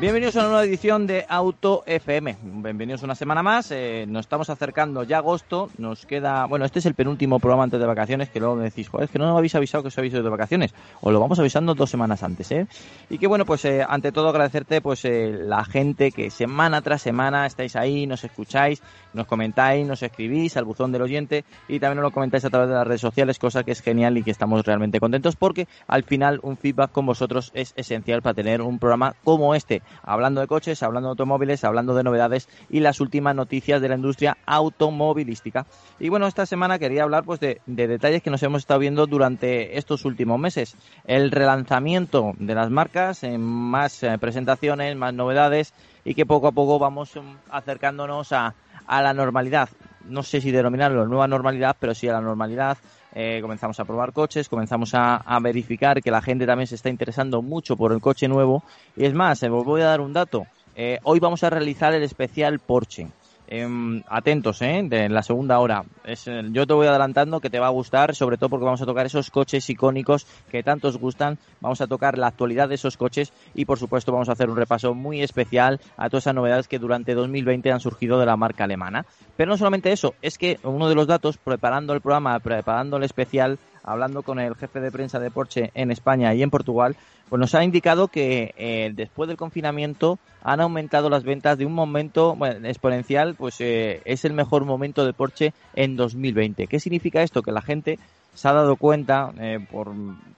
Bienvenidos 0.00 0.34
a 0.36 0.40
una 0.40 0.48
nueva 0.48 0.64
edición 0.64 1.06
de 1.06 1.26
Auto 1.28 1.82
FM. 1.84 2.38
Bienvenidos 2.42 3.02
una 3.02 3.14
semana 3.14 3.42
más. 3.42 3.70
Eh, 3.70 4.06
nos 4.08 4.20
estamos 4.20 4.48
acercando 4.48 5.02
ya 5.02 5.16
a 5.16 5.18
agosto. 5.18 5.68
Nos 5.76 6.06
queda, 6.06 6.46
bueno, 6.46 6.64
este 6.64 6.78
es 6.78 6.86
el 6.86 6.94
penúltimo 6.94 7.38
programa 7.38 7.64
antes 7.64 7.78
de 7.78 7.84
vacaciones. 7.84 8.30
Que 8.30 8.40
luego 8.40 8.56
me 8.56 8.64
decís, 8.64 8.88
joder, 8.88 9.04
es 9.04 9.10
que 9.10 9.18
no 9.18 9.30
me 9.30 9.36
habéis 9.36 9.54
avisado 9.56 9.82
que 9.82 9.88
os 9.88 9.98
habéis 9.98 10.14
ido 10.14 10.22
de 10.22 10.30
vacaciones. 10.30 10.72
Os 11.02 11.12
lo 11.12 11.20
vamos 11.20 11.38
avisando 11.38 11.74
dos 11.74 11.90
semanas 11.90 12.22
antes, 12.22 12.50
¿eh? 12.50 12.66
Y 13.10 13.18
que 13.18 13.26
bueno, 13.26 13.44
pues 13.44 13.62
eh, 13.66 13.84
ante 13.86 14.10
todo 14.10 14.30
agradecerte, 14.30 14.80
pues 14.80 15.04
eh, 15.04 15.36
la 15.38 15.66
gente 15.66 16.12
que 16.12 16.30
semana 16.30 16.80
tras 16.80 17.02
semana 17.02 17.44
estáis 17.44 17.76
ahí, 17.76 18.06
nos 18.06 18.24
escucháis, 18.24 18.82
nos 19.12 19.26
comentáis, 19.26 19.86
nos 19.86 20.02
escribís 20.02 20.56
al 20.56 20.64
buzón 20.64 20.92
del 20.92 21.02
oyente 21.02 21.44
y 21.68 21.78
también 21.78 21.96
nos 21.96 22.04
lo 22.04 22.10
comentáis 22.10 22.46
a 22.46 22.48
través 22.48 22.70
de 22.70 22.74
las 22.74 22.86
redes 22.86 23.02
sociales, 23.02 23.38
cosa 23.38 23.64
que 23.64 23.72
es 23.72 23.82
genial 23.82 24.16
y 24.16 24.22
que 24.22 24.30
estamos 24.30 24.64
realmente 24.64 24.98
contentos 24.98 25.36
porque 25.36 25.68
al 25.86 26.04
final 26.04 26.40
un 26.42 26.56
feedback 26.56 26.90
con 26.90 27.04
vosotros 27.04 27.50
es 27.52 27.74
esencial 27.76 28.22
para 28.22 28.32
tener 28.32 28.62
un 28.62 28.78
programa 28.78 29.14
como 29.24 29.54
este 29.54 29.82
hablando 30.02 30.40
de 30.40 30.46
coches, 30.46 30.82
hablando 30.82 31.08
de 31.08 31.12
automóviles, 31.12 31.64
hablando 31.64 31.94
de 31.94 32.02
novedades 32.02 32.48
y 32.68 32.80
las 32.80 33.00
últimas 33.00 33.34
noticias 33.34 33.80
de 33.80 33.88
la 33.88 33.96
industria 33.96 34.38
automovilística. 34.46 35.66
Y 35.98 36.08
bueno, 36.08 36.26
esta 36.26 36.46
semana 36.46 36.78
quería 36.78 37.02
hablar 37.02 37.24
pues 37.24 37.40
de, 37.40 37.60
de 37.66 37.88
detalles 37.88 38.22
que 38.22 38.30
nos 38.30 38.42
hemos 38.42 38.62
estado 38.62 38.80
viendo 38.80 39.06
durante 39.06 39.78
estos 39.78 40.04
últimos 40.04 40.38
meses. 40.38 40.76
El 41.04 41.30
relanzamiento 41.30 42.32
de 42.38 42.54
las 42.54 42.70
marcas, 42.70 43.22
en 43.24 43.40
más 43.40 44.02
eh, 44.02 44.18
presentaciones, 44.18 44.96
más 44.96 45.14
novedades 45.14 45.74
y 46.04 46.14
que 46.14 46.26
poco 46.26 46.48
a 46.48 46.52
poco 46.52 46.78
vamos 46.78 47.16
um, 47.16 47.36
acercándonos 47.50 48.32
a, 48.32 48.54
a 48.86 49.02
la 49.02 49.12
normalidad. 49.12 49.68
No 50.04 50.22
sé 50.22 50.40
si 50.40 50.50
denominarlo 50.50 51.06
nueva 51.06 51.28
normalidad, 51.28 51.76
pero 51.78 51.94
sí 51.94 52.08
a 52.08 52.12
la 52.12 52.20
normalidad 52.20 52.78
eh, 53.14 53.38
comenzamos 53.42 53.78
a 53.80 53.84
probar 53.84 54.12
coches, 54.12 54.48
comenzamos 54.48 54.92
a, 54.94 55.38
verificar 55.42 56.02
que 56.02 56.10
la 56.10 56.22
gente 56.22 56.46
también 56.46 56.66
se 56.66 56.74
está 56.74 56.88
interesando 56.88 57.42
mucho 57.42 57.76
por 57.76 57.92
el 57.92 58.00
coche 58.00 58.28
nuevo. 58.28 58.62
Y 58.96 59.04
es 59.04 59.14
más, 59.14 59.42
eh, 59.42 59.50
os 59.50 59.64
voy 59.64 59.82
a 59.82 59.86
dar 59.86 60.00
un 60.00 60.12
dato. 60.12 60.46
Eh, 60.76 60.98
hoy 61.02 61.18
vamos 61.18 61.42
a 61.42 61.50
realizar 61.50 61.94
el 61.94 62.02
especial 62.02 62.58
Porsche. 62.58 63.08
Eh, 63.52 64.02
atentos, 64.06 64.62
¿eh? 64.62 64.80
De 64.84 65.08
la 65.08 65.24
segunda 65.24 65.58
hora. 65.58 65.84
Es, 66.04 66.26
yo 66.52 66.66
te 66.68 66.72
voy 66.72 66.86
adelantando 66.86 67.40
que 67.40 67.50
te 67.50 67.58
va 67.58 67.66
a 67.66 67.70
gustar, 67.70 68.14
sobre 68.14 68.36
todo 68.36 68.48
porque 68.48 68.64
vamos 68.64 68.80
a 68.80 68.86
tocar 68.86 69.06
esos 69.06 69.28
coches 69.32 69.68
icónicos 69.68 70.24
que 70.52 70.62
tanto 70.62 70.86
os 70.86 70.96
gustan. 70.96 71.36
Vamos 71.60 71.80
a 71.80 71.88
tocar 71.88 72.16
la 72.16 72.28
actualidad 72.28 72.68
de 72.68 72.76
esos 72.76 72.96
coches 72.96 73.32
y, 73.52 73.64
por 73.64 73.80
supuesto, 73.80 74.12
vamos 74.12 74.28
a 74.28 74.32
hacer 74.32 74.48
un 74.48 74.56
repaso 74.56 74.94
muy 74.94 75.20
especial 75.20 75.80
a 75.96 76.08
todas 76.08 76.22
esas 76.22 76.34
novedades 76.36 76.68
que 76.68 76.78
durante 76.78 77.14
2020 77.14 77.72
han 77.72 77.80
surgido 77.80 78.20
de 78.20 78.26
la 78.26 78.36
marca 78.36 78.64
alemana. 78.64 79.04
Pero 79.36 79.50
no 79.50 79.58
solamente 79.58 79.90
eso, 79.90 80.14
es 80.22 80.38
que 80.38 80.60
uno 80.62 80.88
de 80.88 80.94
los 80.94 81.08
datos, 81.08 81.36
preparando 81.36 81.92
el 81.92 82.00
programa, 82.00 82.38
preparando 82.38 82.98
el 82.98 83.02
especial, 83.02 83.58
hablando 83.82 84.22
con 84.22 84.38
el 84.38 84.54
jefe 84.54 84.80
de 84.80 84.90
prensa 84.90 85.18
de 85.18 85.30
Porsche 85.30 85.70
en 85.74 85.90
España 85.90 86.34
y 86.34 86.42
en 86.42 86.50
Portugal, 86.50 86.96
pues 87.28 87.38
nos 87.38 87.54
ha 87.54 87.64
indicado 87.64 88.08
que 88.08 88.54
eh, 88.56 88.90
después 88.94 89.28
del 89.28 89.36
confinamiento 89.36 90.18
han 90.42 90.60
aumentado 90.60 91.08
las 91.10 91.22
ventas 91.22 91.56
de 91.58 91.66
un 91.66 91.72
momento 91.72 92.36
exponencial, 92.64 93.34
pues 93.36 93.60
eh, 93.60 94.02
es 94.04 94.24
el 94.24 94.32
mejor 94.32 94.64
momento 94.64 95.04
de 95.04 95.12
Porsche 95.12 95.52
en 95.74 95.96
2020. 95.96 96.66
¿Qué 96.66 96.80
significa 96.80 97.22
esto? 97.22 97.42
Que 97.42 97.52
la 97.52 97.62
gente 97.62 97.98
se 98.34 98.48
ha 98.48 98.52
dado 98.52 98.76
cuenta 98.76 99.32
eh, 99.38 99.58
por, 99.70 99.92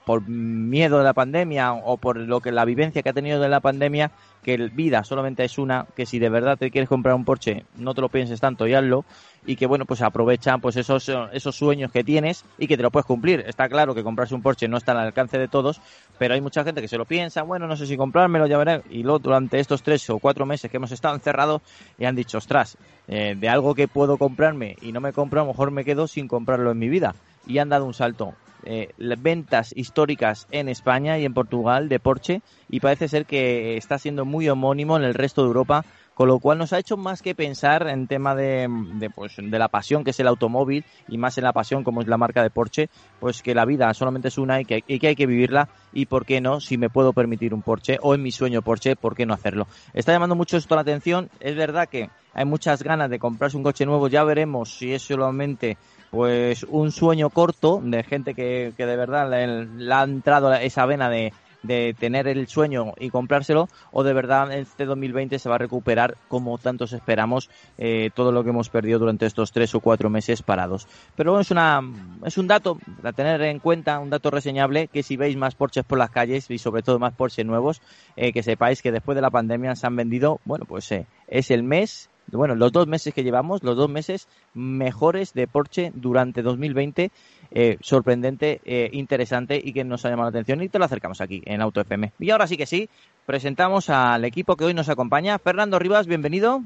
por 0.05 0.27
miedo 0.29 0.99
de 0.99 1.05
la 1.05 1.13
pandemia 1.13 1.73
o 1.73 1.97
por 1.97 2.17
lo 2.17 2.41
que 2.41 2.53
la 2.53 2.65
vivencia 2.65 3.03
que 3.03 3.11
ha 3.11 3.15
tenido 3.15 3.41
de 3.41 3.49
la 3.49 3.61
pandemia 3.61 4.11
que 4.43 4.57
vida 4.57 5.05
solamente 5.05 5.45
es 5.45 5.59
una, 5.59 5.87
que 5.95 6.07
si 6.07 6.19
de 6.19 6.29
verdad 6.29 6.59
te 6.59 6.71
quieres 6.71 6.89
comprar 6.89 7.15
un 7.15 7.25
Porsche, 7.25 7.65
no 7.77 7.95
te 7.95 8.01
lo 8.01 8.09
pienses 8.09 8.41
tanto 8.41 8.67
y 8.67 8.75
hazlo, 8.75 9.05
y 9.45 9.57
que 9.57 9.67
bueno, 9.67 9.85
pues 9.87 10.03
aprovecha 10.03 10.59
pues 10.59 10.77
esos, 10.77 11.11
esos 11.33 11.57
sueños 11.57 11.91
que 11.91 12.05
tienes 12.05 12.45
y 12.59 12.67
que 12.67 12.77
te 12.77 12.83
lo 12.83 12.91
puedes 12.91 13.07
cumplir. 13.07 13.45
Está 13.47 13.69
claro 13.69 13.95
que 13.95 14.03
comprarse 14.03 14.35
un 14.35 14.43
Porsche 14.43 14.69
no 14.69 14.77
está 14.77 14.93
al 14.93 14.99
alcance 14.99 15.39
de 15.39 15.49
todos, 15.49 15.81
pero 16.19 16.35
hay 16.35 16.41
mucha 16.41 16.65
gente 16.65 16.81
que 16.81 16.89
se 16.89 16.99
lo 16.99 17.05
piensa, 17.05 17.43
bueno, 17.43 17.67
no 17.67 17.77
sé 17.77 17.87
si 17.87 17.97
comprármelo, 17.97 18.47
ya 18.47 18.59
veré, 18.59 18.83
y 18.91 19.03
luego 19.03 19.19
durante 19.19 19.59
estos 19.59 19.83
tres 19.83 20.09
o 20.11 20.19
cuatro 20.19 20.47
meses 20.47 20.71
que 20.71 20.77
hemos 20.77 20.93
estado 20.93 21.15
encerrados 21.15 21.63
y 21.99 22.05
han 22.05 22.15
dicho, 22.15 22.39
ostras, 22.39 22.77
eh, 23.09 23.35
de 23.39 23.49
algo 23.49 23.75
que 23.75 23.89
puedo 23.89 24.17
comprarme 24.17 24.77
y 24.81 24.93
no 24.93 25.01
me 25.01 25.13
compro, 25.13 25.41
a 25.41 25.45
lo 25.45 25.53
mejor 25.53 25.71
me 25.71 25.85
quedo 25.85 26.07
sin 26.07 26.29
comprarlo 26.29 26.71
en 26.71 26.79
mi 26.79 26.89
vida. 26.89 27.15
Y 27.47 27.59
han 27.59 27.69
dado 27.69 27.85
un 27.85 27.95
salto 27.95 28.35
eh, 28.65 28.91
ventas 29.19 29.73
históricas 29.77 30.47
en 30.53 30.69
España 30.69 31.19
y 31.19 31.25
en 31.25 31.35
Portugal 31.35 31.89
de 31.89 31.99
Porsche 31.99 32.43
y 32.71 32.79
parece 32.79 33.09
ser 33.09 33.27
que 33.27 33.77
está 33.77 33.99
siendo 33.99 34.25
muy 34.25 34.49
homónimo 34.49 34.97
en 34.97 35.03
el 35.03 35.15
resto 35.15 35.43
de 35.43 35.49
Europa 35.49 35.85
con 36.15 36.29
lo 36.29 36.39
cual 36.39 36.59
nos 36.59 36.73
ha 36.73 36.79
hecho 36.79 36.97
más 36.97 37.23
que 37.23 37.35
pensar 37.35 37.89
en 37.89 38.07
tema 38.07 38.35
de, 38.35 38.69
de, 38.95 39.11
pues, 39.11 39.35
de 39.37 39.59
la 39.59 39.69
pasión 39.69 40.05
que 40.05 40.11
es 40.11 40.21
el 40.21 40.29
automóvil 40.29 40.85
y 41.09 41.19
más 41.19 41.39
en 41.39 41.45
la 41.45 41.53
pasión 41.53 41.85
como 41.85 42.01
es 42.01 42.09
la 42.09 42.19
marca 42.19 42.43
de 42.43 42.51
Porsche, 42.51 42.89
pues 43.21 43.43
que 43.43 43.55
la 43.55 43.65
vida 43.65 43.93
solamente 43.95 44.29
es 44.29 44.39
una 44.39 44.61
y 44.61 44.65
que, 44.65 44.85
hay 44.87 45.17
que 45.17 45.27
vivirla 45.27 45.69
y 45.93 46.07
por 46.07 46.25
qué 46.25 46.41
no, 46.41 46.61
si 46.61 46.79
me 46.79 46.91
puedo 46.91 47.13
permitir 47.13 47.55
un 47.55 47.63
Porsche 47.63 47.99
o 48.03 48.15
en 48.15 48.23
mi 48.23 48.31
sueño 48.31 48.63
Porsche, 48.63 48.97
por 48.97 49.15
qué 49.15 49.27
no 49.27 49.35
hacerlo. 49.35 49.67
Está 49.95 50.13
llamando 50.13 50.35
mucho 50.35 50.57
esto 50.57 50.75
la 50.75 50.83
atención, 50.83 51.31
es 51.41 51.57
verdad 51.57 51.89
que 51.89 52.11
hay 52.35 52.45
muchas 52.45 52.83
ganas 52.83 53.11
de 53.11 53.19
comprarse 53.19 53.57
un 53.57 53.63
coche 53.63 53.87
nuevo, 53.87 54.09
ya 54.09 54.25
veremos 54.25 54.77
si 54.79 54.93
es 54.93 55.03
solamente 55.03 55.77
pues 56.11 56.65
un 56.65 56.93
sueño 56.93 57.31
corto 57.31 57.81
de 57.83 58.03
gente 58.03 58.35
que, 58.35 58.75
que 58.77 58.85
de 58.85 58.97
verdad 58.97 59.31
le, 59.31 59.65
le, 59.65 59.95
ha 59.95 60.03
entrado 60.03 60.53
esa 60.53 60.85
vena 60.85 61.09
de, 61.09 61.33
de 61.63 61.95
tener 61.99 62.29
el 62.29 62.47
sueño 62.49 62.93
y 62.99 63.11
comprárselo 63.11 63.69
o 63.93 64.03
de 64.03 64.13
verdad 64.13 64.53
este 64.53 64.85
2020 64.85 65.39
se 65.39 65.49
va 65.49 65.57
a 65.57 65.59
recuperar 65.59 66.17
como 66.29 66.59
tantos 66.59 66.93
esperamos 66.93 67.51
eh, 67.79 68.11
todo 68.15 68.33
lo 68.33 68.45
que 68.45 68.51
hemos 68.51 68.69
perdido 68.69 68.99
durante 68.99 69.27
estos 69.27 69.53
tres 69.53 69.75
o 69.75 69.81
cuatro 69.81 70.11
meses 70.11 70.43
parados. 70.43 70.87
Pero 71.17 71.41
es 71.41 71.51
una 71.51 71.81
es 72.25 72.39
un 72.39 72.47
dato 72.47 72.79
a 73.03 73.13
tener 73.13 73.43
en 73.43 73.59
cuenta, 73.59 73.99
un 73.99 74.11
dato 74.11 74.31
reseñable 74.31 74.89
que 74.89 75.03
si 75.03 75.17
veis 75.17 75.37
más 75.37 75.55
Porsches 75.55 75.85
por 75.85 75.99
las 75.99 76.11
calles 76.11 76.51
y 76.51 76.59
sobre 76.59 76.83
todo 76.83 76.99
más 76.99 77.15
Porsche 77.15 77.45
nuevos, 77.45 77.81
eh, 78.17 78.33
que 78.33 78.43
sepáis 78.43 78.83
que 78.83 78.93
después 78.93 79.15
de 79.15 79.23
la 79.23 79.31
pandemia 79.31 79.75
se 79.77 79.87
han 79.87 79.97
vendido, 79.97 80.41
bueno, 80.45 80.65
pues 80.67 80.91
eh, 80.93 81.07
es 81.29 81.51
el 81.51 81.63
mes 81.63 82.11
bueno, 82.31 82.55
los 82.55 82.73
dos 82.73 82.87
meses 82.87 83.13
que 83.13 83.25
llevamos, 83.25 83.63
los 83.63 83.77
dos 83.77 83.91
meses 83.91 84.29
mejores 84.55 85.35
de 85.35 85.47
Porsche 85.47 85.93
durante 85.95 86.43
2020, 86.43 87.11
eh, 87.55 87.77
sorprendente, 87.83 88.61
eh, 88.65 88.89
interesante 88.93 89.61
y 89.63 89.73
que 89.73 89.85
nos 89.85 90.05
ha 90.05 90.11
llamado 90.11 90.31
la 90.31 90.39
atención 90.39 90.63
y 90.63 90.69
te 90.69 90.79
lo 90.79 90.87
acercamos 90.87 91.21
aquí 91.21 91.43
en 91.45 91.61
Auto 91.61 91.81
FM. 91.81 92.13
Y 92.19 92.31
ahora 92.31 92.47
sí 92.47 92.57
que 92.57 92.65
sí, 92.65 92.89
presentamos 93.27 93.91
al 93.91 94.25
equipo 94.25 94.57
que 94.57 94.65
hoy 94.65 94.75
nos 94.75 94.89
acompaña. 94.89 95.39
Fernando 95.39 95.79
Rivas, 95.79 96.07
bienvenido. 96.07 96.63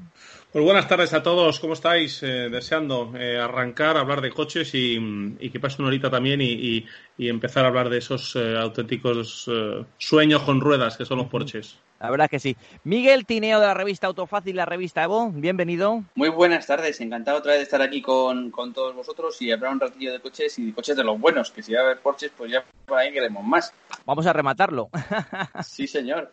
Pues 0.52 0.64
buenas 0.64 0.86
tardes 0.86 1.12
a 1.12 1.22
todos, 1.22 1.58
¿cómo 1.58 1.72
estáis? 1.72 2.22
Eh, 2.22 2.48
deseando 2.50 3.12
arrancar, 3.42 3.96
hablar 3.96 4.20
de 4.20 4.30
coches 4.30 4.74
y, 4.74 5.36
y, 5.40 5.50
que 5.50 5.58
pase 5.58 5.82
una 5.82 5.88
horita 5.88 6.08
también 6.10 6.40
y, 6.40 6.52
y, 6.52 6.86
y 7.18 7.28
empezar 7.28 7.64
a 7.64 7.68
hablar 7.68 7.88
de 7.88 7.98
esos 7.98 8.36
auténticos 8.36 9.50
sueños 9.98 10.42
con 10.42 10.60
ruedas 10.60 10.96
que 10.96 11.04
son 11.04 11.18
los 11.18 11.26
Porsches. 11.26 11.78
La 11.98 12.10
verdad 12.10 12.28
que 12.28 12.38
sí. 12.38 12.56
Miguel 12.84 13.24
Tineo 13.24 13.58
de 13.58 13.66
la 13.66 13.74
revista 13.74 14.06
Autofácil, 14.06 14.56
la 14.56 14.66
revista 14.66 15.02
Evo, 15.02 15.30
bienvenido. 15.30 16.02
Muy 16.14 16.28
buenas 16.28 16.66
tardes, 16.66 17.00
encantado 17.00 17.38
otra 17.38 17.52
vez 17.52 17.60
de 17.60 17.64
estar 17.64 17.80
aquí 17.80 18.02
con, 18.02 18.50
con 18.50 18.74
todos 18.74 18.94
vosotros 18.94 19.40
y 19.40 19.50
hablar 19.50 19.72
un 19.72 19.80
ratillo 19.80 20.12
de 20.12 20.20
coches 20.20 20.58
y 20.58 20.66
de 20.66 20.74
coches 20.74 20.96
de 20.96 21.04
los 21.04 21.18
buenos, 21.18 21.50
que 21.50 21.62
si 21.62 21.72
va 21.72 21.80
a 21.80 21.84
haber 21.84 22.00
Porsches, 22.00 22.32
pues 22.36 22.52
ya 22.52 22.64
por 22.84 22.98
ahí 22.98 23.12
queremos 23.12 23.42
más. 23.44 23.72
Vamos 24.04 24.26
a 24.26 24.32
rematarlo. 24.32 24.90
sí, 25.64 25.86
señor. 25.86 26.32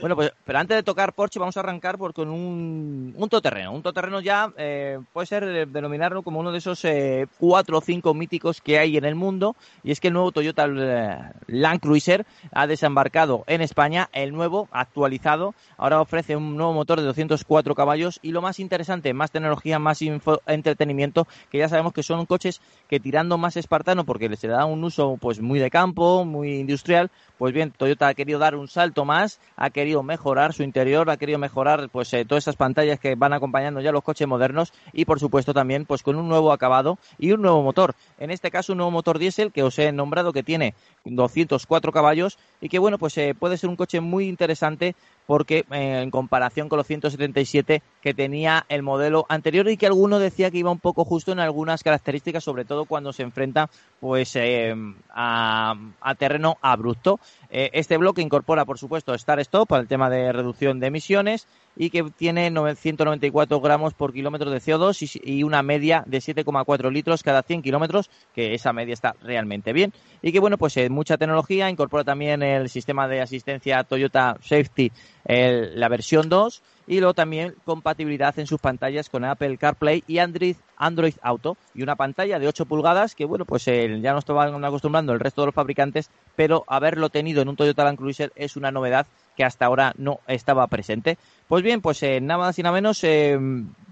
Bueno, 0.00 0.16
pues, 0.16 0.32
pero 0.44 0.58
antes 0.58 0.76
de 0.76 0.82
tocar 0.82 1.12
Porsche, 1.12 1.38
vamos 1.38 1.56
a 1.56 1.60
arrancar 1.60 1.98
por, 1.98 2.14
con 2.14 2.30
un, 2.30 3.14
un 3.16 3.28
todoterreno. 3.28 3.72
Un 3.72 3.82
todoterreno 3.82 4.20
ya 4.20 4.50
eh, 4.56 4.98
puede 5.12 5.26
ser 5.26 5.68
denominarlo 5.68 6.22
como 6.22 6.40
uno 6.40 6.52
de 6.52 6.58
esos 6.58 6.82
eh, 6.86 7.26
cuatro 7.38 7.78
o 7.78 7.80
cinco 7.82 8.14
míticos 8.14 8.62
que 8.62 8.78
hay 8.78 8.96
en 8.96 9.04
el 9.04 9.14
mundo. 9.14 9.56
Y 9.82 9.90
es 9.90 10.00
que 10.00 10.08
el 10.08 10.14
nuevo 10.14 10.32
Toyota 10.32 10.66
eh, 10.66 11.18
Land 11.48 11.80
Cruiser 11.80 12.24
ha 12.52 12.66
desembarcado 12.66 13.44
en 13.46 13.60
España. 13.60 14.08
El 14.12 14.32
nuevo, 14.32 14.68
actualizado, 14.70 15.54
ahora 15.76 16.00
ofrece 16.00 16.34
un 16.34 16.56
nuevo 16.56 16.72
motor 16.72 16.98
de 17.00 17.06
204 17.06 17.74
caballos. 17.74 18.20
Y 18.22 18.32
lo 18.32 18.40
más 18.40 18.58
interesante, 18.58 19.12
más 19.12 19.30
tecnología, 19.30 19.78
más 19.78 20.00
info, 20.00 20.40
entretenimiento, 20.46 21.26
que 21.50 21.58
ya 21.58 21.68
sabemos 21.68 21.92
que 21.92 22.02
son 22.02 22.24
coches 22.24 22.62
que 22.88 23.00
tirando 23.00 23.36
más 23.36 23.58
espartano, 23.58 24.04
porque 24.04 24.30
les 24.30 24.40
da 24.40 24.64
un 24.64 24.82
uso 24.82 25.18
pues 25.20 25.40
muy 25.40 25.58
de 25.58 25.70
campo, 25.70 26.24
muy 26.24 26.60
industrial. 26.60 27.10
Pues 27.36 27.52
bien, 27.52 27.70
Toyota 27.70 28.08
ha 28.08 28.14
querido 28.14 28.38
dar 28.38 28.54
un 28.54 28.68
salto 28.68 29.04
más 29.04 29.40
ha 29.60 29.68
querido 29.68 30.02
mejorar 30.02 30.54
su 30.54 30.62
interior, 30.62 31.10
ha 31.10 31.18
querido 31.18 31.38
mejorar 31.38 31.90
pues 31.90 32.12
eh, 32.14 32.24
todas 32.24 32.44
esas 32.44 32.56
pantallas 32.56 32.98
que 32.98 33.14
van 33.14 33.34
acompañando 33.34 33.82
ya 33.82 33.92
los 33.92 34.02
coches 34.02 34.26
modernos 34.26 34.72
y 34.94 35.04
por 35.04 35.20
supuesto 35.20 35.52
también 35.52 35.84
pues 35.84 36.02
con 36.02 36.16
un 36.16 36.28
nuevo 36.28 36.50
acabado 36.50 36.98
y 37.18 37.32
un 37.32 37.42
nuevo 37.42 37.62
motor. 37.62 37.94
En 38.18 38.30
este 38.30 38.50
caso 38.50 38.72
un 38.72 38.78
nuevo 38.78 38.90
motor 38.90 39.18
diésel 39.18 39.52
que 39.52 39.62
os 39.62 39.78
he 39.78 39.92
nombrado 39.92 40.32
que 40.32 40.42
tiene 40.42 40.74
204 41.04 41.92
caballos 41.92 42.38
y 42.62 42.70
que 42.70 42.78
bueno 42.78 42.96
pues 42.96 43.16
eh, 43.18 43.34
puede 43.38 43.58
ser 43.58 43.68
un 43.68 43.76
coche 43.76 44.00
muy 44.00 44.28
interesante 44.28 44.96
porque 45.30 45.64
eh, 45.70 46.00
en 46.02 46.10
comparación 46.10 46.68
con 46.68 46.78
los 46.78 46.88
177 46.88 47.82
que 48.02 48.14
tenía 48.14 48.66
el 48.68 48.82
modelo 48.82 49.26
anterior 49.28 49.68
y 49.68 49.76
que 49.76 49.86
alguno 49.86 50.18
decía 50.18 50.50
que 50.50 50.58
iba 50.58 50.72
un 50.72 50.80
poco 50.80 51.04
justo 51.04 51.30
en 51.30 51.38
algunas 51.38 51.84
características, 51.84 52.42
sobre 52.42 52.64
todo 52.64 52.84
cuando 52.84 53.12
se 53.12 53.22
enfrenta 53.22 53.70
pues 54.00 54.34
eh, 54.34 54.74
a, 55.08 55.76
terreno 56.18 56.58
abrupto. 56.60 57.20
Eh, 57.48 57.70
este 57.74 57.96
bloque 57.96 58.22
incorpora, 58.22 58.64
por 58.64 58.80
supuesto, 58.80 59.14
Star 59.14 59.38
Stop 59.38 59.68
para 59.68 59.82
el 59.82 59.86
tema 59.86 60.10
de 60.10 60.32
reducción 60.32 60.80
de 60.80 60.88
emisiones 60.88 61.46
y 61.76 61.90
que 61.90 62.04
tiene 62.16 62.50
994 62.50 63.60
gramos 63.60 63.94
por 63.94 64.12
kilómetro 64.12 64.50
de 64.50 64.58
CO2 64.58 65.20
y, 65.24 65.42
una 65.42 65.62
media 65.62 66.04
de 66.06 66.18
7,4 66.18 66.90
litros 66.90 67.22
cada 67.22 67.42
100 67.42 67.62
kilómetros, 67.62 68.10
que 68.34 68.54
esa 68.54 68.72
media 68.72 68.94
está 68.94 69.14
realmente 69.22 69.72
bien. 69.72 69.92
Y 70.22 70.32
que, 70.32 70.40
bueno, 70.40 70.58
pues 70.58 70.76
mucha 70.90 71.16
tecnología, 71.16 71.70
incorpora 71.70 72.04
también 72.04 72.42
el 72.42 72.68
sistema 72.68 73.08
de 73.08 73.20
asistencia 73.20 73.84
Toyota 73.84 74.36
Safety 74.42 74.92
la 75.24 75.88
versión 75.88 76.28
2 76.28 76.62
y 76.86 76.98
luego 76.98 77.14
también 77.14 77.54
compatibilidad 77.64 78.38
en 78.38 78.46
sus 78.46 78.60
pantallas 78.60 79.08
con 79.08 79.24
Apple 79.24 79.58
CarPlay 79.58 80.02
y 80.06 80.18
Android, 80.18 80.56
Android 80.76 81.14
Auto. 81.22 81.56
Y 81.74 81.82
una 81.82 81.96
pantalla 81.96 82.38
de 82.38 82.48
8 82.48 82.66
pulgadas 82.66 83.14
que 83.14 83.24
bueno 83.24 83.44
pues 83.44 83.66
eh, 83.68 84.00
ya 84.00 84.12
nos 84.12 84.22
estaban 84.22 84.64
acostumbrando 84.64 85.12
el 85.12 85.20
resto 85.20 85.42
de 85.42 85.46
los 85.46 85.54
fabricantes 85.54 86.10
pero 86.36 86.64
haberlo 86.66 87.10
tenido 87.10 87.42
en 87.42 87.48
un 87.48 87.56
Toyota 87.56 87.84
Land 87.84 87.98
Cruiser 87.98 88.32
es 88.34 88.56
una 88.56 88.70
novedad 88.70 89.06
que 89.36 89.44
hasta 89.44 89.66
ahora 89.66 89.94
no 89.96 90.20
estaba 90.26 90.66
presente. 90.66 91.16
Pues 91.48 91.62
bien 91.62 91.80
pues 91.80 92.02
eh, 92.02 92.20
nada 92.20 92.38
más 92.38 92.58
y 92.58 92.62
nada 92.62 92.74
menos 92.74 93.02
eh, 93.04 93.38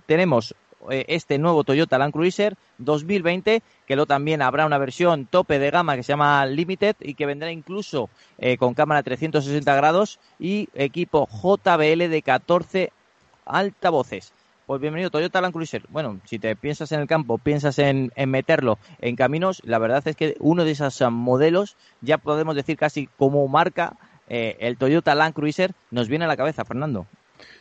tenemos 0.06 0.54
este 0.90 1.38
nuevo 1.38 1.64
Toyota 1.64 1.98
Land 1.98 2.12
Cruiser 2.12 2.56
2020, 2.78 3.62
que 3.86 3.96
luego 3.96 4.06
también 4.06 4.42
habrá 4.42 4.66
una 4.66 4.78
versión 4.78 5.26
tope 5.26 5.58
de 5.58 5.70
gama 5.70 5.96
que 5.96 6.02
se 6.02 6.12
llama 6.12 6.44
Limited 6.46 6.96
y 7.00 7.14
que 7.14 7.26
vendrá 7.26 7.50
incluso 7.50 8.08
eh, 8.38 8.56
con 8.56 8.74
cámara 8.74 9.02
360 9.02 9.74
grados 9.74 10.20
y 10.38 10.68
equipo 10.74 11.28
JBL 11.28 12.08
de 12.08 12.22
14 12.24 12.92
altavoces. 13.44 14.32
Pues 14.66 14.80
bienvenido 14.80 15.10
Toyota 15.10 15.40
Land 15.40 15.54
Cruiser. 15.54 15.82
Bueno, 15.88 16.20
si 16.26 16.38
te 16.38 16.54
piensas 16.54 16.92
en 16.92 17.00
el 17.00 17.06
campo, 17.06 17.38
piensas 17.38 17.78
en, 17.78 18.12
meterlo 18.26 18.78
en 19.00 19.16
caminos, 19.16 19.62
la 19.64 19.78
verdad 19.78 20.06
es 20.06 20.14
que 20.14 20.36
uno 20.40 20.64
de 20.64 20.72
esos 20.72 21.00
modelos, 21.10 21.76
ya 22.02 22.18
podemos 22.18 22.54
decir 22.54 22.76
casi 22.76 23.08
como 23.16 23.48
marca, 23.48 23.96
eh, 24.28 24.58
el 24.60 24.76
Toyota 24.76 25.14
Land 25.14 25.34
Cruiser, 25.34 25.72
nos 25.90 26.08
viene 26.08 26.26
a 26.26 26.28
la 26.28 26.36
cabeza, 26.36 26.66
Fernando. 26.66 27.06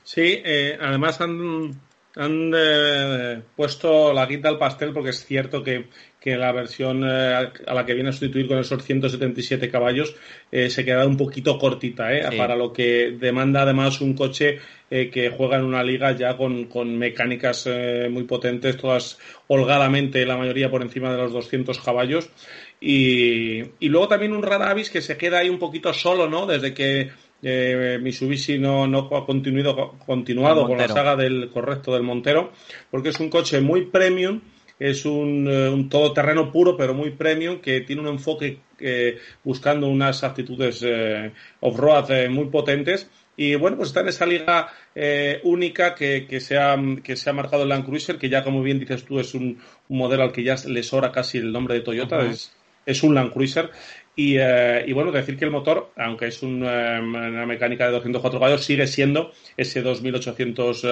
Sí, 0.04 0.44
además 0.82 1.22
han 1.22 1.87
han 2.18 2.52
eh, 2.56 3.42
puesto 3.56 4.12
la 4.12 4.26
guita 4.26 4.50
al 4.50 4.58
pastel 4.58 4.92
porque 4.92 5.12
es 5.12 5.26
cierto 5.26 5.64
que, 5.64 5.86
la 6.26 6.52
versión 6.52 7.06
eh, 7.06 7.52
a 7.68 7.74
la 7.74 7.86
que 7.86 7.94
viene 7.94 8.10
a 8.10 8.12
sustituir 8.12 8.50
con 8.50 8.60
esos 8.60 8.84
177 8.84 9.70
caballos 9.70 10.14
eh, 10.52 10.70
se 10.70 10.84
queda 10.84 11.08
un 11.08 11.16
poquito 11.16 11.58
cortita 11.58 12.10
para 12.36 12.58
lo 12.58 12.74
que 12.74 13.16
demanda 13.18 13.62
además 13.62 14.02
un 14.02 14.14
coche 14.14 14.60
que 14.90 15.30
juega 15.30 15.56
en 15.56 15.64
una 15.64 15.84
liga 15.84 16.12
ya 16.12 16.36
con, 16.36 16.98
mecánicas 16.98 17.70
muy 18.10 18.24
potentes, 18.24 18.76
todas 18.76 19.18
holgadamente, 19.48 20.26
la 20.26 20.38
mayoría 20.38 20.70
por 20.70 20.82
encima 20.82 21.12
de 21.12 21.18
los 21.18 21.34
200 21.34 21.78
caballos. 21.80 22.30
Y, 22.80 23.64
y 23.80 23.90
luego 23.90 24.08
también 24.08 24.32
un 24.32 24.44
Radavis 24.44 24.90
que 24.90 25.02
se 25.02 25.18
queda 25.18 25.40
ahí 25.40 25.50
un 25.50 25.60
poquito 25.60 25.94
solo, 25.94 26.30
¿no? 26.30 26.46
Desde 26.46 26.74
que 26.74 27.10
eh, 27.42 28.00
Mitsubishi 28.02 28.58
no, 28.58 28.88
no 28.88 29.10
ha 29.12 29.26
continuado, 29.26 29.96
continuado 30.06 30.66
con 30.68 30.78
la 30.78 30.88
saga 30.88 31.16
del 31.16 31.50
correcto 31.50 31.94
del 31.94 32.04
Montero, 32.04 32.52
porque 32.90 33.10
es 33.10 33.20
un 33.20 33.30
coche 33.30 33.62
muy 33.62 33.86
premium, 33.86 34.42
es 34.80 35.06
un, 35.06 35.48
eh, 35.50 35.70
un 35.70 35.90
todoterreno 35.90 36.52
puro, 36.52 36.78
pero 36.78 36.94
muy 36.94 37.12
premium, 37.12 37.60
que 37.60 37.82
tiene 37.82 38.02
un 38.02 38.08
enfoque 38.10 38.60
eh, 38.80 39.18
buscando 39.44 39.88
unas 39.88 40.24
actitudes 40.24 40.84
eh, 40.86 41.32
off-road 41.62 42.30
muy 42.30 42.46
potentes. 42.46 43.10
Y 43.40 43.54
bueno, 43.54 43.78
pues 43.78 43.90
está 43.90 44.02
en 44.02 44.08
esa 44.08 44.26
liga 44.26 44.74
única 45.44 45.94
que, 45.94 46.26
que, 46.28 46.40
se 46.40 46.58
ha, 46.58 46.76
que 47.04 47.16
se 47.16 47.30
ha 47.30 47.34
marcado 47.34 47.64
el 47.64 47.70
Land 47.70 47.86
Cruiser, 47.86 48.18
que 48.18 48.30
ya 48.30 48.44
como 48.44 48.64
bien 48.64 48.80
dices 48.80 49.06
tú 49.06 49.20
es 49.20 49.36
un, 49.36 49.60
modelo 49.90 50.24
al 50.24 50.32
que 50.32 50.44
ya 50.44 50.56
le 50.66 50.82
sobra 50.82 51.12
casi 51.12 51.38
el 51.38 51.52
nombre 51.52 51.76
de 51.76 51.82
Toyota, 51.82 52.26
es, 52.26 52.52
es 52.88 53.04
un 53.04 53.14
Land 53.14 53.34
Cruiser 53.34 53.70
eh, 54.20 54.84
y, 54.88 54.94
bueno, 54.94 55.12
decir 55.12 55.38
que 55.38 55.46
el 55.46 55.52
motor, 55.52 55.92
aunque 55.96 56.28
es 56.28 56.42
eh, 56.42 56.46
una 56.48 57.46
mecánica 57.46 57.86
de 57.86 57.92
204 57.92 58.40
caballos, 58.40 58.66
sigue 58.66 58.88
siendo 58.88 59.32
ese 59.56 59.84
2800 59.84 60.84
uh, 60.84 60.88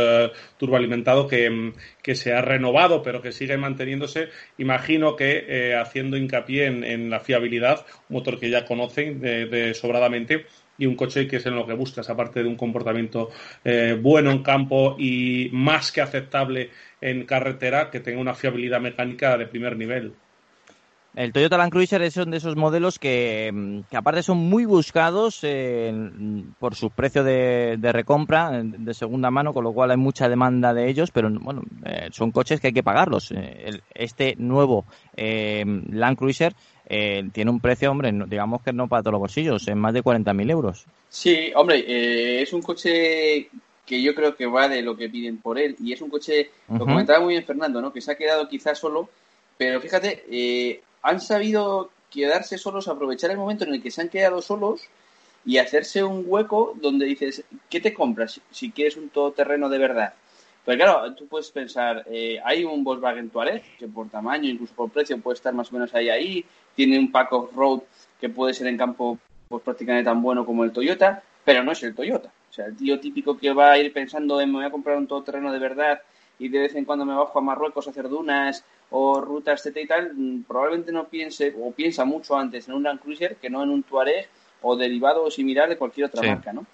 turboalimentado 0.57 1.27
que, 1.27 1.74
se 2.13 2.33
ha 2.33 2.42
renovado, 2.42 3.01
pero 3.01 3.24
que 3.24 3.31
sigue 3.31 3.57
manteniéndose. 3.57 4.30
Imagino 4.59 5.15
que 5.15 5.75
haciendo 5.75 6.18
hincapié 6.18 6.68
en, 6.68 7.09
la 7.09 7.19
fiabilidad, 7.19 7.86
un 8.09 8.18
motor 8.18 8.39
que 8.39 8.51
ya 8.51 8.63
conocen 8.63 9.19
de, 9.19 9.74
sobradamente 9.74 10.45
y 10.77 10.86
un 10.86 10.95
coche 10.95 11.27
que 11.27 11.38
es 11.38 11.45
en 11.47 11.56
lo 11.56 11.65
que 11.65 11.74
buscas, 11.74 12.09
aparte 12.09 12.44
de 12.44 12.50
un 12.50 12.56
comportamiento 12.56 13.30
bueno 14.01 14.30
en 14.31 14.44
campo 14.44 14.95
y 15.00 15.50
más 15.51 15.92
que 15.92 16.01
aceptable 16.01 16.69
en 17.01 17.25
carretera, 17.25 17.89
que 17.89 18.01
tenga 18.01 18.21
una 18.21 18.36
fiabilidad 18.36 18.81
mecánica 18.81 19.36
de 19.38 19.47
primer 19.47 19.77
nivel. 19.77 20.13
El 21.15 21.31
Toyota 21.31 21.57
Land 21.57 21.71
Cruiser 21.71 22.01
es 22.01 22.17
uno 22.17 22.31
de 22.31 22.38
esos 22.38 22.57
modelos 22.57 23.00
que, 23.00 23.50
mm, 23.53 23.95
aparte 23.95 24.21
son 24.21 24.38
muy 24.38 24.65
buscados 24.65 25.39
eh, 25.44 26.12
por 26.59 26.75
su 26.75 26.89
precio 26.89 27.23
de, 27.23 27.77
recompra 27.94 28.62
de 28.62 28.94
segunda 28.94 29.31
mano, 29.31 29.53
con 29.53 29.63
lo 29.63 29.71
cual 29.71 29.91
hay 29.91 29.97
mucha 29.97 30.27
demanda 30.27 30.73
de 30.73 30.89
ellos, 30.89 31.12
pero 31.12 31.29
bueno, 31.29 31.63
eh, 31.85 32.09
son 32.12 32.31
coches 32.31 32.59
que 32.59 32.67
hay 32.67 32.73
que 32.73 32.83
pagarlos. 32.83 33.31
Eh, 33.31 33.79
este 33.94 34.35
nuevo 34.38 34.85
Land 35.15 36.17
Cruiser 36.17 36.53
tiene 36.85 37.50
un 37.50 37.61
precio, 37.61 37.89
hombre, 37.89 38.11
digamos 38.27 38.61
que 38.61 38.73
no 38.73 38.88
para 38.88 39.01
todos 39.01 39.13
los 39.13 39.21
bolsillos, 39.21 39.68
en 39.69 39.79
más 39.79 39.94
de 39.94 40.03
40.000 40.03 40.51
euros. 40.51 40.85
Sí, 41.09 41.51
hombre, 41.56 42.41
es 42.41 42.51
un 42.51 42.61
coche 42.61 43.50
que 43.85 44.01
yo 44.01 44.13
creo 44.13 44.35
que 44.35 44.45
va 44.45 44.68
de 44.68 44.81
lo 44.81 44.97
que 44.97 45.09
piden 45.09 45.38
por 45.38 45.57
él 45.57 45.75
y 45.79 45.94
es 45.94 46.01
un 46.01 46.09
coche, 46.09 46.50
lo 46.69 46.79
comentaba 46.79 47.21
muy 47.21 47.35
bien 47.35 47.45
Fernando, 47.45 47.81
¿no? 47.81 47.94
que 47.94 48.01
se 48.01 48.11
ha 48.11 48.15
quedado 48.15 48.50
quizás 48.50 48.77
solo, 48.77 49.09
pero 49.57 49.79
fíjate, 49.79 50.25
eh, 50.29 50.81
han 51.06 51.22
sabido 51.22 51.92
quedarse 52.10 52.57
solos, 52.57 52.88
aprovechar 52.88 53.30
el 53.30 53.38
momento 53.38 53.63
en 53.63 53.75
el 53.75 53.84
que 53.84 53.92
se 53.92 54.02
han 54.02 54.10
quedado 54.10 54.42
solos 54.42 54.81
y 55.46 55.60
hacerse 55.60 56.04
un 56.04 56.24
hueco 56.25 56.75
donde 56.81 57.06
dices, 57.06 57.44
¿qué 57.69 57.80
te 57.80 57.94
compras 57.94 58.42
si 58.50 58.72
quieres 58.72 58.98
un 58.98 59.10
todoterreno 59.10 59.69
de 59.69 59.78
verdad? 59.78 60.16
Pues 60.66 60.78
claro, 60.78 61.13
tú 61.13 61.28
puedes 61.28 61.52
pensar, 61.52 62.04
eh, 62.10 62.40
hay 62.44 62.63
un 62.63 62.84
Volkswagen 62.84 63.30
Touareg 63.30 63.62
que 63.78 63.88
por 63.88 64.10
tamaño, 64.10 64.50
incluso 64.50 64.74
por 64.74 64.90
precio, 64.90 65.19
puede 65.19 65.36
estar 65.36 65.54
más 65.54 65.69
o 65.69 65.74
menos 65.74 65.94
ahí 65.94 66.09
ahí, 66.09 66.45
tiene 66.76 66.97
un 66.97 67.12
pack 67.12 67.31
of 67.33 67.56
road 67.56 67.81
que 68.19 68.30
puede 68.30 68.56
ser 68.56 68.66
en 68.66 68.78
campo 68.78 69.19
pues 69.47 69.62
prácticamente 69.62 70.09
tan 70.09 70.24
bueno 70.24 70.44
como 70.44 70.64
el 70.64 70.71
Toyota, 70.71 71.21
pero 71.44 71.64
no 71.64 71.71
es 71.71 71.83
el 71.83 71.94
Toyota. 71.94 72.31
O 72.50 72.54
sea, 72.54 72.66
el 72.66 72.76
tío 72.76 73.00
típico 73.00 73.38
que 73.38 73.54
va 73.54 73.74
a 73.74 73.78
ir 73.78 73.94
pensando 73.94 74.42
en 74.42 74.50
me 74.50 74.57
voy 74.57 74.66
a 74.66 74.71
comprar 74.71 74.97
un 74.97 75.06
todoterreno 75.06 75.52
de 75.52 75.59
verdad 75.59 76.02
y 76.40 76.50
de 76.50 76.62
vez 76.62 76.74
en 76.74 76.85
cuando 76.85 77.06
me 77.06 77.14
bajo 77.14 77.38
a 77.38 77.44
Marruecos 77.44 77.85
a 77.85 77.92
hacer 77.92 78.09
dunas 78.09 78.66
o 78.97 79.19
rutas 79.19 79.66
etc 79.66 79.78
y 79.83 79.87
tal, 79.87 80.14
mm, 80.16 80.44
probablemente 80.44 80.92
no 80.94 81.09
piense 81.09 81.54
o 81.59 81.71
piensa 81.71 82.06
mucho 82.06 82.37
antes 82.37 82.68
en 82.68 82.75
un 82.75 82.83
Land 82.83 83.02
Cruiser 83.02 83.35
que 83.35 83.49
no 83.49 83.61
en 83.61 83.69
un 83.69 83.83
Touareg 83.83 84.30
o 84.61 84.78
derivado 84.78 85.23
o 85.25 85.30
similar 85.30 85.68
de 85.68 85.78
cualquier 85.78 86.07
otra 86.07 86.23
marca, 86.23 86.54
¿no? 86.54 86.66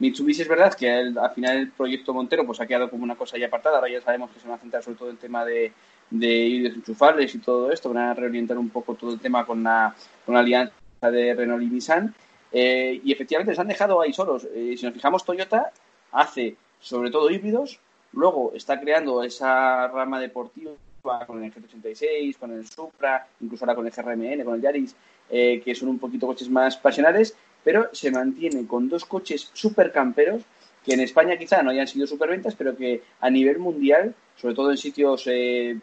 Mitsubishi 0.00 0.42
es 0.42 0.48
verdad 0.48 0.74
que 0.74 0.90
al 0.90 1.30
final 1.34 1.56
el 1.56 1.70
proyecto 1.70 2.12
Montero 2.12 2.44
pues 2.44 2.60
ha 2.60 2.66
quedado 2.66 2.90
como 2.90 3.04
una 3.04 3.16
cosa 3.16 3.38
ya 3.38 3.46
apartada, 3.46 3.76
ahora 3.76 3.90
ya 3.90 4.00
sabemos 4.00 4.30
que 4.30 4.40
se 4.40 4.48
van 4.48 4.58
a 4.58 4.60
centrar 4.60 4.82
sobre 4.82 4.96
todo 4.96 5.08
en 5.08 5.14
el 5.14 5.20
tema 5.20 5.44
de, 5.44 5.72
de 6.10 6.66
enchufables 6.66 7.34
y 7.34 7.38
todo 7.38 7.70
esto, 7.70 7.92
van 7.92 8.04
a 8.08 8.14
reorientar 8.14 8.58
un 8.58 8.70
poco 8.70 8.94
todo 8.94 9.12
el 9.12 9.20
tema 9.20 9.46
con 9.46 9.62
la, 9.62 9.94
con 10.26 10.34
la 10.34 10.40
alianza 10.40 10.72
de 11.00 11.34
Renault 11.34 11.62
y 11.62 11.66
Nissan 11.66 12.14
eh, 12.50 13.00
y 13.04 13.12
efectivamente 13.12 13.52
les 13.52 13.58
han 13.58 13.68
dejado 13.68 14.00
ahí 14.00 14.12
solos. 14.12 14.48
Eh, 14.52 14.74
si 14.76 14.84
nos 14.84 14.94
fijamos, 14.94 15.24
Toyota 15.24 15.72
hace 16.10 16.56
sobre 16.80 17.10
todo 17.10 17.30
híbridos, 17.30 17.80
luego 18.12 18.52
está 18.54 18.80
creando 18.80 19.22
esa 19.22 19.88
rama 19.88 20.20
deportiva 20.20 20.72
con 21.02 21.42
el 21.42 21.52
GT86, 21.52 22.36
con 22.36 22.52
el 22.52 22.66
Supra, 22.66 23.26
incluso 23.40 23.64
ahora 23.64 23.74
con 23.74 23.86
el 23.86 23.92
GRMN, 23.92 24.44
con 24.44 24.54
el 24.54 24.60
Yaris, 24.60 24.94
eh, 25.30 25.60
que 25.64 25.74
son 25.74 25.88
un 25.88 25.98
poquito 25.98 26.26
coches 26.26 26.48
más 26.48 26.76
pasionales, 26.76 27.36
pero 27.62 27.88
se 27.92 28.10
mantiene 28.10 28.66
con 28.66 28.88
dos 28.88 29.04
coches 29.04 29.50
super 29.52 29.92
camperos 29.92 30.42
que 30.84 30.94
en 30.94 31.00
España 31.00 31.36
quizá 31.36 31.62
no 31.62 31.70
hayan 31.70 31.86
sido 31.86 32.06
superventas, 32.06 32.54
pero 32.54 32.76
que 32.76 33.02
a 33.20 33.30
nivel 33.30 33.58
mundial, 33.58 34.14
sobre 34.36 34.54
todo 34.54 34.70
en 34.70 34.76
sitios 34.76 35.24
eh, 35.26 35.78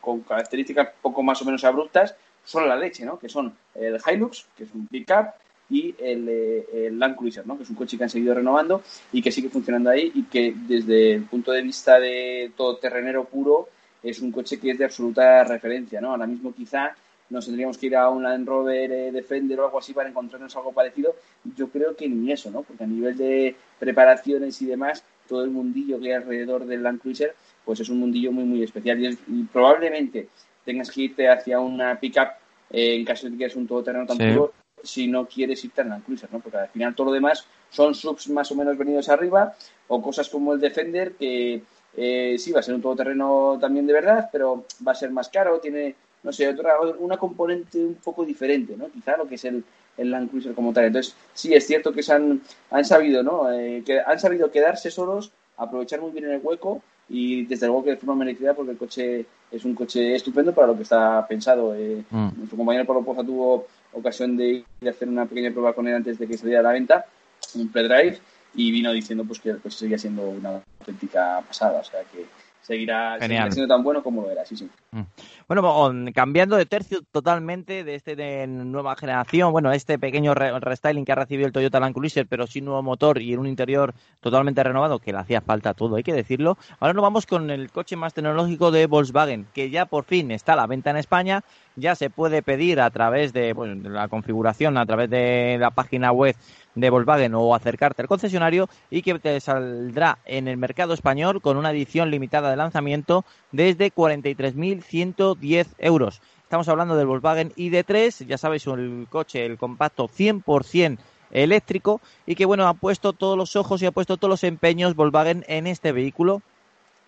con 0.00 0.20
características 0.20 0.90
poco 1.02 1.22
más 1.22 1.40
o 1.42 1.44
menos 1.44 1.64
abruptas, 1.64 2.14
son 2.44 2.68
la 2.68 2.76
leche, 2.76 3.04
¿no? 3.04 3.18
Que 3.18 3.28
son 3.28 3.54
el 3.74 3.98
Hilux, 4.06 4.46
que 4.56 4.64
es 4.64 4.72
un 4.72 4.86
pickup, 4.86 5.34
y 5.68 5.94
el, 5.98 6.28
eh, 6.28 6.66
el, 6.86 6.98
Land 6.98 7.16
Cruiser, 7.16 7.46
¿no? 7.46 7.56
que 7.56 7.64
es 7.64 7.70
un 7.70 7.76
coche 7.76 7.96
que 7.96 8.04
han 8.04 8.10
seguido 8.10 8.34
renovando 8.34 8.82
y 9.12 9.20
que 9.20 9.32
sigue 9.32 9.48
funcionando 9.48 9.90
ahí 9.90 10.12
y 10.14 10.24
que 10.24 10.54
desde 10.56 11.14
el 11.14 11.24
punto 11.24 11.52
de 11.52 11.62
vista 11.62 11.98
de 11.98 12.52
todo 12.56 12.76
terrenero 12.76 13.24
puro 13.24 13.68
es 14.10 14.20
un 14.20 14.30
coche 14.30 14.58
que 14.58 14.70
es 14.70 14.78
de 14.78 14.84
absoluta 14.84 15.42
referencia, 15.44 16.00
¿no? 16.00 16.10
Ahora 16.10 16.26
mismo 16.26 16.54
quizá 16.54 16.94
nos 17.28 17.44
tendríamos 17.44 17.76
que 17.76 17.86
ir 17.86 17.96
a 17.96 18.08
un 18.08 18.22
Land 18.22 18.46
Rover 18.46 18.92
eh, 18.92 19.12
Defender 19.12 19.58
o 19.60 19.64
algo 19.64 19.78
así 19.78 19.92
para 19.92 20.08
encontrarnos 20.08 20.54
algo 20.56 20.72
parecido. 20.72 21.16
Yo 21.56 21.68
creo 21.68 21.96
que 21.96 22.08
ni 22.08 22.30
eso, 22.30 22.50
¿no? 22.50 22.62
Porque 22.62 22.84
a 22.84 22.86
nivel 22.86 23.16
de 23.16 23.56
preparaciones 23.78 24.60
y 24.62 24.66
demás, 24.66 25.02
todo 25.28 25.42
el 25.42 25.50
mundillo 25.50 25.98
que 25.98 26.06
hay 26.06 26.12
alrededor 26.12 26.66
del 26.66 26.82
Land 26.82 27.00
Cruiser, 27.00 27.34
pues 27.64 27.80
es 27.80 27.88
un 27.88 27.98
mundillo 27.98 28.30
muy, 28.30 28.44
muy 28.44 28.62
especial. 28.62 29.02
Y, 29.02 29.42
probablemente 29.44 30.28
tengas 30.64 30.90
que 30.90 31.02
irte 31.02 31.28
hacia 31.28 31.58
una 31.58 31.98
pickup 31.98 32.28
eh, 32.70 32.96
en 32.96 33.04
caso 33.04 33.26
de 33.26 33.32
que 33.32 33.38
quieras 33.38 33.56
un 33.56 33.66
todoterreno 33.66 34.06
tan 34.06 34.18
puro, 34.18 34.52
si 34.82 35.08
no 35.08 35.26
quieres 35.26 35.64
irte 35.64 35.80
al 35.80 35.88
Land 35.88 36.04
Cruiser, 36.04 36.32
¿no? 36.32 36.38
Porque 36.38 36.58
al 36.58 36.68
final 36.68 36.94
todo 36.94 37.08
lo 37.08 37.12
demás 37.12 37.44
son 37.70 37.94
subs 37.94 38.28
más 38.28 38.50
o 38.52 38.54
menos 38.54 38.78
venidos 38.78 39.08
arriba 39.08 39.54
o 39.88 40.00
cosas 40.00 40.28
como 40.28 40.52
el 40.52 40.60
Defender 40.60 41.12
que 41.12 41.62
eh, 41.96 42.36
sí 42.38 42.52
va 42.52 42.60
a 42.60 42.62
ser 42.62 42.74
un 42.74 42.82
todoterreno 42.82 43.58
también 43.60 43.86
de 43.86 43.92
verdad, 43.92 44.28
pero 44.30 44.64
va 44.86 44.92
a 44.92 44.96
ser 44.96 45.10
más 45.10 45.28
caro, 45.28 45.58
tiene 45.58 45.94
no 46.26 46.32
sé, 46.32 46.48
otra, 46.48 46.80
una 46.98 47.16
componente 47.16 47.78
un 47.78 47.94
poco 47.94 48.24
diferente, 48.24 48.76
¿no? 48.76 48.88
Quizá 48.90 49.16
lo 49.16 49.28
que 49.28 49.36
es 49.36 49.44
el, 49.44 49.62
el 49.96 50.10
Land 50.10 50.30
Cruiser 50.30 50.54
como 50.54 50.72
tal. 50.72 50.86
Entonces, 50.86 51.14
sí, 51.32 51.54
es 51.54 51.64
cierto 51.64 51.92
que 51.92 52.02
se 52.02 52.12
han, 52.12 52.40
han 52.70 52.84
sabido, 52.84 53.22
¿no? 53.22 53.50
Eh, 53.52 53.84
que 53.86 54.00
han 54.00 54.18
sabido 54.18 54.50
quedarse 54.50 54.90
solos, 54.90 55.30
aprovechar 55.56 56.00
muy 56.00 56.10
bien 56.10 56.28
el 56.28 56.40
hueco 56.42 56.82
y 57.08 57.44
desde 57.44 57.66
luego 57.66 57.84
que 57.84 57.90
de 57.90 57.96
forma 57.96 58.16
merecida 58.16 58.54
porque 58.54 58.72
el 58.72 58.78
coche 58.78 59.24
es 59.52 59.64
un 59.64 59.76
coche 59.76 60.16
estupendo 60.16 60.52
para 60.52 60.66
lo 60.66 60.76
que 60.76 60.82
está 60.82 61.24
pensado. 61.28 61.74
Eh, 61.76 62.02
mm. 62.10 62.28
Nuestro 62.36 62.56
compañero 62.56 62.86
Pablo 62.86 63.04
Poza 63.04 63.22
tuvo 63.22 63.66
ocasión 63.92 64.36
de 64.36 64.64
ir 64.80 64.88
a 64.88 64.90
hacer 64.90 65.08
una 65.08 65.26
pequeña 65.26 65.52
prueba 65.52 65.72
con 65.72 65.86
él 65.86 65.94
antes 65.94 66.18
de 66.18 66.26
que 66.26 66.36
saliera 66.36 66.60
a 66.60 66.64
la 66.64 66.72
venta, 66.72 67.06
un 67.54 67.70
pre-drive, 67.70 68.18
y 68.54 68.70
vino 68.70 68.92
diciendo 68.92 69.24
pues 69.24 69.40
que 69.40 69.50
el 69.50 69.60
coche 69.60 69.76
seguía 69.76 69.98
siendo 69.98 70.22
una 70.22 70.62
auténtica 70.80 71.42
pasada. 71.46 71.80
O 71.80 71.84
sea 71.84 72.02
que 72.04 72.26
seguirá, 72.66 73.16
siendo 73.20 73.68
tan 73.68 73.84
bueno 73.84 74.02
como 74.02 74.22
lo 74.22 74.30
era, 74.30 74.44
sí, 74.44 74.56
sí. 74.56 74.68
Mm. 74.90 75.02
Bueno, 75.46 75.92
cambiando 76.12 76.56
de 76.56 76.66
tercio 76.66 77.02
totalmente 77.12 77.84
de 77.84 77.94
este 77.94 78.16
de 78.16 78.48
nueva 78.48 78.96
generación, 78.96 79.52
bueno, 79.52 79.70
este 79.70 80.00
pequeño 80.00 80.34
restyling 80.34 81.04
que 81.04 81.12
ha 81.12 81.14
recibido 81.14 81.46
el 81.46 81.52
Toyota 81.52 81.78
Land 81.78 81.94
Cruiser, 81.94 82.26
pero 82.26 82.48
sin 82.48 82.64
nuevo 82.64 82.82
motor 82.82 83.22
y 83.22 83.32
en 83.32 83.38
un 83.38 83.46
interior 83.46 83.94
totalmente 84.20 84.64
renovado, 84.64 84.98
que 84.98 85.12
le 85.12 85.18
hacía 85.18 85.40
falta 85.40 85.74
todo, 85.74 85.94
hay 85.94 86.02
que 86.02 86.12
decirlo. 86.12 86.58
Ahora 86.80 86.94
nos 86.94 87.02
vamos 87.02 87.26
con 87.26 87.50
el 87.50 87.70
coche 87.70 87.94
más 87.94 88.14
tecnológico 88.14 88.72
de 88.72 88.86
Volkswagen, 88.86 89.46
que 89.54 89.70
ya 89.70 89.86
por 89.86 90.04
fin 90.04 90.32
está 90.32 90.54
a 90.54 90.56
la 90.56 90.66
venta 90.66 90.90
en 90.90 90.96
España, 90.96 91.44
ya 91.76 91.94
se 91.94 92.10
puede 92.10 92.42
pedir 92.42 92.80
a 92.80 92.90
través 92.90 93.32
de, 93.32 93.54
la 93.84 94.08
configuración, 94.08 94.76
a 94.78 94.86
través 94.86 95.08
de 95.10 95.56
la 95.60 95.70
página 95.70 96.10
web 96.10 96.34
de 96.74 96.90
Volkswagen 96.90 97.34
o 97.34 97.54
acercarte 97.54 98.02
al 98.02 98.08
concesionario 98.08 98.68
y 98.90 99.02
que 99.02 99.18
te 99.18 99.38
saldrá 99.40 100.18
en 100.24 100.48
el 100.48 100.56
mercado 100.56 100.94
español 100.94 101.40
con 101.40 101.56
una 101.56 101.70
edición 101.70 102.10
limitada 102.10 102.50
de 102.50 102.56
lanzamiento 102.56 103.24
desde 103.52 103.92
43.110 103.92 105.66
euros. 105.78 106.20
Estamos 106.42 106.68
hablando 106.68 106.96
del 106.96 107.06
Volkswagen 107.06 107.52
ID3, 107.56 108.26
ya 108.26 108.38
sabéis, 108.38 108.66
el 108.66 109.06
coche, 109.10 109.44
el 109.44 109.58
compacto 109.58 110.08
100% 110.08 110.98
eléctrico 111.30 112.00
y 112.24 112.34
que 112.34 112.44
bueno, 112.44 112.68
ha 112.68 112.74
puesto 112.74 113.12
todos 113.12 113.36
los 113.36 113.56
ojos 113.56 113.82
y 113.82 113.86
ha 113.86 113.90
puesto 113.90 114.16
todos 114.16 114.30
los 114.30 114.44
empeños 114.44 114.94
Volkswagen 114.94 115.44
en 115.48 115.66
este 115.66 115.92
vehículo. 115.92 116.42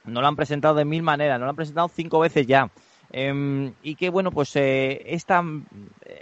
No 0.05 0.21
lo 0.21 0.27
han 0.27 0.37
presentado 0.37 0.75
de 0.75 0.85
mil 0.85 1.03
maneras, 1.03 1.39
no 1.39 1.47
lo 1.47 1.51
han 1.51 1.57
presentado 1.57 1.89
cinco 1.89 2.19
veces 2.19 2.47
ya. 2.47 2.71
Em, 3.11 3.73
y 3.83 3.95
que 3.95 4.11
bueno, 4.11 4.31
pues 4.31 4.55
eh, 4.57 5.03
esta, 5.07 5.43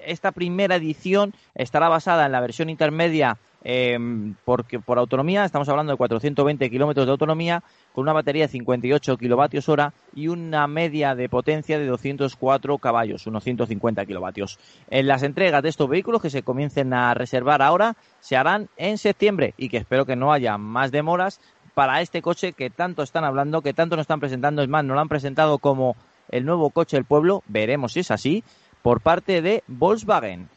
esta 0.04 0.32
primera 0.32 0.76
edición 0.76 1.34
estará 1.54 1.88
basada 1.88 2.26
en 2.26 2.32
la 2.32 2.40
versión 2.40 2.70
intermedia 2.70 3.38
em, 3.64 4.34
porque, 4.44 4.78
por 4.78 4.98
autonomía, 4.98 5.44
estamos 5.44 5.68
hablando 5.68 5.92
de 5.92 5.96
420 5.96 6.70
kilómetros 6.70 7.06
de 7.06 7.10
autonomía, 7.10 7.64
con 7.92 8.02
una 8.02 8.12
batería 8.12 8.44
de 8.44 8.52
58 8.52 9.16
kilovatios 9.16 9.68
hora 9.68 9.92
y 10.14 10.28
una 10.28 10.68
media 10.68 11.16
de 11.16 11.28
potencia 11.28 11.76
de 11.78 11.86
204 11.86 12.78
caballos, 12.78 13.26
unos 13.26 13.42
150 13.42 14.06
kilovatios. 14.06 14.60
En 14.88 15.08
las 15.08 15.24
entregas 15.24 15.64
de 15.64 15.70
estos 15.70 15.88
vehículos 15.88 16.22
que 16.22 16.30
se 16.30 16.44
comiencen 16.44 16.92
a 16.92 17.14
reservar 17.14 17.62
ahora 17.62 17.96
se 18.20 18.36
harán 18.36 18.68
en 18.76 18.98
septiembre 18.98 19.54
y 19.56 19.68
que 19.68 19.78
espero 19.78 20.06
que 20.06 20.14
no 20.14 20.32
haya 20.32 20.56
más 20.58 20.92
demoras 20.92 21.40
para 21.74 22.00
este 22.00 22.22
coche 22.22 22.52
que 22.52 22.70
tanto 22.70 23.02
están 23.02 23.24
hablando, 23.24 23.60
que 23.60 23.74
tanto 23.74 23.96
nos 23.96 24.04
están 24.04 24.20
presentando. 24.20 24.62
Es 24.62 24.68
más, 24.68 24.84
nos 24.84 24.94
lo 24.94 25.00
han 25.00 25.08
presentado 25.08 25.58
como 25.58 25.96
el 26.30 26.44
nuevo 26.44 26.70
coche 26.70 26.96
del 26.96 27.04
pueblo, 27.04 27.42
veremos 27.46 27.92
si 27.92 28.00
es 28.00 28.10
así, 28.10 28.44
por 28.82 29.00
parte 29.00 29.42
de 29.42 29.62
Volkswagen. 29.66 30.48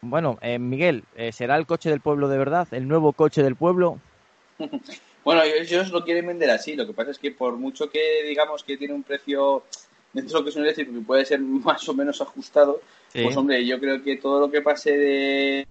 Bueno, 0.00 0.38
eh, 0.40 0.58
Miguel, 0.58 1.04
eh, 1.16 1.32
¿será 1.32 1.56
el 1.56 1.66
coche 1.66 1.90
del 1.90 2.00
pueblo 2.00 2.28
de 2.28 2.38
verdad? 2.38 2.66
¿El 2.72 2.88
nuevo 2.88 3.12
coche 3.12 3.42
del 3.42 3.56
pueblo? 3.56 3.98
Bueno, 5.24 5.42
ellos 5.44 5.90
lo 5.90 6.02
quieren 6.02 6.26
vender 6.26 6.50
así. 6.50 6.74
Lo 6.74 6.84
que 6.84 6.92
pasa 6.92 7.12
es 7.12 7.18
que 7.20 7.30
por 7.30 7.56
mucho 7.56 7.88
que 7.88 8.24
digamos 8.26 8.64
que 8.64 8.76
tiene 8.76 8.92
un 8.92 9.04
precio 9.04 9.62
dentro 10.12 10.32
de 10.32 10.40
lo 10.40 10.44
que 10.44 10.50
es 10.50 10.56
un 10.56 10.62
eléctrico 10.64 10.92
que 10.92 11.00
puede 11.00 11.24
ser 11.24 11.40
más 11.40 11.88
o 11.88 11.94
menos 11.94 12.20
ajustado, 12.20 12.80
pues 13.12 13.36
hombre, 13.36 13.64
yo 13.64 13.78
creo 13.78 14.02
que 14.02 14.16
todo 14.16 14.40
lo 14.40 14.50
que 14.50 14.62
pase 14.62 14.96
de 14.96 15.66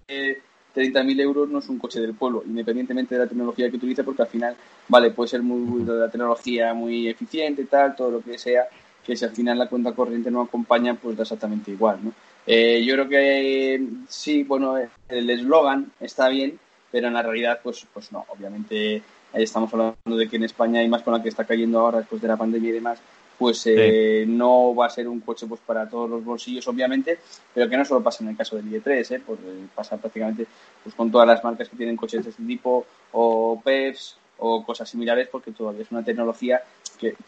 30.000 0.75 1.22
euros 1.22 1.50
no 1.50 1.60
es 1.60 1.67
un 1.70 1.79
coche 1.79 2.00
del 2.00 2.13
pueblo, 2.13 2.43
independientemente 2.46 3.15
de 3.15 3.22
la 3.22 3.27
tecnología 3.27 3.70
que 3.70 3.77
utilice, 3.77 4.03
porque 4.03 4.22
al 4.22 4.27
final, 4.27 4.55
vale, 4.88 5.12
puede 5.12 5.29
ser 5.29 5.41
muy 5.41 5.84
de 5.84 5.93
la 5.93 6.10
tecnología 6.10 6.74
muy 6.74 7.08
eficiente 7.08 7.65
tal, 7.65 7.96
todo 7.96 8.12
lo 8.12 8.22
que 8.22 8.38
sea, 8.38 8.67
que 9.05 9.15
si 9.15 9.25
al 9.25 9.31
final 9.31 9.58
la 9.58 9.67
cuenta 9.67 9.93
corriente 9.93 10.31
no 10.31 10.41
acompaña, 10.41 10.96
pues 10.96 11.17
da 11.17 11.24
exactamente 11.24 11.72
igual, 11.72 12.00
¿no? 12.03 12.13
Eh, 12.46 12.84
yo 12.84 12.96
creo 12.96 13.10
que 13.10 13.84
sí, 14.08 14.43
bueno, 14.43 14.75
el 15.10 15.29
eslogan 15.29 15.91
está 16.00 16.27
bien, 16.29 16.60
pero 16.91 17.08
en 17.08 17.13
la 17.13 17.22
realidad, 17.22 17.60
pues, 17.63 17.86
pues 17.93 18.12
no. 18.12 18.25
Obviamente 18.29 19.01
estamos 19.34 19.74
hablando 19.74 20.17
de 20.17 20.27
que 20.27 20.36
en 20.36 20.43
España, 20.43 20.84
y 20.84 20.89
más 20.89 21.03
con 21.03 21.13
la 21.13 21.22
que 21.22 21.29
está 21.29 21.46
cayendo 21.46 21.79
ahora 21.79 22.00
después 22.00 22.22
de 22.22 22.27
la 22.27 22.38
pandemia 22.38 22.70
y 22.70 22.74
demás, 22.74 23.00
pues 23.38 23.63
eh, 23.65 24.24
no 24.27 24.75
va 24.75 24.86
a 24.86 24.89
ser 24.89 25.08
un 25.08 25.20
coche 25.20 25.48
pues 25.48 25.62
para 25.65 25.89
todos 25.89 26.08
los 26.08 26.24
bolsillos, 26.24 26.67
obviamente, 26.67 27.17
pero 27.53 27.67
que 27.67 27.75
no 27.75 27.86
solo 27.86 28.03
pasa 28.03 28.24
en 28.24 28.29
el 28.29 28.38
caso 28.38 28.55
del 28.55 28.70
ID3, 28.70 29.15
¿eh? 29.15 29.22
Pues, 29.25 29.39
eh, 29.39 29.65
pasa 29.74 29.98
prácticamente 29.98 30.46
pues, 30.84 30.93
con 30.93 31.12
todas 31.12 31.27
las 31.27 31.43
marcas 31.43 31.67
que 31.67 31.75
tienen 31.75 31.98
coches 31.98 32.24
de 32.24 32.29
este 32.29 32.43
tipo, 32.43 32.86
o 33.13 33.60
PEFs, 33.63 34.17
o 34.38 34.63
cosas 34.63 34.89
similares, 34.89 35.27
porque 35.27 35.51
todavía 35.51 35.81
es 35.81 35.91
una 35.91 36.03
tecnología 36.03 36.62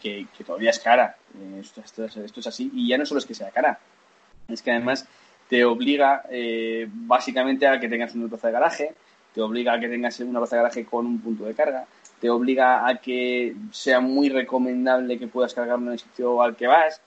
que, 0.02 0.28
todavía 0.46 0.70
es 0.70 0.80
cara. 0.80 1.16
Eh, 1.38 1.60
esto, 1.62 1.82
esto, 1.82 2.40
es 2.40 2.48
así. 2.48 2.72
Y 2.74 2.88
ya 2.88 2.98
no 2.98 3.06
solo 3.06 3.20
es 3.20 3.26
que 3.26 3.34
sea 3.34 3.52
cara, 3.52 3.80
es 4.48 4.62
que 4.62 4.72
además 4.72 5.08
te 5.50 5.66
obliga 5.66 6.24
eh, 6.30 6.88
básicamente 6.90 7.68
a 7.68 7.80
que 7.80 7.90
tengas 7.90 8.16
una 8.16 8.28
plaza 8.28 8.48
de 8.48 8.54
garaje, 8.54 8.94
te 9.34 9.42
obliga 9.42 9.74
a 9.74 9.80
que 9.80 9.90
tengas 9.90 10.20
una 10.20 10.40
plaza 10.40 10.56
de 10.56 10.62
garaje 10.62 10.86
con 10.86 11.06
un 11.06 11.20
punto 11.20 11.46
de 11.46 11.54
carga, 11.54 11.86
te 12.20 12.30
obliga 12.30 12.88
a 12.88 12.98
que 12.98 13.56
sea 13.72 14.00
muy 14.00 14.30
recomendable 14.30 15.20
que 15.20 15.28
puedas 15.28 15.54
cargarlo 15.54 15.88
en 15.88 15.94
el 15.94 16.00
sitio 16.00 16.42
al 16.42 16.56
que 16.56 16.68
vas. 16.68 17.02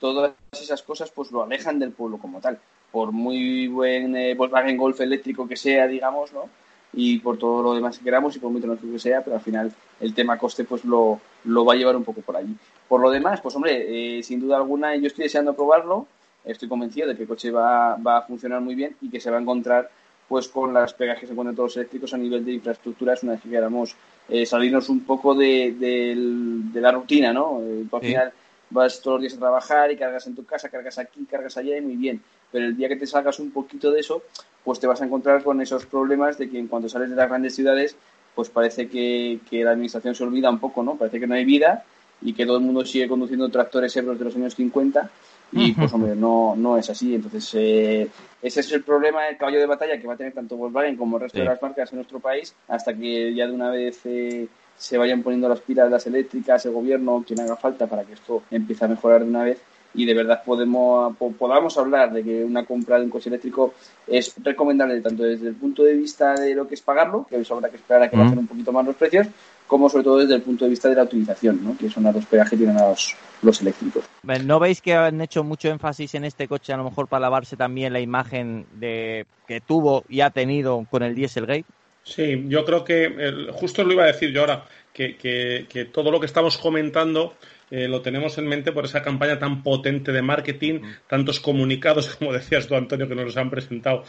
Todas 0.00 0.32
esas 0.52 0.82
cosas 0.82 1.10
pues 1.10 1.30
lo 1.30 1.42
alejan 1.42 1.78
del 1.78 1.92
pueblo 1.92 2.18
como 2.18 2.40
tal. 2.40 2.58
Por 2.92 3.12
muy 3.12 3.68
buen 3.68 4.16
eh, 4.16 4.34
Volkswagen 4.34 4.76
Golf 4.76 5.00
eléctrico 5.00 5.46
que 5.48 5.56
sea, 5.56 5.86
digamos, 5.86 6.32
¿no? 6.32 6.48
y 6.96 7.18
por 7.18 7.36
todo 7.36 7.62
lo 7.62 7.74
demás 7.74 7.98
que 7.98 8.04
queramos 8.04 8.34
y 8.34 8.38
por 8.38 8.50
muy 8.50 8.60
tecnológico 8.60 8.94
que 8.94 8.98
sea, 8.98 9.22
pero 9.22 9.36
al 9.36 9.42
final 9.42 9.72
el 10.00 10.14
tema 10.14 10.38
coste 10.38 10.64
pues 10.64 10.84
lo, 10.84 11.20
lo 11.46 11.64
va 11.64 11.74
a 11.74 11.76
llevar 11.76 11.96
un 11.96 12.04
poco 12.04 12.20
por 12.20 12.36
allí. 12.36 12.54
Por 12.88 13.00
lo 13.00 13.10
demás, 13.10 13.40
pues 13.40 13.54
hombre, 13.56 14.18
eh, 14.18 14.22
sin 14.22 14.40
duda 14.40 14.56
alguna 14.56 14.94
yo 14.96 15.06
estoy 15.06 15.24
deseando 15.24 15.54
probarlo, 15.54 16.06
estoy 16.44 16.68
convencido 16.68 17.08
de 17.08 17.16
que 17.16 17.22
el 17.22 17.28
coche 17.28 17.50
va, 17.50 17.96
va, 17.96 18.18
a 18.18 18.22
funcionar 18.22 18.60
muy 18.60 18.74
bien 18.74 18.96
y 19.00 19.10
que 19.10 19.20
se 19.20 19.30
va 19.30 19.38
a 19.38 19.40
encontrar 19.40 19.90
pues 20.28 20.48
con 20.48 20.74
las 20.74 20.92
pegas 20.94 21.18
que 21.18 21.26
se 21.26 21.32
encuentran 21.32 21.54
todos 21.54 21.70
los 21.70 21.76
eléctricos 21.76 22.12
a 22.14 22.18
nivel 22.18 22.44
de 22.44 22.52
infraestructuras 22.52 23.22
una 23.22 23.32
vez 23.32 23.42
que 23.42 23.50
queramos 23.50 23.94
eh, 24.28 24.44
salirnos 24.44 24.88
un 24.88 25.04
poco 25.04 25.34
de, 25.34 25.76
de, 25.78 26.80
la 26.80 26.90
rutina, 26.90 27.32
¿no? 27.32 27.60
Eh, 27.62 27.84
al 27.90 28.00
final 28.00 28.32
vas 28.70 29.00
todos 29.00 29.16
los 29.16 29.22
días 29.22 29.34
a 29.34 29.38
trabajar 29.38 29.92
y 29.92 29.96
cargas 29.96 30.26
en 30.26 30.34
tu 30.34 30.44
casa, 30.44 30.68
cargas 30.68 30.98
aquí, 30.98 31.24
cargas 31.30 31.56
allá 31.56 31.76
y 31.76 31.80
muy 31.80 31.96
bien. 31.96 32.20
Pero 32.50 32.66
el 32.66 32.76
día 32.76 32.88
que 32.88 32.96
te 32.96 33.06
salgas 33.06 33.38
un 33.38 33.52
poquito 33.52 33.90
de 33.92 34.00
eso, 34.00 34.22
pues 34.64 34.80
te 34.80 34.86
vas 34.86 35.00
a 35.00 35.04
encontrar 35.04 35.44
con 35.44 35.60
esos 35.60 35.86
problemas 35.86 36.38
de 36.38 36.50
que 36.50 36.58
en 36.58 36.66
cuanto 36.66 36.88
sales 36.88 37.10
de 37.10 37.16
las 37.16 37.28
grandes 37.28 37.54
ciudades, 37.54 37.96
pues 38.36 38.50
parece 38.50 38.86
que, 38.86 39.40
la 39.50 39.70
administración 39.70 40.14
se 40.14 40.22
olvida 40.22 40.50
un 40.50 40.58
poco, 40.58 40.82
¿no? 40.82 40.96
Parece 40.96 41.18
que 41.18 41.26
no 41.26 41.34
hay 41.34 41.46
vida 41.46 41.84
y 42.20 42.34
que 42.34 42.44
todo 42.44 42.58
el 42.58 42.62
mundo 42.62 42.84
sigue 42.84 43.08
conduciendo 43.08 43.48
tractores 43.48 43.96
Ebros 43.96 44.18
de 44.18 44.26
los 44.26 44.36
años 44.36 44.54
50 44.54 45.10
y 45.52 45.72
pues 45.72 45.92
hombre, 45.94 46.14
no, 46.14 46.54
no 46.54 46.76
es 46.76 46.90
así. 46.90 47.14
Entonces, 47.14 47.50
eh, 47.54 48.08
ese 48.42 48.60
es 48.60 48.72
el 48.72 48.82
problema, 48.82 49.26
el 49.26 49.38
caballo 49.38 49.58
de 49.58 49.66
batalla 49.66 49.98
que 49.98 50.06
va 50.06 50.14
a 50.14 50.16
tener 50.18 50.34
tanto 50.34 50.56
Volkswagen 50.56 50.96
como 50.96 51.16
el 51.16 51.22
resto 51.22 51.38
de 51.38 51.46
las 51.46 51.62
marcas 51.62 51.90
en 51.92 51.96
nuestro 51.96 52.20
país 52.20 52.54
hasta 52.68 52.94
que 52.94 53.34
ya 53.34 53.46
de 53.46 53.52
una 53.52 53.70
vez 53.70 54.00
eh, 54.04 54.48
se 54.76 54.98
vayan 54.98 55.22
poniendo 55.22 55.48
las 55.48 55.60
pilas 55.60 55.90
las 55.90 56.06
eléctricas, 56.06 56.66
el 56.66 56.72
gobierno, 56.72 57.24
quien 57.26 57.40
haga 57.40 57.56
falta 57.56 57.86
para 57.86 58.04
que 58.04 58.12
esto 58.12 58.42
empiece 58.50 58.84
a 58.84 58.88
mejorar 58.88 59.24
de 59.24 59.30
una 59.30 59.44
vez 59.44 59.62
y 59.96 60.04
de 60.04 60.14
verdad 60.14 60.42
podemos, 60.44 61.16
podamos 61.38 61.76
hablar 61.78 62.12
de 62.12 62.22
que 62.22 62.44
una 62.44 62.64
compra 62.64 62.98
de 62.98 63.04
un 63.04 63.10
coche 63.10 63.30
eléctrico 63.30 63.74
es 64.06 64.34
recomendable 64.42 65.00
tanto 65.00 65.22
desde 65.22 65.48
el 65.48 65.54
punto 65.54 65.82
de 65.82 65.94
vista 65.94 66.34
de 66.34 66.54
lo 66.54 66.68
que 66.68 66.74
es 66.74 66.82
pagarlo, 66.82 67.26
que 67.28 67.40
eso 67.40 67.54
habrá 67.54 67.70
que 67.70 67.76
esperar 67.76 68.02
a 68.02 68.10
que 68.10 68.16
bajen 68.16 68.38
un 68.38 68.46
poquito 68.46 68.72
más 68.72 68.84
los 68.84 68.94
precios, 68.94 69.26
como 69.66 69.88
sobre 69.88 70.04
todo 70.04 70.18
desde 70.18 70.34
el 70.34 70.42
punto 70.42 70.64
de 70.64 70.70
vista 70.70 70.88
de 70.88 70.94
la 70.94 71.04
utilización, 71.04 71.64
¿no? 71.64 71.76
que 71.76 71.90
son 71.90 72.04
las 72.04 72.14
dos 72.14 72.26
pegas 72.26 72.50
que 72.50 72.56
tienen 72.56 72.76
los, 72.76 73.16
los 73.42 73.60
eléctricos. 73.62 74.04
¿No 74.44 74.60
veis 74.60 74.80
que 74.80 74.94
han 74.94 75.20
hecho 75.20 75.42
mucho 75.42 75.68
énfasis 75.68 76.14
en 76.14 76.24
este 76.24 76.46
coche, 76.46 76.72
a 76.72 76.76
lo 76.76 76.84
mejor 76.84 77.08
para 77.08 77.20
lavarse 77.20 77.56
también 77.56 77.92
la 77.92 78.00
imagen 78.00 78.66
de 78.74 79.26
que 79.48 79.60
tuvo 79.60 80.04
y 80.08 80.20
ha 80.20 80.30
tenido 80.30 80.86
con 80.90 81.02
el 81.02 81.14
Dieselgate? 81.14 81.64
Sí, 82.02 82.44
yo 82.48 82.64
creo 82.64 82.84
que 82.84 83.48
justo 83.52 83.82
lo 83.82 83.92
iba 83.92 84.04
a 84.04 84.06
decir 84.06 84.30
yo 84.30 84.42
ahora, 84.42 84.64
que, 84.92 85.66
que, 85.68 85.84
todo 85.86 86.10
lo 86.10 86.20
que 86.20 86.26
estamos 86.26 86.56
comentando 86.56 87.34
eh, 87.70 87.88
lo 87.88 88.02
tenemos 88.02 88.38
en 88.38 88.46
mente 88.46 88.72
por 88.72 88.84
esa 88.84 89.02
campaña 89.02 89.38
tan 89.38 89.62
potente 89.62 90.12
de 90.12 90.22
marketing, 90.22 90.80
tantos 91.08 91.40
comunicados, 91.40 92.08
como 92.18 92.32
decías 92.32 92.66
tú, 92.66 92.74
Antonio, 92.74 93.08
que 93.08 93.14
nos 93.14 93.26
los 93.26 93.36
han 93.36 93.50
presentado 93.50 94.04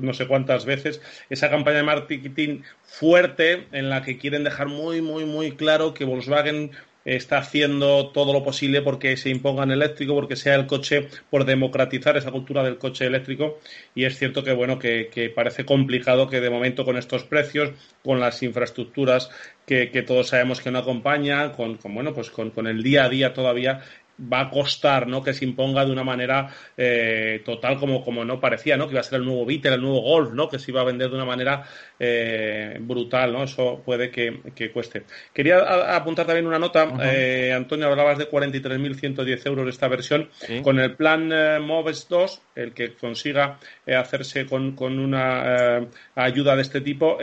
no 0.00 0.12
sé 0.12 0.26
cuántas 0.26 0.64
veces, 0.64 1.00
esa 1.30 1.50
campaña 1.50 1.78
de 1.78 1.82
marketing 1.84 2.62
fuerte 2.82 3.66
en 3.72 3.88
la 3.90 4.02
que 4.02 4.18
quieren 4.18 4.44
dejar 4.44 4.68
muy, 4.68 5.00
muy, 5.02 5.24
muy 5.24 5.52
claro 5.52 5.94
que 5.94 6.04
Volkswagen 6.04 6.72
está 7.06 7.38
haciendo 7.38 8.08
todo 8.08 8.32
lo 8.32 8.42
posible 8.42 8.82
porque 8.82 9.16
se 9.16 9.30
imponga 9.30 9.62
en 9.62 9.70
eléctrico, 9.70 10.14
porque 10.14 10.34
sea 10.34 10.56
el 10.56 10.66
coche, 10.66 11.08
por 11.30 11.44
democratizar 11.44 12.16
esa 12.16 12.32
cultura 12.32 12.64
del 12.64 12.78
coche 12.78 13.06
eléctrico. 13.06 13.58
Y 13.94 14.04
es 14.04 14.18
cierto 14.18 14.42
que, 14.42 14.52
bueno, 14.52 14.78
que, 14.78 15.32
parece 15.34 15.64
complicado 15.64 16.28
que 16.28 16.40
de 16.40 16.50
momento 16.50 16.84
con 16.84 16.96
estos 16.96 17.24
precios, 17.24 17.70
con 18.04 18.18
las 18.18 18.42
infraestructuras 18.42 19.30
que, 19.66 20.04
todos 20.06 20.28
sabemos 20.28 20.60
que 20.60 20.70
no 20.70 20.78
acompañan, 20.78 21.52
con, 21.52 21.78
bueno, 21.82 22.14
pues 22.14 22.30
con, 22.30 22.50
con 22.50 22.66
el 22.66 22.82
día 22.82 23.04
a 23.04 23.08
día 23.08 23.34
todavía 23.34 23.82
va 24.20 24.40
a 24.40 24.50
costar 24.50 25.06
¿no? 25.06 25.22
que 25.22 25.34
se 25.34 25.44
imponga 25.44 25.84
de 25.84 25.92
una 25.92 26.04
manera 26.04 26.48
eh, 26.76 27.42
total 27.44 27.78
como, 27.78 28.02
como 28.04 28.24
no 28.24 28.40
parecía, 28.40 28.76
¿no? 28.76 28.86
que 28.86 28.92
iba 28.92 29.00
a 29.00 29.04
ser 29.04 29.20
el 29.20 29.26
nuevo 29.26 29.44
Beetle, 29.44 29.74
el 29.74 29.80
nuevo 29.80 30.00
Golf, 30.00 30.32
¿no? 30.32 30.48
que 30.48 30.58
se 30.58 30.70
iba 30.70 30.80
a 30.80 30.84
vender 30.84 31.10
de 31.10 31.16
una 31.16 31.24
manera 31.24 31.64
eh, 31.98 32.78
brutal, 32.80 33.32
¿no? 33.32 33.44
eso 33.44 33.82
puede 33.84 34.10
que, 34.10 34.40
cueste. 34.72 35.04
Quería 35.32 35.58
apuntar 35.94 36.26
también 36.26 36.46
una 36.46 36.58
nota, 36.58 36.88
eh, 37.02 37.52
Antonio, 37.54 37.86
hablabas 37.86 38.18
de 38.18 38.28
43.110 38.30 39.46
euros 39.46 39.68
esta 39.68 39.88
versión, 39.88 40.30
con 40.62 40.78
el 40.78 40.94
plan 40.94 41.28
Moves 41.64 42.08
2, 42.08 42.42
el 42.56 42.72
que 42.72 42.94
consiga 42.94 43.58
hacerse 43.86 44.46
con, 44.46 44.74
con 44.74 44.98
una 44.98 45.86
ayuda 46.14 46.56
de 46.56 46.62
este 46.62 46.80
tipo, 46.80 47.18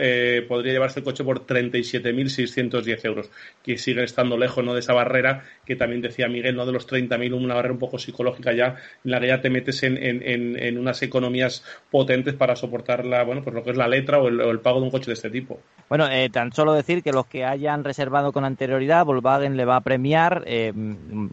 podría 0.48 0.72
llevarse 0.72 1.00
el 1.00 1.04
coche 1.04 1.24
por 1.24 1.46
37.610 1.46 3.04
euros, 3.04 3.30
que 3.62 3.76
sigue 3.78 4.04
estando 4.04 4.36
lejos 4.36 4.64
¿no? 4.64 4.74
de 4.74 4.80
esa 4.80 4.92
barrera 4.92 5.44
que 5.66 5.76
también 5.76 6.02
decía 6.02 6.28
Miguel, 6.28 6.56
¿no? 6.56 6.66
de 6.66 6.72
los 6.72 6.83
30.000, 6.86 7.32
una 7.34 7.54
barrera 7.54 7.72
un 7.72 7.78
poco 7.78 7.98
psicológica 7.98 8.52
ya, 8.52 8.76
en 9.04 9.10
la 9.10 9.20
que 9.20 9.28
ya 9.28 9.40
te 9.40 9.50
metes 9.50 9.82
en, 9.82 9.96
en, 9.96 10.22
en, 10.22 10.78
unas 10.78 11.02
economías 11.02 11.64
potentes 11.90 12.34
para 12.34 12.56
soportar 12.56 13.04
la, 13.04 13.22
bueno, 13.24 13.42
pues 13.42 13.54
lo 13.54 13.62
que 13.62 13.70
es 13.70 13.76
la 13.76 13.88
letra 13.88 14.18
o 14.18 14.28
el, 14.28 14.60
pago 14.60 14.80
de 14.80 14.84
un 14.86 14.90
coche 14.90 15.06
de 15.06 15.14
este 15.14 15.30
tipo. 15.30 15.60
Bueno, 15.88 16.08
eh, 16.08 16.30
tan 16.30 16.52
solo 16.52 16.72
decir 16.72 17.02
que 17.02 17.12
los 17.12 17.26
que 17.26 17.44
hayan 17.44 17.84
reservado 17.84 18.32
con 18.32 18.44
anterioridad, 18.44 19.04
Volkswagen 19.04 19.56
le 19.56 19.64
va 19.64 19.76
a 19.76 19.80
premiar 19.80 20.42
eh, 20.46 20.72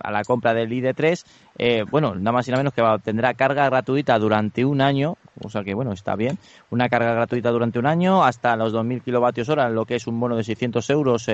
a 0.02 0.12
la 0.12 0.24
compra 0.24 0.54
del 0.54 0.72
ID3, 0.72 1.24
eh, 1.58 1.86
bueno, 1.90 2.16
nada 2.16 2.32
más 2.32 2.48
y 2.48 2.52
nada 2.52 2.64
menos 2.64 2.74
que 2.74 2.84
tendrá 3.04 3.34
carga 3.34 3.66
gratuita 3.70 4.18
durante 4.20 4.66
un 4.66 4.82
año, 4.82 5.18
o 5.42 5.50
sea 5.50 5.64
que 5.64 5.74
bueno, 5.74 5.94
está 5.94 6.16
bien, 6.16 6.38
una 6.70 6.90
carga 6.90 7.14
gratuita 7.14 7.52
durante 7.52 7.80
un 7.80 7.86
año 7.86 8.24
hasta 8.24 8.56
los 8.56 8.74
2.000 8.74 9.04
kilovatios 9.04 9.50
hora, 9.50 9.70
lo 9.70 9.86
que 9.86 9.96
es 9.96 10.08
un 10.08 10.20
bono 10.20 10.36
de 10.36 10.44
600 10.44 10.90
euros 10.90 11.28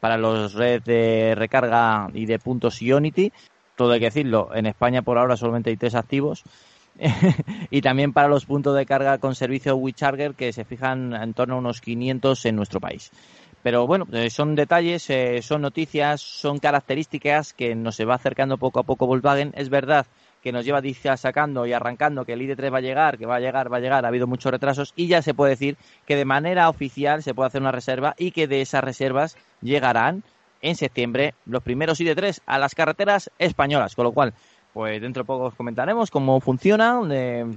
para 0.00 0.18
los 0.18 0.54
redes 0.54 0.84
de 0.84 1.34
recarga 1.36 2.08
y 2.12 2.26
de 2.26 2.38
puntos 2.38 2.80
Ionity 2.82 3.32
todo 3.78 3.92
hay 3.92 4.00
que 4.00 4.06
decirlo, 4.06 4.50
en 4.52 4.66
España 4.66 5.02
por 5.02 5.16
ahora 5.18 5.36
solamente 5.36 5.70
hay 5.70 5.76
tres 5.76 5.94
activos. 5.94 6.42
y 7.70 7.80
también 7.80 8.12
para 8.12 8.26
los 8.26 8.44
puntos 8.44 8.76
de 8.76 8.84
carga 8.84 9.18
con 9.18 9.36
servicio 9.36 9.76
WeCharger 9.76 10.34
que 10.34 10.52
se 10.52 10.64
fijan 10.64 11.14
en 11.14 11.32
torno 11.32 11.54
a 11.54 11.58
unos 11.58 11.80
500 11.80 12.44
en 12.46 12.56
nuestro 12.56 12.80
país. 12.80 13.12
Pero 13.62 13.86
bueno, 13.86 14.06
eh, 14.12 14.30
son 14.30 14.56
detalles, 14.56 15.08
eh, 15.10 15.42
son 15.42 15.62
noticias, 15.62 16.20
son 16.20 16.58
características 16.58 17.52
que 17.52 17.76
nos 17.76 17.94
se 17.94 18.04
va 18.04 18.16
acercando 18.16 18.58
poco 18.58 18.80
a 18.80 18.82
poco 18.82 19.06
Volkswagen. 19.06 19.52
Es 19.56 19.68
verdad 19.68 20.06
que 20.42 20.50
nos 20.50 20.64
lleva 20.64 20.82
sacando 21.16 21.66
y 21.66 21.72
arrancando 21.72 22.24
que 22.24 22.32
el 22.32 22.40
ID3 22.40 22.72
va 22.72 22.78
a 22.78 22.80
llegar, 22.80 23.16
que 23.16 23.26
va 23.26 23.36
a 23.36 23.40
llegar, 23.40 23.72
va 23.72 23.76
a 23.76 23.80
llegar, 23.80 24.04
ha 24.04 24.08
habido 24.08 24.26
muchos 24.26 24.50
retrasos 24.50 24.92
y 24.96 25.06
ya 25.06 25.22
se 25.22 25.34
puede 25.34 25.50
decir 25.50 25.76
que 26.04 26.16
de 26.16 26.24
manera 26.24 26.68
oficial 26.68 27.22
se 27.22 27.34
puede 27.34 27.48
hacer 27.48 27.60
una 27.60 27.72
reserva 27.72 28.14
y 28.18 28.32
que 28.32 28.48
de 28.48 28.60
esas 28.60 28.82
reservas 28.82 29.36
llegarán 29.62 30.24
en 30.60 30.76
septiembre 30.76 31.34
los 31.46 31.62
primeros 31.62 32.00
ID3 32.00 32.40
a 32.46 32.58
las 32.58 32.74
carreteras 32.74 33.30
españolas, 33.38 33.94
con 33.94 34.04
lo 34.04 34.12
cual 34.12 34.34
pues 34.72 35.00
dentro 35.00 35.22
de 35.22 35.26
poco 35.26 35.44
os 35.44 35.54
comentaremos 35.54 36.10
cómo 36.10 36.40
funciona, 36.40 37.00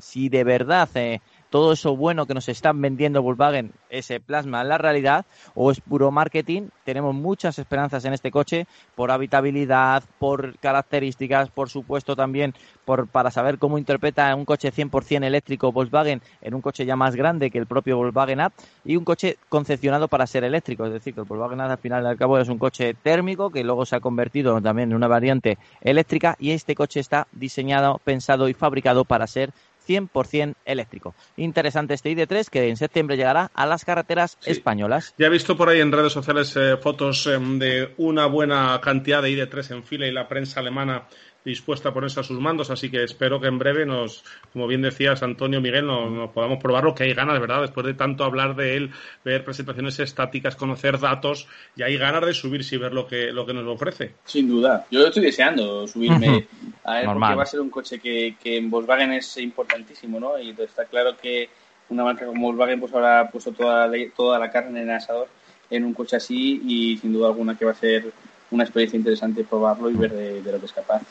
si 0.02 0.30
de 0.30 0.44
verdad 0.44 0.90
eh, 0.96 1.20
todo 1.52 1.74
eso 1.74 1.98
bueno 1.98 2.26
que 2.26 2.34
nos 2.34 2.48
están 2.48 2.82
vendiendo 2.82 3.22
Volkswagen 3.22 3.74
ese 3.90 4.22
plasma 4.22 4.62
en 4.62 4.70
la 4.70 4.78
realidad 4.78 5.26
o 5.54 5.70
es 5.70 5.82
puro 5.82 6.10
marketing. 6.10 6.70
Tenemos 6.86 7.14
muchas 7.14 7.60
esperanzas 7.60 8.06
en 8.06 8.14
este 8.14 8.32
coche 8.32 8.68
por 8.96 9.12
habitabilidad, 9.12 10.04
por 10.18 10.58
características, 10.60 11.50
por 11.50 11.70
supuesto 11.70 12.16
también 12.16 12.54
por, 12.86 13.08
para 13.08 13.32
saber 13.32 13.60
cómo 13.60 13.78
interpreta 13.78 14.34
un 14.34 14.46
coche 14.46 14.72
100% 14.72 15.26
eléctrico 15.26 15.74
Volkswagen 15.74 16.22
en 16.42 16.54
un 16.54 16.62
coche 16.62 16.86
ya 16.86 16.96
más 16.96 17.18
grande 17.18 17.52
que 17.52 17.58
el 17.58 17.66
propio 17.66 17.98
Volkswagen 17.98 18.40
Up 18.40 18.54
y 18.86 18.96
un 18.96 19.04
coche 19.04 19.38
concepcionado 19.50 20.08
para 20.08 20.28
ser 20.28 20.46
eléctrico. 20.46 20.86
Es 20.86 20.94
decir, 20.94 21.14
que 21.14 21.20
el 21.20 21.28
Volkswagen 21.28 21.60
Up 21.60 21.72
al 21.72 21.78
final 21.78 22.08
al 22.08 22.18
cabo 22.18 22.40
es 22.40 22.48
un 22.48 22.60
coche 22.60 22.94
térmico 22.94 23.50
que 23.50 23.66
luego 23.66 23.86
se 23.86 23.98
ha 23.98 24.00
convertido 24.00 24.62
también 24.62 24.92
en 24.92 24.96
una 24.96 25.10
variante 25.10 25.58
eléctrica 25.82 26.38
y 26.40 26.52
este 26.52 26.76
coche 26.76 27.02
está 27.02 27.28
diseñado, 27.34 28.00
pensado 28.06 28.48
y 28.48 28.54
fabricado 28.54 29.04
para 29.04 29.28
ser 29.28 29.52
100% 29.88 30.56
eléctrico. 30.66 31.16
Interesante 31.38 31.94
este 31.94 32.12
ID3 32.12 32.50
que 32.50 32.70
en 32.70 32.78
septiembre 32.78 33.18
llegará 33.18 33.52
a 33.54 33.66
las 33.66 33.86
carreteras 33.86 34.38
españolas. 34.46 35.14
Ya 35.18 35.28
he 35.28 35.30
visto 35.30 35.58
por 35.58 35.70
ahí 35.70 35.80
en 35.80 35.92
redes 35.92 36.14
sociales 36.14 36.56
eh, 36.56 36.78
fotos 36.78 37.28
em, 37.28 37.60
de 37.60 37.94
una 37.98 38.26
buena 38.26 38.80
cantidad 38.82 39.22
de 39.22 39.30
ID3 39.32 39.72
en 39.72 39.84
fila 39.84 40.08
y 40.08 40.12
la 40.12 40.28
prensa 40.28 40.60
alemana 40.60 41.08
dispuesta 41.44 41.90
a 41.90 41.94
ponerse 41.94 42.20
a 42.20 42.24
sus 42.24 42.40
mandos, 42.40 42.70
así 42.70 42.90
que 42.90 43.04
espero 43.04 43.40
que 43.40 43.48
en 43.48 43.58
breve 43.58 43.86
nos, 43.86 44.24
como 44.54 44.68
bien 44.68 44.82
decías 44.82 45.24
Antonio 45.24 45.62
Miguel, 45.62 45.88
nos, 45.88 46.30
podamos 46.32 46.60
probarlo, 46.60 46.94
que 46.94 47.04
hay 47.06 47.14
ganas, 47.14 47.40
¿verdad? 47.40 47.62
Después 47.62 47.86
de 47.86 47.94
tanto 47.94 48.24
hablar 48.24 48.56
de 48.56 48.78
él, 48.78 48.92
ver 49.26 49.44
presentaciones 49.44 50.00
estáticas, 50.00 50.56
conocer 50.56 51.00
datos, 51.00 51.48
y 51.76 51.84
hay 51.84 51.98
ganas 51.98 52.26
de 52.26 52.34
subirse 52.34 52.76
y 52.76 52.80
ver 52.80 52.94
lo 52.94 53.08
que, 53.08 53.32
lo 53.32 53.46
que 53.46 53.54
nos 53.54 53.68
ofrece. 53.68 54.16
Sin 54.26 54.48
duda, 54.48 54.86
yo 54.92 55.06
estoy 55.08 55.24
deseando 55.24 55.88
subirme 55.88 56.48
a 56.84 56.96
ver, 56.96 57.06
porque 57.06 57.36
va 57.36 57.44
a 57.44 57.46
ser 57.46 57.60
un 57.60 57.70
coche 57.70 58.00
que, 58.00 58.36
que 58.42 58.58
en 58.58 58.70
Volkswagen 58.70 59.14
es 59.14 59.38
importantísimo, 59.38 60.20
¿no? 60.20 60.38
Y 60.40 60.52
está 60.52 60.86
claro 60.86 61.16
que 61.18 61.50
una 61.90 62.04
marca 62.04 62.26
como 62.26 62.48
Volkswagen 62.48 62.80
pues 62.80 62.94
habrá 62.94 63.30
puesto 63.30 63.52
toda 63.52 63.88
la, 63.88 63.98
toda 64.16 64.40
la 64.40 64.52
carne 64.52 64.82
en 64.82 64.90
el 64.90 64.96
asador 64.96 65.28
en 65.70 65.86
un 65.86 65.94
coche 65.94 66.18
así 66.18 66.62
y 66.66 66.98
sin 66.98 67.14
duda 67.14 67.28
alguna 67.28 67.58
que 67.58 67.66
va 67.66 67.72
a 67.72 67.76
ser 67.76 68.12
una 68.52 68.64
experiencia 68.64 68.98
interesante 68.98 69.46
probarlo 69.46 69.90
y 69.90 69.94
ver 69.94 70.12
de 70.12 70.52
lo 70.52 70.60
que 70.60 70.66
es 70.66 70.74
capaz. 70.74 71.02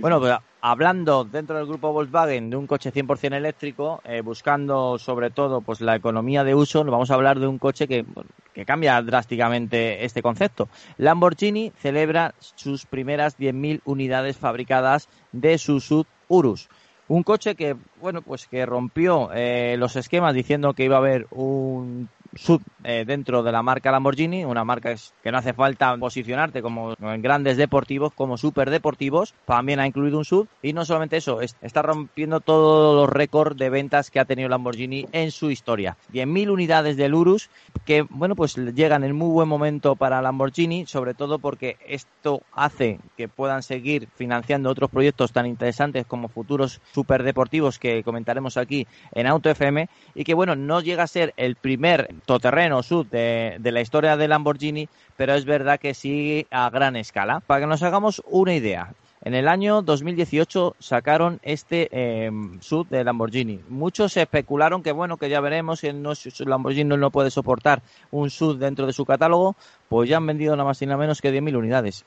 Bueno, 0.00 0.18
pues 0.18 0.34
hablando 0.62 1.24
dentro 1.24 1.58
del 1.58 1.66
grupo 1.66 1.92
Volkswagen 1.92 2.48
de 2.48 2.56
un 2.56 2.66
coche 2.66 2.90
100% 2.90 3.34
eléctrico, 3.34 4.00
eh, 4.04 4.22
buscando 4.22 4.98
sobre 4.98 5.28
todo 5.30 5.60
pues 5.60 5.82
la 5.82 5.94
economía 5.94 6.42
de 6.42 6.54
uso, 6.54 6.82
nos 6.84 6.92
vamos 6.92 7.10
a 7.10 7.14
hablar 7.14 7.38
de 7.38 7.46
un 7.46 7.58
coche 7.58 7.86
que, 7.86 8.06
que 8.54 8.64
cambia 8.64 9.02
drásticamente 9.02 10.02
este 10.02 10.22
concepto. 10.22 10.70
Lamborghini 10.96 11.70
celebra 11.76 12.34
sus 12.38 12.86
primeras 12.86 13.38
10.000 13.38 13.82
unidades 13.84 14.38
fabricadas 14.38 15.10
de 15.32 15.58
su 15.58 15.80
sub 15.80 16.06
Urus. 16.28 16.70
Un 17.08 17.22
coche 17.22 17.54
que, 17.54 17.76
bueno, 18.00 18.22
pues 18.22 18.46
que 18.46 18.64
rompió 18.64 19.30
eh, 19.34 19.76
los 19.78 19.96
esquemas 19.96 20.32
diciendo 20.32 20.72
que 20.72 20.84
iba 20.84 20.96
a 20.96 21.00
haber 21.00 21.26
un 21.30 22.08
sub 22.34 22.62
eh, 22.84 23.04
dentro 23.06 23.42
de 23.42 23.52
la 23.52 23.62
marca 23.62 23.90
Lamborghini, 23.90 24.44
una 24.44 24.64
marca 24.64 24.94
que 25.22 25.32
no 25.32 25.38
hace 25.38 25.52
falta 25.52 25.96
posicionarte 25.96 26.62
como 26.62 26.94
en 27.00 27.22
grandes 27.22 27.56
deportivos, 27.56 28.12
como 28.12 28.38
super 28.38 28.70
deportivos, 28.70 29.34
también 29.44 29.80
ha 29.80 29.86
incluido 29.86 30.18
un 30.18 30.24
sub 30.24 30.48
y 30.62 30.72
no 30.72 30.84
solamente 30.84 31.16
eso, 31.16 31.40
está 31.40 31.82
rompiendo 31.82 32.40
todos 32.40 32.96
los 32.96 33.08
récords 33.08 33.56
de 33.56 33.70
ventas 33.70 34.10
que 34.10 34.20
ha 34.20 34.24
tenido 34.24 34.48
Lamborghini 34.48 35.06
en 35.12 35.30
su 35.30 35.50
historia. 35.50 35.96
10.000 36.12 36.50
unidades 36.50 36.96
del 36.96 37.14
Urus 37.14 37.50
que, 37.84 38.02
bueno, 38.08 38.36
pues 38.36 38.56
llegan 38.56 39.04
en 39.04 39.14
muy 39.14 39.30
buen 39.30 39.48
momento 39.48 39.96
para 39.96 40.22
Lamborghini, 40.22 40.86
sobre 40.86 41.14
todo 41.14 41.38
porque 41.38 41.76
esto 41.86 42.42
hace 42.52 42.98
que 43.16 43.28
puedan 43.28 43.62
seguir 43.62 44.08
financiando 44.14 44.70
otros 44.70 44.90
proyectos 44.90 45.32
tan 45.32 45.46
interesantes 45.46 46.06
como 46.06 46.28
futuros 46.28 46.80
superdeportivos 46.92 47.78
que 47.78 48.02
comentaremos 48.02 48.56
aquí 48.56 48.86
en 49.12 49.26
Auto 49.26 49.50
FM 49.50 49.88
y 50.14 50.24
que, 50.24 50.34
bueno, 50.34 50.56
no 50.56 50.80
llega 50.80 51.04
a 51.04 51.08
ser 51.08 51.34
el 51.36 51.56
primer 51.56 52.08
todoterreno 52.24 52.82
sub 52.82 53.08
de, 53.10 53.58
la 53.62 53.80
historia 53.80 54.16
de 54.16 54.28
Lamborghini, 54.28 54.88
pero 55.16 55.34
es 55.34 55.44
verdad 55.44 55.80
que 55.80 55.94
sí 55.94 56.46
a 56.50 56.70
gran 56.70 56.96
escala. 56.96 57.40
Para 57.40 57.60
que 57.60 57.66
nos 57.66 57.82
hagamos 57.82 58.22
una 58.26 58.54
idea, 58.54 58.92
en 59.22 59.34
el 59.34 59.48
año 59.48 59.82
2018 59.82 60.76
sacaron 60.78 61.40
este 61.42 61.88
eh, 61.92 62.30
sub 62.60 62.88
de 62.88 63.04
Lamborghini. 63.04 63.60
Muchos 63.68 64.16
especularon 64.16 64.82
que 64.82 64.92
bueno, 64.92 65.16
que 65.16 65.28
ya 65.28 65.40
veremos, 65.40 65.80
que 65.80 65.92
no, 65.92 66.12
Lamborghini 66.38 66.96
no 66.96 67.10
puede 67.10 67.30
soportar 67.30 67.82
un 68.10 68.30
sub 68.30 68.58
dentro 68.58 68.86
de 68.86 68.92
su 68.92 69.04
catálogo, 69.04 69.56
pues 69.88 70.08
ya 70.08 70.16
han 70.16 70.26
vendido 70.26 70.56
nada 70.56 70.68
más 70.68 70.80
y 70.82 70.86
nada 70.86 70.98
menos 70.98 71.20
que 71.20 71.32
10.000 71.32 71.56
unidades. 71.56 72.04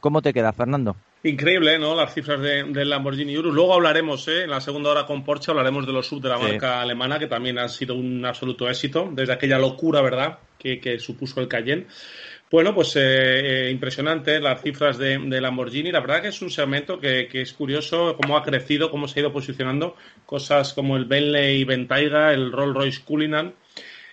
¿Cómo 0.00 0.22
te 0.22 0.32
queda, 0.32 0.52
Fernando? 0.52 0.94
Increíble, 1.24 1.78
¿no? 1.78 1.96
Las 1.96 2.14
cifras 2.14 2.40
del 2.40 2.72
de 2.72 2.84
Lamborghini 2.84 3.36
Urus. 3.36 3.52
Luego 3.52 3.74
hablaremos, 3.74 4.28
¿eh? 4.28 4.44
En 4.44 4.50
la 4.50 4.60
segunda 4.60 4.90
hora 4.90 5.04
con 5.04 5.24
Porsche 5.24 5.50
hablaremos 5.50 5.84
de 5.84 5.92
los 5.92 6.06
sub 6.06 6.22
de 6.22 6.28
la 6.28 6.38
marca 6.38 6.80
alemana, 6.80 7.18
que 7.18 7.26
también 7.26 7.58
han 7.58 7.68
sido 7.68 7.96
un 7.96 8.24
absoluto 8.24 8.68
éxito, 8.68 9.10
desde 9.12 9.32
aquella 9.32 9.58
locura, 9.58 10.00
¿verdad?, 10.00 10.38
que, 10.58 10.98
supuso 11.00 11.40
el 11.40 11.48
Cayenne. 11.48 11.86
Bueno, 12.50 12.72
pues 12.74 12.94
eh, 12.96 13.66
eh, 13.66 13.70
impresionante 13.70 14.40
las 14.40 14.62
cifras 14.62 14.96
de, 14.96 15.18
Lamborghini. 15.18 15.90
La 15.90 16.00
verdad 16.00 16.22
que 16.22 16.28
es 16.28 16.40
un 16.40 16.50
segmento 16.50 17.00
que, 17.00 17.28
es 17.32 17.52
curioso 17.52 18.16
cómo 18.16 18.36
ha 18.36 18.42
crecido, 18.44 18.90
cómo 18.90 19.08
se 19.08 19.18
ha 19.18 19.22
ido 19.22 19.32
posicionando. 19.32 19.96
Cosas 20.24 20.72
como 20.72 20.96
el 20.96 21.04
Bentley 21.04 21.64
Bentayga, 21.64 22.32
el 22.32 22.52
Rolls 22.52 22.74
Royce 22.74 23.02
Cullinan 23.04 23.54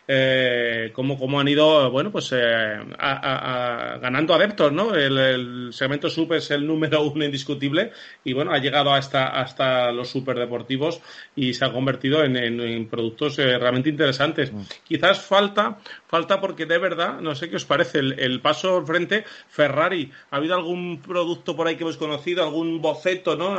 eh, 0.08 0.92
cómo, 0.94 1.40
han 1.40 1.48
ido, 1.48 1.90
bueno, 1.90 2.12
pues 2.12 2.32
eh, 2.32 2.80
ganando 2.98 4.36
adeptos, 4.36 4.72
¿no? 4.72 4.94
El, 4.94 5.70
segmento 5.72 6.10
sub 6.10 6.34
es 6.34 6.52
el 6.52 6.66
número 6.66 7.02
uno 7.04 7.26
indiscutible 7.26 7.92
y 8.24 8.34
bueno, 8.34 8.52
ha 8.52 8.60
llegado 8.60 8.94
hasta, 8.94 9.28
hasta 9.28 9.92
los 9.92 10.10
superdeportivos 10.10 11.02
y 11.36 11.54
se 11.54 11.66
ha 11.66 11.74
convertido 11.74 12.24
en, 12.24 12.88
productos 12.88 13.40
eh, 13.40 13.58
realmente 13.58 13.90
interesantes. 13.90 14.54
Mm. 14.54 14.62
Quizás 14.84 15.22
falta, 15.22 15.80
falta 16.08 16.40
porque 16.40 16.66
de 16.66 16.78
verdad, 16.78 17.20
no 17.20 17.34
sé 17.34 17.50
qué 17.50 17.56
os 17.56 17.66
parece, 17.66 18.00
el, 18.00 18.42
paso 18.42 18.78
al 18.78 18.86
frente, 18.86 19.26
Ferrari, 19.50 20.12
¿ha 20.30 20.38
habido 20.38 20.56
algún 20.56 21.02
producto 21.02 21.56
por 21.56 21.68
ahí 21.68 21.78
que 21.78 21.84
hemos 21.84 21.98
conocido, 21.98 22.44
algún 22.44 22.80
boceto, 22.80 23.36
¿no? 23.36 23.56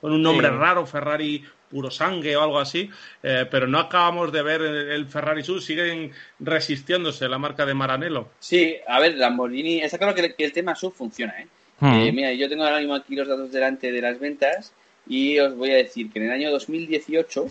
Con 0.00 0.12
un 0.12 0.22
nombre 0.22 0.48
raro, 0.48 0.86
Ferrari 0.86 1.44
puro 1.70 1.90
sangue 1.90 2.36
o 2.36 2.42
algo 2.42 2.58
así, 2.58 2.90
eh, 3.22 3.46
pero 3.50 3.66
no 3.66 3.78
acabamos 3.78 4.32
de 4.32 4.42
ver 4.42 4.62
el, 4.62 5.06
Ferrari 5.06 5.42
Sub, 5.42 5.60
siguen 5.60 6.12
resistiéndose 6.40 7.28
la 7.28 7.38
marca 7.38 7.66
de 7.66 7.74
Maranello. 7.74 8.28
Sí, 8.38 8.76
a 8.86 9.00
ver, 9.00 9.16
Lamborghini, 9.16 9.80
está 9.80 9.98
claro 9.98 10.14
que, 10.14 10.34
el 10.38 10.52
tema 10.52 10.74
sub 10.74 10.94
funciona, 10.94 11.40
¿eh? 11.40 11.46
Hmm. 11.80 11.94
¿eh? 11.94 12.12
mira, 12.12 12.32
yo 12.32 12.48
tengo 12.48 12.64
ahora 12.64 12.78
mismo 12.78 12.94
aquí 12.94 13.14
los 13.14 13.28
datos 13.28 13.52
delante 13.52 13.92
de 13.92 14.02
las 14.02 14.18
ventas 14.18 14.72
y 15.06 15.38
os 15.38 15.54
voy 15.54 15.70
a 15.70 15.76
decir 15.76 16.10
que 16.10 16.18
en 16.18 16.26
el 16.26 16.32
año 16.32 16.50
2018 16.50 17.46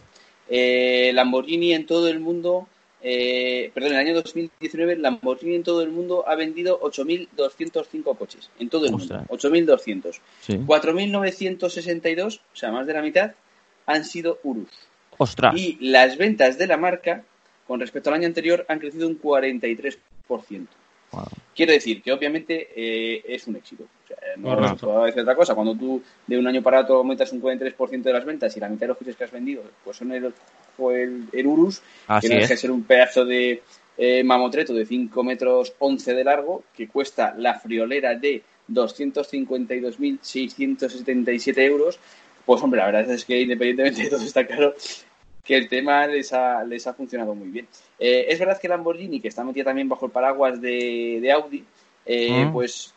eh, 0.50 1.12
Lamborghini 1.14 1.74
en 1.74 1.86
todo 1.86 2.08
el 2.08 2.20
mundo, 2.20 2.68
eh, 3.02 3.72
perdón, 3.74 3.94
en 3.94 4.00
el 4.00 4.08
año 4.08 4.16
2019 4.16 4.98
Lamborghini 4.98 5.56
en 5.56 5.64
todo 5.64 5.82
el 5.82 5.90
mundo 5.90 6.26
ha 6.28 6.36
vendido 6.36 6.80
8.205 6.82 8.18
coches, 8.18 8.50
en 8.60 8.70
todo 8.70 8.86
el 8.86 8.92
mundo, 8.92 9.24
8.200. 9.30 10.20
4.962, 10.48 12.38
o 12.38 12.56
sea, 12.56 12.72
más 12.72 12.86
de 12.88 12.94
la 12.94 13.02
mitad, 13.02 13.32
han 13.88 14.06
sido 14.06 14.40
Urus. 14.44 14.70
Ostras. 15.18 15.56
Y 15.58 15.80
las 15.82 16.18
ventas 16.18 16.60
de 16.60 16.68
la 16.68 16.78
marca, 16.78 17.24
con 17.66 17.80
respecto 17.80 18.10
al 18.10 18.18
año 18.18 18.28
anterior, 18.28 18.64
han 18.70 18.78
crecido 18.78 19.08
un 19.08 19.20
43%. 19.20 19.98
Quiero 21.56 21.72
decir 21.72 22.04
que 22.04 22.12
obviamente 22.12 22.70
eh, 22.76 23.24
es 23.28 23.48
un 23.48 23.56
éxito. 23.56 23.84
O 23.84 24.08
sea, 24.08 24.18
no 24.38 24.76
puedo 24.76 25.06
decir 25.06 25.22
otra 25.22 25.36
cosa. 25.36 25.56
Cuando 25.56 25.76
tú 25.76 26.04
de 26.28 26.38
un 26.38 26.46
año 26.46 26.62
para 26.62 26.82
otro 26.82 26.98
aumentas 26.98 27.32
un 27.32 27.42
43% 27.42 28.04
de 28.04 28.14
las 28.14 28.26
ventas 28.26 28.56
y 28.56 28.60
la 28.60 28.70
mitad 28.70 28.82
de 28.82 28.90
los 28.90 28.98
coches 28.98 29.16
que 29.16 29.24
has 29.24 29.32
vendido 29.32 29.64
pues 29.84 29.98
son 29.98 30.12
el, 30.12 30.32
el, 31.34 31.48
Urus, 31.48 31.82
que 32.22 32.30
no 32.30 32.36
deja 32.36 32.50
de 32.50 32.58
ser 32.58 32.70
un 32.70 32.84
pedazo 32.84 33.26
de 33.26 33.64
eh, 33.98 34.24
mamotreto 34.24 34.76
de 34.76 34.86
5 34.86 35.24
metros 35.24 35.74
11 35.80 36.14
de 36.14 36.24
largo 36.24 36.66
que 36.76 36.88
cuesta 36.88 37.34
la 37.36 37.60
friolera 37.60 38.14
de 38.14 38.44
252.677 38.70 41.58
euros 41.60 41.98
pues 42.48 42.64
hombre, 42.64 42.80
la 42.80 42.86
verdad 42.86 43.12
es 43.12 43.26
que 43.26 43.42
independientemente 43.42 44.04
de 44.04 44.10
todo 44.10 44.24
está 44.24 44.48
claro 44.48 44.74
que 45.44 45.58
el 45.58 45.68
tema 45.68 46.08
les 46.08 46.32
ha, 46.32 46.64
les 46.64 46.88
ha 46.88 46.94
funcionado 46.94 47.36
muy 47.36 47.50
bien. 47.50 47.68
Eh, 48.00 48.28
es 48.30 48.40
verdad 48.40 48.58
que 48.58 48.70
Lamborghini, 48.70 49.20
que 49.20 49.28
está 49.28 49.44
metida 49.44 49.66
también 49.66 49.90
bajo 49.90 50.06
el 50.06 50.14
paraguas 50.14 50.62
de, 50.62 51.30
Audi, 51.34 51.66
eh, 52.06 52.46
mm. 52.46 52.54
pues 52.54 52.94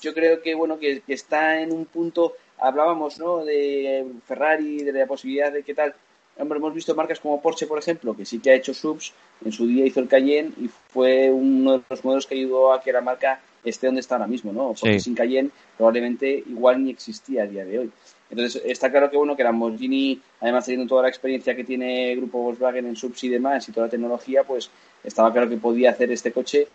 yo 0.00 0.14
creo 0.14 0.40
que 0.40 0.54
bueno 0.54 0.78
que, 0.78 1.02
está 1.08 1.60
en 1.60 1.72
un 1.72 1.86
punto, 1.86 2.34
hablábamos 2.58 3.18
¿no? 3.18 3.44
de 3.44 4.06
Ferrari, 4.24 4.84
de 4.84 4.92
la 4.92 5.06
posibilidad 5.06 5.52
de 5.52 5.64
qué 5.64 5.74
tal. 5.74 5.94
Hombre, 6.38 6.58
hemos 6.58 6.72
visto 6.72 6.94
marcas 6.94 7.18
como 7.18 7.42
Porsche, 7.42 7.66
por 7.66 7.80
ejemplo, 7.80 8.16
que 8.16 8.24
sí 8.24 8.38
que 8.38 8.50
ha 8.50 8.54
hecho 8.54 8.72
subs, 8.72 9.12
en 9.44 9.50
su 9.50 9.66
día 9.66 9.84
hizo 9.84 9.98
el 9.98 10.08
Cayenne 10.08 10.52
y 10.60 10.68
fue 10.68 11.28
uno 11.28 11.78
de 11.78 11.84
los 11.90 12.04
modelos 12.04 12.26
que 12.28 12.36
ayudó 12.36 12.72
a 12.72 12.80
que 12.80 12.92
la 12.92 13.00
marca 13.00 13.40
esté 13.64 13.86
donde 13.86 14.00
está 14.00 14.14
ahora 14.14 14.28
mismo, 14.28 14.52
¿no? 14.52 14.74
Porque 14.80 15.00
sin 15.00 15.14
Cayenne 15.16 15.50
probablemente 15.76 16.28
igual 16.46 16.84
ni 16.84 16.90
existía 16.90 17.42
a 17.42 17.46
día 17.46 17.64
de 17.64 17.80
hoy. 17.80 17.92
Entonces, 18.32 18.62
está 18.64 18.90
claro 18.90 19.10
que 19.10 19.18
bueno 19.18 19.36
que 19.36 19.44
Lamborghini, 19.44 20.18
además 20.40 20.64
teniendo 20.64 20.88
toda 20.88 21.02
la 21.02 21.08
experiencia 21.10 21.54
que 21.54 21.64
tiene 21.64 22.12
el 22.12 22.16
grupo 22.16 22.38
Volkswagen 22.38 22.86
en 22.86 22.96
subs 22.96 23.22
y 23.24 23.28
demás 23.28 23.68
y 23.68 23.72
toda 23.72 23.86
la 23.86 23.90
tecnología, 23.90 24.42
pues 24.42 24.70
estaba 25.04 25.30
claro 25.30 25.50
que 25.50 25.58
podía 25.58 25.90
hacer 25.90 26.10
este 26.10 26.32
coche. 26.32 26.66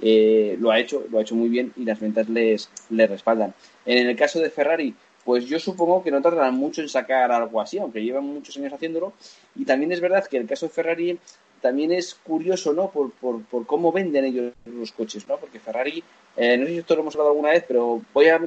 Eh, 0.00 0.56
lo 0.58 0.70
ha 0.70 0.80
hecho, 0.80 1.04
lo 1.10 1.18
ha 1.18 1.20
hecho 1.20 1.34
muy 1.34 1.50
bien 1.50 1.74
y 1.76 1.84
las 1.84 2.00
ventas 2.00 2.26
les, 2.30 2.70
les 2.88 3.10
respaldan. 3.10 3.52
En 3.84 4.06
el 4.06 4.16
caso 4.16 4.40
de 4.40 4.48
Ferrari, 4.48 4.94
pues 5.26 5.44
yo 5.44 5.60
supongo 5.60 6.02
que 6.02 6.10
no 6.10 6.22
tardarán 6.22 6.54
mucho 6.54 6.80
en 6.80 6.88
sacar 6.88 7.30
algo 7.30 7.60
así, 7.60 7.78
aunque 7.78 8.02
llevan 8.02 8.24
muchos 8.24 8.56
años 8.56 8.72
haciéndolo. 8.72 9.12
Y 9.54 9.66
también 9.66 9.92
es 9.92 10.00
verdad 10.00 10.26
que 10.26 10.38
el 10.38 10.46
caso 10.46 10.66
de 10.66 10.72
Ferrari 10.72 11.18
también 11.64 11.92
es 11.92 12.14
curioso, 12.14 12.74
¿no? 12.74 12.90
Por, 12.90 13.10
por, 13.12 13.42
por 13.44 13.64
cómo 13.64 13.90
venden 13.90 14.26
ellos 14.26 14.52
los 14.66 14.92
coches, 14.92 15.26
¿no? 15.26 15.38
Porque 15.38 15.58
Ferrari 15.58 16.04
eh, 16.36 16.58
no 16.58 16.66
sé 16.66 16.72
si 16.72 16.78
esto 16.78 16.94
lo 16.94 17.00
hemos 17.00 17.14
hablado 17.14 17.30
alguna 17.30 17.52
vez, 17.52 17.64
pero 17.66 18.02
voy 18.12 18.28
a 18.28 18.38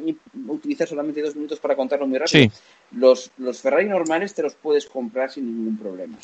utilizar 0.49 0.87
solamente 0.87 1.23
dos 1.23 1.35
minutos 1.35 1.59
para 1.59 1.75
contarlo 1.75 2.05
muy 2.05 2.19
rápido. 2.19 2.51
Los, 2.91 3.31
los 3.39 3.59
Ferrari 3.59 3.89
normales 3.89 4.35
te 4.35 4.43
los 4.43 4.53
puedes 4.53 4.85
comprar 4.85 5.31
sin 5.31 5.47
ningún 5.47 5.79
problema. 5.79 6.15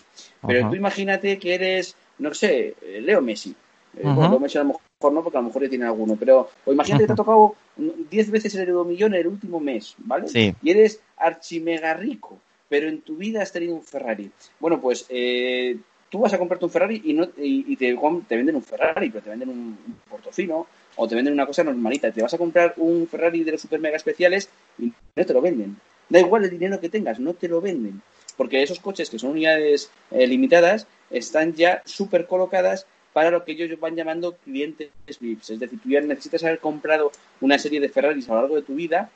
Pero 0.45 0.69
tú 0.69 0.75
imagínate 0.75 1.39
que 1.39 1.55
eres, 1.55 1.95
no 2.19 2.31
sé, 2.35 2.75
Leo 3.01 3.23
Messi. 3.23 3.55
Eh, 3.97 4.01
bueno, 4.03 4.29
Leo 4.29 4.39
Messi 4.39 4.59
a 4.59 4.61
lo 4.61 4.67
mejor 4.67 5.13
no, 5.13 5.23
porque 5.23 5.37
a 5.39 5.41
lo 5.41 5.47
mejor 5.47 5.63
ya 5.63 5.69
tiene 5.69 5.85
alguno. 5.85 6.15
Pero 6.15 6.47
o 6.63 6.71
imagínate 6.71 7.05
que 7.05 7.07
te 7.07 7.13
ha 7.13 7.15
tocado 7.15 7.55
10 7.75 8.29
veces 8.29 8.53
el 8.53 8.71
millón 8.85 9.15
en 9.15 9.21
el 9.21 9.27
último 9.27 9.59
mes, 9.59 9.95
¿vale? 9.97 10.27
Y 10.61 10.69
eres 10.69 11.01
archimega 11.17 11.95
rico, 11.95 12.37
pero 12.69 12.87
en 12.87 13.01
tu 13.01 13.15
vida 13.15 13.41
has 13.41 13.51
tenido 13.51 13.73
un 13.73 13.81
Ferrari. 13.81 14.29
Bueno, 14.59 14.79
pues 14.79 15.07
eh, 15.09 15.77
tú 16.13 16.19
vas 16.19 16.31
a 16.31 16.37
comprarte 16.37 16.65
un 16.65 16.69
Ferrari 16.69 17.01
y, 17.05 17.13
no, 17.13 17.27
te, 17.27 18.35
venden 18.35 18.55
un 18.55 18.61
Ferrari, 18.61 19.09
pero 19.09 19.23
te 19.23 19.31
venden 19.31 19.49
un, 19.49 19.57
un 19.57 19.95
Portofino 20.07 20.67
o 20.95 21.07
te 21.07 21.15
venden 21.15 21.33
una 21.33 21.47
cosa 21.47 21.63
normalita. 21.63 22.11
Te 22.11 22.21
vas 22.21 22.35
a 22.35 22.37
comprar 22.37 22.75
un 22.77 23.07
Ferrari 23.07 23.43
de 23.43 23.53
los 23.53 23.61
super 23.61 23.79
mega 23.79 23.97
especiales 23.97 24.47
y 24.77 24.93
no 25.15 25.25
te 25.25 25.33
lo 25.33 25.41
venden. 25.41 25.75
Da 26.09 26.19
igual 26.19 26.43
el 26.43 26.51
dinero 26.51 26.79
que 26.79 26.89
tengas, 26.89 27.19
no 27.19 27.33
te 27.33 27.47
lo 27.47 27.61
venden. 27.61 28.03
Porque 28.37 28.61
esos 28.61 28.79
coches 28.79 29.09
que 29.09 29.17
son 29.17 29.31
unidades 29.31 29.89
eh, 30.11 30.27
limitadas 30.27 30.85
están 31.09 31.55
ya 31.55 31.81
súper 31.83 32.27
colocadas 32.27 32.85
para 33.11 33.31
lo 33.31 33.43
que 33.43 33.53
ellos 33.53 33.79
van 33.79 33.95
llamando 33.95 34.35
clientes 34.35 34.91
VIPs. 35.19 35.49
Es 35.49 35.59
decir, 35.59 35.79
tú 35.81 35.89
ya 35.89 36.01
necesitas 36.01 36.43
haber 36.43 36.59
comprado 36.59 37.11
una 37.41 37.57
serie 37.57 37.79
de 37.79 37.89
Ferraris 37.89 38.29
a 38.29 38.35
lo 38.35 38.41
largo 38.41 38.55
de 38.57 38.61
tu 38.61 38.75
vida 38.75 39.09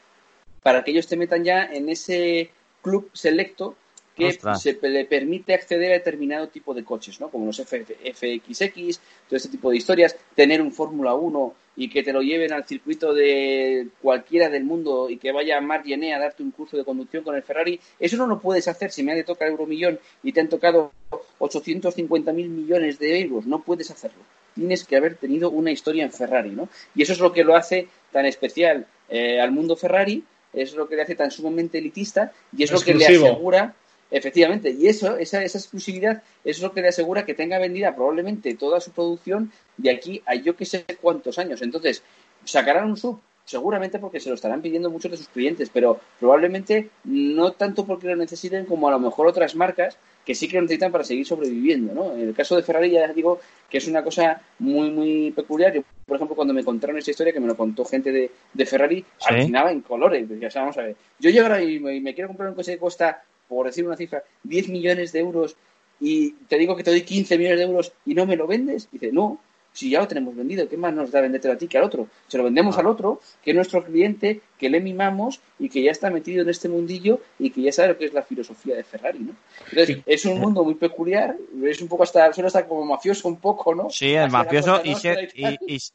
para 0.63 0.83
que 0.83 0.89
ellos 0.89 1.05
te 1.05 1.15
metan 1.15 1.43
ya 1.43 1.63
en 1.63 1.89
ese 1.89 2.49
club 2.81 3.11
selecto 3.13 3.75
que 4.17 4.37
se 4.57 4.77
le 4.81 5.05
permite 5.05 5.53
acceder 5.53 5.91
a 5.91 5.95
determinado 5.95 6.47
tipo 6.47 6.73
de 6.73 6.83
coches, 6.83 7.19
¿no? 7.19 7.29
Como 7.29 7.45
los 7.45 7.61
FXX, 7.61 8.99
todo 9.27 9.37
este 9.37 9.49
tipo 9.49 9.69
de 9.69 9.77
historias, 9.77 10.15
tener 10.35 10.61
un 10.61 10.71
Fórmula 10.71 11.13
1 11.13 11.53
y 11.75 11.89
que 11.89 12.01
te 12.01 12.11
lo 12.11 12.21
lleven 12.21 12.51
al 12.51 12.65
circuito 12.65 13.13
de 13.13 13.87
cualquiera 14.01 14.49
del 14.49 14.63
mundo 14.63 15.09
y 15.09 15.17
que 15.17 15.31
vaya 15.31 15.57
a 15.57 15.61
Margené 15.61 16.13
a 16.13 16.19
darte 16.19 16.41
un 16.41 16.49
curso 16.49 16.75
de 16.75 16.83
conducción 16.83 17.23
con 17.23 17.35
el 17.35 17.43
Ferrari, 17.43 17.79
eso 17.99 18.17
no 18.17 18.25
lo 18.25 18.39
puedes 18.39 18.67
hacer 18.67 18.91
si 18.91 19.03
me 19.03 19.11
ha 19.11 19.15
de 19.15 19.23
tocar 19.23 19.47
Euromillón 19.49 19.99
y 20.23 20.33
te 20.33 20.41
han 20.41 20.49
tocado 20.49 20.91
850 21.37 22.33
mil 22.33 22.49
millones 22.49 22.97
de 22.97 23.21
euros, 23.21 23.45
no 23.45 23.61
puedes 23.61 23.91
hacerlo. 23.91 24.23
Tienes 24.55 24.85
que 24.85 24.95
haber 24.95 25.15
tenido 25.15 25.51
una 25.51 25.71
historia 25.71 26.03
en 26.03 26.11
Ferrari, 26.11 26.49
¿no? 26.49 26.67
Y 26.95 27.03
eso 27.03 27.13
es 27.13 27.19
lo 27.19 27.31
que 27.31 27.43
lo 27.43 27.55
hace 27.55 27.87
tan 28.11 28.25
especial 28.25 28.87
eh, 29.07 29.39
al 29.39 29.51
mundo 29.51 29.75
Ferrari, 29.75 30.23
es 30.53 30.73
lo 30.73 30.87
que 30.87 30.95
le 30.95 31.03
hace 31.03 31.13
tan 31.13 31.29
sumamente 31.29 31.77
elitista 31.77 32.31
y 32.55 32.63
es 32.63 32.71
lo 32.71 32.79
que 32.79 32.95
le 32.95 33.05
asegura 33.05 33.75
Efectivamente, 34.09 34.71
y 34.71 34.87
eso, 34.87 35.17
esa, 35.17 35.43
esa 35.43 35.57
exclusividad, 35.57 36.23
es 36.45 36.61
lo 36.61 36.71
que 36.71 36.81
le 36.81 36.89
asegura 36.89 37.25
que 37.25 37.33
tenga 37.33 37.59
vendida 37.59 37.95
probablemente 37.95 38.55
toda 38.55 38.79
su 38.79 38.91
producción 38.91 39.51
de 39.75 39.91
aquí 39.91 40.21
a 40.25 40.35
yo 40.35 40.55
que 40.55 40.65
sé 40.65 40.85
cuántos 41.01 41.37
años. 41.39 41.61
Entonces, 41.61 42.03
sacarán 42.45 42.89
un 42.89 42.97
sub, 42.97 43.19
seguramente 43.43 43.99
porque 43.99 44.19
se 44.19 44.29
lo 44.29 44.35
estarán 44.35 44.61
pidiendo 44.61 44.89
muchos 44.89 45.11
de 45.11 45.17
sus 45.17 45.27
clientes, 45.27 45.69
pero 45.73 45.99
probablemente 46.19 46.89
no 47.03 47.51
tanto 47.51 47.85
porque 47.85 48.07
lo 48.07 48.15
necesiten 48.15 48.65
como 48.65 48.87
a 48.87 48.91
lo 48.91 48.99
mejor 48.99 49.27
otras 49.27 49.55
marcas 49.55 49.97
que 50.25 50.35
sí 50.35 50.47
que 50.47 50.55
lo 50.55 50.61
necesitan 50.61 50.91
para 50.91 51.05
seguir 51.05 51.25
sobreviviendo, 51.25 51.93
¿no? 51.93 52.13
En 52.13 52.27
el 52.27 52.33
caso 52.33 52.57
de 52.57 52.63
Ferrari 52.63 52.91
ya 52.91 53.07
digo 53.13 53.39
que 53.69 53.77
es 53.77 53.87
una 53.87 54.03
cosa 54.03 54.41
muy, 54.59 54.91
muy 54.91 55.31
peculiar. 55.31 55.73
Yo, 55.73 55.83
por 56.05 56.17
ejemplo, 56.17 56.35
cuando 56.35 56.53
me 56.53 56.65
contaron 56.65 56.97
esta 56.97 57.11
historia, 57.11 57.31
que 57.31 57.39
me 57.39 57.47
lo 57.47 57.55
contó 57.55 57.85
gente 57.85 58.11
de, 58.11 58.31
de 58.53 58.65
Ferrari, 58.65 59.05
alucinaba 59.25 59.71
en 59.71 59.81
colores. 59.81 60.27
Ya 60.39 60.49
vamos 60.55 60.77
a 60.77 60.83
ver, 60.83 60.95
yo 61.19 61.29
llego 61.29 61.45
ahora 61.45 61.61
y 61.61 61.79
me 61.79 62.13
quiero 62.13 62.27
comprar 62.27 62.49
un 62.49 62.55
coche 62.55 62.73
que 62.73 62.79
cuesta 62.79 63.23
por 63.47 63.65
decir 63.65 63.85
una 63.85 63.97
cifra, 63.97 64.23
10 64.43 64.69
millones 64.69 65.11
de 65.11 65.19
euros 65.19 65.55
y 65.99 66.31
te 66.47 66.57
digo 66.57 66.75
que 66.75 66.83
te 66.83 66.91
doy 66.91 67.01
15 67.01 67.37
millones 67.37 67.59
de 67.59 67.65
euros 67.65 67.93
y 68.05 68.13
no 68.13 68.25
me 68.25 68.35
lo 68.35 68.47
vendes, 68.47 68.89
dice, 68.91 69.11
no, 69.11 69.39
si 69.73 69.89
ya 69.89 69.99
lo 69.99 70.07
tenemos 70.07 70.35
vendido, 70.35 70.67
¿qué 70.67 70.77
más 70.77 70.93
nos 70.93 71.11
da 71.11 71.21
venderte 71.21 71.51
a 71.51 71.57
ti 71.57 71.67
que 71.67 71.77
al 71.77 71.83
otro? 71.83 72.07
Se 72.27 72.37
lo 72.37 72.43
vendemos 72.43 72.77
al 72.77 72.87
otro, 72.87 73.21
que 73.43 73.51
es 73.51 73.55
nuestro 73.55 73.83
cliente, 73.83 74.41
que 74.57 74.69
le 74.69 74.79
mimamos 74.79 75.39
y 75.59 75.69
que 75.69 75.81
ya 75.81 75.91
está 75.91 76.09
metido 76.09 76.41
en 76.41 76.49
este 76.49 76.69
mundillo 76.69 77.21
y 77.39 77.49
que 77.49 77.61
ya 77.61 77.71
sabe 77.71 77.89
lo 77.89 77.97
que 77.97 78.05
es 78.05 78.13
la 78.13 78.23
filosofía 78.23 78.75
de 78.75 78.83
Ferrari, 78.83 79.19
¿no? 79.19 79.35
Entonces, 79.71 79.99
es 80.05 80.25
un 80.25 80.39
mundo 80.39 80.63
muy 80.63 80.75
peculiar, 80.75 81.35
es 81.63 81.81
un 81.81 81.87
poco 81.87 82.03
hasta, 82.03 82.31
suena 82.33 82.47
hasta 82.47 82.67
como 82.67 82.85
mafioso 82.85 83.27
un 83.27 83.39
poco, 83.39 83.73
¿no? 83.73 83.89
Sí, 83.89 84.13
es 84.13 84.31
mafioso 84.31 84.81
y, 84.83 84.95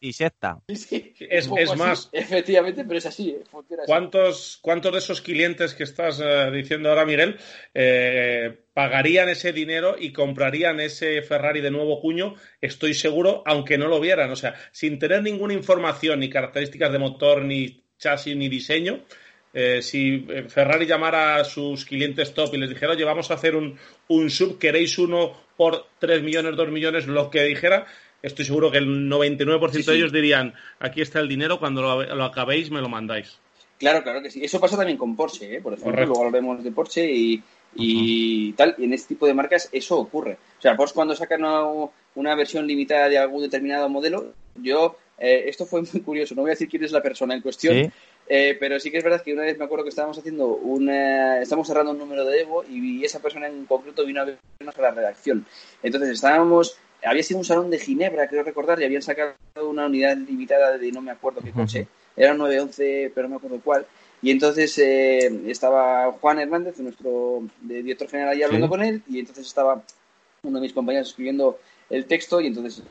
y, 0.00 0.12
secta. 0.12 0.58
es, 0.66 1.48
más. 1.76 2.08
Efectivamente, 2.12 2.84
pero 2.84 2.98
es 2.98 3.06
así, 3.06 3.30
¿eh? 3.30 3.42
¿Cuántos, 3.86 4.58
¿Cuántos 4.62 4.92
de 4.92 4.98
esos 4.98 5.20
clientes 5.20 5.74
que 5.74 5.84
estás 5.84 6.20
eh, 6.22 6.50
diciendo 6.52 6.88
ahora, 6.88 7.04
Miguel, 7.04 7.38
eh, 7.74 8.58
pagarían 8.74 9.28
ese 9.28 9.52
dinero 9.52 9.96
y 9.98 10.12
comprarían 10.12 10.80
ese 10.80 11.22
Ferrari 11.22 11.60
de 11.60 11.70
nuevo 11.70 12.00
cuño, 12.00 12.34
estoy 12.60 12.94
seguro, 12.94 13.42
aunque 13.46 13.78
no 13.78 13.88
lo 13.88 14.00
vieran. 14.00 14.30
O 14.30 14.36
sea, 14.36 14.54
sin 14.72 14.98
tener 14.98 15.22
ninguna 15.22 15.54
información, 15.54 16.20
ni 16.20 16.30
características 16.30 16.92
de 16.92 16.98
motor, 16.98 17.42
ni 17.42 17.81
chasis, 18.02 18.36
ni 18.36 18.48
diseño, 18.48 19.00
eh, 19.54 19.82
si 19.82 20.26
eh, 20.28 20.44
Ferrari 20.48 20.86
llamara 20.86 21.36
a 21.36 21.44
sus 21.44 21.84
clientes 21.84 22.32
top 22.34 22.54
y 22.54 22.58
les 22.58 22.70
dijera, 22.70 22.92
oye, 22.92 23.04
vamos 23.04 23.30
a 23.30 23.34
hacer 23.34 23.54
un, 23.54 23.78
un 24.08 24.30
sub, 24.30 24.58
queréis 24.58 24.98
uno 24.98 25.32
por 25.56 25.86
3 25.98 26.22
millones, 26.22 26.56
2 26.56 26.70
millones, 26.70 27.06
lo 27.06 27.30
que 27.30 27.44
dijera, 27.44 27.86
estoy 28.22 28.44
seguro 28.44 28.70
que 28.70 28.78
el 28.78 29.08
99% 29.10 29.84
de 29.84 29.96
ellos 29.96 30.12
dirían, 30.12 30.54
aquí 30.80 31.02
está 31.02 31.20
el 31.20 31.28
dinero, 31.28 31.58
cuando 31.58 31.82
lo, 31.82 32.24
acabéis 32.24 32.70
me 32.70 32.80
lo 32.80 32.88
mandáis. 32.88 33.38
Claro, 33.78 34.02
claro 34.02 34.22
que 34.22 34.30
sí. 34.30 34.42
Eso 34.42 34.60
pasa 34.60 34.76
también 34.76 34.96
con 34.96 35.14
Porsche, 35.14 35.56
¿eh? 35.56 35.60
por 35.60 35.74
ejemplo, 35.74 36.06
luego 36.06 36.24
hablemos 36.24 36.62
de 36.64 36.72
Porsche 36.72 37.12
y, 37.12 37.42
y 37.74 38.52
tal, 38.52 38.74
y 38.78 38.84
en 38.84 38.94
este 38.94 39.14
tipo 39.14 39.26
de 39.26 39.34
marcas 39.34 39.68
eso 39.72 39.98
ocurre. 39.98 40.38
O 40.58 40.62
sea, 40.62 40.76
Porsche 40.76 40.94
cuando 40.94 41.14
sacan 41.14 41.44
una, 41.44 41.90
una 42.14 42.34
versión 42.34 42.66
limitada 42.66 43.08
de 43.08 43.18
algún 43.18 43.42
determinado 43.42 43.88
modelo, 43.88 44.34
yo, 44.54 44.96
eh, 45.22 45.48
esto 45.48 45.66
fue 45.66 45.82
muy 45.92 46.00
curioso, 46.00 46.34
no 46.34 46.42
voy 46.42 46.50
a 46.50 46.54
decir 46.54 46.68
quién 46.68 46.82
es 46.82 46.90
la 46.90 47.00
persona 47.00 47.32
en 47.34 47.42
cuestión, 47.42 47.92
eh, 48.28 48.56
pero 48.58 48.80
sí 48.80 48.90
que 48.90 48.98
es 48.98 49.04
verdad 49.04 49.22
que 49.22 49.32
una 49.32 49.44
vez 49.44 49.56
me 49.56 49.64
acuerdo 49.64 49.84
que 49.84 49.90
estábamos 49.90 50.18
haciendo 50.18 50.48
una, 50.48 51.40
estamos 51.40 51.68
cerrando 51.68 51.92
un 51.92 51.98
número 51.98 52.24
de 52.24 52.40
Evo 52.40 52.64
y 52.68 53.04
esa 53.04 53.20
persona 53.20 53.46
en 53.46 53.64
concreto 53.66 54.04
vino 54.04 54.20
a 54.20 54.24
vernos 54.24 54.76
a 54.76 54.82
la 54.82 54.90
redacción. 54.90 55.46
Entonces 55.80 56.10
estábamos, 56.10 56.76
había 57.04 57.22
sido 57.22 57.38
un 57.38 57.44
salón 57.44 57.70
de 57.70 57.78
Ginebra, 57.78 58.26
creo 58.26 58.42
recordar, 58.42 58.80
y 58.80 58.84
habían 58.84 59.02
sacado 59.02 59.36
una 59.62 59.86
unidad 59.86 60.16
limitada 60.16 60.76
de 60.76 60.90
no 60.90 61.00
me 61.00 61.12
acuerdo 61.12 61.40
qué 61.40 61.52
coche, 61.52 61.86
era 62.16 62.32
un 62.32 62.38
911, 62.38 63.12
pero 63.14 63.28
no 63.28 63.34
me 63.34 63.36
acuerdo 63.36 63.60
cuál. 63.62 63.86
Y 64.22 64.32
entonces 64.32 64.76
eh, 64.78 65.30
estaba 65.46 66.10
Juan 66.20 66.40
Hernández, 66.40 66.80
nuestro 66.80 67.44
director 67.60 68.08
general, 68.08 68.32
ahí 68.32 68.42
hablando 68.42 68.68
con 68.68 68.82
él, 68.82 69.02
y 69.08 69.20
entonces 69.20 69.46
estaba 69.46 69.84
uno 70.42 70.58
de 70.58 70.62
mis 70.62 70.72
compañeros 70.72 71.10
escribiendo 71.10 71.60
el 71.90 72.06
texto, 72.06 72.40
y 72.40 72.48
entonces 72.48 72.82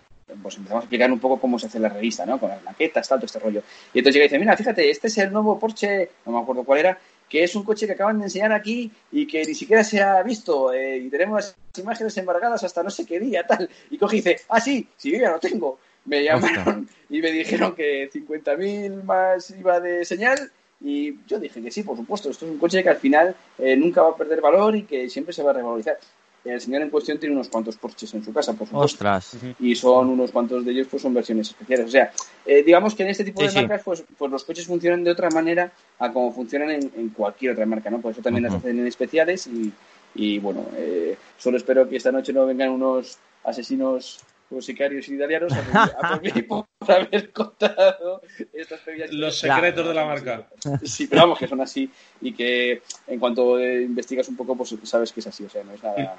pues 0.41 0.57
empezamos 0.57 0.81
a 0.81 0.85
explicar 0.85 1.11
un 1.11 1.19
poco 1.19 1.39
cómo 1.39 1.57
se 1.57 1.67
hace 1.67 1.79
la 1.79 1.89
revista, 1.89 2.25
¿no? 2.25 2.39
Con 2.39 2.49
las 2.49 2.63
maquetas, 2.63 3.07
todo 3.07 3.25
este 3.25 3.39
rollo. 3.39 3.63
Y 3.93 3.99
entonces 3.99 4.15
llega 4.15 4.25
y 4.25 4.29
dice, 4.29 4.39
mira, 4.39 4.55
fíjate, 4.55 4.89
este 4.89 5.07
es 5.07 5.17
el 5.17 5.31
nuevo 5.31 5.57
Porsche, 5.59 6.09
no 6.25 6.33
me 6.33 6.39
acuerdo 6.39 6.63
cuál 6.63 6.79
era, 6.79 6.99
que 7.29 7.43
es 7.43 7.55
un 7.55 7.63
coche 7.63 7.87
que 7.87 7.93
acaban 7.93 8.19
de 8.19 8.25
enseñar 8.25 8.51
aquí 8.51 8.91
y 9.11 9.25
que 9.25 9.45
ni 9.45 9.55
siquiera 9.55 9.83
se 9.83 10.01
ha 10.01 10.21
visto 10.21 10.73
eh, 10.73 10.97
y 10.97 11.09
tenemos 11.09 11.55
las 11.73 11.79
imágenes 11.79 12.17
embargadas 12.17 12.63
hasta 12.63 12.83
no 12.83 12.89
sé 12.89 13.05
qué 13.05 13.19
día, 13.19 13.45
tal. 13.47 13.69
Y 13.89 13.97
coge 13.97 14.17
y 14.17 14.19
dice, 14.19 14.41
ah, 14.49 14.59
sí, 14.59 14.87
sí, 14.97 15.11
yo 15.11 15.19
ya 15.19 15.31
lo 15.31 15.39
tengo. 15.39 15.79
Me 16.05 16.23
llamaron 16.23 16.89
y 17.09 17.21
me 17.21 17.31
dijeron 17.31 17.73
que 17.73 18.11
50.000 18.11 19.03
más 19.03 19.51
iba 19.51 19.79
de 19.79 20.03
señal 20.03 20.51
y 20.83 21.19
yo 21.27 21.39
dije 21.39 21.61
que 21.61 21.71
sí, 21.71 21.83
por 21.83 21.95
supuesto, 21.95 22.31
esto 22.31 22.45
es 22.45 22.51
un 22.51 22.57
coche 22.57 22.81
que 22.81 22.89
al 22.89 22.97
final 22.97 23.35
eh, 23.59 23.75
nunca 23.75 24.01
va 24.01 24.09
a 24.09 24.15
perder 24.15 24.41
valor 24.41 24.75
y 24.75 24.83
que 24.83 25.09
siempre 25.09 25.33
se 25.33 25.43
va 25.43 25.51
a 25.51 25.53
revalorizar 25.53 25.97
el 26.43 26.59
señor 26.59 26.81
en 26.81 26.89
cuestión 26.89 27.19
tiene 27.19 27.35
unos 27.35 27.49
cuantos 27.49 27.77
Porsches 27.77 28.13
en 28.13 28.23
su 28.23 28.33
casa, 28.33 28.53
por 28.53 28.67
supuesto. 28.67 28.95
Ostras. 28.95 29.37
Y 29.59 29.75
son 29.75 30.09
unos 30.09 30.31
cuantos 30.31 30.65
de 30.65 30.71
ellos, 30.71 30.87
pues 30.89 31.03
son 31.03 31.13
versiones 31.13 31.49
especiales. 31.49 31.87
O 31.87 31.91
sea, 31.91 32.11
eh, 32.45 32.63
digamos 32.63 32.95
que 32.95 33.03
en 33.03 33.09
este 33.09 33.23
tipo 33.23 33.43
de 33.43 33.51
marcas, 33.53 33.81
pues, 33.83 34.03
pues 34.17 34.31
los 34.31 34.43
coches 34.43 34.65
funcionan 34.65 35.03
de 35.03 35.11
otra 35.11 35.29
manera 35.29 35.71
a 35.99 36.11
como 36.11 36.31
funcionan 36.31 36.71
en, 36.71 37.09
cualquier 37.09 37.51
otra 37.51 37.65
marca, 37.65 37.89
¿no? 37.89 38.01
Por 38.01 38.11
eso 38.11 38.21
también 38.21 38.43
las 38.43 38.55
hacen 38.55 38.79
en 38.79 38.87
especiales 38.87 39.45
y, 39.47 39.71
y 40.15 40.39
bueno, 40.39 40.65
eh, 40.75 41.15
solo 41.37 41.57
espero 41.57 41.87
que 41.87 41.97
esta 41.97 42.11
noche 42.11 42.33
no 42.33 42.45
vengan 42.45 42.69
unos 42.69 43.17
asesinos 43.43 44.19
o 44.51 44.61
sicarios 44.61 45.07
italianos 45.07 45.53
a, 45.53 45.83
a 45.83 46.09
por 46.09 46.21
mí 46.21 46.41
por 46.41 46.67
haber 46.87 47.31
contado 47.31 48.21
estas 48.53 48.81
Los 49.11 49.39
secretos 49.39 49.87
de 49.87 49.93
la 49.93 50.05
marca. 50.05 50.47
Sí, 50.83 51.07
pero 51.07 51.23
vamos, 51.23 51.39
que 51.39 51.47
son 51.47 51.61
así 51.61 51.89
y 52.21 52.33
que 52.33 52.81
en 53.07 53.19
cuanto 53.19 53.59
investigas 53.59 54.27
un 54.29 54.35
poco, 54.35 54.55
pues 54.55 54.75
sabes 54.83 55.11
que 55.11 55.21
es 55.21 55.27
así, 55.27 55.45
o 55.45 55.49
sea, 55.49 55.63
no 55.63 55.73
es 55.73 55.83
nada... 55.83 56.17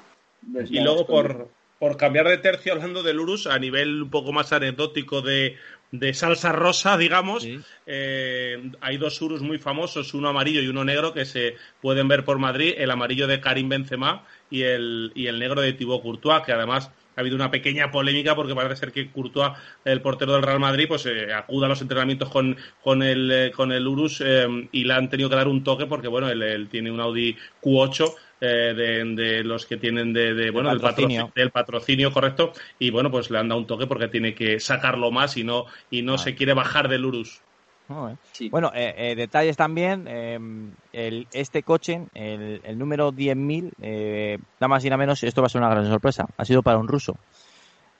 y 0.69 0.79
luego 0.79 1.05
por, 1.05 1.47
por 1.79 1.97
cambiar 1.97 2.27
de 2.27 2.37
tercio 2.37 2.73
hablando 2.73 3.03
del 3.03 3.19
Urus, 3.19 3.47
a 3.47 3.59
nivel 3.59 4.03
un 4.03 4.09
poco 4.09 4.31
más 4.31 4.51
anecdótico 4.51 5.21
de, 5.21 5.57
de 5.93 6.13
salsa 6.15 6.51
rosa, 6.51 6.97
digamos. 6.97 7.47
Eh, 7.85 8.71
hay 8.81 8.97
dos 8.97 9.21
Urus 9.21 9.41
muy 9.41 9.59
famosos, 9.59 10.13
uno 10.15 10.29
amarillo 10.29 10.59
y 10.59 10.67
uno 10.67 10.83
negro, 10.83 11.13
que 11.13 11.23
se 11.23 11.55
pueden 11.81 12.07
ver 12.07 12.25
por 12.25 12.39
Madrid, 12.39 12.73
el 12.77 12.89
amarillo 12.89 13.27
de 13.27 13.39
Karim 13.39 13.69
Benzema 13.69 14.25
y 14.49 14.63
el, 14.63 15.11
y 15.13 15.27
el 15.27 15.39
negro 15.39 15.61
de 15.61 15.73
Thibaut 15.73 16.01
Courtois, 16.01 16.43
que 16.43 16.51
además 16.51 16.89
ha 17.15 17.21
habido 17.21 17.35
una 17.35 17.51
pequeña 17.51 17.91
polémica 17.91 18.35
porque 18.35 18.55
parece 18.55 18.75
ser 18.75 18.91
que 18.91 19.09
Courtois, 19.09 19.53
el 19.85 20.01
portero 20.01 20.33
del 20.33 20.43
Real 20.43 20.59
Madrid, 20.59 20.85
pues 20.87 21.05
eh, 21.05 21.33
acuda 21.33 21.67
a 21.67 21.69
los 21.69 21.81
entrenamientos 21.81 22.29
con, 22.29 22.57
con, 22.81 23.03
el, 23.03 23.31
eh, 23.31 23.51
con 23.51 23.71
el 23.71 23.87
Urus 23.87 24.21
eh, 24.25 24.47
y 24.71 24.83
le 24.83 24.93
han 24.93 25.09
tenido 25.09 25.29
que 25.29 25.35
dar 25.35 25.47
un 25.47 25.63
toque 25.63 25.85
porque, 25.85 26.07
bueno, 26.07 26.29
él, 26.29 26.67
tiene 26.69 26.91
un 26.91 26.99
Audi 26.99 27.35
Q8 27.61 28.13
de, 28.39 29.41
los 29.45 29.65
que 29.65 29.77
tienen 29.77 30.11
de, 30.11 30.51
bueno 30.51 30.69
del 30.69 30.81
patrocinio. 30.81 31.31
del 31.33 31.51
patrocinio 31.51 32.11
correcto. 32.11 32.51
Y 32.77 32.89
bueno 32.89 33.09
pues 33.09 33.31
le 33.31 33.37
han 33.37 33.47
dado 33.47 33.61
un 33.61 33.67
toque 33.67 33.87
porque 33.87 34.09
tiene 34.09 34.35
que 34.35 34.59
sacarlo 34.59 35.11
más 35.11 35.37
y 35.37 35.45
no 35.45 35.65
y 35.89 36.01
no 36.01 36.17
se 36.17 36.35
quiere 36.35 36.53
bajar 36.53 36.89
del 36.89 37.05
Urus 37.05 37.41
bueno, 38.51 38.71
eh, 38.73 38.93
eh, 38.97 39.15
detalles 39.15 39.57
también. 39.57 40.07
Em, 40.07 40.71
el, 40.91 41.27
este 41.31 41.63
coche, 41.63 42.05
el, 42.13 42.61
el 42.63 42.77
número 42.77 43.11
10.000, 43.11 43.71
eh, 43.81 44.37
nada 44.59 44.67
más 44.67 44.85
y 44.85 44.89
nada 44.89 44.97
menos, 44.97 45.23
esto 45.23 45.41
va 45.41 45.47
a 45.47 45.49
ser 45.49 45.61
una 45.61 45.69
gran 45.69 45.87
sorpresa. 45.87 46.25
Ha 46.37 46.45
sido 46.45 46.63
para 46.63 46.77
un 46.77 46.87
ruso. 46.87 47.15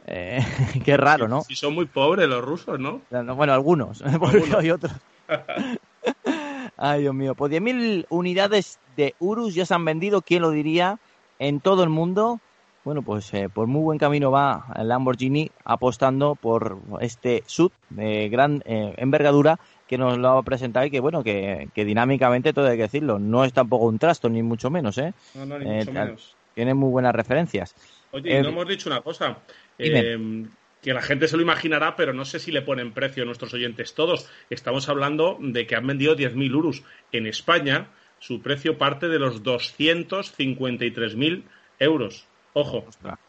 Eh, 0.05 0.39
qué 0.85 0.97
raro, 0.97 1.27
¿no? 1.27 1.41
Si 1.41 1.55
son 1.55 1.73
muy 1.73 1.85
pobres 1.85 2.27
los 2.27 2.43
rusos, 2.43 2.79
¿no? 2.79 3.01
Bueno, 3.35 3.53
algunos, 3.53 4.03
porque 4.19 4.43
hay 4.57 4.71
otros. 4.71 4.93
Ay, 6.77 7.01
Dios 7.01 7.13
mío. 7.13 7.35
Pues 7.35 7.51
10.000 7.51 8.07
unidades 8.09 8.79
de 8.97 9.15
Urus 9.19 9.55
ya 9.55 9.65
se 9.65 9.73
han 9.73 9.85
vendido, 9.85 10.21
¿quién 10.21 10.41
lo 10.41 10.51
diría? 10.51 10.99
En 11.39 11.59
todo 11.59 11.83
el 11.83 11.89
mundo. 11.89 12.39
Bueno, 12.83 13.01
pues 13.01 13.31
por 13.53 13.67
muy 13.67 13.81
buen 13.81 13.97
camino 13.97 14.29
va 14.29 14.65
el 14.75 14.89
Lamborghini 14.89 15.49
apostando 15.63 16.35
por 16.35 16.79
este 16.99 17.43
SUV 17.45 17.71
de 17.89 18.27
gran 18.27 18.61
envergadura 18.65 19.57
que 19.87 19.97
nos 19.97 20.17
lo 20.17 20.37
ha 20.37 20.43
presentado 20.43 20.85
y 20.85 20.91
que 20.91 20.99
bueno, 20.99 21.23
que, 21.23 21.69
dinámicamente 21.75 22.53
todo 22.53 22.67
hay 22.67 22.77
que 22.77 22.83
decirlo, 22.83 23.19
no 23.19 23.43
es 23.43 23.53
tampoco 23.53 23.85
un 23.85 23.99
trasto 23.99 24.29
ni 24.29 24.41
mucho 24.41 24.69
menos, 24.69 24.97
¿eh? 24.97 25.13
No, 25.35 25.45
no, 25.45 25.59
ni 25.59 25.65
mucho 25.65 25.89
eh, 25.89 25.93
menos. 25.93 26.35
Tiene 26.55 26.73
muy 26.73 26.89
buenas 26.89 27.15
referencias. 27.15 27.75
Oye, 28.11 28.41
no 28.41 28.47
eh, 28.47 28.51
hemos 28.51 28.67
dicho 28.67 28.89
una 28.89 29.01
cosa. 29.01 29.37
Eh, 29.77 30.45
que 30.83 30.93
la 30.93 31.01
gente 31.01 31.27
se 31.29 31.37
lo 31.37 31.41
imaginará, 31.41 31.95
pero 31.95 32.11
no 32.13 32.25
sé 32.25 32.39
si 32.39 32.51
le 32.51 32.61
ponen 32.61 32.91
precio 32.91 33.23
a 33.23 33.25
nuestros 33.25 33.53
oyentes 33.53 33.95
todos. 33.95 34.29
Estamos 34.49 34.89
hablando 34.89 35.37
de 35.39 35.65
que 35.65 35.77
han 35.77 35.87
vendido 35.87 36.13
10.000 36.15 36.53
urus. 36.53 36.83
En 37.13 37.25
España, 37.25 37.87
su 38.19 38.41
precio 38.41 38.77
parte 38.77 39.07
de 39.07 39.17
los 39.17 39.43
253.000 39.43 41.43
euros. 41.79 42.27
Ojo. 42.51 42.85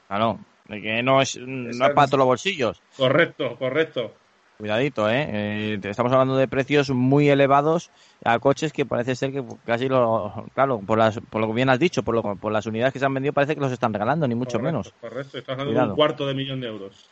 claro, 0.08 0.40
que 0.68 1.00
no 1.02 1.22
es, 1.22 1.36
no 1.36 1.70
es 1.70 1.78
para 1.78 2.08
todos 2.08 2.18
los 2.18 2.26
bolsillos. 2.26 2.82
Correcto, 2.96 3.54
correcto. 3.56 4.12
Cuidadito, 4.58 5.10
¿eh? 5.10 5.26
¿eh? 5.74 5.80
Estamos 5.82 6.12
hablando 6.12 6.36
de 6.36 6.46
precios 6.46 6.90
muy 6.90 7.28
elevados 7.28 7.90
a 8.24 8.38
coches 8.38 8.72
que 8.72 8.86
parece 8.86 9.16
ser 9.16 9.32
que 9.32 9.44
casi 9.66 9.88
lo. 9.88 10.46
Claro, 10.54 10.78
por, 10.78 10.96
las, 10.96 11.18
por 11.18 11.40
lo 11.40 11.48
que 11.48 11.54
bien 11.54 11.70
has 11.70 11.80
dicho, 11.80 12.04
por, 12.04 12.14
lo, 12.14 12.36
por 12.36 12.52
las 12.52 12.64
unidades 12.66 12.92
que 12.92 13.00
se 13.00 13.04
han 13.04 13.14
vendido, 13.14 13.32
parece 13.32 13.56
que 13.56 13.60
los 13.60 13.72
están 13.72 13.92
regalando, 13.92 14.28
ni 14.28 14.36
mucho 14.36 14.60
menos. 14.60 14.94
Correcto, 15.00 15.38
estás 15.38 15.58
hablando 15.58 15.80
de 15.80 15.88
un 15.88 15.96
cuarto 15.96 16.26
de 16.26 16.34
millón 16.34 16.60
de 16.60 16.68
euros. 16.68 17.10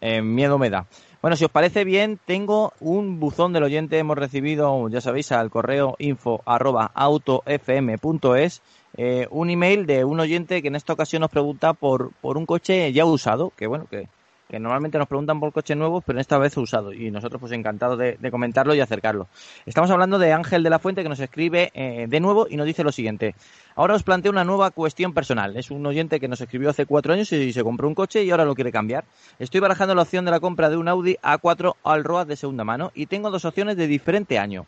Eh, 0.00 0.20
miedo 0.20 0.58
me 0.58 0.68
da. 0.68 0.86
Bueno, 1.22 1.36
si 1.36 1.46
os 1.46 1.50
parece 1.50 1.84
bien, 1.84 2.20
tengo 2.26 2.74
un 2.80 3.18
buzón 3.18 3.54
del 3.54 3.62
oyente. 3.62 3.98
Hemos 3.98 4.18
recibido, 4.18 4.86
ya 4.90 5.00
sabéis, 5.00 5.32
al 5.32 5.50
correo 5.50 5.96
info 5.98 6.42
arroba 6.44 6.90
autofm.es. 6.94 8.62
Eh, 8.96 9.26
un 9.30 9.50
email 9.50 9.86
de 9.86 10.04
un 10.04 10.20
oyente 10.20 10.60
que 10.60 10.68
en 10.68 10.76
esta 10.76 10.92
ocasión 10.92 11.22
nos 11.22 11.30
pregunta 11.30 11.72
por, 11.72 12.12
por 12.20 12.36
un 12.36 12.44
coche 12.44 12.92
ya 12.92 13.06
usado, 13.06 13.52
que 13.56 13.66
bueno, 13.66 13.86
que 13.90 14.08
que 14.48 14.60
normalmente 14.60 14.98
nos 14.98 15.08
preguntan 15.08 15.40
por 15.40 15.52
coches 15.52 15.76
nuevos, 15.76 16.04
pero 16.06 16.20
esta 16.20 16.38
vez 16.38 16.56
usado. 16.56 16.92
Y 16.92 17.10
nosotros 17.10 17.40
pues 17.40 17.52
encantados 17.52 17.98
de, 17.98 18.30
comentarlo 18.30 18.74
y 18.74 18.80
acercarlo. 18.80 19.28
Estamos 19.66 19.90
hablando 19.90 20.18
de 20.18 20.32
Ángel 20.32 20.62
de 20.62 20.70
la 20.70 20.78
Fuente 20.78 21.02
que 21.02 21.08
nos 21.08 21.20
escribe 21.20 21.70
eh, 21.74 22.06
de 22.08 22.20
nuevo 22.20 22.46
y 22.48 22.56
nos 22.56 22.66
dice 22.66 22.84
lo 22.84 22.92
siguiente. 22.92 23.34
Ahora 23.76 23.94
os 23.94 24.02
planteo 24.02 24.32
una 24.32 24.44
nueva 24.44 24.70
cuestión 24.70 25.12
personal. 25.12 25.56
Es 25.56 25.70
un 25.70 25.84
oyente 25.86 26.20
que 26.20 26.28
nos 26.28 26.40
escribió 26.40 26.70
hace 26.70 26.86
cuatro 26.86 27.12
años 27.12 27.32
y 27.32 27.52
se 27.52 27.64
compró 27.64 27.88
un 27.88 27.94
coche 27.94 28.22
y 28.22 28.30
ahora 28.30 28.44
lo 28.44 28.54
quiere 28.54 28.72
cambiar. 28.72 29.04
Estoy 29.38 29.60
barajando 29.60 29.94
la 29.94 30.02
opción 30.02 30.24
de 30.24 30.30
la 30.30 30.40
compra 30.40 30.70
de 30.70 30.76
un 30.76 30.88
Audi 30.88 31.16
A4 31.22 31.74
al 31.82 32.04
Road 32.04 32.26
de 32.26 32.36
segunda 32.36 32.64
mano 32.64 32.92
y 32.94 33.06
tengo 33.06 33.30
dos 33.30 33.44
opciones 33.44 33.76
de 33.76 33.86
diferente 33.86 34.38
año. 34.38 34.66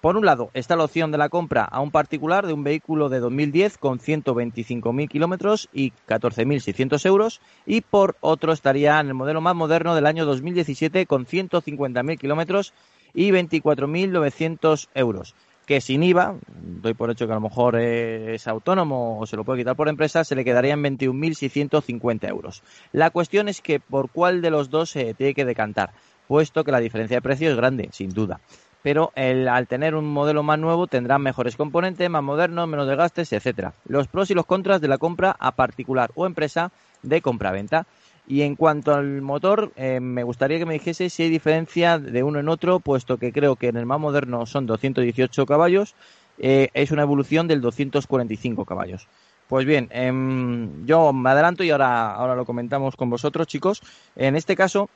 Por 0.00 0.16
un 0.16 0.24
lado, 0.24 0.50
está 0.54 0.76
la 0.76 0.84
opción 0.84 1.10
de 1.10 1.18
la 1.18 1.28
compra 1.28 1.64
a 1.64 1.80
un 1.80 1.90
particular 1.90 2.46
de 2.46 2.52
un 2.52 2.62
vehículo 2.62 3.08
de 3.08 3.18
2010 3.18 3.78
con 3.78 3.98
125.000 3.98 5.08
kilómetros 5.08 5.68
y 5.72 5.92
14.600 6.06 7.04
euros. 7.04 7.40
Y 7.66 7.80
por 7.80 8.16
otro 8.20 8.52
estaría 8.52 9.00
en 9.00 9.08
el 9.08 9.14
modelo 9.14 9.40
más 9.40 9.56
moderno 9.56 9.96
del 9.96 10.06
año 10.06 10.24
2017 10.24 11.04
con 11.06 11.26
150.000 11.26 12.16
kilómetros 12.16 12.74
y 13.12 13.32
24.900 13.32 14.88
euros. 14.94 15.34
Que 15.66 15.80
sin 15.80 16.04
IVA, 16.04 16.36
doy 16.80 16.94
por 16.94 17.10
hecho 17.10 17.26
que 17.26 17.32
a 17.32 17.34
lo 17.34 17.40
mejor 17.40 17.74
es 17.74 18.46
autónomo 18.46 19.18
o 19.18 19.26
se 19.26 19.36
lo 19.36 19.42
puede 19.42 19.58
quitar 19.58 19.74
por 19.74 19.88
empresa, 19.88 20.22
se 20.22 20.36
le 20.36 20.44
quedarían 20.44 20.80
21.650 20.80 22.28
euros. 22.28 22.62
La 22.92 23.10
cuestión 23.10 23.48
es 23.48 23.60
que 23.60 23.80
por 23.80 24.10
cuál 24.10 24.42
de 24.42 24.50
los 24.50 24.70
dos 24.70 24.90
se 24.90 25.12
tiene 25.14 25.34
que 25.34 25.44
decantar, 25.44 25.90
puesto 26.28 26.62
que 26.62 26.70
la 26.70 26.78
diferencia 26.78 27.16
de 27.16 27.22
precio 27.22 27.50
es 27.50 27.56
grande, 27.56 27.88
sin 27.90 28.10
duda 28.10 28.40
pero 28.82 29.12
al 29.16 29.66
tener 29.66 29.94
un 29.94 30.10
modelo 30.10 30.42
más 30.42 30.58
nuevo 30.58 30.86
tendrá 30.86 31.18
mejores 31.18 31.56
componentes, 31.56 32.08
más 32.08 32.22
modernos, 32.22 32.68
menos 32.68 32.86
desgastes, 32.86 33.32
etcétera. 33.32 33.74
Los 33.86 34.08
pros 34.08 34.30
y 34.30 34.34
los 34.34 34.46
contras 34.46 34.80
de 34.80 34.88
la 34.88 34.98
compra 34.98 35.36
a 35.38 35.52
particular 35.52 36.10
o 36.14 36.26
empresa 36.26 36.70
de 37.02 37.20
compra-venta. 37.20 37.86
Y 38.26 38.42
en 38.42 38.56
cuanto 38.56 38.94
al 38.94 39.22
motor, 39.22 39.72
eh, 39.76 40.00
me 40.00 40.22
gustaría 40.22 40.58
que 40.58 40.66
me 40.66 40.74
dijese 40.74 41.08
si 41.08 41.22
hay 41.22 41.30
diferencia 41.30 41.98
de 41.98 42.22
uno 42.22 42.38
en 42.38 42.48
otro, 42.50 42.78
puesto 42.78 43.16
que 43.16 43.32
creo 43.32 43.56
que 43.56 43.68
en 43.68 43.78
el 43.78 43.86
más 43.86 43.98
moderno 43.98 44.44
son 44.44 44.66
218 44.66 45.46
caballos 45.46 45.94
eh, 46.38 46.68
es 46.74 46.90
una 46.90 47.02
evolución 47.02 47.48
del 47.48 47.60
245 47.60 48.64
caballos. 48.64 49.08
Pues 49.48 49.64
bien, 49.64 49.88
em, 49.90 50.86
yo 50.86 51.12
me 51.12 51.30
adelanto 51.30 51.64
y 51.64 51.70
ahora, 51.70 52.12
ahora 52.14 52.34
lo 52.36 52.44
comentamos 52.44 52.96
con 52.96 53.10
vosotros, 53.10 53.46
chicos. 53.46 53.82
En 54.14 54.36
este 54.36 54.54
caso, 54.54 54.90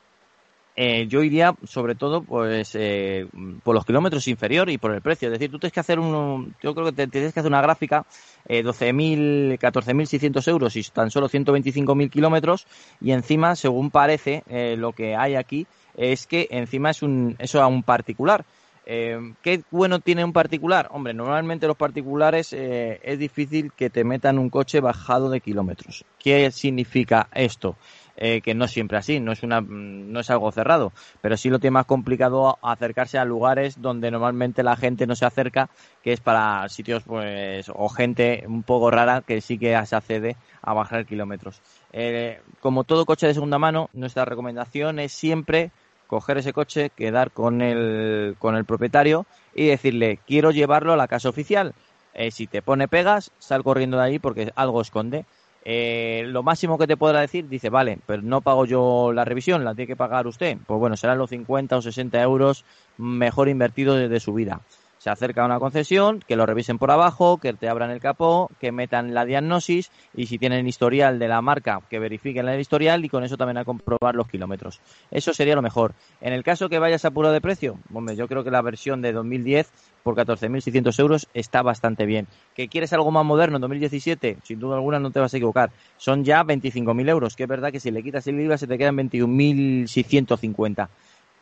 eh, 0.74 1.06
yo 1.06 1.22
iría 1.22 1.54
sobre 1.64 1.94
todo 1.94 2.22
pues 2.22 2.74
eh, 2.74 3.26
por 3.62 3.74
los 3.74 3.84
kilómetros 3.84 4.26
inferior 4.28 4.70
y 4.70 4.78
por 4.78 4.92
el 4.92 5.02
precio. 5.02 5.28
Es 5.28 5.32
decir, 5.32 5.50
tú 5.50 5.58
tienes 5.58 5.72
que 5.72 5.80
hacer 5.80 5.98
un, 5.98 6.54
yo 6.62 6.74
creo 6.74 6.86
que 6.86 6.92
te, 6.92 7.06
tienes 7.08 7.34
que 7.34 7.40
hacer 7.40 7.50
una 7.50 7.60
gráfica 7.60 8.06
eh, 8.48 8.64
12.000, 8.64 9.58
14.600 9.58 10.48
euros 10.48 10.76
y 10.76 10.82
tan 10.84 11.10
solo 11.10 11.28
125.000 11.28 12.10
kilómetros 12.10 12.66
y 13.00 13.12
encima, 13.12 13.54
según 13.54 13.90
parece, 13.90 14.44
eh, 14.48 14.76
lo 14.78 14.92
que 14.92 15.14
hay 15.14 15.34
aquí 15.34 15.66
es 15.96 16.26
que 16.26 16.48
encima 16.50 16.90
es 16.90 17.02
un, 17.02 17.36
eso 17.38 17.60
a 17.62 17.66
un 17.66 17.82
particular. 17.82 18.44
¿Qué 18.84 19.62
bueno 19.70 20.00
tiene 20.00 20.24
un 20.24 20.32
particular? 20.32 20.88
Hombre, 20.90 21.14
normalmente 21.14 21.68
los 21.68 21.76
particulares 21.76 22.52
eh, 22.52 22.98
es 23.04 23.16
difícil 23.16 23.72
que 23.72 23.90
te 23.90 24.02
metan 24.02 24.38
un 24.38 24.50
coche 24.50 24.80
bajado 24.80 25.30
de 25.30 25.40
kilómetros. 25.40 26.04
¿Qué 26.18 26.50
significa 26.50 27.28
esto? 27.32 27.76
Eh, 28.16 28.42
que 28.42 28.54
no 28.54 28.66
es 28.66 28.70
siempre 28.70 28.98
así, 28.98 29.20
no 29.20 29.32
es, 29.32 29.42
una, 29.42 29.62
no 29.62 30.20
es 30.20 30.28
algo 30.28 30.52
cerrado, 30.52 30.92
pero 31.22 31.36
sí 31.38 31.48
lo 31.48 31.58
tiene 31.58 31.72
más 31.72 31.86
complicado 31.86 32.58
acercarse 32.60 33.16
a 33.16 33.24
lugares 33.24 33.80
donde 33.80 34.10
normalmente 34.10 34.62
la 34.62 34.76
gente 34.76 35.06
no 35.06 35.16
se 35.16 35.24
acerca, 35.24 35.70
que 36.02 36.12
es 36.12 36.20
para 36.20 36.68
sitios 36.68 37.04
pues 37.04 37.70
o 37.74 37.88
gente 37.88 38.44
un 38.46 38.64
poco 38.64 38.90
rara 38.90 39.22
que 39.26 39.40
sí 39.40 39.56
que 39.56 39.80
se 39.86 39.96
accede 39.96 40.36
a 40.60 40.74
bajar 40.74 41.06
kilómetros. 41.06 41.62
Eh, 41.92 42.40
como 42.60 42.84
todo 42.84 43.06
coche 43.06 43.26
de 43.26 43.34
segunda 43.34 43.58
mano, 43.58 43.88
nuestra 43.94 44.26
recomendación 44.26 44.98
es 44.98 45.12
siempre 45.12 45.70
coger 46.06 46.36
ese 46.36 46.52
coche, 46.52 46.90
quedar 46.90 47.30
con 47.30 47.62
el, 47.62 48.36
con 48.38 48.56
el 48.56 48.66
propietario 48.66 49.24
y 49.54 49.68
decirle, 49.68 50.18
quiero 50.26 50.50
llevarlo 50.50 50.92
a 50.92 50.96
la 50.98 51.08
casa 51.08 51.30
oficial. 51.30 51.72
Eh, 52.12 52.30
si 52.30 52.46
te 52.46 52.60
pone 52.60 52.88
pegas, 52.88 53.30
sal 53.38 53.62
corriendo 53.64 53.96
de 53.96 54.04
ahí 54.04 54.18
porque 54.18 54.52
algo 54.54 54.82
esconde. 54.82 55.24
Eh, 55.64 56.24
lo 56.26 56.42
máximo 56.42 56.76
que 56.76 56.86
te 56.86 56.96
podrá 56.96 57.20
decir, 57.20 57.48
dice, 57.48 57.70
vale, 57.70 57.98
pero 58.06 58.22
no 58.22 58.40
pago 58.40 58.64
yo 58.64 59.12
la 59.12 59.24
revisión, 59.24 59.64
la 59.64 59.74
tiene 59.74 59.86
que 59.86 59.96
pagar 59.96 60.26
usted. 60.26 60.56
Pues 60.66 60.80
bueno, 60.80 60.96
serán 60.96 61.18
los 61.18 61.30
50 61.30 61.76
o 61.76 61.82
60 61.82 62.20
euros 62.22 62.64
mejor 62.98 63.48
invertido 63.48 63.94
desde 63.94 64.20
su 64.20 64.34
vida. 64.34 64.60
Se 65.02 65.10
acerca 65.10 65.42
a 65.42 65.46
una 65.46 65.58
concesión, 65.58 66.20
que 66.20 66.36
lo 66.36 66.46
revisen 66.46 66.78
por 66.78 66.92
abajo, 66.92 67.38
que 67.38 67.52
te 67.54 67.68
abran 67.68 67.90
el 67.90 67.98
capó, 67.98 68.48
que 68.60 68.70
metan 68.70 69.14
la 69.14 69.24
diagnosis 69.24 69.90
y 70.14 70.26
si 70.26 70.38
tienen 70.38 70.68
historial 70.68 71.18
de 71.18 71.26
la 71.26 71.42
marca, 71.42 71.80
que 71.90 71.98
verifiquen 71.98 72.46
el 72.46 72.60
historial 72.60 73.04
y 73.04 73.08
con 73.08 73.24
eso 73.24 73.36
también 73.36 73.58
a 73.58 73.64
comprobar 73.64 74.14
los 74.14 74.28
kilómetros. 74.28 74.80
Eso 75.10 75.34
sería 75.34 75.56
lo 75.56 75.60
mejor. 75.60 75.94
En 76.20 76.32
el 76.32 76.44
caso 76.44 76.68
que 76.68 76.78
vayas 76.78 77.04
a 77.04 77.10
puro 77.10 77.32
de 77.32 77.40
precio, 77.40 77.80
hombre, 77.92 78.14
yo 78.14 78.28
creo 78.28 78.44
que 78.44 78.52
la 78.52 78.62
versión 78.62 79.02
de 79.02 79.12
2010 79.12 79.72
por 80.04 80.14
14.600 80.14 80.96
euros 81.00 81.26
está 81.34 81.62
bastante 81.62 82.06
bien. 82.06 82.28
¿Que 82.54 82.68
quieres 82.68 82.92
algo 82.92 83.10
más 83.10 83.24
moderno 83.24 83.56
en 83.56 83.62
2017? 83.62 84.38
Sin 84.44 84.60
duda 84.60 84.76
alguna 84.76 85.00
no 85.00 85.10
te 85.10 85.18
vas 85.18 85.34
a 85.34 85.36
equivocar. 85.36 85.72
Son 85.96 86.22
ya 86.22 86.44
25.000 86.44 87.10
euros, 87.10 87.34
que 87.34 87.42
es 87.42 87.48
verdad 87.48 87.72
que 87.72 87.80
si 87.80 87.90
le 87.90 88.04
quitas 88.04 88.28
el 88.28 88.40
IVA 88.40 88.56
se 88.56 88.68
te 88.68 88.78
quedan 88.78 88.96
21.650. 88.98 90.88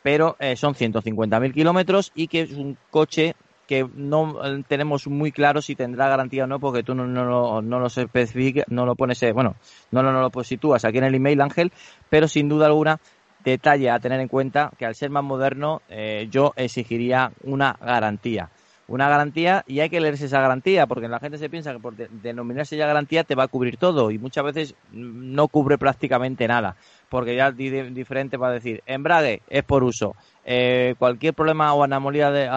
Pero 0.02 0.36
eh, 0.38 0.56
son 0.56 0.72
150.000 0.72 1.52
kilómetros 1.52 2.10
y 2.14 2.26
que 2.26 2.40
es 2.40 2.52
un 2.52 2.78
coche 2.90 3.34
que 3.70 3.88
no 3.94 4.34
tenemos 4.66 5.06
muy 5.06 5.30
claro 5.30 5.62
si 5.62 5.76
tendrá 5.76 6.08
garantía 6.08 6.42
o 6.42 6.46
no, 6.48 6.58
porque 6.58 6.82
tú 6.82 6.92
no, 6.92 7.06
no, 7.06 7.24
no, 7.24 7.62
no 7.62 7.78
lo 7.78 7.86
especificas, 7.86 8.64
no 8.68 8.84
lo 8.84 8.96
pones, 8.96 9.22
eh, 9.22 9.30
bueno, 9.30 9.54
no, 9.92 10.02
no, 10.02 10.10
no 10.10 10.28
lo 10.28 10.42
sitúas 10.42 10.84
aquí 10.84 10.98
en 10.98 11.04
el 11.04 11.14
email, 11.14 11.40
Ángel, 11.40 11.70
pero 12.08 12.26
sin 12.26 12.48
duda 12.48 12.66
alguna 12.66 12.98
detalle 13.44 13.88
a 13.88 14.00
tener 14.00 14.18
en 14.18 14.26
cuenta 14.26 14.72
que 14.76 14.86
al 14.86 14.96
ser 14.96 15.10
más 15.10 15.22
moderno 15.22 15.82
eh, 15.88 16.26
yo 16.32 16.52
exigiría 16.56 17.30
una 17.44 17.76
garantía. 17.80 18.50
Una 18.88 19.08
garantía 19.08 19.62
y 19.68 19.78
hay 19.78 19.88
que 19.88 20.00
leerse 20.00 20.26
esa 20.26 20.40
garantía 20.40 20.88
porque 20.88 21.06
la 21.06 21.20
gente 21.20 21.38
se 21.38 21.48
piensa 21.48 21.72
que 21.72 21.78
por 21.78 21.94
de 21.94 22.08
denominarse 22.10 22.76
ya 22.76 22.88
garantía 22.88 23.22
te 23.22 23.36
va 23.36 23.44
a 23.44 23.48
cubrir 23.48 23.76
todo 23.76 24.10
y 24.10 24.18
muchas 24.18 24.42
veces 24.42 24.74
no 24.90 25.46
cubre 25.46 25.78
prácticamente 25.78 26.48
nada 26.48 26.74
porque 27.08 27.36
ya 27.36 27.54
es 27.56 27.94
diferente 27.94 28.36
va 28.36 28.48
a 28.48 28.52
decir 28.52 28.82
embrague 28.86 29.42
es 29.48 29.62
por 29.62 29.84
uso, 29.84 30.16
eh, 30.44 30.94
cualquier 30.98 31.34
problema 31.34 31.72
o 31.74 31.82
anomalía 31.82 32.30
de 32.30 32.48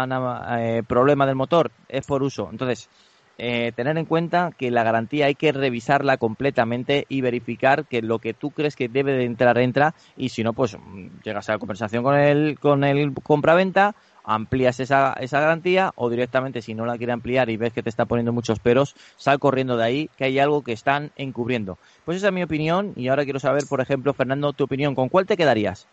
eh, 0.59 0.83
problema 0.87 1.25
del 1.25 1.35
motor 1.35 1.71
es 1.89 2.05
por 2.05 2.23
uso. 2.23 2.49
Entonces, 2.51 2.89
eh, 3.37 3.71
tener 3.75 3.97
en 3.97 4.05
cuenta 4.05 4.51
que 4.55 4.69
la 4.69 4.83
garantía 4.83 5.25
hay 5.25 5.33
que 5.33 5.51
revisarla 5.51 6.17
completamente 6.17 7.05
y 7.09 7.21
verificar 7.21 7.85
que 7.87 8.03
lo 8.03 8.19
que 8.19 8.35
tú 8.35 8.51
crees 8.51 8.75
que 8.75 8.89
debe 8.89 9.13
de 9.13 9.25
entrar 9.25 9.57
entra 9.57 9.95
y 10.15 10.29
si 10.29 10.43
no 10.43 10.53
pues 10.53 10.77
llegas 11.23 11.49
a 11.49 11.53
la 11.53 11.57
conversación 11.57 12.03
con 12.03 12.15
el 12.15 12.59
con 12.59 12.83
el 12.83 13.11
compraventa 13.23 13.95
amplías 14.23 14.79
esa, 14.79 15.13
esa 15.19 15.39
garantía 15.39 15.91
o 15.95 16.11
directamente 16.11 16.61
si 16.61 16.75
no 16.75 16.85
la 16.85 16.97
quiere 16.97 17.13
ampliar 17.13 17.49
y 17.49 17.57
ves 17.57 17.73
que 17.73 17.81
te 17.81 17.89
está 17.89 18.05
poniendo 18.05 18.33
muchos 18.33 18.59
peros, 18.59 18.93
sal 19.17 19.39
corriendo 19.39 19.77
de 19.77 19.83
ahí 19.83 20.09
que 20.15 20.25
hay 20.25 20.39
algo 20.39 20.61
que 20.63 20.71
están 20.71 21.11
encubriendo. 21.15 21.79
Pues 22.05 22.17
esa 22.17 22.27
es 22.27 22.33
mi 22.33 22.43
opinión 22.43 22.93
y 22.95 23.07
ahora 23.07 23.23
quiero 23.23 23.39
saber, 23.39 23.65
por 23.67 23.81
ejemplo, 23.81 24.13
Fernando, 24.13 24.53
tu 24.53 24.63
opinión, 24.65 24.95
¿con 24.95 25.09
cuál 25.09 25.25
te 25.25 25.37
quedarías? 25.37 25.89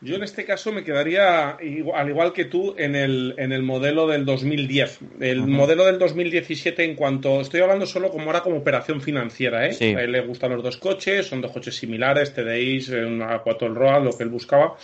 Yo 0.00 0.14
en 0.14 0.22
este 0.22 0.44
caso 0.44 0.72
me 0.72 0.84
quedaría, 0.84 1.50
al 1.50 2.08
igual 2.08 2.32
que 2.32 2.44
tú, 2.44 2.74
en 2.78 2.94
el, 2.94 3.34
en 3.36 3.50
el 3.50 3.64
modelo 3.64 4.06
del 4.06 4.24
2010. 4.24 5.00
El 5.18 5.42
modelo 5.42 5.84
del 5.84 5.98
2017 5.98 6.84
en 6.84 6.94
cuanto... 6.94 7.40
Estoy 7.40 7.60
hablando 7.62 7.84
solo 7.84 8.08
como 8.10 8.26
ahora 8.26 8.42
como 8.42 8.58
operación 8.58 9.00
financiera, 9.00 9.66
¿eh? 9.66 9.96
A 9.96 10.02
él 10.02 10.12
le 10.12 10.20
gustan 10.20 10.52
los 10.52 10.62
dos 10.62 10.76
coches, 10.76 11.26
son 11.26 11.40
dos 11.40 11.50
coches 11.50 11.74
similares, 11.74 12.32
TDIs, 12.32 12.90
una 12.90 13.40
4 13.40 13.74
Road, 13.74 14.04
lo 14.04 14.16
que 14.16 14.22
él 14.22 14.28
buscaba. 14.28 14.76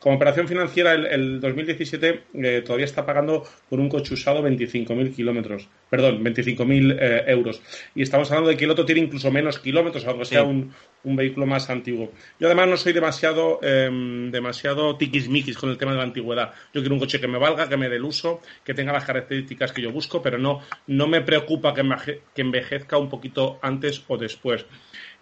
Como 0.00 0.16
operación 0.16 0.48
financiera, 0.48 0.94
el, 0.94 1.40
2017 1.40 2.22
eh, 2.32 2.62
todavía 2.64 2.86
está 2.86 3.04
pagando 3.04 3.44
por 3.68 3.80
un 3.80 3.90
coche 3.90 4.14
usado 4.14 4.42
25.000 4.42 5.14
kilómetros. 5.14 5.68
Perdón, 5.90 6.24
25.000 6.24 6.96
eh, 6.98 7.24
euros. 7.26 7.60
Y 7.94 8.02
estamos 8.02 8.30
hablando 8.30 8.48
de 8.48 8.56
que 8.56 8.64
el 8.64 8.70
otro 8.70 8.86
tiene 8.86 9.02
incluso 9.02 9.30
menos 9.30 9.58
kilómetros, 9.58 10.06
aunque 10.06 10.24
sea 10.24 10.42
un, 10.42 10.72
vehículo 11.04 11.46
más 11.46 11.70
antiguo. 11.70 12.12
Yo 12.38 12.46
además 12.46 12.68
no 12.68 12.76
soy 12.76 12.92
demasiado, 12.92 13.58
eh, 13.62 13.90
demasiado 14.30 14.96
tiquismiquis 14.96 15.56
con 15.56 15.70
el 15.70 15.78
tema 15.78 15.92
de 15.92 15.98
la 15.98 16.04
antigüedad. 16.04 16.52
Yo 16.72 16.80
quiero 16.80 16.94
un 16.94 17.00
coche 17.00 17.20
que 17.20 17.28
me 17.28 17.38
valga, 17.38 17.68
que 17.68 17.76
me 17.76 17.88
dé 17.88 17.96
el 17.96 18.04
uso, 18.04 18.40
que 18.64 18.74
tenga 18.74 18.92
las 18.92 19.04
características 19.04 19.72
que 19.72 19.82
yo 19.82 19.92
busco, 19.92 20.22
pero 20.22 20.38
no, 20.38 20.60
no 20.86 21.06
me 21.06 21.20
preocupa 21.20 21.74
que, 21.74 21.82
que 22.34 22.42
envejezca 22.42 22.98
un 22.98 23.08
poquito 23.08 23.58
antes 23.62 24.02
o 24.08 24.16
después. 24.16 24.66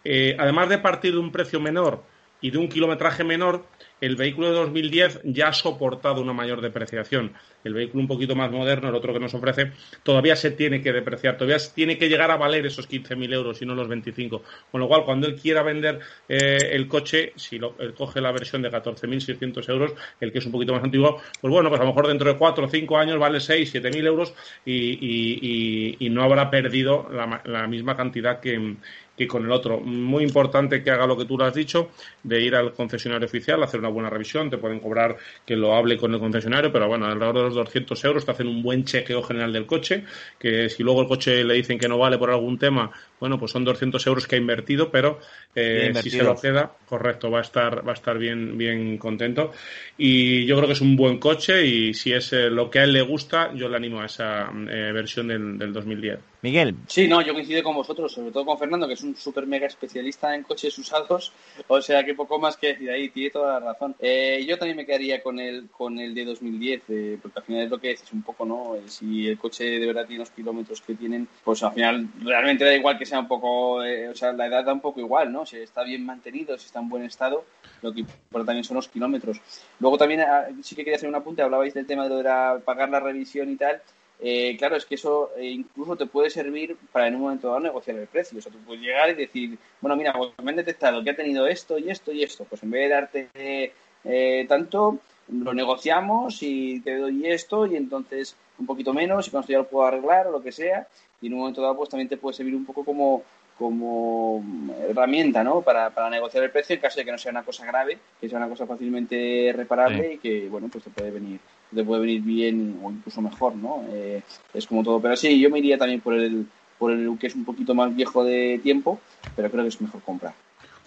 Eh, 0.04 0.36
además 0.38 0.68
de 0.68 0.78
partir 0.78 1.12
de 1.12 1.18
un 1.18 1.32
precio 1.32 1.60
menor 1.60 2.02
y 2.40 2.50
de 2.50 2.58
un 2.58 2.68
kilometraje 2.68 3.24
menor, 3.24 3.64
el 4.00 4.16
vehículo 4.16 4.48
de 4.48 4.54
2010 4.54 5.20
ya 5.24 5.48
ha 5.48 5.52
soportado 5.52 6.20
una 6.20 6.32
mayor 6.32 6.60
depreciación. 6.60 7.32
El 7.64 7.74
vehículo 7.74 8.02
un 8.02 8.08
poquito 8.08 8.36
más 8.36 8.50
moderno, 8.50 8.88
el 8.88 8.94
otro 8.94 9.12
que 9.12 9.18
nos 9.18 9.34
ofrece, 9.34 9.72
todavía 10.04 10.36
se 10.36 10.52
tiene 10.52 10.80
que 10.80 10.92
depreciar, 10.92 11.36
todavía 11.36 11.58
tiene 11.74 11.98
que 11.98 12.08
llegar 12.08 12.30
a 12.30 12.36
valer 12.36 12.64
esos 12.66 12.88
15.000 12.88 13.34
euros 13.34 13.60
y 13.60 13.66
no 13.66 13.74
los 13.74 13.88
25. 13.88 14.42
Con 14.70 14.80
lo 14.80 14.86
cual, 14.86 15.04
cuando 15.04 15.26
él 15.26 15.34
quiera 15.34 15.62
vender 15.62 15.98
eh, 16.28 16.58
el 16.72 16.86
coche, 16.86 17.32
si 17.34 17.58
lo, 17.58 17.74
él 17.80 17.94
coge 17.94 18.20
la 18.20 18.30
versión 18.30 18.62
de 18.62 18.70
14.600 18.70 19.68
euros, 19.68 19.94
el 20.20 20.30
que 20.30 20.38
es 20.38 20.46
un 20.46 20.52
poquito 20.52 20.72
más 20.72 20.84
antiguo, 20.84 21.20
pues 21.40 21.52
bueno, 21.52 21.68
pues 21.68 21.80
a 21.80 21.84
lo 21.84 21.90
mejor 21.90 22.06
dentro 22.06 22.32
de 22.32 22.38
4 22.38 22.64
o 22.64 22.68
5 22.68 22.98
años 22.98 23.18
vale 23.18 23.40
6, 23.40 23.74
7.000 23.74 24.06
euros 24.06 24.34
y, 24.64 26.08
no 26.08 26.22
habrá 26.22 26.50
perdido 26.50 27.08
la 27.44 27.66
misma 27.66 27.94
cantidad 27.94 28.40
que, 28.40 28.76
que 29.18 29.26
con 29.26 29.44
el 29.44 29.52
otro. 29.52 29.80
Muy 29.80 30.22
importante 30.22 30.82
que 30.82 30.90
haga 30.90 31.06
lo 31.06 31.16
que 31.16 31.24
tú 31.24 31.36
lo 31.36 31.44
has 31.44 31.54
dicho, 31.54 31.90
de 32.22 32.40
ir 32.40 32.54
al 32.54 32.72
concesionario 32.72 33.26
oficial, 33.26 33.62
hacer 33.62 33.80
una 33.80 33.88
buena 33.88 34.08
revisión, 34.08 34.48
te 34.48 34.58
pueden 34.58 34.78
cobrar 34.78 35.16
que 35.44 35.56
lo 35.56 35.74
hable 35.74 35.96
con 35.96 36.14
el 36.14 36.20
concesionario, 36.20 36.72
pero 36.72 36.86
bueno, 36.86 37.06
alrededor 37.06 37.36
de 37.36 37.42
los 37.42 37.54
200 37.54 38.04
euros 38.04 38.24
te 38.24 38.30
hacen 38.30 38.46
un 38.46 38.62
buen 38.62 38.84
chequeo 38.84 39.22
general 39.22 39.52
del 39.52 39.66
coche, 39.66 40.04
que 40.38 40.68
si 40.68 40.82
luego 40.82 41.02
el 41.02 41.08
coche 41.08 41.42
le 41.44 41.54
dicen 41.54 41.78
que 41.78 41.88
no 41.88 41.98
vale 41.98 42.16
por 42.16 42.30
algún 42.30 42.58
tema, 42.58 42.90
bueno, 43.18 43.38
pues 43.38 43.50
son 43.50 43.64
200 43.64 44.06
euros 44.06 44.26
que 44.26 44.36
ha 44.36 44.38
invertido, 44.38 44.90
pero 44.90 45.18
eh, 45.54 45.92
si 46.00 46.10
se 46.10 46.22
lo 46.22 46.36
queda, 46.36 46.72
correcto, 46.86 47.30
va 47.30 47.38
a 47.38 47.42
estar, 47.42 47.86
va 47.86 47.92
a 47.92 47.94
estar 47.94 48.16
bien, 48.18 48.56
bien 48.56 48.96
contento. 48.98 49.52
Y 49.96 50.46
yo 50.46 50.56
creo 50.56 50.68
que 50.68 50.74
es 50.74 50.80
un 50.80 50.94
buen 50.94 51.18
coche 51.18 51.66
y 51.66 51.94
si 51.94 52.12
es 52.12 52.32
eh, 52.32 52.48
lo 52.48 52.70
que 52.70 52.78
a 52.78 52.84
él 52.84 52.92
le 52.92 53.02
gusta, 53.02 53.52
yo 53.54 53.68
le 53.68 53.76
animo 53.76 54.00
a 54.00 54.06
esa 54.06 54.50
eh, 54.70 54.92
versión 54.92 55.28
del, 55.28 55.58
del 55.58 55.72
2010. 55.72 56.18
Miguel. 56.42 56.76
Sí, 56.86 57.08
no, 57.08 57.20
yo 57.20 57.32
coincido 57.32 57.62
con 57.64 57.74
vosotros, 57.74 58.12
sobre 58.12 58.30
todo 58.30 58.44
con 58.44 58.58
Fernando, 58.58 58.86
que 58.86 58.94
es 58.94 59.02
un 59.02 59.07
súper 59.16 59.46
mega 59.46 59.66
especialista 59.66 60.34
en 60.34 60.42
coches 60.42 60.76
usados, 60.78 61.32
o 61.66 61.80
sea 61.80 62.04
que 62.04 62.14
poco 62.14 62.38
más 62.38 62.56
que 62.56 62.68
decir 62.68 62.90
ahí, 62.90 63.08
tiene 63.10 63.30
toda 63.30 63.60
la 63.60 63.72
razón. 63.72 63.94
Eh, 63.98 64.44
yo 64.46 64.58
también 64.58 64.76
me 64.76 64.86
quedaría 64.86 65.22
con 65.22 65.38
el, 65.38 65.68
con 65.70 65.98
el 65.98 66.14
de 66.14 66.24
2010, 66.24 66.82
eh, 66.88 67.18
porque 67.20 67.38
al 67.38 67.44
final 67.44 67.62
es 67.62 67.70
lo 67.70 67.78
que 67.78 67.88
dices 67.90 68.12
un 68.12 68.22
poco, 68.22 68.44
¿no? 68.44 68.74
Eh, 68.76 68.82
si 68.86 69.28
el 69.28 69.38
coche 69.38 69.64
de 69.64 69.86
verdad 69.86 70.06
tiene 70.06 70.20
los 70.20 70.30
kilómetros 70.30 70.80
que 70.80 70.94
tienen, 70.94 71.28
pues 71.44 71.62
al 71.62 71.72
final 71.72 72.08
realmente 72.20 72.64
da 72.64 72.74
igual 72.74 72.98
que 72.98 73.06
sea 73.06 73.20
un 73.20 73.28
poco, 73.28 73.76
o 73.76 74.14
sea, 74.14 74.32
la 74.32 74.46
edad 74.46 74.64
da 74.64 74.72
un 74.72 74.80
poco 74.80 75.00
igual, 75.00 75.32
¿no? 75.32 75.46
Si 75.46 75.56
está 75.56 75.82
bien 75.82 76.04
mantenido, 76.04 76.56
si 76.58 76.66
está 76.66 76.80
en 76.80 76.88
buen 76.88 77.04
estado, 77.04 77.44
lo 77.82 77.92
que 77.92 78.00
importa 78.00 78.46
también 78.46 78.64
son 78.64 78.76
los 78.76 78.88
kilómetros. 78.88 79.40
Luego 79.80 79.98
también 79.98 80.20
ah, 80.20 80.46
sí 80.62 80.74
que 80.74 80.84
quería 80.84 80.96
hacer 80.96 81.08
un 81.08 81.14
apunte, 81.14 81.42
hablabais 81.42 81.74
del 81.74 81.86
tema 81.86 82.04
de 82.04 82.10
lo 82.10 82.16
de 82.16 82.60
pagar 82.60 82.88
la 82.88 83.00
revisión 83.00 83.50
y 83.50 83.56
tal. 83.56 83.80
Eh, 84.20 84.56
claro, 84.56 84.76
es 84.76 84.84
que 84.84 84.96
eso 84.96 85.30
eh, 85.36 85.46
incluso 85.46 85.94
te 85.94 86.06
puede 86.06 86.28
servir 86.28 86.76
para 86.90 87.06
en 87.06 87.14
un 87.14 87.22
momento 87.22 87.48
dado 87.48 87.60
negociar 87.60 87.96
el 87.98 88.08
precio. 88.08 88.38
O 88.38 88.42
sea, 88.42 88.50
tú 88.50 88.58
puedes 88.58 88.82
llegar 88.82 89.10
y 89.10 89.14
decir, 89.14 89.58
bueno, 89.80 89.96
mira, 89.96 90.12
pues 90.12 90.32
me 90.42 90.50
han 90.50 90.56
detectado 90.56 91.02
que 91.04 91.10
ha 91.10 91.16
tenido 91.16 91.46
esto 91.46 91.78
y 91.78 91.90
esto 91.90 92.12
y 92.12 92.22
esto. 92.24 92.44
Pues 92.44 92.62
en 92.62 92.70
vez 92.70 92.88
de 92.88 92.94
darte 92.94 93.72
eh, 94.04 94.46
tanto, 94.48 94.98
lo 95.28 95.54
negociamos 95.54 96.42
y 96.42 96.80
te 96.80 96.96
doy 96.96 97.26
esto 97.26 97.66
y 97.66 97.76
entonces 97.76 98.36
un 98.58 98.66
poquito 98.66 98.92
menos 98.92 99.28
y 99.28 99.30
cuando 99.30 99.44
esto 99.44 99.52
ya 99.52 99.58
lo 99.58 99.68
puedo 99.68 99.86
arreglar 99.86 100.26
o 100.26 100.32
lo 100.32 100.42
que 100.42 100.52
sea. 100.52 100.88
Y 101.20 101.28
en 101.28 101.34
un 101.34 101.40
momento 101.40 101.62
dado, 101.62 101.76
pues 101.76 101.88
también 101.88 102.08
te 102.08 102.16
puede 102.16 102.34
servir 102.34 102.56
un 102.56 102.64
poco 102.64 102.84
como, 102.84 103.22
como 103.56 104.44
herramienta, 104.88 105.44
¿no? 105.44 105.62
Para, 105.62 105.90
para 105.90 106.10
negociar 106.10 106.42
el 106.42 106.50
precio 106.50 106.74
en 106.74 106.80
caso 106.80 106.98
de 106.98 107.04
que 107.04 107.12
no 107.12 107.18
sea 107.18 107.30
una 107.30 107.44
cosa 107.44 107.64
grave, 107.66 107.98
que 108.20 108.28
sea 108.28 108.38
una 108.38 108.48
cosa 108.48 108.66
fácilmente 108.66 109.52
reparable 109.54 110.14
y 110.14 110.18
que, 110.18 110.48
bueno, 110.48 110.68
pues 110.68 110.84
te 110.84 110.90
puede 110.90 111.10
venir, 111.12 111.38
te 111.74 111.84
puede 111.84 112.02
venir 112.02 112.22
bien 112.22 112.80
o 112.82 112.90
incluso 112.90 113.20
mejor, 113.20 113.56
¿no? 113.56 113.84
Eh, 113.90 114.22
es 114.54 114.66
como 114.66 114.82
todo. 114.82 115.00
Pero 115.00 115.16
sí, 115.16 115.38
yo 115.40 115.50
me 115.50 115.58
iría 115.58 115.78
también 115.78 116.00
por 116.00 116.14
el, 116.14 116.46
por 116.78 116.92
el 116.92 117.18
que 117.18 117.26
es 117.26 117.34
un 117.34 117.44
poquito 117.44 117.74
más 117.74 117.94
viejo 117.94 118.24
de 118.24 118.60
tiempo, 118.62 119.00
pero 119.36 119.50
creo 119.50 119.64
que 119.64 119.68
es 119.68 119.80
mejor 119.80 120.02
comprar. 120.02 120.34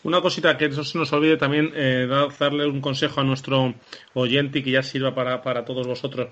Una 0.03 0.19
cosita 0.21 0.57
que 0.57 0.67
no 0.69 0.83
se 0.83 0.97
nos 0.97 1.13
olvide 1.13 1.37
también, 1.37 1.71
eh, 1.75 2.07
darle 2.39 2.65
un 2.65 2.81
consejo 2.81 3.21
a 3.21 3.23
nuestro 3.23 3.75
oyente 4.15 4.59
y 4.59 4.63
que 4.63 4.71
ya 4.71 4.81
sirva 4.81 5.13
para, 5.13 5.43
para 5.43 5.63
todos 5.63 5.85
vosotros. 5.85 6.29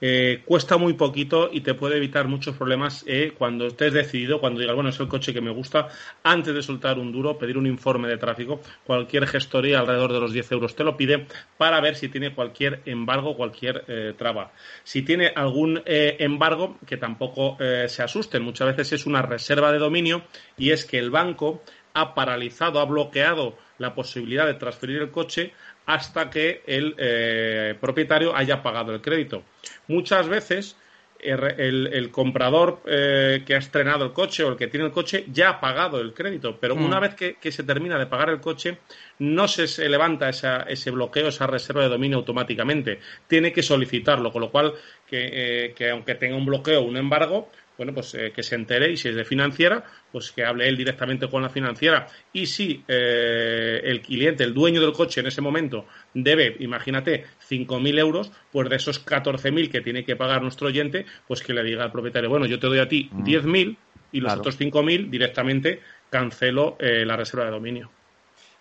Eh, 0.00 0.42
cuesta 0.44 0.76
muy 0.76 0.92
poquito 0.92 1.48
y 1.50 1.62
te 1.62 1.72
puede 1.72 1.96
evitar 1.96 2.28
muchos 2.28 2.54
problemas 2.54 3.02
eh, 3.06 3.32
cuando 3.36 3.66
estés 3.66 3.94
decidido, 3.94 4.40
cuando 4.40 4.60
digas, 4.60 4.74
bueno, 4.74 4.90
es 4.90 5.00
el 5.00 5.08
coche 5.08 5.32
que 5.32 5.40
me 5.40 5.50
gusta, 5.50 5.88
antes 6.22 6.54
de 6.54 6.62
soltar 6.62 6.98
un 6.98 7.12
duro, 7.12 7.38
pedir 7.38 7.56
un 7.56 7.66
informe 7.66 8.08
de 8.08 8.18
tráfico, 8.18 8.60
cualquier 8.84 9.26
gestoría 9.26 9.80
alrededor 9.80 10.12
de 10.12 10.20
los 10.20 10.32
10 10.32 10.52
euros 10.52 10.76
te 10.76 10.84
lo 10.84 10.96
pide 10.96 11.26
para 11.56 11.80
ver 11.80 11.96
si 11.96 12.08
tiene 12.08 12.34
cualquier 12.34 12.82
embargo, 12.84 13.36
cualquier 13.36 13.84
eh, 13.88 14.14
traba. 14.18 14.52
Si 14.84 15.02
tiene 15.02 15.28
algún 15.34 15.82
embargo, 15.86 16.78
que 16.86 16.96
tampoco 16.96 17.56
se 17.58 18.02
asusten, 18.02 18.42
muchas 18.42 18.68
veces 18.68 18.92
es 18.92 19.06
una 19.06 19.22
reserva 19.22 19.72
de 19.72 19.78
dominio 19.78 20.22
y 20.56 20.70
es 20.70 20.84
que 20.84 20.98
el 20.98 21.10
banco 21.10 21.62
ha 21.94 22.14
paralizado, 22.14 22.80
ha 22.80 22.84
bloqueado 22.84 23.56
la 23.78 23.94
posibilidad 23.94 24.46
de 24.46 24.54
transferir 24.54 25.00
el 25.00 25.10
coche 25.10 25.52
hasta 25.86 26.28
que 26.30 26.62
el 26.66 26.94
eh, 26.98 27.74
propietario 27.80 28.34
haya 28.36 28.62
pagado 28.62 28.92
el 28.92 29.00
crédito. 29.00 29.42
Muchas 29.88 30.28
veces 30.28 30.76
el, 31.20 32.10
comprador 32.10 32.80
eh, 32.86 33.42
que 33.46 33.54
ha 33.54 33.58
estrenado 33.58 34.04
el 34.04 34.12
coche 34.12 34.44
o 34.44 34.50
el 34.50 34.56
que 34.56 34.66
tiene 34.66 34.86
el 34.86 34.92
coche 34.92 35.24
ya 35.32 35.50
ha 35.50 35.60
pagado 35.60 36.00
el 36.00 36.12
crédito, 36.12 36.58
pero 36.60 36.76
mm. 36.76 36.84
una 36.84 37.00
vez 37.00 37.14
que, 37.14 37.52
se 37.52 37.62
termina 37.62 37.98
de 37.98 38.06
pagar 38.06 38.30
el 38.30 38.40
coche, 38.40 38.78
no 39.18 39.48
se, 39.48 39.88
levanta 39.88 40.28
ese 40.28 40.90
bloqueo, 40.90 41.28
esa 41.28 41.46
reserva 41.46 41.82
de 41.82 41.88
dominio 41.88 42.18
automáticamente. 42.18 43.00
Tiene 43.26 43.52
que 43.52 43.62
solicitarlo, 43.62 44.32
con 44.32 44.42
lo 44.42 44.50
cual 44.50 44.74
que, 45.06 45.30
eh, 45.32 45.74
que 45.74 45.90
aunque 45.90 46.16
tenga 46.16 46.36
un 46.36 46.46
bloqueo 46.46 46.80
o 46.80 46.84
un 46.84 46.96
embargo, 46.96 47.48
bueno, 47.76 47.92
pues 47.92 48.14
eh, 48.14 48.32
que 48.34 48.42
se 48.42 48.54
entere 48.54 48.90
y 48.90 48.96
si 48.96 49.08
es 49.08 49.14
de 49.14 49.24
financiera, 49.24 49.84
pues 50.10 50.32
que 50.32 50.44
hable 50.44 50.68
él 50.68 50.76
directamente 50.76 51.28
con 51.28 51.42
la 51.42 51.48
financiera. 51.48 52.06
Y 52.32 52.46
si 52.46 52.82
eh, 52.88 53.80
el 53.84 54.00
cliente, 54.00 54.44
el 54.44 54.54
dueño 54.54 54.80
del 54.80 54.92
coche 54.92 55.20
en 55.20 55.26
ese 55.26 55.40
momento 55.40 55.86
debe, 56.14 56.56
imagínate, 56.60 57.24
5.000 57.48 57.98
euros, 57.98 58.32
pues 58.50 58.68
de 58.68 58.76
esos 58.76 59.04
14.000 59.04 59.70
que 59.70 59.80
tiene 59.80 60.04
que 60.04 60.16
pagar 60.16 60.42
nuestro 60.42 60.68
oyente, 60.68 61.06
pues 61.26 61.42
que 61.42 61.52
le 61.52 61.62
diga 61.62 61.84
al 61.84 61.92
propietario, 61.92 62.30
bueno, 62.30 62.46
yo 62.46 62.58
te 62.58 62.66
doy 62.66 62.78
a 62.78 62.88
ti 62.88 63.10
10.000 63.12 63.68
mm. 63.68 63.76
y 64.12 64.20
los 64.20 64.34
otros 64.34 64.58
5.000 64.58 65.10
directamente 65.10 65.80
cancelo 66.10 66.76
eh, 66.78 67.04
la 67.04 67.16
reserva 67.16 67.46
de 67.46 67.50
dominio. 67.50 67.90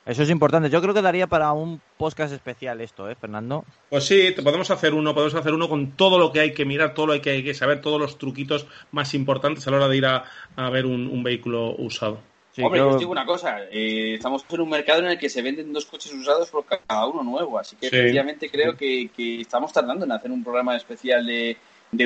Eso 0.06 0.22
es 0.22 0.30
importante. 0.30 0.70
Yo 0.70 0.82
creo 0.82 0.94
que 0.94 1.02
daría 1.02 1.26
para 1.26 1.52
un 1.52 1.82
podcast 1.98 2.32
especial 2.32 2.80
esto, 2.80 3.10
¿eh, 3.10 3.16
Fernando? 3.16 3.66
Pues 3.90 4.06
sí, 4.06 4.36
podemos 4.44 4.70
hacer 4.70 4.94
uno, 4.94 5.16
podemos 5.16 5.34
hacer 5.34 5.54
uno 5.54 5.68
con 5.68 5.94
todo 5.94 6.20
lo 6.20 6.32
que 6.32 6.42
hay 6.42 6.54
que 6.54 6.64
mirar, 6.64 6.94
todo 6.94 7.08
lo 7.08 7.22
que 7.22 7.32
hay 7.32 7.44
que 7.44 7.56
saber, 7.56 7.82
todos 7.82 8.00
los 8.00 8.20
truquitos 8.20 8.68
más 8.92 9.16
importantes 9.16 9.68
a 9.68 9.72
la 9.72 9.78
hora 9.78 9.88
de 9.88 9.98
ir 9.98 10.06
a, 10.06 10.24
ver 10.70 10.86
un, 10.86 11.24
vehículo 11.24 11.76
usado. 11.78 12.20
Hombre, 12.62 12.80
yo 12.80 12.90
os 12.90 13.00
digo 13.00 13.12
una 13.12 13.26
cosa, 13.26 13.64
eh, 13.72 14.14
estamos 14.14 14.46
en 14.48 14.62
un 14.62 14.70
mercado 14.70 15.00
en 15.00 15.08
el 15.08 15.18
que 15.18 15.28
se 15.28 15.42
venden 15.42 15.74
dos 15.74 15.86
coches 15.86 16.14
usados 16.14 16.50
por 16.52 16.66
cada 16.66 17.08
uno 17.08 17.24
nuevo, 17.24 17.58
así 17.58 17.76
que 17.76 17.88
efectivamente 17.88 18.50
creo 18.50 18.78
que, 18.78 19.10
estamos 19.42 19.74
tardando 19.74 20.06
en 20.06 20.12
hacer 20.12 20.32
un 20.32 20.44
programa 20.44 20.78
especial 20.78 21.26
de, 21.26 21.58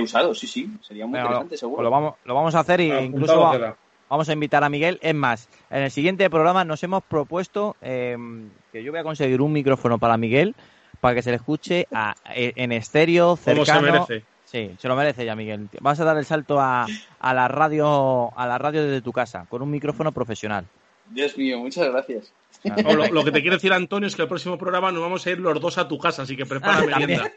usados, 0.01 0.39
sí, 0.39 0.47
sí, 0.47 0.71
sería 0.81 1.05
muy 1.05 1.19
interesante, 1.19 1.57
seguro. 1.57 1.83
Lo, 1.83 1.91
vamos, 1.91 2.15
lo 2.23 2.33
vamos 2.33 2.55
a 2.55 2.59
hacer 2.61 2.79
y 2.79 2.91
incluso 2.91 3.75
vamos 4.09 4.27
a 4.27 4.33
invitar 4.33 4.63
a 4.63 4.69
Miguel. 4.69 4.99
Es 5.01 5.15
más, 5.15 5.47
en 5.69 5.83
el 5.83 5.91
siguiente 5.91 6.29
programa 6.29 6.65
nos 6.65 6.83
hemos 6.83 7.03
propuesto 7.03 7.75
em, 7.81 8.49
que 8.71 8.83
yo 8.83 8.91
voy 8.91 8.99
a 8.99 9.03
conseguir 9.03 9.41
un 9.41 9.53
micrófono 9.53 9.99
para 9.99 10.17
Miguel 10.17 10.55
para 10.99 11.15
que 11.15 11.21
se 11.21 11.29
le 11.29 11.37
escuche 11.37 11.87
e, 12.35 12.53
en 12.55 12.71
estéreo, 12.71 13.37
cercano. 13.37 13.65
Como 13.65 13.79
se 13.79 13.91
merece. 13.91 14.25
Sí, 14.43 14.71
se 14.79 14.87
lo 14.87 14.95
merece 14.95 15.23
ya, 15.23 15.35
Miguel. 15.35 15.69
Vas 15.79 15.99
a 15.99 16.03
dar 16.03 16.17
el 16.17 16.25
salto 16.25 16.59
a, 16.59 16.87
la 17.21 17.47
radio 17.47 18.35
a 18.35 18.47
la 18.47 18.57
radio 18.57 18.83
desde 18.83 19.01
tu 19.01 19.11
casa 19.11 19.45
con 19.47 19.61
un 19.61 19.69
micrófono 19.69 20.11
profesional. 20.11 20.65
Dios 21.07 21.37
mío, 21.37 21.59
muchas 21.59 21.89
gracias. 21.89 22.33
lo, 22.63 23.23
que 23.23 23.31
te 23.31 23.41
quiere 23.41 23.57
decir 23.57 23.71
Antonio 23.71 24.07
es 24.07 24.15
que 24.15 24.23
el 24.23 24.27
próximo 24.27 24.57
programa 24.57 24.91
nos 24.91 25.01
vamos 25.01 25.25
a 25.25 25.29
ir 25.29 25.39
los 25.39 25.59
dos 25.61 25.77
a 25.77 25.87
tu 25.87 25.97
casa, 25.99 26.23
así 26.23 26.35
que 26.35 26.45
prepara 26.45 26.83
merienda. 26.83 27.31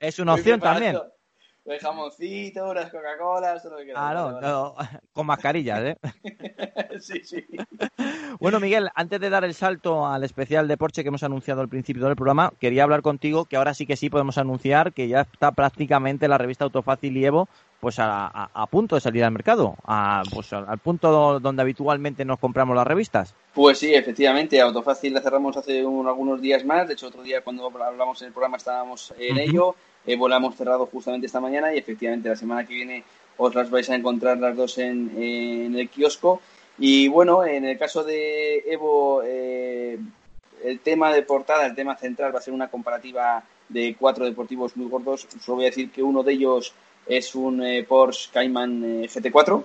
Es 0.00 0.18
una 0.18 0.34
opción 0.34 0.60
también 0.60 0.98
el 1.64 1.80
jamoncito, 1.80 2.70
unas 2.70 2.90
Coca-Colas, 2.90 3.62
todo 3.62 3.72
lo 3.72 3.78
que 3.78 3.84
quieras. 3.84 5.00
Con 5.12 5.26
mascarillas, 5.26 5.80
¿eh? 5.80 5.96
sí, 7.00 7.20
sí. 7.24 7.44
Bueno, 8.40 8.58
Miguel, 8.58 8.90
antes 8.96 9.20
de 9.20 9.30
dar 9.30 9.44
el 9.44 9.54
salto 9.54 10.06
al 10.06 10.24
especial 10.24 10.66
de 10.66 10.76
Porsche 10.76 11.02
que 11.02 11.08
hemos 11.08 11.22
anunciado 11.22 11.60
al 11.60 11.68
principio 11.68 12.04
del 12.04 12.16
programa, 12.16 12.52
quería 12.58 12.82
hablar 12.82 13.00
contigo 13.00 13.44
que 13.44 13.56
ahora 13.56 13.74
sí 13.74 13.86
que 13.86 13.96
sí 13.96 14.10
podemos 14.10 14.38
anunciar 14.38 14.92
que 14.92 15.06
ya 15.06 15.20
está 15.20 15.52
prácticamente 15.52 16.26
la 16.26 16.36
revista 16.36 16.64
Autofácil 16.64 17.16
y 17.16 17.24
Evo 17.24 17.48
pues 17.84 17.96
a, 17.98 18.66
punto 18.70 18.94
de 18.94 19.02
salir 19.02 19.22
al 19.24 19.30
mercado, 19.30 19.76
a, 19.84 20.22
pues 20.32 20.50
al 20.54 20.78
punto 20.78 21.38
donde 21.38 21.60
habitualmente 21.60 22.24
nos 22.24 22.38
compramos 22.38 22.74
las 22.74 22.86
revistas. 22.86 23.34
Pues 23.52 23.76
sí, 23.76 23.92
efectivamente, 23.92 24.58
Autofácil 24.58 25.12
la 25.12 25.20
cerramos 25.20 25.54
hace 25.58 25.80
algunos 25.80 26.40
días 26.40 26.64
más, 26.64 26.88
de 26.88 26.94
hecho 26.94 27.08
otro 27.08 27.22
día 27.22 27.42
cuando 27.42 27.70
hablamos 27.84 28.22
en 28.22 28.28
el 28.28 28.32
programa 28.32 28.56
estábamos 28.56 29.12
en 29.18 29.36
ello, 29.36 29.76
Evo 30.06 30.30
la 30.30 30.38
hemos 30.38 30.56
cerrado 30.56 30.86
justamente 30.86 31.26
esta 31.26 31.40
mañana 31.40 31.74
y 31.74 31.78
efectivamente 31.78 32.30
la 32.30 32.36
semana 32.36 32.64
que 32.64 32.72
viene 32.72 33.04
os 33.36 33.54
las 33.54 33.68
vais 33.68 33.90
a 33.90 33.96
encontrar 33.96 34.38
las 34.38 34.56
dos 34.56 34.78
en, 34.78 35.74
el 35.76 35.90
kiosco. 35.90 36.40
Y 36.78 37.08
bueno, 37.08 37.44
en 37.44 37.66
el 37.66 37.78
caso 37.78 38.02
de 38.02 38.64
Evo, 38.66 39.20
eh, 39.26 39.98
el 40.64 40.80
tema 40.80 41.12
de 41.12 41.20
portada, 41.20 41.66
el 41.66 41.74
tema 41.74 41.96
central 41.96 42.34
va 42.34 42.38
a 42.38 42.42
ser 42.42 42.54
una 42.54 42.68
comparativa 42.68 43.44
de 43.68 43.94
cuatro 43.98 44.24
deportivos 44.24 44.74
muy 44.74 44.88
gordos. 44.88 45.28
Solo 45.44 45.56
voy 45.56 45.66
a 45.66 45.68
decir 45.68 45.90
que 45.90 46.02
uno 46.02 46.22
de 46.22 46.32
ellos 46.32 46.72
es 47.06 47.34
un 47.34 47.62
eh, 47.62 47.84
Porsche 47.84 48.30
Cayman 48.32 48.84
eh, 48.84 49.08
GT4. 49.08 49.64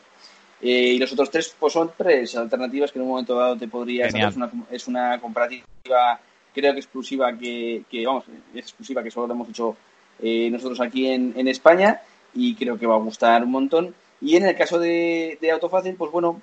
Eh, 0.62 0.68
y 0.70 0.98
los 0.98 1.12
otros 1.14 1.32
tres 1.32 1.56
pues 1.58 1.72
son 1.72 1.92
tres 1.98 2.36
alternativas 2.36 2.92
que 2.92 3.00
en 3.00 3.04
un 3.04 3.12
momento 3.12 3.34
dado 3.34 3.58
te 3.58 3.70
podría 3.70 4.08
Es 4.08 4.36
una, 4.36 4.52
es 4.70 4.88
una 4.90 5.22
comparativa, 5.22 6.20
creo 6.54 6.74
que 6.74 6.80
exclusiva, 6.80 7.32
que, 7.38 7.86
vamos, 8.06 8.26
es 8.54 8.66
exclusiva 8.66 9.02
que 9.02 9.10
solo 9.10 9.28
lo 9.28 9.34
hemos 9.36 9.50
hecho 9.50 9.78
nosotros 10.22 10.82
aquí 10.82 11.08
en, 11.08 11.34
en, 11.38 11.48
España 11.48 12.02
y 12.34 12.56
creo 12.56 12.78
que 12.78 12.86
va 12.86 12.96
a 12.96 13.00
gustar 13.00 13.42
un 13.42 13.52
montón. 13.52 13.96
Y 14.20 14.36
en 14.36 14.48
el 14.48 14.56
caso 14.58 14.78
de, 14.80 15.38
de 15.40 15.52
Autofácil, 15.52 15.96
pues 15.96 16.12
bueno, 16.12 16.42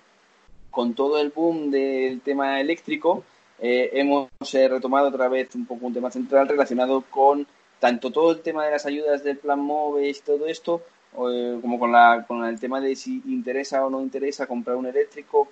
con 0.70 0.94
todo 0.94 1.20
el 1.20 1.28
boom 1.28 1.70
del 1.70 2.22
tema 2.22 2.58
eléctrico, 2.58 3.22
hemos 3.60 4.30
retomado 4.50 5.08
otra 5.08 5.28
vez 5.28 5.54
un 5.54 5.66
poco 5.66 5.84
un 5.84 5.92
tema 5.92 6.10
central 6.10 6.48
relacionado 6.48 7.02
con 7.10 7.46
tanto 7.78 8.10
todo 8.10 8.32
el 8.32 8.40
tema 8.40 8.64
de 8.64 8.72
las 8.72 8.86
ayudas 8.86 9.22
del 9.22 9.38
plan 9.38 9.60
MOVES 9.60 10.18
y 10.18 10.22
todo 10.22 10.46
esto, 10.46 10.82
eh, 11.30 11.58
como 11.60 11.78
con, 11.78 11.92
la, 11.92 12.24
con 12.26 12.44
el 12.44 12.58
tema 12.58 12.80
de 12.80 12.96
si 12.96 13.22
interesa 13.26 13.84
o 13.84 13.90
no 13.90 14.00
interesa 14.00 14.46
comprar 14.46 14.76
un 14.76 14.86
eléctrico, 14.86 15.48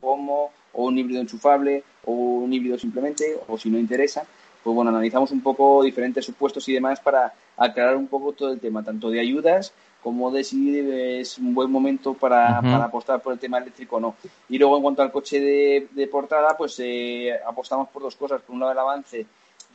como, 0.00 0.50
o 0.72 0.84
un 0.84 0.98
híbrido 0.98 1.20
enchufable, 1.20 1.82
o 2.04 2.12
un 2.12 2.52
híbrido 2.52 2.78
simplemente, 2.78 3.38
o 3.48 3.58
si 3.58 3.70
no 3.70 3.78
interesa, 3.78 4.24
pues 4.62 4.74
bueno, 4.74 4.90
analizamos 4.90 5.30
un 5.30 5.42
poco 5.42 5.82
diferentes 5.82 6.24
supuestos 6.24 6.68
y 6.68 6.72
demás 6.72 7.00
para 7.00 7.32
aclarar 7.56 7.96
un 7.96 8.08
poco 8.08 8.32
todo 8.32 8.52
el 8.52 8.60
tema, 8.60 8.82
tanto 8.82 9.10
de 9.10 9.20
ayudas 9.20 9.72
como 10.02 10.30
de 10.30 10.44
si 10.44 10.78
es 10.78 11.36
un 11.38 11.52
buen 11.52 11.68
momento 11.68 12.14
para, 12.14 12.58
apostar 12.58 13.20
por 13.20 13.32
el 13.32 13.40
tema 13.40 13.58
eléctrico 13.58 13.96
o 13.96 14.00
no. 14.00 14.14
Y 14.48 14.56
luego 14.56 14.76
en 14.76 14.82
cuanto 14.82 15.02
al 15.02 15.10
coche 15.10 15.40
de, 15.40 16.06
portada, 16.06 16.56
pues 16.56 16.78
eh, 16.78 17.32
apostamos 17.44 17.88
por 17.88 18.02
dos 18.02 18.14
cosas. 18.14 18.40
Por 18.42 18.54
un 18.54 18.60
lado 18.60 18.70
el 18.70 18.78
avance 18.78 19.26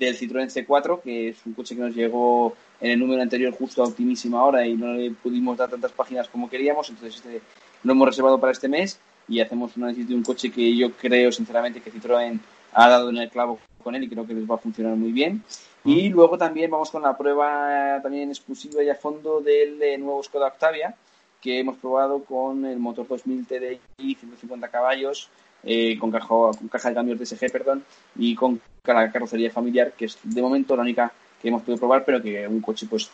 del 0.06 0.18
Citroën 0.18 0.50
C4, 0.50 1.02
que 1.02 1.30
es 1.30 1.46
un 1.46 1.54
coche 1.54 1.76
que 1.76 1.82
nos 1.82 1.96
llegó 1.96 2.56
en 2.80 2.92
el 2.92 3.00
número 3.00 3.22
anterior 3.22 3.54
justo 3.54 3.84
a 3.84 3.88
optimísima 3.88 4.44
hora 4.44 4.66
y 4.66 4.76
no 4.76 4.94
le 4.94 5.12
pudimos 5.12 5.58
dar 5.58 5.70
tantas 5.70 5.92
páginas 5.92 6.28
como 6.28 6.50
queríamos, 6.50 6.90
entonces 6.90 7.18
este 7.18 7.42
lo 7.84 7.94
hemos 7.94 8.08
reservado 8.08 8.40
para 8.40 8.52
este 8.52 8.68
mes 8.68 9.00
y 9.28 9.40
hacemos 9.40 9.76
un 9.78 9.84
análisis 9.84 10.08
de 10.08 10.16
un 10.16 10.24
coche 10.24 10.52
que 10.52 10.76
yo 10.76 10.92
creo 10.92 11.32
sinceramente 11.32 11.82
que 11.82 11.92
Citroën 11.92 12.40
ha 12.74 12.90
dado 12.90 13.10
en 13.10 13.18
el 13.18 13.30
clavo 13.30 13.60
con 13.84 13.96
él 13.96 14.04
y 14.04 14.10
creo 14.10 14.26
que 14.26 14.34
les 14.34 14.50
va 14.50 14.56
a 14.56 14.60
funcionar 14.60 14.96
muy 14.96 15.12
bien. 15.12 15.44
Y 15.84 16.10
luego 16.10 16.38
también 16.38 16.70
vamos 16.70 16.92
con 16.92 17.02
la 17.02 17.18
prueba 17.18 18.00
también 18.04 18.30
exclusiva 18.30 18.84
y 18.84 18.90
a 18.90 18.96
fondo 18.96 19.42
del 19.42 19.82
eh, 19.82 19.98
nuevo 19.98 20.22
Skoda 20.22 20.48
Octavia, 20.48 20.96
que 21.42 21.60
hemos 21.60 21.78
probado 21.78 22.24
con 22.24 22.66
el 22.66 22.78
motor 22.78 23.08
2000 23.08 23.48
TDI, 23.48 24.16
150 24.16 24.68
caballos, 24.68 25.30
eh, 25.64 25.98
con, 26.00 26.12
caja, 26.12 26.28
con 26.28 26.68
caja 26.70 26.90
de 26.90 26.96
cambios 26.96 27.20
DSG, 27.20 27.52
perdón, 27.52 27.84
y 28.16 28.36
con 28.36 28.62
la 28.86 29.12
carrocería 29.12 29.52
familiar, 29.52 29.94
que 29.94 30.06
es 30.06 30.18
de 30.24 30.42
momento 30.42 30.76
la 30.76 30.82
única 30.82 31.12
que 31.42 31.50
hemos 31.50 31.62
podido 31.62 31.80
probar, 31.80 32.04
pero 32.06 32.22
que 32.22 32.48
un 32.48 32.62
coche 32.62 32.88
pues 32.90 33.12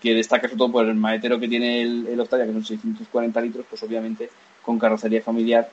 que 0.00 0.14
destaca 0.14 0.48
sobre 0.48 0.58
todo 0.58 0.72
por 0.72 0.86
el 0.86 0.94
maletero 0.94 1.40
que 1.40 1.48
tiene 1.48 1.82
el, 1.82 2.20
Octavia, 2.20 2.46
que 2.46 2.52
son 2.52 2.64
640 2.64 3.40
litros, 3.40 3.66
pues 3.68 3.82
obviamente 3.82 4.30
con 4.62 4.78
carrocería 4.78 5.22
familiar 5.22 5.68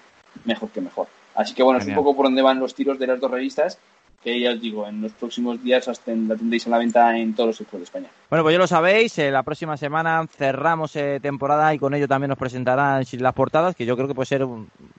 mejor 0.46 0.70
que 0.70 0.82
mejor. 0.82 1.08
Así 1.36 1.54
que 1.54 1.64
bueno, 1.64 1.80
es 1.80 1.88
un 1.88 1.96
poco 1.96 2.16
por 2.16 2.26
donde 2.26 2.42
van 2.42 2.60
los 2.60 2.74
tiros 2.74 3.00
de 3.00 3.08
las 3.08 3.20
dos 3.20 3.32
revistas 3.32 3.78
que 4.24 4.40
ya 4.40 4.52
os 4.52 4.62
digo, 4.62 4.88
en 4.88 5.02
los 5.02 5.12
próximos 5.14 5.62
días 5.64 5.88
la 5.88 5.94
tendréis 5.94 6.68
a 6.68 6.70
la 6.70 6.78
venta 6.78 7.18
en 7.18 7.34
todos 7.34 7.48
los 7.48 7.58
sectores 7.58 7.82
de 7.82 7.84
España. 7.86 8.10
Bueno, 8.30 8.44
pues 8.44 8.54
ya 8.54 8.60
lo 8.60 8.68
sabéis, 8.68 9.18
eh, 9.18 9.32
la 9.32 9.44
próxima 9.44 9.78
semana 9.78 10.26
cerramos 10.38 10.96
eh, 10.96 11.20
temporada 11.22 11.74
y 11.74 11.80
con 11.80 11.94
ello 11.94 12.08
también 12.08 12.30
nos 12.30 12.38
presentarán 12.38 13.04
las 13.12 13.34
portadas, 13.34 13.76
que 13.76 13.86
yo 13.86 13.96
creo 13.96 14.08
que 14.08 14.16
puede 14.16 14.28
ser 14.28 14.46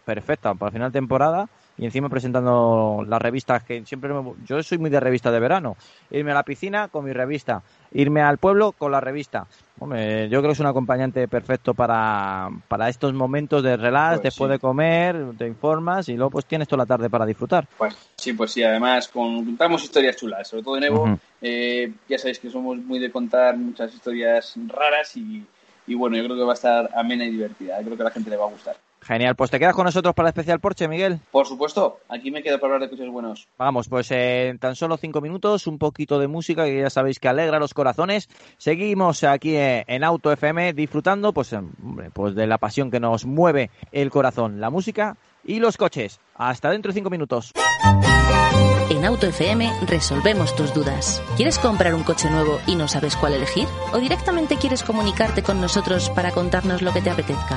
perfecta 0.05 0.55
para 0.55 0.73
final 0.73 0.93
temporada 0.93 1.49
y 1.79 1.85
encima 1.85 2.09
presentando 2.09 3.05
las 3.07 3.21
revistas 3.21 3.65
que 3.65 3.85
siempre 3.87 4.13
me... 4.13 4.33
yo 4.45 4.63
soy 4.63 4.79
muy 4.79 4.91
de 4.91 5.01
revista 5.01 5.31
de 5.31 5.41
verano. 5.41 5.77
Irme 6.11 6.33
a 6.33 6.35
la 6.35 6.43
piscina 6.43 6.89
con 6.89 7.05
mi 7.05 7.13
revista. 7.13 7.63
Irme 7.93 8.23
al 8.23 8.39
pueblo 8.39 8.73
con 8.73 8.93
la 8.93 9.01
revista. 9.01 9.47
Hombre, 9.79 10.29
yo 10.29 10.39
creo 10.41 10.51
que 10.51 10.53
es 10.53 10.61
un 10.61 10.67
acompañante 10.67 11.27
perfecto 11.29 11.75
para, 11.75 12.49
para 12.69 12.89
estos 12.89 13.13
momentos 13.15 13.63
de 13.63 13.77
relax 13.77 14.21
pues 14.21 14.23
después 14.23 14.51
de 14.51 14.59
comer 14.59 15.17
te 15.37 15.47
informas 15.47 16.09
y 16.09 16.15
luego 16.15 16.31
pues 16.31 16.47
tienes 16.47 16.69
toda 16.69 16.85
la 16.85 16.87
tarde 16.87 17.11
para 17.11 17.27
disfrutar. 17.27 17.67
Pues 17.77 17.97
sí 18.17 18.33
pues 18.33 18.53
sí 18.53 18.63
además 18.63 19.09
contamos 19.09 19.83
historias 19.83 20.17
chulas 20.17 20.47
sobre 20.47 20.63
todo 20.63 20.77
de 20.77 20.87
Evo 20.87 21.19
eh, 21.41 21.93
ya 22.09 22.19
sabéis 22.19 22.39
que 22.39 22.51
somos 22.51 22.77
muy 22.79 22.99
de 22.99 23.11
contar 23.11 23.57
muchas 23.57 23.93
historias 23.93 24.55
raras 24.69 25.17
y, 25.17 25.45
y 25.87 25.95
bueno 25.95 26.17
yo 26.17 26.25
creo 26.25 26.37
que 26.37 26.45
va 26.45 26.53
a 26.53 26.55
estar 26.55 26.91
amena 26.95 27.25
y 27.25 27.31
divertida. 27.31 27.79
Yo 27.81 27.87
creo 27.87 27.97
que 27.97 28.03
a 28.03 28.07
la 28.07 28.13
gente 28.13 28.31
le 28.31 28.37
va 28.37 28.45
a 28.45 28.51
gustar 28.51 28.77
Genial, 29.03 29.35
pues 29.35 29.51
te 29.51 29.59
quedas 29.59 29.75
con 29.75 29.85
nosotros 29.85 30.15
para 30.15 30.29
el 30.29 30.31
especial 30.31 30.61
Porsche, 30.61 30.87
Miguel. 30.87 31.19
Por 31.31 31.47
supuesto, 31.47 31.99
aquí 32.09 32.31
me 32.31 32.43
quedo 32.43 32.61
para 32.61 32.75
hablar 32.75 32.89
de 32.89 32.97
coches 32.97 33.11
buenos. 33.11 33.49
Vamos, 33.59 33.89
pues 33.89 34.11
en 34.13 34.59
tan 34.59 34.77
solo 34.77 34.97
cinco 34.97 35.21
minutos, 35.21 35.67
un 35.67 35.79
poquito 35.79 36.21
de 36.21 36.29
música 36.29 36.65
que 36.65 36.81
ya 36.81 36.91
sabéis 36.91 37.19
que 37.19 37.29
alegra 37.29 37.59
los 37.59 37.75
corazones. 37.75 38.29
Seguimos 38.59 39.25
aquí 39.25 39.55
en 39.57 40.05
Auto 40.05 40.31
FM 40.31 40.73
disfrutando, 40.73 41.33
pues, 41.33 41.55
pues 42.13 42.35
de 42.35 42.47
la 42.47 42.59
pasión 42.59 42.91
que 42.91 43.01
nos 43.01 43.27
mueve 43.27 43.71
el 43.91 44.11
corazón, 44.11 44.61
la 44.61 44.71
música 44.71 45.17
y 45.45 45.59
los 45.59 45.77
coches. 45.77 46.21
Hasta 46.37 46.71
dentro 46.71 46.91
de 46.91 46.95
cinco 46.95 47.11
minutos. 47.11 47.53
En 48.91 49.05
Auto 49.05 49.27
FM 49.27 49.69
resolvemos 49.87 50.55
tus 50.55 50.73
dudas. 50.75 51.21
¿Quieres 51.37 51.59
comprar 51.59 51.95
un 51.95 52.05
coche 52.05 52.31
nuevo 52.31 52.61
y 52.67 52.77
no 52.77 52.87
sabes 52.87 53.17
cuál 53.17 53.35
elegir? 53.35 53.67
¿O 53.93 53.99
directamente 53.99 54.57
quieres 54.57 54.85
comunicarte 54.85 55.43
con 55.43 55.61
nosotros 55.61 56.11
para 56.11 56.31
contarnos 56.31 56.83
lo 56.83 56.93
que 56.93 57.01
te 57.01 57.11
apetezca? 57.11 57.57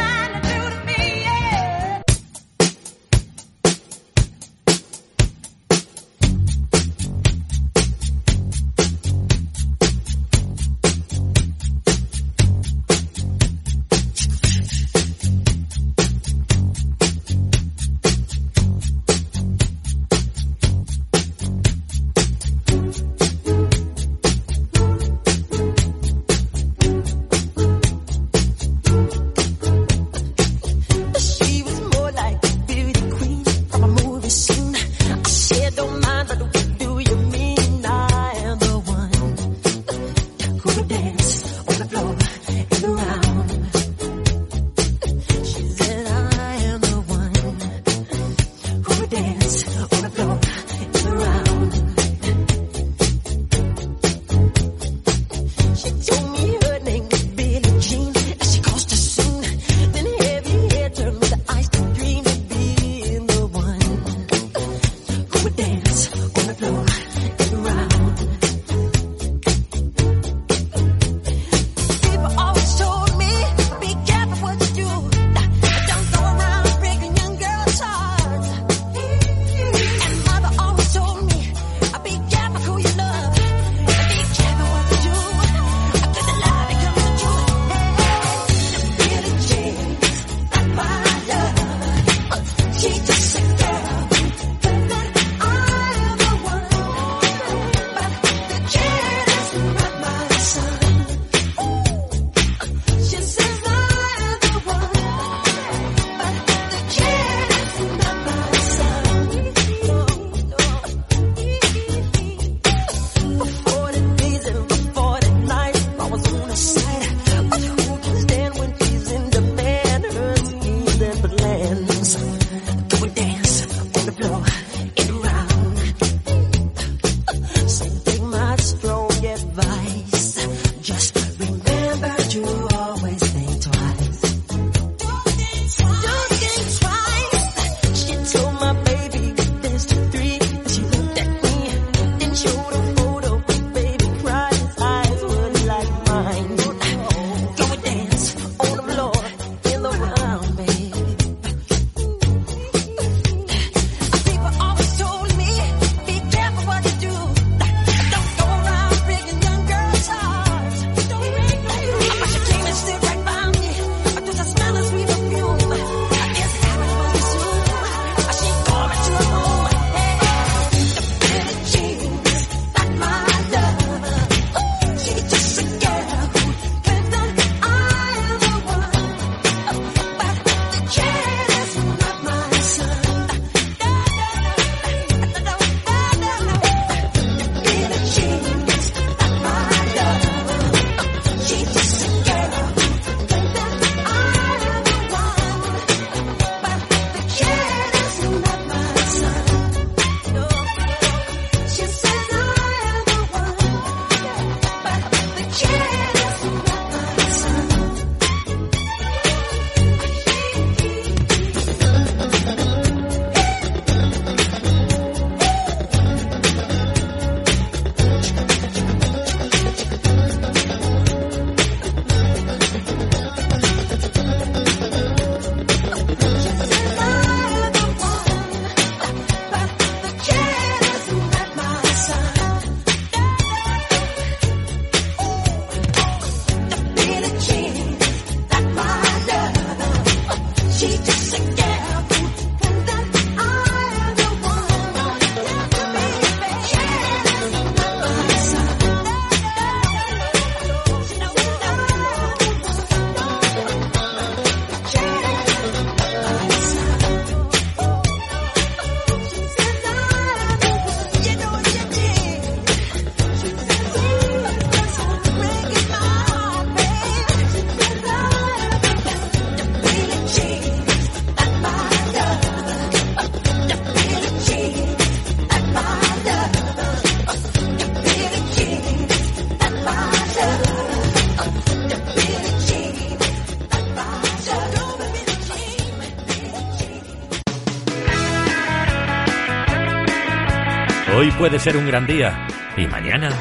puede 291.41 291.57
ser 291.57 291.75
un 291.75 291.87
gran 291.87 292.05
día 292.05 292.45
y 292.77 292.85
mañana 292.85 293.31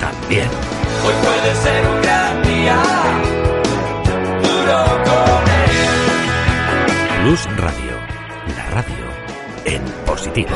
también. 0.00 0.48
Hoy 1.06 1.14
puede 1.22 1.54
ser 1.54 1.86
un 1.86 2.02
gran 2.02 2.42
día. 2.42 2.82
Duro 4.42 4.84
con 5.04 5.44
él. 5.62 7.22
Plus 7.22 7.44
Radio, 7.56 7.96
la 8.56 8.70
radio 8.70 9.06
en 9.66 9.82
positivo. 10.04 10.50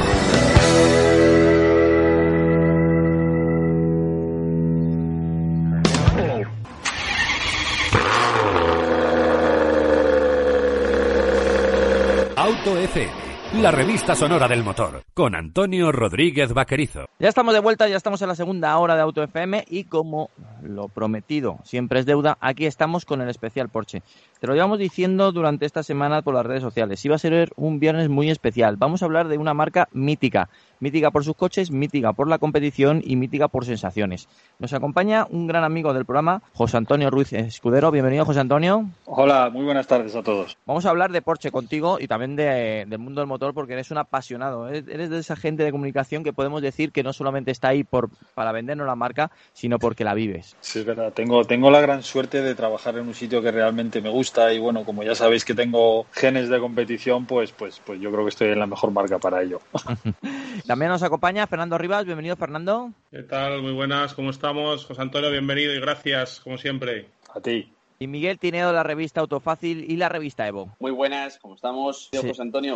Auto 12.35 12.77
FM, 12.77 13.28
la 13.55 13.71
revista 13.71 14.15
sonora 14.15 14.47
del 14.47 14.63
motor, 14.63 15.03
con 15.15 15.35
Antonio 15.35 15.91
Rodríguez 15.91 16.53
Vaquerizo. 16.53 17.07
Ya 17.19 17.31
estamos 17.31 17.55
de 17.55 17.61
vuelta, 17.61 17.89
ya 17.89 17.97
estamos 17.97 18.21
en 18.21 18.29
la 18.29 18.35
segunda 18.35 18.77
hora 18.77 18.95
de 18.95 19.01
Auto 19.01 19.23
FM 19.23 19.65
y 19.69 19.85
como 19.85 20.29
lo 20.63 20.89
prometido 20.89 21.59
siempre 21.65 22.01
es 22.01 22.07
deuda, 22.07 22.37
aquí 22.41 22.67
estamos 22.67 23.07
con 23.07 23.23
el 23.23 23.31
especial 23.31 23.71
Porsche. 23.71 24.03
Te 24.39 24.47
lo 24.47 24.55
llevamos 24.55 24.79
diciendo 24.79 25.33
durante 25.33 25.65
esta 25.65 25.83
semana 25.83 26.21
por 26.21 26.35
las 26.35 26.45
redes 26.45 26.63
sociales. 26.63 27.03
Iba 27.05 27.17
a 27.17 27.19
ser 27.19 27.51
un 27.57 27.81
viernes 27.81 28.09
muy 28.11 28.31
especial. 28.31 28.77
Vamos 28.77 29.03
a 29.03 29.07
hablar 29.07 29.29
de 29.29 29.39
una 29.39 29.55
marca 29.55 29.89
mítica. 29.93 30.51
Mítica 30.81 31.11
por 31.11 31.25
sus 31.25 31.35
coches, 31.35 31.73
mítica 31.73 32.13
por 32.13 32.29
la 32.29 32.39
competición 32.39 33.03
y 33.05 33.17
mítica 33.17 33.49
por 33.49 33.65
sensaciones. 33.65 34.29
Nos 34.61 34.73
acompaña 34.73 35.27
un 35.29 35.49
gran 35.49 35.65
amigo 35.65 35.93
del 35.93 36.05
programa, 36.05 36.41
José 36.55 36.77
Antonio 36.77 37.11
Ruiz 37.11 37.33
Escudero. 37.33 37.91
Bienvenido, 37.91 38.25
José 38.25 38.39
Antonio. 38.39 38.89
Hola, 39.07 39.51
muy 39.51 39.65
buenas 39.65 39.89
tardes 39.89 40.15
a 40.15 40.23
todos. 40.23 40.57
Vamos 40.67 40.87
a 40.87 40.91
hablar 40.91 41.11
de 41.11 41.21
Porsche 41.21 41.51
contigo 41.51 41.99
y 42.01 42.07
también 42.07 42.37
de, 42.37 42.85
del 42.87 42.99
mundo 43.01 43.21
del 43.21 43.27
motor 43.27 43.55
porque 43.55 43.73
eres 43.73 43.91
un 43.91 43.99
apasionado. 43.99 44.69
Eres, 44.69 45.11
de 45.11 45.19
esa 45.19 45.35
gente 45.35 45.65
de 45.65 45.73
comunicación 45.73 46.23
que 46.23 46.33
podemos 46.33 46.63
decir 46.63 46.93
que 46.93 47.03
no 47.03 47.13
solamente 47.13 47.51
está 47.51 47.69
ahí 47.69 47.83
por, 47.83 48.11
para 48.35 48.53
vendernos 48.53 48.87
la 48.87 48.95
marca, 48.95 49.33
sino 49.53 49.81
porque 49.81 50.05
la 50.05 50.15
vives. 50.15 50.55
Sí, 50.61 50.79
es 50.79 50.85
verdad. 50.85 51.13
Tengo, 51.13 51.45
tengo 51.45 51.73
la 51.73 51.81
gran 51.81 52.05
suerte 52.05 52.41
de 52.41 52.55
trabajar 52.55 52.97
en 52.99 53.09
un 53.09 53.15
sitio 53.15 53.43
que 53.43 53.51
realmente 53.51 54.01
me 54.01 54.11
gusta 54.11 54.53
y 54.53 54.61
bueno, 54.61 54.85
como 54.85 55.03
ya 55.03 55.17
sabéis 55.17 55.45
que 55.45 55.55
tengo 55.55 56.07
genes 56.13 56.49
de 56.49 56.61
competición, 56.61 57.27
pues, 57.27 57.51
pues, 57.51 57.81
pues 57.85 58.01
yo 58.01 58.13
creo 58.13 58.23
que 58.25 58.31
estoy 58.31 58.49
en 58.51 58.61
la 58.61 58.67
mejor 58.67 58.93
marca 58.93 59.19
para 59.19 59.43
ello. 59.43 59.61
También 60.69 60.91
nos 60.91 61.03
acompaña 61.03 61.47
Fernando 61.47 61.79
Rivas. 61.79 62.05
Bienvenido, 62.05 62.37
Fernando. 62.37 62.93
¿Qué 63.11 63.23
tal? 63.23 63.63
Muy 63.63 63.73
buenas, 63.73 64.13
¿cómo 64.13 64.29
estamos? 64.29 64.85
José 64.85 65.01
Antonio, 65.01 65.31
bienvenido 65.31 65.73
y 65.73 65.81
gracias, 65.81 66.41
como 66.41 66.59
siempre. 66.59 67.09
A 67.35 67.41
ti. 67.41 67.73
Y 67.99 68.07
Miguel 68.07 68.39
Tineo 68.39 68.67
de 68.67 68.75
la 68.75 68.83
revista 68.83 69.23
Autofácil 69.23 69.91
y 69.91 69.97
la 69.97 70.11
revista 70.11 70.47
Evo. 70.47 70.77
Muy 70.79 70.91
buenas, 70.91 71.39
¿cómo 71.39 71.55
estamos? 71.55 72.11
Yo, 72.13 72.21
Sí. 72.21 72.29
José 72.29 72.43
Antonio. 72.43 72.75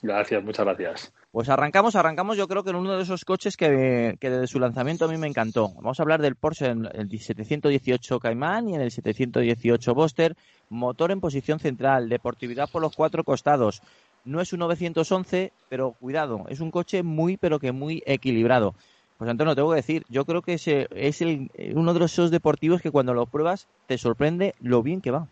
Gracias, 0.00 0.44
muchas 0.44 0.64
gracias. 0.64 1.12
Pues 1.32 1.48
arrancamos, 1.48 1.96
arrancamos 1.96 2.36
yo 2.36 2.46
creo 2.46 2.62
que 2.62 2.70
en 2.70 2.76
uno 2.76 2.96
de 2.96 3.02
esos 3.02 3.24
coches 3.24 3.56
que, 3.56 4.16
que 4.20 4.30
desde 4.30 4.46
su 4.46 4.60
lanzamiento 4.60 5.06
a 5.06 5.08
mí 5.08 5.18
me 5.18 5.26
encantó. 5.26 5.70
Vamos 5.74 5.98
a 5.98 6.04
hablar 6.04 6.22
del 6.22 6.36
Porsche 6.36 6.66
en 6.66 6.88
el 6.94 7.10
718 7.10 8.20
Cayman 8.20 8.68
y 8.68 8.76
en 8.76 8.80
el 8.80 8.92
718 8.92 9.92
Boxster. 9.92 10.36
Motor 10.70 11.10
en 11.10 11.20
posición 11.20 11.58
central, 11.58 12.08
deportividad 12.08 12.70
por 12.70 12.80
los 12.80 12.94
cuatro 12.94 13.24
costados. 13.24 13.82
No 14.24 14.40
es 14.40 14.52
un 14.52 14.60
911, 14.60 15.52
pero 15.68 15.92
cuidado, 15.92 16.46
es 16.48 16.60
un 16.60 16.70
coche 16.70 17.02
muy, 17.02 17.36
pero 17.36 17.58
que 17.58 17.72
muy 17.72 18.02
equilibrado. 18.06 18.74
Pues 19.18 19.30
Antonio, 19.30 19.54
tengo 19.54 19.70
que 19.70 19.76
decir, 19.76 20.04
yo 20.08 20.24
creo 20.24 20.42
que 20.42 20.54
ese 20.54 20.88
es 20.90 21.20
el, 21.20 21.50
uno 21.74 21.94
de 21.94 22.04
esos 22.04 22.30
deportivos 22.30 22.80
que 22.80 22.90
cuando 22.90 23.14
lo 23.14 23.26
pruebas 23.26 23.68
te 23.86 23.98
sorprende 23.98 24.54
lo 24.58 24.82
bien 24.82 25.00
que 25.00 25.10
va. 25.10 25.28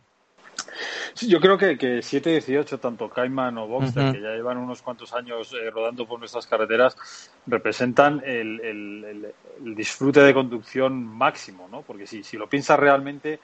Sí, 1.15 1.29
yo 1.29 1.41
creo 1.41 1.59
que, 1.59 1.77
que 1.77 2.01
718, 2.03 2.79
tanto 2.79 3.09
Cayman 3.09 3.59
o 3.59 3.67
Boxster, 3.67 4.05
Ujú. 4.05 4.13
que 4.13 4.21
ya 4.23 4.31
llevan 4.35 4.59
unos 4.59 4.83
cuantos 4.83 5.13
años 5.13 5.53
eh, 5.53 5.71
rodando 5.71 6.07
por 6.07 6.19
nuestras 6.19 6.47
carreteras, 6.47 7.31
representan 7.47 8.23
el- 8.25 8.61
el 8.61 9.35
disfrute 9.75 10.21
de 10.21 10.35
conducción 10.35 11.05
máximo, 11.05 11.69
¿no? 11.69 11.83
Porque 11.83 12.07
si, 12.07 12.23
si 12.23 12.37
lo 12.37 12.49
piensas 12.49 12.79
realmente, 12.79 13.41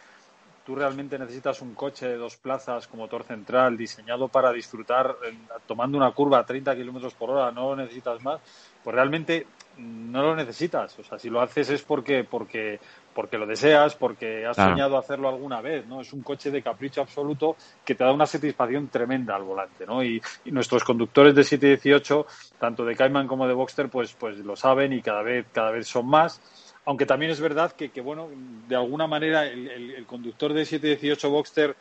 tú 0.69 0.75
realmente 0.75 1.19
necesitas 1.19 1.63
un 1.63 1.75
coche 1.75 2.07
de 2.07 2.19
dos 2.19 2.37
plazas 2.37 2.87
con 2.89 3.01
motor 3.01 3.25
central 3.25 3.75
diseñado 3.75 4.29
para 4.29 4.53
disfrutar 4.53 5.17
eh, 5.25 5.33
tomando 5.65 5.97
una 5.97 6.13
curva 6.13 6.41
a 6.41 6.45
30 6.45 6.77
kilómetros 6.77 7.15
por 7.15 7.31
hora, 7.31 7.51
no 7.51 7.71
lo 7.71 7.77
necesitas 7.77 8.21
más, 8.23 8.43
pues 8.83 8.95
realmente 8.95 9.47
no 9.79 10.21
lo 10.21 10.37
necesitas. 10.37 10.99
O 10.99 11.03
sea, 11.05 11.19
si 11.19 11.31
lo 11.31 11.41
haces 11.41 11.71
es 11.71 11.83
porque, 11.85 12.25
porque, 12.25 12.81
porque 13.15 13.39
lo 13.39 13.47
deseas, 13.47 13.97
porque 13.97 14.45
has 14.45 14.57
Claro. 14.57 14.73
soñado 14.73 14.99
hacerlo 14.99 15.31
alguna 15.31 15.63
vez, 15.63 15.87
¿no? 15.87 16.03
Es 16.03 16.13
un 16.13 16.23
coche 16.23 16.51
de 16.51 16.63
capricho 16.63 17.01
absoluto 17.01 17.57
que 17.83 17.95
te 17.95 18.05
da 18.05 18.13
una 18.13 18.27
satisfacción 18.27 18.91
tremenda 18.91 19.37
al 19.37 19.45
volante, 19.45 19.87
¿no? 19.87 20.05
Y, 20.05 20.21
y 20.45 20.53
nuestros 20.53 20.85
conductores 20.85 21.35
de 21.35 21.45
718, 21.45 22.27
tanto 22.59 22.85
de 22.85 22.95
Cayman 22.95 23.27
como 23.27 23.49
de 23.49 23.55
Boxster, 23.55 23.89
pues, 23.89 24.15
pues 24.17 24.37
lo 24.41 24.55
saben 24.55 24.93
y 24.93 25.01
cada 25.01 25.23
vez, 25.23 25.47
cada 25.51 25.71
vez 25.71 25.89
son 25.89 26.07
más. 26.11 26.68
Aunque 26.89 27.05
también 27.05 27.31
es 27.31 27.39
verdad 27.39 27.73
que, 27.73 27.91
que, 27.91 28.01
bueno, 28.01 28.31
de 28.67 28.75
alguna 28.75 29.07
manera 29.07 29.47
el, 29.47 29.69
el- 29.69 29.91
el 29.91 30.07
conductor 30.07 30.55
de 30.55 30.65
718 30.65 31.29
Boxster 31.29 31.77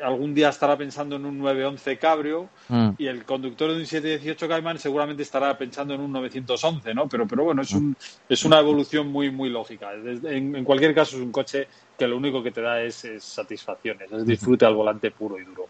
algún 0.00 0.34
día 0.34 0.50
estará 0.50 0.76
pensando 0.76 1.16
en 1.16 1.24
un 1.26 1.38
911 1.38 1.96
Cabrio 1.98 2.48
Mm. 2.68 2.90
y 2.98 3.06
el 3.08 3.24
conductor 3.24 3.70
de 3.72 3.78
un 3.78 3.86
718 3.86 4.46
Cayman 4.48 4.78
seguramente 4.78 5.24
estará 5.24 5.58
pensando 5.58 5.94
en 5.94 6.00
un 6.00 6.12
911, 6.12 6.94
¿no? 6.94 7.08
Pero, 7.08 7.26
pero 7.26 7.42
bueno, 7.42 7.62
es, 7.62 7.72
un, 7.72 7.96
es 8.28 8.44
una 8.44 8.60
evolución 8.60 9.08
muy, 9.08 9.30
muy 9.32 9.48
lógica. 9.50 9.90
Desde- 9.96 10.36
en, 10.36 10.54
en 10.54 10.64
cualquier 10.64 10.94
caso, 10.94 11.16
es 11.16 11.22
un 11.22 11.32
coche 11.32 11.66
que 11.98 12.06
lo 12.06 12.16
único 12.16 12.40
que 12.40 12.52
te 12.52 12.60
da 12.60 12.80
es, 12.82 13.04
es 13.04 13.24
satisfacciones, 13.24 14.12
es 14.12 14.24
disfrute 14.26 14.64
al 14.64 14.74
volante 14.76 15.10
puro 15.10 15.40
y 15.40 15.44
duro. 15.44 15.66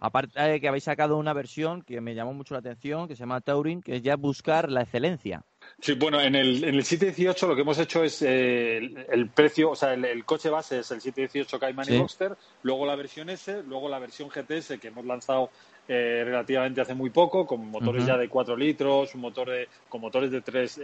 Aparte 0.00 0.40
de 0.40 0.58
que 0.60 0.68
habéis 0.68 0.84
sacado 0.84 1.18
una 1.18 1.32
versión 1.34 1.82
que 1.82 2.00
me 2.00 2.14
llamó 2.14 2.32
mucho 2.32 2.54
la 2.54 2.60
atención, 2.60 3.08
que 3.08 3.14
se 3.14 3.20
llama 3.20 3.40
Touring, 3.42 3.82
que 3.82 3.96
es 3.96 4.02
ya 4.02 4.16
buscar 4.16 4.70
la 4.70 4.82
excelencia. 4.82 5.42
Sí, 5.78 5.92
bueno, 5.92 6.20
en 6.20 6.34
el, 6.34 6.64
en 6.64 6.74
el 6.74 6.84
718 6.84 7.46
lo 7.46 7.54
que 7.54 7.60
hemos 7.60 7.78
hecho 7.78 8.02
es 8.02 8.22
eh, 8.22 8.78
el, 8.78 9.06
el 9.10 9.28
precio, 9.28 9.70
o 9.70 9.76
sea, 9.76 9.92
el, 9.92 10.06
el 10.06 10.24
coche 10.24 10.48
base 10.48 10.78
es 10.78 10.90
el 10.90 11.02
718 11.02 11.58
Cayman 11.60 11.84
Sí. 11.84 11.94
y 11.94 11.98
Boxster, 11.98 12.34
luego 12.62 12.86
la 12.86 12.96
versión 12.96 13.28
S, 13.28 13.62
luego 13.64 13.88
la 13.88 13.98
versión 13.98 14.30
GTS 14.30 14.78
que 14.80 14.88
hemos 14.88 15.04
lanzado 15.04 15.50
eh, 15.88 16.22
relativamente 16.24 16.80
hace 16.80 16.94
muy 16.94 17.10
poco, 17.10 17.46
con 17.46 17.66
motores 17.70 18.04
ya 18.06 18.16
de 18.16 18.28
4 18.28 18.56
litros, 18.56 19.14
un 19.14 19.20
motor 19.20 19.50
de, 19.50 19.68
con 19.88 20.00
motores 20.00 20.30
de 20.30 20.40
3, 20.42 20.76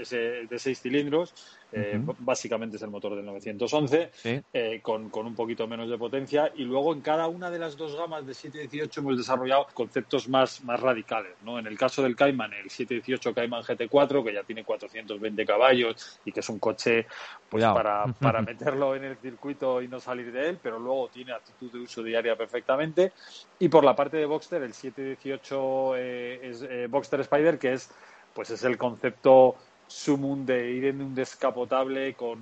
de 0.48 0.58
6 0.58 0.80
cilindros, 0.80 1.34
eh, 1.72 1.98
básicamente 2.18 2.76
es 2.76 2.82
el 2.82 2.90
motor 2.90 3.16
del 3.16 3.24
911, 3.24 4.10
Sí. 4.14 4.40
eh, 4.52 4.80
con, 4.82 5.10
con 5.10 5.26
un 5.26 5.34
poquito 5.34 5.66
menos 5.66 5.88
de 5.90 5.98
potencia, 5.98 6.52
y 6.54 6.64
luego 6.64 6.92
en 6.92 7.00
cada 7.00 7.26
una 7.28 7.50
de 7.50 7.58
las 7.58 7.76
dos 7.76 7.96
gamas 7.96 8.26
de 8.26 8.34
718 8.34 9.00
hemos 9.00 9.16
desarrollado 9.16 9.66
conceptos 9.74 10.28
más, 10.28 10.62
más 10.64 10.80
radicales, 10.80 11.36
¿no? 11.42 11.58
En 11.58 11.66
el 11.66 11.76
caso 11.78 12.02
del 12.02 12.14
Cayman, 12.16 12.52
el 12.52 12.70
718 12.70 13.34
Cayman 13.34 13.62
GT4, 13.62 14.24
que 14.24 14.32
ya 14.34 14.44
tiene 14.44 14.64
420 14.64 15.44
caballos 15.46 16.20
y 16.24 16.32
que 16.32 16.40
es 16.40 16.48
un 16.48 16.58
coche 16.58 17.06
pues 17.48 17.62
Cuidado. 17.62 17.74
para, 17.74 18.04
para 18.20 18.42
meterlo 18.42 18.94
en 18.94 19.04
el 19.04 19.16
circuito 19.18 19.82
y 19.82 19.88
no 19.88 20.00
salir 20.00 20.30
de 20.32 20.48
él, 20.50 20.58
pero 20.62 20.78
luego 20.78 21.08
tiene 21.08 21.32
actitud 21.32 21.72
de 21.72 21.78
uso 21.80 22.02
diaria 22.02 22.36
perfectamente. 22.36 23.12
Y 23.58 23.68
por 23.68 23.84
la 23.84 23.94
parte 23.96 24.16
de 24.16 24.26
Boxster, 24.26 24.62
el 24.62 24.74
718 24.94 25.96
eh, 25.96 26.40
es 26.42 26.62
eh, 26.62 26.86
Boxster 26.88 27.20
Spider, 27.20 27.58
que 27.58 27.72
es 27.72 27.90
pues 28.34 28.50
es 28.50 28.64
el 28.64 28.78
concepto 28.78 29.56
sumum 29.86 30.46
de 30.46 30.70
ir 30.70 30.86
en 30.86 31.02
un 31.02 31.14
descapotable 31.14 32.14
con, 32.14 32.38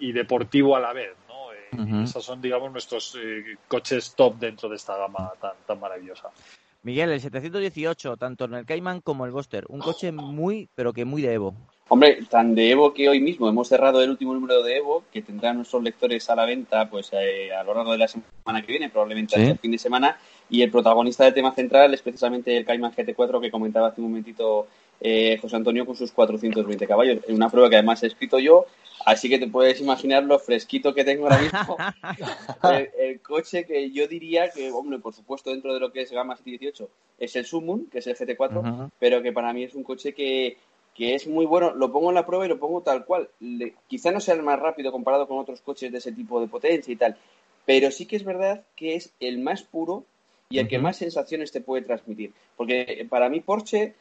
y, 0.00 0.08
y 0.08 0.12
deportivo 0.12 0.74
a 0.76 0.80
la 0.80 0.92
vez, 0.92 1.14
¿no? 1.28 1.52
Eh, 1.52 2.02
esos 2.04 2.24
son, 2.24 2.40
digamos, 2.40 2.72
nuestros 2.72 3.16
eh, 3.20 3.56
coches 3.68 4.14
top 4.16 4.36
dentro 4.38 4.68
de 4.68 4.76
esta 4.76 4.96
gama 4.96 5.32
tan, 5.40 5.52
tan 5.66 5.78
maravillosa. 5.78 6.30
Miguel, 6.82 7.10
el 7.10 7.20
718, 7.20 8.16
tanto 8.16 8.46
en 8.46 8.54
el 8.54 8.66
Cayman 8.66 9.00
como 9.00 9.26
el 9.26 9.32
Boxster, 9.32 9.64
un 9.68 9.80
coche 9.80 10.12
muy, 10.12 10.68
pero 10.74 10.92
que 10.92 11.04
muy 11.04 11.22
de 11.22 11.34
Evo. 11.34 11.54
Hombre, 11.90 12.18
tan 12.28 12.54
de 12.54 12.70
Evo 12.70 12.92
que 12.92 13.08
hoy 13.08 13.18
mismo 13.20 13.48
hemos 13.48 13.66
cerrado 13.68 14.02
el 14.02 14.10
último 14.10 14.34
número 14.34 14.62
de 14.62 14.76
Evo, 14.76 15.04
que 15.10 15.22
tendrán 15.22 15.56
nuestros 15.56 15.82
lectores 15.82 16.28
a 16.28 16.36
la 16.36 16.44
venta 16.44 16.90
pues 16.90 17.08
eh, 17.12 17.50
a 17.52 17.64
lo 17.64 17.72
largo 17.74 17.92
de 17.92 17.98
la 17.98 18.08
semana 18.08 18.60
que 18.60 18.72
viene, 18.72 18.90
probablemente 18.90 19.34
Sí. 19.36 19.40
hasta 19.40 19.52
el 19.52 19.58
fin 19.58 19.70
de 19.72 19.78
semana. 19.78 20.18
Y 20.50 20.60
el 20.60 20.70
protagonista 20.70 21.24
del 21.24 21.32
tema 21.32 21.54
central 21.54 21.94
es 21.94 22.02
precisamente 22.02 22.54
el 22.56 22.66
Cayman 22.66 22.92
GT4 22.92 23.40
que 23.40 23.50
comentaba 23.50 23.88
hace 23.88 24.02
un 24.02 24.08
momentito 24.08 24.66
eh, 25.00 25.38
José 25.40 25.56
Antonio 25.56 25.86
con 25.86 25.96
sus 25.96 26.12
420 26.12 26.86
caballos. 26.86 27.20
En 27.26 27.36
una 27.36 27.48
prueba 27.48 27.70
que 27.70 27.76
además 27.76 28.02
he 28.02 28.08
escrito 28.08 28.38
yo, 28.38 28.66
así 29.06 29.30
que 29.30 29.38
te 29.38 29.46
puedes 29.46 29.80
imaginar 29.80 30.24
lo 30.24 30.38
fresquito 30.38 30.92
que 30.94 31.04
tengo 31.04 31.24
ahora 31.24 31.38
mismo. 31.40 31.76
el, 32.70 32.90
el 32.98 33.20
coche 33.20 33.64
que 33.64 33.90
yo 33.92 34.06
diría 34.08 34.50
que, 34.50 34.70
hombre, 34.72 34.98
por 34.98 35.14
supuesto, 35.14 35.50
dentro 35.50 35.72
de 35.72 35.80
lo 35.80 35.90
que 35.92 36.02
es 36.02 36.10
gama 36.12 36.36
718, 36.36 36.90
es 37.18 37.34
el 37.36 37.46
Summon, 37.46 37.86
que 37.86 37.98
es 38.00 38.06
el 38.08 38.16
GT4, 38.16 38.56
Ujú. 38.58 38.90
pero 38.98 39.22
que 39.22 39.32
para 39.32 39.52
mí 39.54 39.64
es 39.64 39.74
un 39.74 39.82
coche 39.84 40.12
que, 40.12 40.56
que 40.98 41.14
es 41.14 41.28
muy 41.28 41.46
bueno. 41.46 41.72
Lo 41.74 41.92
pongo 41.92 42.08
en 42.10 42.16
la 42.16 42.26
prueba 42.26 42.44
y 42.44 42.48
lo 42.48 42.58
pongo 42.58 42.82
tal 42.82 43.04
cual. 43.06 43.30
Le- 43.40 43.74
quizá 43.86 44.10
no 44.10 44.18
sea 44.20 44.34
el 44.34 44.42
más 44.42 44.58
rápido 44.58 44.90
comparado 44.92 45.28
con 45.28 45.38
otros 45.38 45.60
coches 45.60 45.92
de 45.92 45.98
ese 45.98 46.10
tipo 46.12 46.40
de 46.40 46.48
potencia 46.48 46.92
y 46.92 46.96
tal, 46.96 47.16
pero 47.64 47.90
sí 47.92 48.04
que 48.04 48.16
es 48.16 48.24
verdad 48.24 48.64
que 48.74 48.96
es 48.96 49.12
el 49.20 49.38
más 49.38 49.62
puro 49.62 50.04
y 50.50 50.58
el 50.58 50.66
que 50.66 50.78
más 50.80 50.96
sensaciones 50.96 51.52
te 51.52 51.60
puede 51.60 51.84
transmitir. 51.84 52.32
Porque 52.56 52.82
eh, 52.88 53.06
para 53.08 53.28
mí 53.28 53.40
Porsche, 53.40 53.94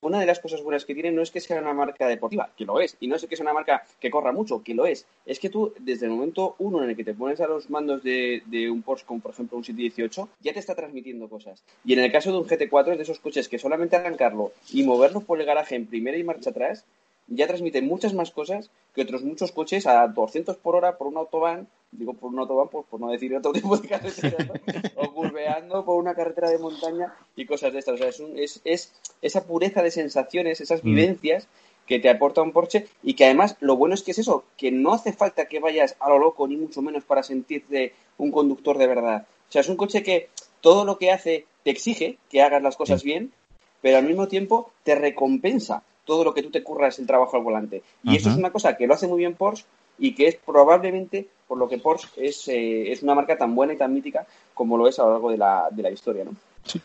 una 0.00 0.20
de 0.20 0.26
las 0.26 0.40
cosas 0.40 0.62
buenas 0.62 0.84
que 0.84 0.94
tiene 0.94 1.10
no 1.10 1.22
es 1.22 1.30
que 1.30 1.40
sea 1.40 1.60
una 1.60 1.72
marca 1.72 2.06
deportiva, 2.06 2.50
que 2.56 2.64
lo 2.64 2.80
es, 2.80 2.96
y 3.00 3.08
no 3.08 3.16
es 3.16 3.26
que 3.26 3.36
sea 3.36 3.44
una 3.44 3.52
marca 3.52 3.84
que 4.00 4.10
corra 4.10 4.32
mucho, 4.32 4.62
que 4.62 4.74
lo 4.74 4.86
es. 4.86 5.06
Es 5.26 5.38
que 5.38 5.50
tú, 5.50 5.74
desde 5.80 6.06
el 6.06 6.12
momento 6.12 6.56
uno 6.58 6.82
en 6.82 6.90
el 6.90 6.96
que 6.96 7.04
te 7.04 7.14
pones 7.14 7.40
a 7.40 7.46
los 7.46 7.70
mandos 7.70 8.02
de, 8.02 8.42
un 8.70 8.82
Porsche, 8.82 9.06
como 9.06 9.20
por 9.20 9.32
ejemplo 9.32 9.56
un 9.58 9.64
718, 9.64 10.28
ya 10.40 10.52
te 10.52 10.58
está 10.58 10.74
transmitiendo 10.74 11.28
cosas. 11.28 11.62
Y 11.84 11.92
en 11.92 12.00
el 12.00 12.12
caso 12.12 12.32
de 12.32 12.38
un 12.38 12.46
GT4 12.46 12.92
es 12.92 12.96
de 12.98 13.02
esos 13.02 13.20
coches 13.20 13.48
que 13.48 13.58
solamente 13.58 13.96
arrancarlo 13.96 14.52
y 14.72 14.82
moverlo 14.82 15.20
por 15.20 15.40
el 15.40 15.46
garaje 15.46 15.74
en 15.74 15.86
primera 15.86 16.16
y 16.16 16.24
marcha 16.24 16.50
atrás, 16.50 16.84
ya 17.28 17.46
transmite 17.46 17.82
muchas 17.82 18.14
más 18.14 18.30
cosas 18.30 18.70
que 18.94 19.02
otros 19.02 19.22
muchos 19.22 19.52
coches 19.52 19.86
a 19.86 20.06
200 20.08 20.56
por 20.56 20.74
hora 20.76 20.96
por 20.98 21.06
un 21.06 21.16
autobahn, 21.18 21.68
digo 21.92 22.14
por 22.14 22.30
un 22.32 22.38
autobahn 22.38 22.68
pues, 22.68 22.86
por 22.90 23.00
no 23.00 23.10
decir 23.10 23.34
otro 23.36 23.52
tipo 23.52 23.76
de 23.76 23.88
carretera, 23.88 24.36
¿no? 24.44 24.52
o 24.96 25.12
curveando 25.12 25.84
por 25.84 25.96
una 26.00 26.14
carretera 26.14 26.50
de 26.50 26.58
montaña 26.58 27.12
y 27.36 27.44
cosas 27.46 27.72
de 27.72 27.78
estas. 27.80 27.94
O 27.94 27.98
sea, 27.98 28.08
es, 28.08 28.20
un- 28.20 28.38
es, 28.38 28.60
es 28.64 28.92
esa 29.22 29.44
pureza 29.46 29.82
de 29.82 29.90
sensaciones, 29.90 30.60
esas 30.60 30.82
vivencias 30.82 31.48
que 31.86 31.98
te 31.98 32.10
aporta 32.10 32.42
un 32.42 32.52
Porsche 32.52 32.86
y 33.02 33.14
que 33.14 33.24
además 33.24 33.56
lo 33.60 33.76
bueno 33.76 33.94
es 33.94 34.02
que 34.02 34.10
es 34.10 34.18
eso, 34.18 34.44
que 34.58 34.70
no 34.70 34.92
hace 34.92 35.12
falta 35.12 35.46
que 35.46 35.58
vayas 35.58 35.96
a 36.00 36.08
lo 36.10 36.18
loco 36.18 36.46
ni 36.46 36.56
mucho 36.56 36.82
menos 36.82 37.04
para 37.04 37.22
sentirte 37.22 37.94
un 38.18 38.30
conductor 38.30 38.76
de 38.76 38.86
verdad. 38.86 39.26
O 39.48 39.52
sea, 39.52 39.60
es 39.62 39.68
un 39.70 39.76
coche 39.76 40.02
que 40.02 40.28
todo 40.60 40.84
lo 40.84 40.98
que 40.98 41.10
hace 41.10 41.46
te 41.64 41.70
exige 41.70 42.18
que 42.30 42.42
hagas 42.42 42.62
las 42.62 42.76
cosas 42.76 43.02
bien, 43.02 43.32
pero 43.80 43.96
al 43.96 44.04
mismo 44.04 44.28
tiempo 44.28 44.70
te 44.82 44.96
recompensa 44.96 45.82
todo 46.08 46.24
lo 46.24 46.32
que 46.32 46.42
tú 46.42 46.50
te 46.50 46.62
curras 46.62 46.98
el 46.98 47.06
trabajo 47.06 47.36
al 47.36 47.42
volante. 47.42 47.82
Y 48.02 48.16
eso 48.16 48.30
es 48.30 48.36
una 48.36 48.50
cosa 48.50 48.78
que 48.78 48.86
lo 48.86 48.94
hace 48.94 49.06
muy 49.06 49.18
bien 49.18 49.34
Porsche 49.34 49.66
y 49.98 50.14
que 50.14 50.26
es 50.26 50.36
probablemente 50.36 51.28
por 51.46 51.58
lo 51.58 51.68
que 51.68 51.76
Porsche 51.76 52.08
es, 52.16 52.48
eh, 52.48 52.90
es 52.90 53.02
una 53.02 53.14
marca 53.14 53.36
tan 53.36 53.54
buena 53.54 53.74
y 53.74 53.76
tan 53.76 53.92
mítica 53.92 54.26
como 54.54 54.78
lo 54.78 54.88
es 54.88 54.98
a 54.98 55.02
lo 55.02 55.12
largo 55.12 55.30
de 55.30 55.36
la, 55.36 55.68
de 55.70 55.82
la 55.82 55.90
historia, 55.90 56.24
¿no? 56.24 56.30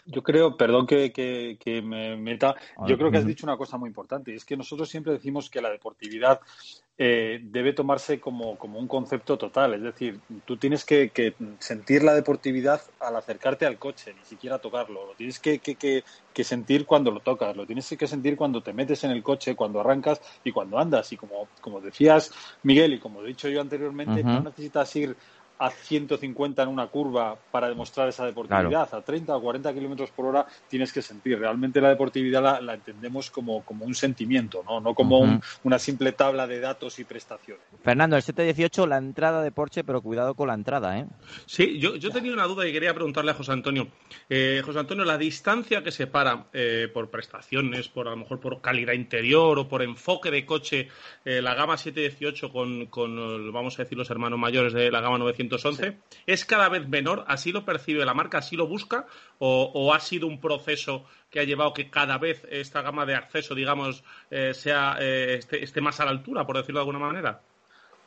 Yo 0.06 0.22
creo, 0.24 0.56
perdón 0.58 0.86
que, 0.88 1.12
que- 1.12 1.58
que 1.60 1.82
me 1.82 2.16
meta, 2.18 2.56
yo 2.88 2.98
creo 2.98 3.12
que 3.12 3.18
has 3.18 3.26
dicho 3.26 3.46
una 3.46 3.58
cosa 3.58 3.78
muy 3.78 3.88
importante, 3.90 4.32
y 4.32 4.36
es 4.36 4.46
que 4.46 4.58
nosotros 4.58 4.90
siempre 4.90 5.14
decimos 5.14 5.50
que 5.50 5.62
la 5.62 5.70
deportividad 5.70 6.40
eh, 6.98 7.40
debe 7.44 7.74
tomarse 7.74 8.20
como, 8.20 8.56
como 8.58 8.78
un 8.80 8.88
concepto 8.88 9.36
total, 9.38 9.74
es 9.74 9.82
decir, 9.82 10.22
tú 10.46 10.58
tienes 10.58 10.86
que, 10.86 11.12
que 11.12 11.36
sentir 11.60 12.04
la 12.04 12.14
deportividad 12.14 12.82
al 13.00 13.16
acercarte 13.16 13.66
al 13.66 13.80
coche, 13.80 14.14
ni 14.14 14.24
siquiera 14.24 14.60
tocarlo, 14.60 15.08
lo 15.08 15.16
tienes 15.16 15.40
que, 15.40 15.60
que- 15.60 15.76
que- 15.76 16.04
que 16.32 16.44
sentir 16.44 16.86
cuando 16.86 17.10
lo 17.12 17.22
tocas, 17.22 17.56
lo 17.58 17.66
tienes 17.66 17.90
que 17.98 18.08
sentir 18.08 18.36
cuando 18.36 18.62
te 18.62 18.74
metes 18.74 19.04
en 19.04 19.12
el 19.12 19.24
coche, 19.24 19.56
cuando 19.56 19.80
arrancas 19.80 20.22
y 20.44 20.52
cuando 20.52 20.78
andas, 20.78 21.12
y 21.12 21.18
como, 21.18 21.50
como 21.62 21.82
decías 21.82 22.32
Miguel 22.62 22.94
y 22.94 23.00
como 23.00 23.24
he 23.24 23.28
dicho 23.28 23.50
yo 23.50 23.60
anteriormente, 23.62 24.24
no 24.24 24.42
necesitas 24.44 24.96
ir 24.96 25.18
a 25.60 25.70
150 25.70 26.64
en 26.64 26.70
una 26.70 26.88
curva 26.88 27.38
para 27.52 27.70
demostrar 27.70 28.10
esa 28.10 28.26
deportividad. 28.26 28.94
A 28.94 29.02
30 29.02 29.36
o 29.36 29.42
40 29.42 29.74
kilómetros 29.74 30.12
por 30.12 30.26
hora 30.26 30.46
tienes 30.68 30.92
que 30.92 31.02
sentir. 31.02 31.40
Realmente 31.40 31.80
la 31.80 31.90
deportividad 31.90 32.42
la, 32.44 32.60
la 32.62 32.74
entendemos 32.74 33.30
como, 33.32 33.64
como 33.64 33.86
un 33.86 33.96
sentimiento, 33.96 34.64
no, 34.68 34.80
no 34.80 34.94
como 34.94 35.20
un- 35.20 35.42
una 35.64 35.80
simple 35.80 36.12
tabla 36.12 36.48
de 36.48 36.60
datos 36.60 37.00
y 37.00 37.04
prestaciones. 37.06 37.64
Fernando, 37.84 38.16
el 38.16 38.22
718, 38.24 38.88
la 38.88 38.98
entrada 38.98 39.42
de 39.42 39.52
Porsche, 39.52 39.84
pero 39.84 40.02
cuidado 40.02 40.34
con 40.36 40.48
la 40.48 40.54
entrada, 40.54 41.00
¿eh? 41.00 41.06
Sí, 41.46 41.80
yo, 41.80 41.96
yo 41.96 42.10
tenía 42.12 42.34
una 42.34 42.46
duda 42.46 42.68
y 42.68 42.72
quería 42.74 42.94
preguntarle 42.94 43.32
a 43.32 43.36
José 43.36 43.52
Antonio. 43.52 43.88
Eh, 44.30 44.62
José 44.66 44.80
Antonio, 44.80 45.06
la 45.06 45.18
distancia 45.18 45.84
que 45.84 45.92
separa 45.92 46.48
eh, 46.54 46.90
por 46.94 47.10
prestaciones, 47.10 47.88
por 47.90 48.08
a 48.08 48.12
lo 48.12 48.18
mejor 48.18 48.40
por 48.40 48.62
calidad 48.62 48.94
interior 48.94 49.58
o 49.60 49.68
por 49.68 49.82
enfoque 49.82 50.32
de 50.32 50.46
coche, 50.46 50.90
eh, 51.26 51.42
la 51.42 51.54
gama 51.56 51.78
718 51.78 52.52
con, 52.52 52.88
con, 52.88 53.52
vamos 53.52 53.80
a 53.80 53.84
decir, 53.84 53.98
los 53.98 54.10
hermanos 54.10 54.40
mayores 54.40 54.74
de 54.74 54.92
la 54.92 55.02
gama 55.02 55.18
911, 55.54 55.98
¿es 56.26 56.46
cada 56.46 56.70
vez 56.70 56.88
menor? 56.88 57.26
¿Así 57.28 57.52
lo 57.52 57.66
percibe 57.66 58.06
la 58.06 58.14
marca? 58.14 58.40
¿Así 58.40 58.56
lo 58.56 58.68
busca? 58.68 59.06
¿O, 59.40 59.94
ha 59.94 60.00
sido 60.00 60.28
un 60.28 60.40
proceso 60.40 61.06
que 61.30 61.40
ha 61.40 61.44
llevado 61.44 61.74
que 61.74 61.90
cada 61.90 62.18
vez 62.18 62.46
esta 62.50 62.82
gama 62.82 63.06
de 63.06 63.16
acceso, 63.16 63.56
digamos, 63.56 64.04
eh, 64.30 64.54
sea 64.54 64.98
eh, 65.00 65.40
esté, 65.40 65.82
más 65.82 66.00
a 66.00 66.06
la 66.06 66.12
altura, 66.12 66.46
por 66.46 66.58
decirlo 66.58 66.80
de 66.80 66.82
alguna 66.82 67.00
manera? 67.00 67.42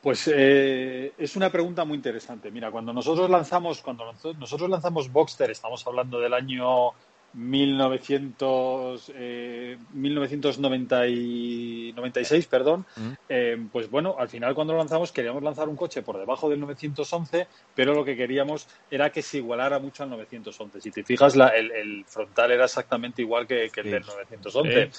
Pues 0.03 0.31
eh, 0.33 1.13
es 1.19 1.37
una 1.37 1.51
pregunta 1.51 1.85
muy 1.85 1.97
interesante. 1.97 2.51
Mira, 2.51 2.71
cuando 2.71 2.93
nosotros 2.93 3.29
lanzamos, 3.29 3.81
cuando 3.81 4.05
noso- 4.05 4.37
nosotros 4.39 4.71
lanzamos 4.71 5.11
Boxster, 5.11 5.51
estamos 5.51 5.85
hablando 5.87 6.21
del 6.21 6.33
año 6.35 6.93
1900, 7.37 9.13
eh, 9.15 9.77
1996, 9.93 12.47
perdón. 12.47 12.87
Mm. 12.97 13.13
Eh, 13.29 13.67
pues 13.71 13.91
bueno, 13.91 14.17
al 14.19 14.29
final 14.29 14.55
cuando 14.55 14.73
lo 14.73 14.79
lanzamos 14.79 15.13
queríamos 15.13 15.43
lanzar 15.43 15.69
un 15.69 15.77
coche 15.77 16.03
por 16.03 16.19
debajo 16.19 16.49
del 16.49 16.61
911, 16.61 17.47
pero 17.75 17.95
lo 17.95 18.05
que 18.05 18.17
queríamos 18.17 18.69
era 18.91 19.11
que 19.11 19.23
se 19.23 19.39
igualara 19.39 19.79
mucho 19.79 20.03
al 20.03 20.11
911. 20.11 20.81
Si 20.81 20.91
te 20.91 21.05
fijas, 21.05 21.37
la- 21.37 21.49
el, 21.49 21.71
el 21.73 22.05
frontal 22.07 22.51
era 22.53 22.65
exactamente 22.65 23.23
igual 23.23 23.47
que, 23.47 23.71
que 23.71 23.81
el 23.81 23.87
Sí. 23.87 23.93
del 23.93 24.07
911. 24.07 24.91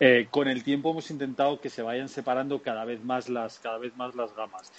Eh, 0.00 0.26
con 0.30 0.48
el 0.48 0.62
tiempo 0.64 0.90
hemos 0.90 1.10
intentado 1.10 1.60
que 1.60 1.70
se 1.70 1.82
vayan 1.82 2.08
separando 2.08 2.60
cada 2.62 2.84
vez 2.84 3.02
más 3.04 3.28
las, 3.28 3.58
cada 3.58 3.78
vez 3.78 3.96
más 3.96 4.14
las 4.14 4.34
gamas. 4.34 4.72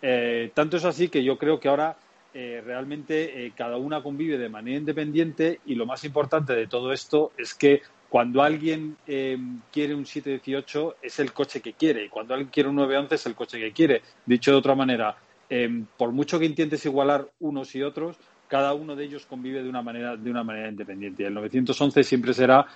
Eh, 0.00 0.50
tanto 0.54 0.76
es 0.76 0.84
así 0.84 1.08
que 1.08 1.22
yo 1.22 1.38
creo 1.38 1.60
que 1.60 1.68
ahora 1.68 1.96
eh, 2.34 2.62
realmente 2.64 3.44
eh, 3.46 3.52
cada 3.56 3.76
una 3.76 4.02
convive 4.02 4.38
de 4.38 4.48
manera 4.48 4.78
independiente 4.78 5.60
y 5.66 5.74
lo 5.74 5.86
más 5.86 6.04
importante 6.04 6.54
de 6.54 6.66
todo 6.66 6.92
esto 6.92 7.32
es 7.36 7.54
que 7.54 7.82
cuando 8.08 8.42
alguien 8.42 8.96
eh, 9.06 9.38
quiere 9.70 9.94
un 9.94 10.04
718 10.06 10.96
es 11.02 11.18
el 11.18 11.32
coche 11.32 11.60
que 11.60 11.72
quiere 11.72 12.04
y 12.04 12.08
cuando 12.08 12.34
alguien 12.34 12.50
quiere 12.50 12.68
un 12.68 12.76
911 12.76 13.14
es 13.14 13.26
el 13.26 13.34
coche 13.34 13.58
que 13.58 13.72
quiere. 13.72 14.02
Dicho 14.26 14.50
de 14.50 14.56
otra 14.58 14.74
manera, 14.74 15.16
eh, 15.48 15.82
por 15.96 16.12
mucho 16.12 16.38
que 16.38 16.44
intentes 16.44 16.84
igualar 16.84 17.26
unos 17.40 17.74
y 17.74 17.82
otros, 17.82 18.18
cada 18.48 18.74
uno 18.74 18.94
de 18.96 19.04
ellos 19.04 19.24
convive 19.24 19.62
de 19.62 19.68
una 19.68 19.80
manera, 19.80 20.16
de 20.16 20.30
una 20.30 20.44
manera 20.44 20.68
independiente. 20.68 21.24
El 21.26 21.32
911 21.34 22.02
siempre 22.04 22.34
será 22.34 22.66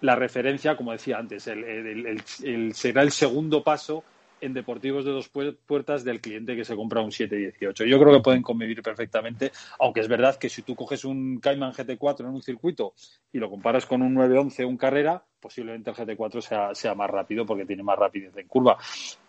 la 0.00 0.14
referencia, 0.14 0.76
como 0.76 0.92
decía 0.92 1.18
antes, 1.18 1.46
el- 1.48 1.64
el- 1.64 2.22
el- 2.44 2.74
será 2.74 3.02
el 3.02 3.10
segundo 3.10 3.64
paso 3.64 4.04
en 4.44 4.54
deportivos 4.54 5.04
de 5.04 5.10
dos 5.12 5.32
puer- 5.32 5.56
puertas 5.66 6.04
del 6.04 6.20
cliente 6.20 6.54
que 6.56 6.64
se 6.64 6.76
compra 6.76 7.00
un 7.00 7.10
718. 7.12 7.84
Yo 7.84 7.98
creo 7.98 8.12
que 8.12 8.20
pueden 8.20 8.42
convivir 8.42 8.82
perfectamente, 8.82 9.52
aunque 9.78 10.00
es 10.00 10.08
verdad 10.08 10.36
que 10.36 10.48
si 10.48 10.62
tú 10.62 10.74
coges 10.74 11.04
un 11.04 11.38
Cayman 11.40 11.72
GT4 11.72 12.20
en 12.20 12.26
un 12.34 12.42
circuito 12.42 12.94
y 13.32 13.38
lo 13.38 13.48
comparas 13.50 13.86
con 13.86 14.02
un 14.02 14.14
911 14.14 14.64
un 14.64 14.76
carrera, 14.76 15.22
posiblemente 15.40 15.90
el 15.90 15.96
GT4 15.96 16.40
sea, 16.40 16.74
sea 16.74 16.94
más 16.94 17.10
rápido 17.10 17.44
porque 17.46 17.66
tiene 17.66 17.82
más 17.82 17.98
rapidez 17.98 18.36
en 18.36 18.46
curva. 18.48 18.76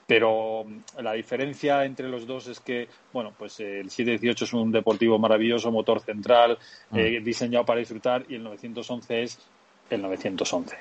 Pero 0.07 0.63
mm, 0.66 1.01
la 1.01 1.13
diferencia 1.13 1.84
entre 1.86 2.07
los 2.07 2.28
dos 2.28 2.47
es 2.47 2.59
que, 2.59 2.88
bueno, 3.11 3.34
pues 3.38 3.59
el 3.59 3.89
718 3.89 4.45
es 4.45 4.53
un 4.53 4.72
deportivo 4.72 5.18
maravilloso, 5.18 5.72
motor 5.72 5.99
central, 6.01 6.57
eh, 6.93 7.22
diseñado 7.24 7.66
para 7.66 7.80
disfrutar, 7.80 8.26
y 8.30 8.36
el 8.36 8.43
911 8.43 9.24
es 9.24 9.39
el 9.89 10.01
911. 10.01 10.78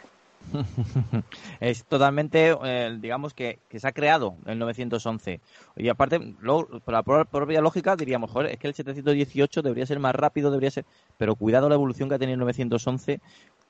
es 1.61 1.85
totalmente, 1.87 2.55
eh, 2.65 2.97
digamos 3.01 3.35
que, 3.35 3.61
que 3.69 3.81
se 3.81 3.89
ha 3.89 3.93
creado 3.93 4.39
el 4.47 4.59
911. 4.59 5.41
Y 5.77 5.89
aparte, 5.89 6.21
luego, 6.39 6.81
por 6.81 6.95
la 6.95 7.03
pro- 7.03 7.25
propia 7.27 7.61
lógica 7.61 7.97
diríamos, 7.97 8.31
joder, 8.31 8.53
es 8.53 8.59
que 8.59 8.69
el 8.69 8.75
718 8.75 9.63
debería 9.63 9.87
ser 9.87 9.99
más 9.99 10.15
rápido, 10.15 10.51
debería 10.51 10.71
ser... 10.71 10.87
Pero 11.17 11.37
cuidado 11.37 11.69
la 11.69 11.75
evolución 11.75 12.09
que 12.09 12.15
ha 12.17 12.19
tenido 12.19 12.35
el 12.35 12.41
911, 12.41 13.21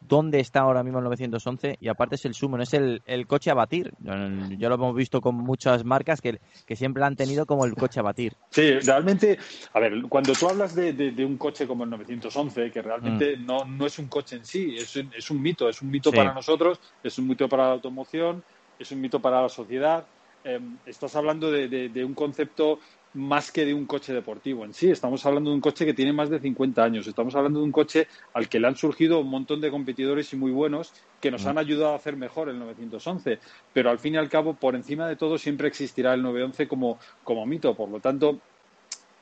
dónde 0.00 0.40
está 0.40 0.60
ahora 0.60 0.82
mismo 0.82 0.98
el 0.98 1.04
911 1.04 1.76
y 1.80 1.88
aparte 1.88 2.16
es 2.16 2.24
el 2.24 2.34
sumo, 2.34 2.56
no 2.56 2.62
es 2.62 2.74
el, 2.74 3.02
el 3.06 3.26
coche 3.26 3.50
a 3.50 3.54
batir. 3.54 3.92
Ya 3.98 4.68
lo 4.68 4.74
hemos 4.74 4.94
visto 4.94 5.20
con 5.20 5.34
muchas 5.36 5.84
marcas 5.84 6.20
que, 6.20 6.40
que 6.66 6.76
siempre 6.76 7.04
han 7.04 7.16
tenido 7.16 7.46
como 7.46 7.64
el 7.64 7.74
coche 7.74 8.00
a 8.00 8.02
batir. 8.02 8.36
Sí, 8.50 8.78
realmente, 8.80 9.38
a 9.72 9.80
ver, 9.80 10.02
cuando 10.08 10.34
tú 10.34 10.48
hablas 10.48 10.74
de, 10.74 10.92
de- 10.92 11.12
de 11.12 11.24
un 11.24 11.38
coche 11.38 11.66
como 11.66 11.84
el 11.84 11.90
911, 11.90 12.70
que 12.70 12.82
realmente 12.82 13.36
no, 13.38 13.64
no 13.64 13.86
es 13.86 13.98
un 13.98 14.08
coche 14.08 14.36
en 14.36 14.44
sí, 14.44 14.76
es, 14.76 14.94
un- 14.96 15.12
es 15.16 15.30
un 15.30 15.40
mito, 15.40 15.68
es 15.68 15.80
un 15.80 15.90
mito 15.90 16.10
Sí. 16.10 16.16
para 16.16 16.34
nosotros, 16.34 16.80
es 17.02 17.18
un 17.18 17.26
mito 17.28 17.48
para 17.48 17.64
la 17.64 17.72
automoción, 17.72 18.44
es 18.78 18.90
un 18.92 19.00
mito 19.00 19.20
para 19.20 19.42
la 19.42 19.48
sociedad. 19.48 20.08
Eh, 20.42 20.60
estás 20.84 21.16
hablando 21.16 21.50
de, 21.50 21.68
de- 21.68 21.88
de 21.88 22.04
un 22.04 22.14
concepto 22.14 22.80
más 23.14 23.52
que 23.52 23.64
de 23.64 23.72
un 23.74 23.86
coche 23.86 24.12
deportivo 24.12 24.64
en 24.64 24.74
sí. 24.74 24.90
Estamos 24.90 25.24
hablando 25.24 25.50
de 25.50 25.54
un 25.56 25.60
coche 25.60 25.86
que 25.86 25.94
tiene 25.94 26.12
más 26.12 26.30
de 26.30 26.40
50 26.40 26.82
años. 26.82 27.06
Estamos 27.06 27.34
hablando 27.34 27.60
de 27.60 27.64
un 27.64 27.72
coche 27.72 28.08
al 28.32 28.48
que 28.48 28.58
le 28.58 28.66
han 28.66 28.76
surgido 28.76 29.20
un 29.20 29.28
montón 29.30 29.60
de 29.60 29.70
competidores 29.70 30.32
y 30.32 30.36
muy 30.36 30.50
buenos 30.50 30.92
que 31.20 31.30
nos 31.30 31.46
han 31.46 31.56
ayudado 31.58 31.92
a 31.92 31.96
hacer 31.96 32.16
mejor 32.16 32.48
el 32.48 32.58
911. 32.58 33.38
Pero 33.72 33.90
al 33.90 33.98
fin 33.98 34.14
y 34.14 34.16
al 34.18 34.28
cabo, 34.28 34.54
por 34.54 34.74
encima 34.74 35.08
de 35.08 35.16
todo, 35.16 35.38
siempre 35.38 35.68
existirá 35.68 36.12
el 36.12 36.22
911 36.22 36.66
como, 36.68 36.98
como 37.22 37.46
mito. 37.46 37.74
Por 37.74 37.88
lo 37.88 38.00
tanto, 38.00 38.40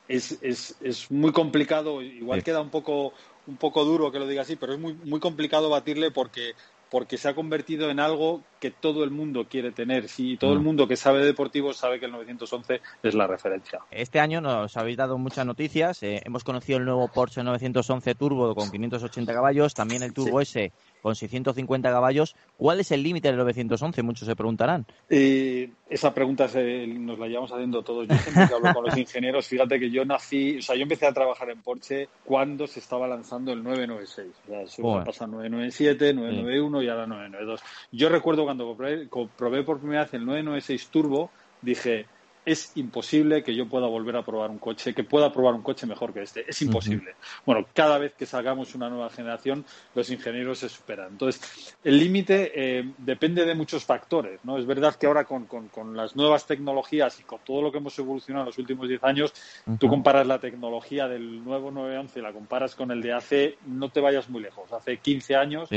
es, 0.07 0.37
es, 0.41 0.75
es 0.81 1.09
muy 1.11 1.31
complicado, 1.31 2.01
igual 2.01 2.39
Sí. 2.39 2.45
queda 2.45 2.61
un 2.61 2.69
poco, 2.69 3.13
un 3.47 3.57
poco 3.57 3.85
duro 3.85 4.11
que 4.11 4.19
lo 4.19 4.27
diga 4.27 4.41
así, 4.41 4.55
pero 4.55 4.73
es 4.73 4.79
muy, 4.79 4.95
muy 5.05 5.19
complicado 5.19 5.69
batirle 5.69 6.11
porque, 6.11 6.53
porque 6.93 7.17
se 7.17 7.27
ha 7.27 7.33
convertido 7.33 7.89
en 7.89 7.99
algo 7.99 8.43
que 8.59 8.69
todo 8.69 9.03
el 9.03 9.09
mundo 9.09 9.47
quiere 9.49 9.71
tener. 9.71 10.07
Si 10.07 10.37
todo 10.37 10.53
el 10.53 10.59
Mm. 10.59 10.63
mundo 10.63 10.87
que 10.87 10.95
sabe 10.95 11.21
de 11.21 11.25
deportivos 11.25 11.77
sabe 11.77 11.99
que 11.99 12.05
el 12.05 12.11
911 12.11 12.81
es 13.01 13.15
la 13.15 13.25
referencia. 13.25 13.79
Este 13.89 14.19
año 14.19 14.41
nos 14.41 14.77
habéis 14.77 14.97
dado 14.97 15.17
muchas 15.17 15.43
noticias. 15.43 16.03
eh, 16.03 16.21
hemos 16.23 16.43
conocido 16.43 16.77
el 16.77 16.85
nuevo 16.85 17.07
Porsche 17.07 17.41
911 17.41 18.13
Turbo 18.13 18.53
con 18.53 18.69
580 18.69 19.33
caballos, 19.33 19.73
también 19.73 20.03
el 20.03 20.13
Turbo 20.13 20.39
S 20.39 20.71
con 21.03 21.13
650 21.15 21.91
caballos. 21.91 22.35
¿Cuál 22.57 22.79
es 22.79 22.89
el 22.91 23.03
límite 23.03 23.27
del 23.27 23.37
911? 23.37 24.01
Muchos 24.01 24.25
se 24.27 24.35
preguntarán. 24.35 24.85
Eh, 25.09 25.69
esa 25.89 26.13
pregunta 26.13 26.47
se- 26.47 26.87
nos 26.87 27.19
la 27.19 27.27
llevamos 27.27 27.51
haciendo 27.51 27.83
todos. 27.83 28.07
Yo 28.07 28.15
siempre 28.15 28.47
que 28.47 28.53
hablo 28.55 28.73
con 28.73 28.85
los 28.85 28.97
ingenieros, 28.97 29.45
fíjate 29.45 29.79
que 29.79 29.91
yo 29.91 30.05
nací, 30.05 30.57
o 30.57 30.61
sea, 30.61 30.75
yo 30.75 30.83
empecé 30.83 31.05
a 31.05 31.13
trabajar 31.13 31.49
en 31.51 31.61
Porsche 31.61 32.07
cuando 32.23 32.65
se 32.65 32.79
estaba 32.79 33.07
lanzando 33.07 33.51
el 33.51 33.61
996. 33.61 34.27
O 34.45 34.47
sea, 34.47 34.61
eso 34.61 34.81
Joder. 34.81 35.05
pasa 35.05 35.27
997, 35.27 36.13
991 36.13 36.81
y 36.81 36.89
ahora 36.89 37.05
992. 37.05 37.61
Yo 37.91 38.09
recuerdo 38.09 38.45
cuando 38.45 38.65
compré, 38.65 39.07
comprobé 39.09 39.63
por 39.63 39.79
primera 39.79 40.03
vez 40.05 40.13
el 40.13 40.25
996 40.25 40.87
Turbo, 40.87 41.29
dije, 41.61 42.05
es 42.45 42.71
imposible 42.75 43.43
que 43.43 43.55
yo 43.55 43.67
pueda 43.67 43.87
volver 43.87 44.15
a 44.17 44.23
probar 44.23 44.49
un 44.49 44.57
coche, 44.57 44.93
que 44.93 45.03
pueda 45.03 45.31
probar 45.31 45.53
un 45.53 45.61
coche 45.61 45.85
mejor 45.85 46.13
que 46.13 46.23
este. 46.23 46.45
Es 46.47 46.61
imposible. 46.61 47.15
Bueno, 47.45 47.65
cada 47.73 47.97
vez 47.97 48.13
que 48.13 48.25
salgamos 48.25 48.75
una 48.75 48.89
nueva 48.89 49.09
generación, 49.09 49.65
los 49.95 50.09
ingenieros 50.09 50.59
se 50.59 50.69
superan. 50.69 51.09
Entonces, 51.11 51.75
el 51.83 51.97
límite 51.97 52.51
eh, 52.55 52.93
depende 52.97 53.45
de 53.45 53.55
muchos 53.55 53.85
factores. 53.85 54.39
¿no? 54.43 54.57
Es 54.57 54.65
verdad 54.65 54.95
que 54.95 55.07
ahora 55.07 55.25
con, 55.25 55.45
con, 55.45 55.95
las 55.95 56.15
nuevas 56.15 56.45
tecnologías 56.45 57.19
y 57.19 57.23
con 57.23 57.39
todo 57.45 57.61
lo 57.61 57.71
que 57.71 57.77
hemos 57.77 57.97
evolucionado 57.99 58.43
en 58.43 58.47
los 58.47 58.57
últimos 58.57 58.87
10 58.87 59.03
años, 59.03 59.33
tú 59.79 59.87
comparas 59.87 60.27
la 60.27 60.39
tecnología 60.39 61.07
del 61.07 61.43
nuevo 61.43 61.71
911 61.71 62.19
y 62.19 62.21
la 62.21 62.31
comparas 62.31 62.75
con 62.75 62.91
el 62.91 63.01
de 63.01 63.13
hace, 63.13 63.57
no 63.67 63.89
te 63.89 63.99
vayas 63.99 64.29
muy 64.29 64.41
lejos, 64.41 64.71
hace 64.71 64.97
15 64.97 65.35
años 65.35 65.69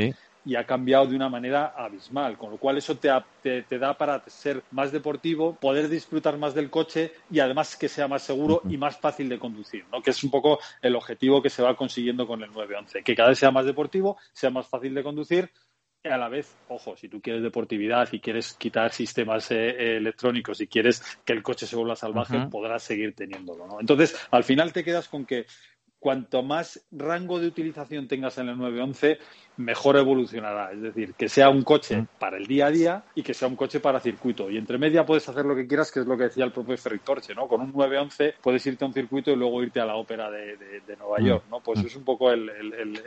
y 0.46 0.54
ha 0.54 0.64
cambiado 0.64 1.06
de 1.06 1.16
una 1.16 1.28
manera 1.28 1.74
abismal, 1.76 2.38
con 2.38 2.52
lo 2.52 2.56
cual 2.56 2.78
eso 2.78 2.96
te, 2.96 3.10
te, 3.42 3.78
da 3.78 3.98
para 3.98 4.22
ser 4.28 4.62
más 4.70 4.92
deportivo, 4.92 5.56
poder 5.56 5.88
disfrutar 5.88 6.38
más 6.38 6.54
del 6.54 6.70
coche 6.70 7.12
y 7.30 7.40
además 7.40 7.76
que 7.76 7.88
sea 7.88 8.06
más 8.06 8.22
seguro 8.22 8.62
y 8.68 8.76
más 8.76 8.96
fácil 8.96 9.28
de 9.28 9.40
conducir, 9.40 9.84
¿no? 9.92 10.00
que 10.00 10.10
es 10.10 10.22
un 10.22 10.30
poco 10.30 10.60
el 10.80 10.94
objetivo 10.94 11.42
que 11.42 11.50
se 11.50 11.62
va 11.62 11.76
consiguiendo 11.76 12.28
con 12.28 12.42
el 12.42 12.52
911, 12.52 13.02
que 13.02 13.16
cada 13.16 13.30
vez 13.30 13.40
sea 13.40 13.50
más 13.50 13.66
deportivo, 13.66 14.16
sea 14.32 14.50
más 14.50 14.68
fácil 14.68 14.94
de 14.94 15.02
conducir 15.02 15.50
y 16.04 16.08
a 16.08 16.16
la 16.16 16.28
vez, 16.28 16.56
ojo, 16.68 16.96
si 16.96 17.08
tú 17.08 17.20
quieres 17.20 17.42
deportividad 17.42 18.08
y 18.12 18.20
quieres 18.20 18.54
quitar 18.54 18.92
sistemas 18.92 19.50
eh, 19.50 19.70
eh, 19.70 19.96
electrónicos 19.96 20.60
y 20.60 20.68
quieres 20.68 21.02
que 21.24 21.32
el 21.32 21.42
coche 21.42 21.66
se 21.66 21.74
vuelva 21.74 21.96
salvaje, 21.96 22.46
podrás 22.48 22.84
seguir 22.84 23.14
teniéndolo. 23.14 23.66
¿no? 23.66 23.80
Entonces, 23.80 24.16
al 24.30 24.44
final 24.44 24.72
te 24.72 24.84
quedas 24.84 25.08
con 25.08 25.26
que 25.26 25.46
cuanto 25.98 26.42
más 26.44 26.86
rango 26.92 27.40
de 27.40 27.48
utilización 27.48 28.06
tengas 28.06 28.38
en 28.38 28.48
el 28.48 28.58
911, 28.58 29.18
mejor 29.56 29.96
evolucionará. 29.96 30.72
Es 30.72 30.82
decir, 30.82 31.14
que 31.14 31.28
sea 31.28 31.48
un 31.48 31.62
coche 31.62 32.06
para 32.18 32.36
el 32.36 32.46
día 32.46 32.66
a 32.66 32.70
día 32.70 33.04
y 33.14 33.22
que 33.22 33.34
sea 33.34 33.48
un 33.48 33.56
coche 33.56 33.80
para 33.80 34.00
circuito. 34.00 34.50
Y 34.50 34.58
entre 34.58 34.78
media 34.78 35.06
puedes 35.06 35.28
hacer 35.28 35.44
lo 35.44 35.54
que 35.54 35.66
quieras, 35.66 35.90
que 35.90 36.00
es 36.00 36.06
lo 36.06 36.16
que 36.16 36.24
decía 36.24 36.44
el 36.44 36.52
propio 36.52 36.76
Ferry 36.76 36.98
Torche, 37.00 37.34
¿no? 37.34 37.48
Con 37.48 37.60
un 37.60 37.72
911 37.72 38.34
puedes 38.40 38.66
irte 38.66 38.84
a 38.84 38.88
un 38.88 38.94
circuito 38.94 39.30
y 39.30 39.36
luego 39.36 39.62
irte 39.62 39.80
a 39.80 39.86
la 39.86 39.96
ópera 39.96 40.30
de, 40.30 40.56
Nueva 40.98 41.20
York, 41.20 41.44
¿no? 41.50 41.60
Pues 41.60 41.80
es 41.80 41.94
un 41.96 42.04
poco 42.04 42.30
el, 42.30 42.50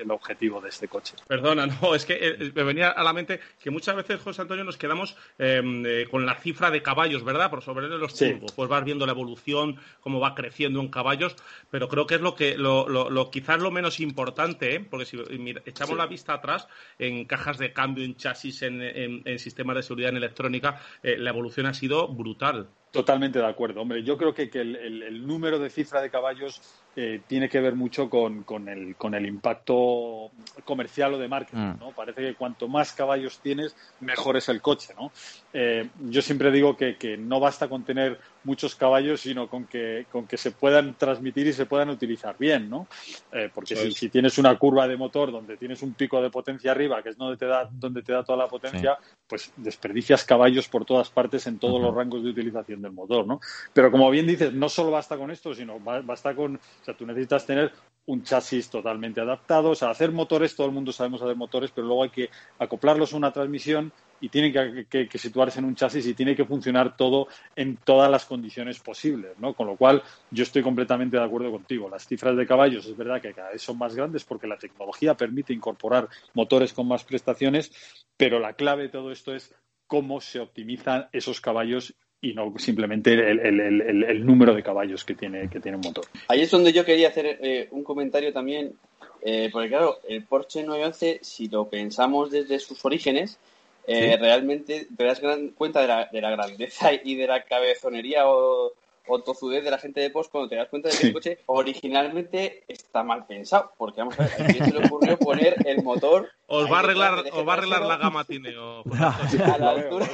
objetivo 0.09 0.59
de 0.61 0.69
este 0.69 0.87
coche. 0.87 1.15
Perdona, 1.27 1.65
no, 1.81 1.95
es 1.95 2.05
que 2.05 2.17
eh, 2.19 2.51
me 2.53 2.63
venía 2.63 2.89
a 2.89 3.03
la 3.03 3.13
mente 3.13 3.39
que 3.61 3.69
muchas 3.69 3.95
veces, 3.95 4.19
José 4.21 4.41
Antonio, 4.41 4.63
nos 4.63 4.77
quedamos 4.77 5.15
em, 5.37 5.83
eh, 5.85 6.07
con 6.09 6.25
la 6.25 6.35
cifra 6.35 6.71
de 6.71 6.81
caballos, 6.81 7.23
¿verdad? 7.23 7.49
Por 7.49 7.61
sobre 7.61 7.87
los 7.87 8.15
turbos. 8.15 8.51
Pues 8.53 8.69
vas 8.69 8.83
viendo 8.83 9.05
la 9.05 9.11
evolución, 9.11 9.77
cómo 10.01 10.19
va 10.19 10.35
creciendo 10.35 10.79
en 10.81 10.89
caballos, 10.89 11.35
pero 11.69 11.87
creo 11.87 12.07
que 12.07 12.15
es 12.15 12.21
lo 12.21 12.35
que, 12.35 12.57
lo, 12.57 13.29
quizás 13.31 13.59
lo 13.59 13.71
menos 13.71 13.99
importante, 13.99 14.75
¿eh? 14.75 14.79
porque 14.79 15.05
si 15.05 15.17
echamos 15.65 15.97
la 15.97 16.07
vista 16.07 16.38
atrás, 16.39 16.67
en 16.97 17.25
cajas 17.25 17.57
de 17.57 17.73
cambio, 17.73 18.03
en 18.03 18.15
chasis, 18.15 18.61
en, 18.63 19.39
sistemas 19.39 19.75
de 19.75 19.83
seguridad 19.83 20.09
en 20.09 20.17
electrónica, 20.17 20.81
eh, 21.03 21.17
la 21.17 21.29
evolución 21.29 21.65
ha 21.65 21.73
sido 21.73 22.07
brutal. 22.07 22.69
Totalmente 22.91 23.37
de 23.37 23.45
acuerdo. 23.45 23.81
Hombre, 23.81 24.01
yo 24.01 24.17
creo 24.17 24.33
que, 24.33 24.49
el, 24.51 25.27
número 25.27 25.59
de 25.59 25.69
cifra 25.69 26.01
de 26.01 26.09
caballos 26.09 26.59
eh, 26.95 27.21
tiene 27.27 27.47
que 27.47 27.59
ver 27.59 27.75
mucho 27.75 28.09
con, 28.09 28.43
el, 28.67 28.95
con 28.95 29.13
el 29.13 29.27
impacto 29.27 30.31
comercial 30.65 31.13
o 31.13 31.19
de 31.19 31.27
marketing. 31.27 31.59
Mm. 31.59 31.79
¿no? 31.79 31.91
Parece 31.91 32.21
que 32.21 32.33
cuanto 32.33 32.67
más 32.67 32.93
caballos 32.93 33.39
tienes, 33.41 33.75
mejor 33.99 34.37
es 34.37 34.49
el 34.49 34.59
coche. 34.59 34.95
¿no? 34.99 35.11
Eh, 35.53 35.87
yo 36.09 36.23
siempre 36.23 36.51
digo 36.51 36.75
que, 36.75 36.97
que, 36.97 37.15
no 37.15 37.39
basta 37.39 37.69
con 37.69 37.83
tener 37.83 38.19
muchos 38.43 38.73
caballos, 38.73 39.21
sino 39.21 39.47
con 39.47 39.65
que, 39.65 40.07
con 40.11 40.25
que 40.25 40.37
se 40.37 40.49
puedan 40.49 40.95
transmitir 40.95 41.45
y 41.45 41.53
se 41.53 41.67
puedan 41.67 41.91
utilizar 41.91 42.37
bien. 42.39 42.71
¿no? 42.71 42.87
Eh, 43.31 43.51
porque 43.53 43.75
si, 43.75 44.09
tienes 44.09 44.39
una 44.39 44.57
curva 44.57 44.87
de 44.87 44.97
motor 44.97 45.31
donde 45.31 45.57
tienes 45.57 45.83
un 45.83 45.93
pico 45.93 46.19
de 46.23 46.31
potencia 46.31 46.71
arriba, 46.71 47.03
que 47.03 47.09
es 47.09 47.17
donde 47.17 47.37
te 47.37 47.45
da, 47.45 47.69
donde 47.71 48.01
te 48.01 48.13
da 48.13 48.23
toda 48.23 48.39
la 48.39 48.47
potencia, 48.47 48.97
pues 49.27 49.53
desperdicias 49.57 50.23
caballos 50.23 50.67
por 50.67 50.85
todas 50.85 51.11
partes 51.11 51.45
en 51.45 51.59
todos 51.59 51.79
los 51.79 51.93
rangos 51.93 52.23
de 52.23 52.31
utilización 52.31 52.78
del 52.81 52.91
motor, 52.91 53.25
¿no? 53.25 53.39
Pero 53.73 53.91
como 53.91 54.09
bien 54.09 54.27
dices, 54.27 54.53
no 54.53 54.69
solo 54.69 54.91
basta 54.91 55.17
con 55.17 55.31
esto, 55.31 55.53
sino 55.53 55.79
basta 55.79 56.35
con, 56.35 56.55
o 56.55 56.83
sea, 56.83 56.95
tú 56.95 57.05
necesitas 57.05 57.45
tener 57.45 57.71
un 58.05 58.23
chasis 58.23 58.69
totalmente 58.69 59.21
adaptado, 59.21 59.69
o 59.69 59.75
sea, 59.75 59.91
hacer 59.91 60.11
motores, 60.11 60.55
todo 60.55 60.65
el 60.65 60.73
mundo 60.73 60.91
sabemos 60.91 61.21
hacer 61.21 61.35
motores, 61.35 61.71
pero 61.71 61.85
luego 61.85 62.03
hay 62.03 62.09
que 62.09 62.29
acoplarlos 62.57 63.13
a 63.13 63.17
una 63.17 63.31
transmisión 63.31 63.93
y 64.19 64.29
tienen 64.29 64.85
que, 64.89 65.07
situarse 65.17 65.59
en 65.59 65.65
un 65.65 65.75
chasis 65.75 66.07
y 66.07 66.13
tiene 66.13 66.35
que 66.35 66.45
funcionar 66.45 66.97
todo 66.97 67.27
en 67.55 67.77
todas 67.77 68.09
las 68.09 68.25
condiciones 68.25 68.79
posibles, 68.79 69.37
¿no? 69.37 69.53
Con 69.53 69.67
lo 69.67 69.75
cual, 69.75 70.01
yo 70.31 70.43
estoy 70.43 70.61
completamente 70.63 71.17
de 71.17 71.23
acuerdo 71.23 71.51
contigo. 71.51 71.89
Las 71.89 72.07
cifras 72.07 72.35
de 72.35 72.47
caballos 72.47 72.85
es 72.85 72.97
verdad 72.97 73.21
que 73.21 73.33
cada 73.33 73.51
vez 73.51 73.61
son 73.61 73.77
más 73.77 73.95
grandes 73.95 74.25
porque 74.25 74.47
la 74.47 74.57
tecnología 74.57 75.15
permite 75.15 75.53
incorporar 75.53 76.09
motores 76.33 76.73
con 76.73 76.87
más 76.87 77.03
prestaciones, 77.03 77.71
pero 78.17 78.39
la 78.39 78.53
clave 78.53 78.83
de 78.83 78.89
todo 78.89 79.11
esto 79.11 79.33
es 79.33 79.53
cómo 79.87 80.19
se 80.21 80.39
optimizan 80.39 81.07
esos 81.11 81.41
caballos 81.41 81.95
y 82.21 82.33
no 82.33 82.53
simplemente 82.57 83.13
el, 83.13 84.25
número 84.25 84.53
de 84.53 84.63
caballos 84.63 85.05
que 85.05 85.15
tiene, 85.15 85.49
que 85.49 85.59
tiene 85.59 85.77
un 85.77 85.83
motor. 85.83 86.05
Ahí 86.27 86.41
es 86.41 86.51
donde 86.51 86.73
yo 86.73 86.83
quería 86.83 87.09
hacer 87.09 87.39
eh, 87.41 87.67
un 87.71 87.83
comentario 87.83 88.33
también, 88.33 88.73
eh, 89.21 89.49
porque 89.51 89.69
claro, 89.69 89.99
el 90.07 90.23
Porsche 90.23 90.63
911, 90.63 91.19
si 91.21 91.47
lo 91.47 91.69
pensamos 91.69 92.31
desde 92.31 92.59
sus 92.59 92.83
orígenes, 92.83 93.39
eh, 93.87 94.17
realmente 94.19 94.87
te 94.95 95.03
das 95.03 95.21
cuenta 95.55 95.81
de 95.81 95.87
la, 95.87 96.09
de 96.11 96.21
la 96.21 96.31
grandeza 96.31 96.91
y 96.93 97.15
de 97.15 97.27
la 97.27 97.43
cabezonería 97.43 98.27
o, 98.27 98.73
o 99.07 99.21
tozudez 99.21 99.63
de 99.63 99.71
la 99.71 99.77
gente 99.77 100.01
de 100.01 100.09
post 100.09 100.31
cuando 100.31 100.49
te 100.49 100.55
das 100.55 100.69
cuenta 100.69 100.89
de 100.89 100.97
que 100.97 101.07
el 101.07 101.13
coche 101.13 101.39
originalmente 101.47 102.63
está 102.67 103.03
mal 103.03 103.25
pensado. 103.25 103.71
Porque 103.77 104.01
vamos 104.01 104.19
a 104.19 104.23
ver, 104.23 104.33
¿a 104.33 104.45
quién 104.45 104.65
se 104.65 104.71
le 104.71 104.85
ocurrió 104.85 105.17
poner 105.17 105.55
el 105.65 105.83
motor? 105.83 106.29
Os 106.47 106.71
va 106.71 106.77
a 106.77 106.79
arreglar, 106.79 107.23
os 107.31 107.47
va 107.47 107.53
a 107.53 107.57
arreglar 107.57 107.81
la 107.83 107.97
gama 107.97 108.23
Tineo. 108.23 108.83
a 108.93 109.57
la 109.57 109.69
altura, 109.71 110.07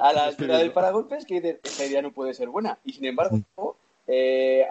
a 0.00 0.12
la 0.12 0.24
altura 0.24 0.58
del 0.58 0.72
paragolpes 0.72 1.24
que 1.24 1.34
dicen, 1.34 1.58
esa 1.62 1.84
idea 1.84 2.02
no 2.02 2.12
puede 2.12 2.34
ser 2.34 2.48
buena. 2.48 2.78
Y 2.84 2.92
sin 2.92 3.06
embargo, 3.06 3.40
eh, 4.06 4.66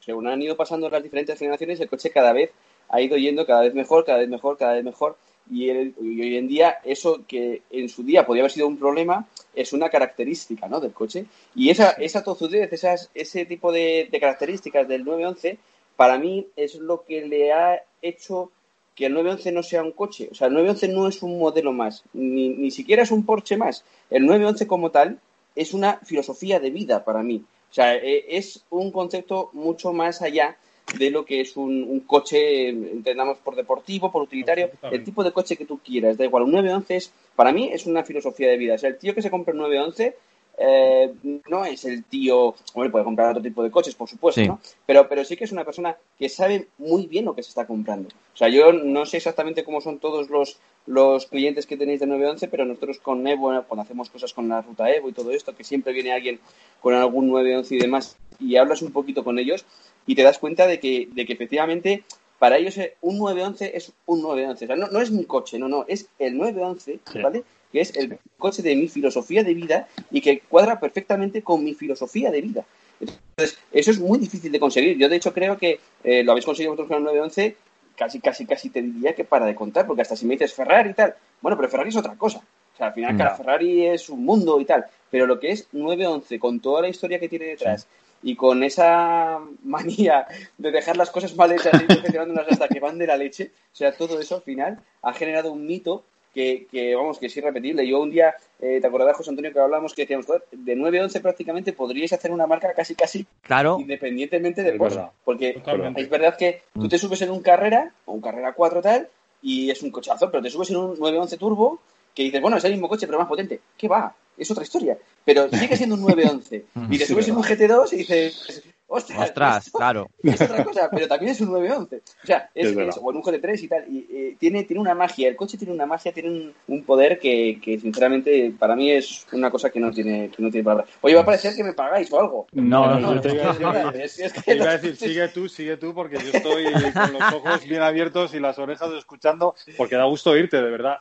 según 0.00 0.26
han 0.28 0.42
ido 0.42 0.56
pasando 0.56 0.90
las 0.90 1.02
diferentes 1.02 1.38
generaciones, 1.38 1.80
el 1.80 1.88
coche 1.88 2.10
cada 2.10 2.32
vez 2.32 2.52
ha 2.90 3.00
ido 3.00 3.16
yendo 3.16 3.46
cada 3.46 3.62
vez 3.62 3.74
mejor, 3.74 4.04
cada 4.04 4.18
vez 4.18 4.28
mejor, 4.28 4.56
cada 4.56 4.74
vez 4.74 4.84
mejor. 4.84 5.16
Y, 5.50 5.70
hoy 5.70 6.36
en 6.36 6.46
día 6.46 6.78
eso 6.84 7.24
que 7.26 7.62
en 7.70 7.88
su 7.88 8.02
día 8.02 8.26
podía 8.26 8.42
haber 8.42 8.50
sido 8.50 8.68
un 8.68 8.78
problema 8.78 9.26
es 9.54 9.72
una 9.72 9.88
característica 9.88 10.68
¿no? 10.68 10.80
del 10.80 10.92
coche. 10.92 11.26
Y 11.54 11.70
esa, 11.70 11.90
esa 11.92 12.22
tozudez, 12.22 12.72
esas, 12.72 13.10
ese 13.14 13.44
tipo 13.46 13.72
de, 13.72 14.08
características 14.20 14.86
del 14.88 15.04
911, 15.04 15.58
para 15.96 16.18
mí 16.18 16.46
es 16.56 16.76
lo 16.76 17.04
que 17.04 17.26
le 17.26 17.52
ha 17.52 17.82
hecho 18.02 18.50
que 18.94 19.06
el 19.06 19.14
911 19.14 19.52
no 19.52 19.62
sea 19.62 19.82
un 19.82 19.92
coche. 19.92 20.28
O 20.30 20.34
sea, 20.34 20.48
el 20.48 20.54
911 20.54 20.88
no 20.88 21.08
es 21.08 21.22
un 21.22 21.38
modelo 21.38 21.72
más, 21.72 22.04
ni, 22.12 22.50
ni 22.50 22.70
siquiera 22.70 23.02
es 23.02 23.10
un 23.10 23.24
Porsche 23.24 23.56
más. 23.56 23.84
El 24.10 24.26
911 24.26 24.66
como 24.66 24.90
tal 24.90 25.20
es 25.54 25.74
una 25.74 25.98
filosofía 26.04 26.60
de 26.60 26.70
vida 26.70 27.04
para 27.04 27.22
mí. 27.22 27.44
O 27.70 27.74
sea, 27.74 27.94
e, 27.94 28.24
es 28.28 28.64
un 28.70 28.90
concepto 28.90 29.50
mucho 29.52 29.92
más 29.92 30.22
allá 30.22 30.56
de 30.96 31.10
lo 31.10 31.24
que 31.24 31.40
es 31.40 31.56
un, 31.56 32.00
coche, 32.06 32.68
entendamos 32.68 33.38
por 33.38 33.56
deportivo, 33.56 34.10
por 34.10 34.22
utilitario, 34.22 34.70
el 34.90 35.04
tipo 35.04 35.22
de 35.22 35.32
coche 35.32 35.56
que 35.56 35.66
tú 35.66 35.78
quieras, 35.78 36.16
da 36.16 36.24
igual. 36.24 36.44
Un 36.44 36.52
911 36.52 36.96
es, 36.96 37.12
para 37.36 37.52
mí 37.52 37.70
es 37.72 37.86
una 37.86 38.04
filosofía 38.04 38.48
de 38.48 38.56
vida. 38.56 38.74
O 38.74 38.78
sea, 38.78 38.90
el 38.90 38.98
tío 38.98 39.14
que 39.14 39.22
se 39.22 39.30
compra 39.30 39.52
un 39.52 39.60
911 39.60 40.16
eh, 40.60 41.14
no 41.48 41.64
es 41.64 41.84
el 41.84 42.02
tío, 42.04 42.54
hombre, 42.74 42.90
puede 42.90 43.04
comprar 43.04 43.30
otro 43.30 43.42
tipo 43.42 43.62
de 43.62 43.70
coches, 43.70 43.94
por 43.94 44.08
supuesto, 44.08 44.42
¿no? 44.42 44.60
Pero, 44.86 45.08
pero 45.08 45.24
sí 45.24 45.36
que 45.36 45.44
es 45.44 45.52
una 45.52 45.64
persona 45.64 45.96
que 46.18 46.28
sabe 46.28 46.66
muy 46.78 47.06
bien 47.06 47.26
lo 47.26 47.34
que 47.34 47.44
se 47.44 47.50
está 47.50 47.64
comprando. 47.64 48.08
O 48.08 48.36
sea, 48.36 48.48
yo 48.48 48.72
no 48.72 49.06
sé 49.06 49.18
exactamente 49.18 49.62
cómo 49.62 49.80
son 49.80 50.00
todos 50.00 50.28
los, 50.30 50.58
los 50.86 51.26
clientes 51.26 51.64
que 51.64 51.76
tenéis 51.76 52.00
de 52.00 52.06
911, 52.06 52.48
pero 52.48 52.64
nosotros 52.64 52.98
con 52.98 53.24
Evo, 53.28 53.62
cuando 53.68 53.82
hacemos 53.82 54.10
cosas 54.10 54.32
con 54.32 54.48
la 54.48 54.60
ruta 54.60 54.90
Evo 54.90 55.08
y 55.08 55.12
todo 55.12 55.30
esto, 55.30 55.54
que 55.54 55.62
siempre 55.62 55.92
viene 55.92 56.12
alguien 56.12 56.40
con 56.80 56.92
algún 56.92 57.28
911 57.28 57.76
y 57.76 57.78
demás, 57.78 58.16
y 58.40 58.56
hablas 58.56 58.82
un 58.82 58.90
poquito 58.90 59.22
con 59.22 59.38
ellos, 59.38 59.64
y 60.08 60.14
te 60.14 60.22
das 60.22 60.38
cuenta 60.38 60.66
de 60.66 60.80
que, 60.80 61.06
de 61.12 61.26
que 61.26 61.34
efectivamente 61.34 62.02
para 62.38 62.56
ellos 62.56 62.76
un 63.02 63.18
911 63.18 63.76
es 63.76 63.92
un 64.06 64.22
911. 64.22 64.64
O 64.64 64.66
sea, 64.66 64.76
no, 64.76 64.88
no 64.88 65.00
es 65.00 65.10
mi 65.10 65.24
coche, 65.24 65.58
no, 65.58 65.68
no, 65.68 65.84
es 65.86 66.08
el 66.18 66.36
911, 66.36 66.98
¿vale? 67.22 67.44
Que 67.70 67.82
es 67.82 67.94
el 67.94 68.18
coche 68.38 68.62
de 68.62 68.74
mi 68.74 68.88
filosofía 68.88 69.44
de 69.44 69.52
vida 69.52 69.86
y 70.10 70.22
que 70.22 70.40
cuadra 70.40 70.80
perfectamente 70.80 71.42
con 71.42 71.62
mi 71.62 71.74
filosofía 71.74 72.30
de 72.30 72.40
vida. 72.40 72.64
Entonces, 73.00 73.58
eso 73.70 73.90
es 73.90 74.00
muy 74.00 74.18
difícil 74.18 74.50
de 74.50 74.58
conseguir. 74.58 74.96
Yo, 74.96 75.10
de 75.10 75.16
hecho, 75.16 75.34
creo 75.34 75.58
que 75.58 75.78
eh, 76.02 76.24
lo 76.24 76.32
habéis 76.32 76.46
conseguido 76.46 76.72
vosotros 76.72 76.88
con 76.88 76.98
el 76.98 77.04
911, 77.04 77.56
casi, 77.94 78.20
casi, 78.20 78.46
casi 78.46 78.70
te 78.70 78.80
diría 78.80 79.14
que 79.14 79.24
para 79.24 79.44
de 79.44 79.54
contar, 79.54 79.86
porque 79.86 80.02
hasta 80.02 80.16
si 80.16 80.24
me 80.24 80.34
dices 80.34 80.54
Ferrari 80.54 80.90
y 80.90 80.94
tal, 80.94 81.14
bueno, 81.42 81.58
pero 81.58 81.68
Ferrari 81.68 81.90
es 81.90 81.96
otra 81.96 82.16
cosa. 82.16 82.38
O 82.38 82.76
sea, 82.78 82.86
al 82.86 82.94
final, 82.94 83.14
cada 83.18 83.34
Ferrari 83.34 83.86
es 83.86 84.08
un 84.08 84.24
mundo 84.24 84.58
y 84.58 84.64
tal. 84.64 84.86
Pero 85.10 85.26
lo 85.26 85.38
que 85.38 85.50
es 85.50 85.68
911, 85.72 86.38
con 86.38 86.60
toda 86.60 86.80
la 86.80 86.88
historia 86.88 87.18
que 87.18 87.28
tiene 87.28 87.46
detrás, 87.46 87.86
y 88.22 88.36
con 88.36 88.62
esa 88.62 89.38
manía 89.62 90.26
de 90.56 90.70
dejar 90.70 90.96
las 90.96 91.10
cosas 91.10 91.34
mal 91.36 91.52
hechas 91.52 91.80
y 91.80 91.86
perfeccionándolas 91.86 92.48
hasta 92.50 92.68
que 92.68 92.80
van 92.80 92.98
de 92.98 93.06
la 93.06 93.16
leche, 93.16 93.52
o 93.72 93.76
sea, 93.76 93.92
todo 93.92 94.18
eso 94.20 94.36
al 94.36 94.42
final 94.42 94.80
ha 95.02 95.12
generado 95.12 95.52
un 95.52 95.66
mito 95.66 96.04
que, 96.34 96.66
que 96.70 96.94
vamos, 96.94 97.18
que 97.18 97.26
es 97.26 97.36
irrepetible. 97.36 97.86
Yo 97.86 98.00
un 98.00 98.10
día, 98.10 98.34
eh, 98.60 98.78
¿te 98.80 98.86
acordás, 98.86 99.16
José 99.16 99.30
Antonio, 99.30 99.52
que 99.52 99.58
hablábamos 99.58 99.94
que 99.94 100.02
decíamos, 100.02 100.26
de 100.52 100.76
9 100.76 101.00
a 101.00 101.02
11 101.04 101.20
prácticamente 101.20 101.72
podríais 101.72 102.12
hacer 102.12 102.30
una 102.30 102.46
marca 102.46 102.72
casi, 102.74 102.94
casi 102.94 103.26
claro. 103.42 103.78
independientemente 103.80 104.62
de 104.62 104.76
cosas. 104.76 105.10
Porque 105.24 105.60
es 105.96 106.08
verdad 106.08 106.36
que 106.36 106.62
tú 106.74 106.82
mm. 106.82 106.88
te 106.88 106.98
subes 106.98 107.22
en 107.22 107.30
un 107.30 107.40
carrera, 107.40 107.92
o 108.04 108.12
un 108.12 108.20
carrera 108.20 108.52
4 108.52 108.82
tal, 108.82 109.08
y 109.42 109.70
es 109.70 109.82
un 109.82 109.90
cochazo, 109.90 110.30
pero 110.30 110.42
te 110.42 110.50
subes 110.50 110.70
en 110.70 110.76
un 110.76 110.98
911 110.98 111.36
turbo 111.36 111.80
que 112.14 112.24
dices, 112.24 112.40
bueno, 112.40 112.56
es 112.56 112.64
el 112.64 112.72
mismo 112.72 112.88
coche, 112.88 113.06
pero 113.06 113.18
más 113.18 113.28
potente. 113.28 113.60
¿Qué 113.76 113.88
va? 113.88 114.14
Es 114.38 114.50
otra 114.50 114.64
historia. 114.64 114.98
Pero 115.24 115.48
sigue 115.52 115.76
siendo 115.76 115.96
un 115.96 116.02
911. 116.02 116.64
y 116.90 116.98
te 116.98 117.06
subes 117.06 117.28
en 117.28 117.36
un 117.36 117.42
GT2 117.42 117.92
y 117.92 117.96
dices, 117.96 118.62
Ostras, 118.90 119.28
Ostras 119.28 119.70
claro. 119.70 120.10
Es 120.22 120.40
otra 120.40 120.64
cosa, 120.64 120.88
pero 120.90 121.06
también 121.06 121.32
es 121.32 121.40
un 121.42 121.52
911. 121.52 121.96
O 121.96 122.26
sea, 122.26 122.48
es, 122.54 122.68
es, 122.68 122.96
o 122.96 123.10
en 123.10 123.16
un 123.18 123.22
GT3 123.22 123.62
y 123.62 123.68
tal. 123.68 123.84
Y, 123.86 124.06
eh, 124.10 124.36
tiene, 124.38 124.64
tiene 124.64 124.80
una 124.80 124.94
magia, 124.94 125.28
el 125.28 125.36
coche 125.36 125.58
tiene 125.58 125.74
una 125.74 125.84
magia, 125.84 126.10
tiene 126.10 126.30
un, 126.30 126.54
un 126.68 126.84
poder 126.84 127.18
que, 127.18 127.60
que, 127.62 127.78
sinceramente, 127.78 128.50
para 128.58 128.74
mí 128.74 128.90
es 128.90 129.26
una 129.32 129.50
cosa 129.50 129.68
que 129.68 129.78
no 129.78 129.90
tiene, 129.90 130.30
que 130.30 130.42
no 130.42 130.50
tiene 130.50 130.64
palabra. 130.64 130.86
Oye, 131.02 131.14
va 131.14 131.20
a 131.20 131.26
parecer 131.26 131.54
que 131.54 131.64
me 131.64 131.74
pagáis 131.74 132.10
o 132.10 132.18
algo. 132.18 132.46
No, 132.52 132.98
no, 132.98 133.14
no. 133.14 133.20
Te 133.20 133.34
iba 133.34 133.50
a 133.50 133.92
decir, 133.92 134.32
te 134.44 134.56
iba 134.56 134.70
a 134.70 134.78
decir 134.78 134.96
sigue 134.96 135.28
tú, 135.28 135.50
sigue 135.50 135.76
tú, 135.76 135.92
porque 135.92 136.16
yo 136.16 136.30
estoy 136.32 136.64
con 136.94 137.12
los 137.12 137.34
ojos 137.34 137.68
bien 137.68 137.82
abiertos 137.82 138.32
y 138.32 138.40
las 138.40 138.58
orejas 138.58 138.90
escuchando, 138.94 139.54
porque 139.76 139.96
da 139.96 140.04
gusto 140.04 140.30
oírte, 140.30 140.56
de 140.56 140.70
verdad. 140.70 140.96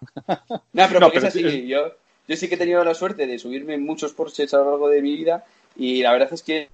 No, 0.74 0.88
pero, 0.90 1.00
no, 1.00 1.08
pero 1.08 1.20
es 1.20 1.24
así. 1.24 1.50
Sí. 1.50 1.68
Yo, 1.68 1.94
yo 2.28 2.36
sí 2.36 2.48
que 2.48 2.56
he 2.56 2.58
tenido 2.58 2.84
la 2.84 2.94
suerte 2.94 3.28
de 3.28 3.40
subirme 3.40 3.78
muchos 3.78 4.14
Porsches 4.14 4.54
a 4.54 4.58
lo 4.58 4.72
largo 4.72 4.90
de 4.90 5.02
mi 5.02 5.16
vida 5.16 5.46
y 5.76 6.02
la 6.02 6.12
verdad 6.12 6.30
es 6.32 6.44
que 6.44 6.70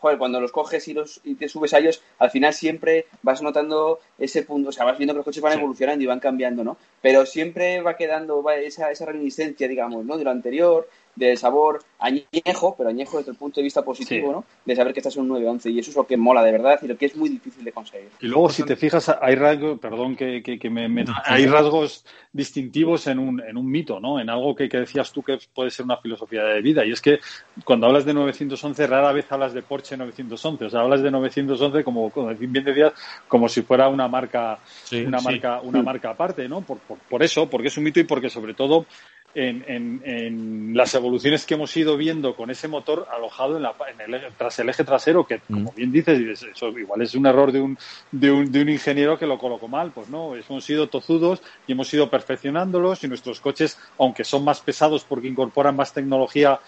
joder, 0.00 0.18
cuando 0.18 0.40
los 0.40 0.52
coges 0.52 0.88
y, 0.88 0.94
los, 0.94 1.20
y 1.24 1.34
te 1.34 1.48
subes 1.48 1.74
a 1.74 1.78
ellos, 1.78 2.02
al 2.18 2.30
final 2.30 2.54
siempre 2.54 3.06
vas 3.22 3.42
notando 3.42 4.00
ese 4.18 4.42
punto, 4.42 4.70
o 4.70 4.72
sea, 4.72 4.84
vas 4.84 4.98
viendo 4.98 5.12
que 5.12 5.18
los 5.18 5.24
coches 5.24 5.42
van 5.42 5.58
evolucionando 5.58 6.02
y 6.02 6.06
van 6.06 6.20
cambiando, 6.20 6.64
¿no? 6.64 6.76
Pero 7.00 7.26
siempre 7.26 7.82
va 7.82 7.96
quedando 7.96 8.42
va 8.42 8.56
esa, 8.56 8.90
esa 8.90 9.06
reminiscencia, 9.06 9.68
digamos, 9.68 10.04
¿no? 10.04 10.16
De 10.16 10.24
lo 10.24 10.30
anterior, 10.30 10.88
del 11.16 11.36
sabor 11.36 11.82
añejo, 11.98 12.74
pero 12.76 12.88
añejo 12.88 13.18
desde 13.18 13.32
el 13.32 13.36
punto 13.36 13.60
de 13.60 13.64
vista 13.64 13.82
positivo, 13.82 14.28
sí. 14.28 14.32
¿no? 14.32 14.44
De 14.64 14.76
saber 14.76 14.92
que 14.92 15.00
estás 15.00 15.16
en 15.16 15.30
un 15.30 15.42
9-11 15.42 15.70
y 15.70 15.78
eso 15.78 15.90
es 15.90 15.96
lo 15.96 16.06
que 16.06 16.16
mola 16.16 16.42
de 16.42 16.52
verdad 16.52 16.78
y 16.82 16.86
lo 16.86 16.96
que 16.96 17.06
es 17.06 17.16
muy 17.16 17.28
difícil 17.28 17.64
de 17.64 17.72
conseguir. 17.72 18.08
Y 18.20 18.26
luego, 18.26 18.48
si 18.48 18.64
te 18.64 18.76
fijas, 18.76 19.10
hay 19.20 19.34
rasgos, 19.34 19.78
perdón 19.78 20.16
que, 20.16 20.42
que, 20.42 20.58
que 20.58 20.70
me, 20.70 20.88
me, 20.88 21.04
hay 21.24 21.46
rasgos 21.46 22.06
distintivos 22.32 23.06
en 23.06 23.18
un, 23.18 23.42
en 23.42 23.56
un 23.56 23.70
mito, 23.70 24.00
¿no? 24.00 24.20
En 24.20 24.30
algo 24.30 24.54
que, 24.54 24.68
que, 24.68 24.78
decías 24.78 25.12
tú 25.12 25.22
que 25.22 25.38
puede 25.54 25.70
ser 25.70 25.84
una 25.84 25.98
filosofía 25.98 26.44
de 26.44 26.62
vida 26.62 26.84
y 26.86 26.92
es 26.92 27.00
que 27.00 27.20
cuando 27.64 27.86
hablas 27.86 28.04
de 28.04 28.14
911 28.14 28.86
rara 28.86 29.12
vez 29.12 29.30
hablas 29.30 29.52
de 29.52 29.62
Porsche 29.62 29.89
911, 29.96 30.64
o 30.64 30.70
sea, 30.70 30.80
hablas 30.80 31.02
de 31.02 31.10
911 31.10 31.84
como, 31.84 32.10
como 32.10 32.34
bien 32.34 32.64
decías, 32.64 32.92
como 33.28 33.48
si 33.48 33.62
fuera 33.62 33.88
una 33.88 34.08
marca, 34.08 34.58
sí, 34.84 35.02
una 35.02 35.20
marca, 35.20 35.60
una 35.60 35.82
marca 35.82 36.10
aparte, 36.10 36.48
¿no? 36.48 36.60
Por, 36.62 36.78
por, 36.78 36.98
por 36.98 37.22
eso, 37.22 37.48
porque 37.48 37.68
es 37.68 37.76
un 37.76 37.84
mito 37.84 38.00
y 38.00 38.04
porque 38.04 38.30
sobre 38.30 38.54
todo 38.54 38.86
en, 39.34 39.64
en, 39.68 40.02
en, 40.04 40.76
las 40.76 40.94
evoluciones 40.94 41.46
que 41.46 41.54
hemos 41.54 41.76
ido 41.76 41.96
viendo 41.96 42.34
con 42.34 42.50
ese 42.50 42.68
motor 42.68 43.06
alojado 43.12 43.56
en 43.56 43.62
la, 43.62 43.74
en 43.92 44.14
el, 44.14 44.20
tras 44.36 44.58
el 44.58 44.68
eje 44.68 44.84
trasero, 44.84 45.26
que 45.26 45.40
como 45.40 45.72
bien 45.72 45.92
dices, 45.92 46.42
eso 46.42 46.68
igual 46.70 47.02
es 47.02 47.14
un 47.14 47.26
error 47.26 47.52
de 47.52 47.60
un, 47.60 47.78
de 48.10 48.30
un, 48.30 48.50
de 48.50 48.62
un 48.62 48.68
ingeniero 48.68 49.18
que 49.18 49.26
lo 49.26 49.38
colocó 49.38 49.68
mal, 49.68 49.92
pues 49.92 50.08
no, 50.08 50.34
hemos 50.34 50.64
sido 50.64 50.88
tozudos 50.88 51.42
y 51.66 51.72
hemos 51.72 51.92
ido 51.94 52.10
perfeccionándolos 52.10 53.04
y 53.04 53.08
nuestros 53.08 53.40
coches, 53.40 53.78
aunque 53.98 54.24
son 54.24 54.44
más 54.44 54.60
pesados 54.60 55.04
porque 55.04 55.28
incorporan 55.28 55.76
más 55.76 55.92
tecnología, 55.92 56.58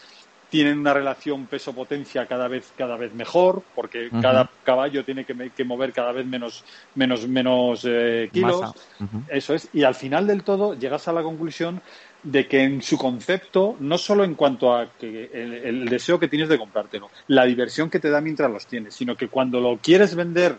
tienen 0.52 0.80
una 0.80 0.92
relación 0.92 1.46
peso-potencia 1.46 2.26
cada 2.26 2.46
vez, 2.46 2.74
cada 2.76 2.98
vez 2.98 3.14
mejor, 3.14 3.62
porque 3.74 4.08
uh 4.08 4.10
-huh. 4.10 4.20
cada 4.20 4.50
caballo 4.64 5.02
tiene 5.02 5.24
que, 5.24 5.50
que, 5.56 5.64
mover 5.64 5.94
cada 5.94 6.12
vez 6.12 6.26
menos, 6.26 6.62
menos, 6.94 7.26
menos 7.26 7.86
eh, 7.88 8.28
kilos. 8.30 8.60
Uh 9.00 9.04
-huh. 9.04 9.22
Eso 9.28 9.54
es. 9.54 9.70
Y 9.72 9.84
al 9.84 9.94
final 9.94 10.26
del 10.26 10.44
todo 10.44 10.74
llegas 10.74 11.08
a 11.08 11.14
la 11.14 11.22
conclusión 11.22 11.80
de 12.22 12.46
que 12.48 12.64
en 12.64 12.82
su 12.82 12.98
concepto, 12.98 13.76
no 13.80 13.96
solo 13.96 14.24
en 14.24 14.34
cuanto 14.34 14.74
a 14.74 14.88
que 15.00 15.30
el, 15.32 15.54
el, 15.54 15.88
deseo 15.88 16.18
que 16.18 16.28
tienes 16.28 16.50
de 16.50 16.58
comprártelo, 16.58 17.08
la 17.28 17.46
diversión 17.46 17.88
que 17.88 17.98
te 17.98 18.10
da 18.10 18.20
mientras 18.20 18.50
los 18.50 18.66
tienes, 18.66 18.94
sino 18.94 19.16
que 19.16 19.28
cuando 19.28 19.58
lo 19.58 19.78
quieres 19.78 20.14
vender, 20.14 20.58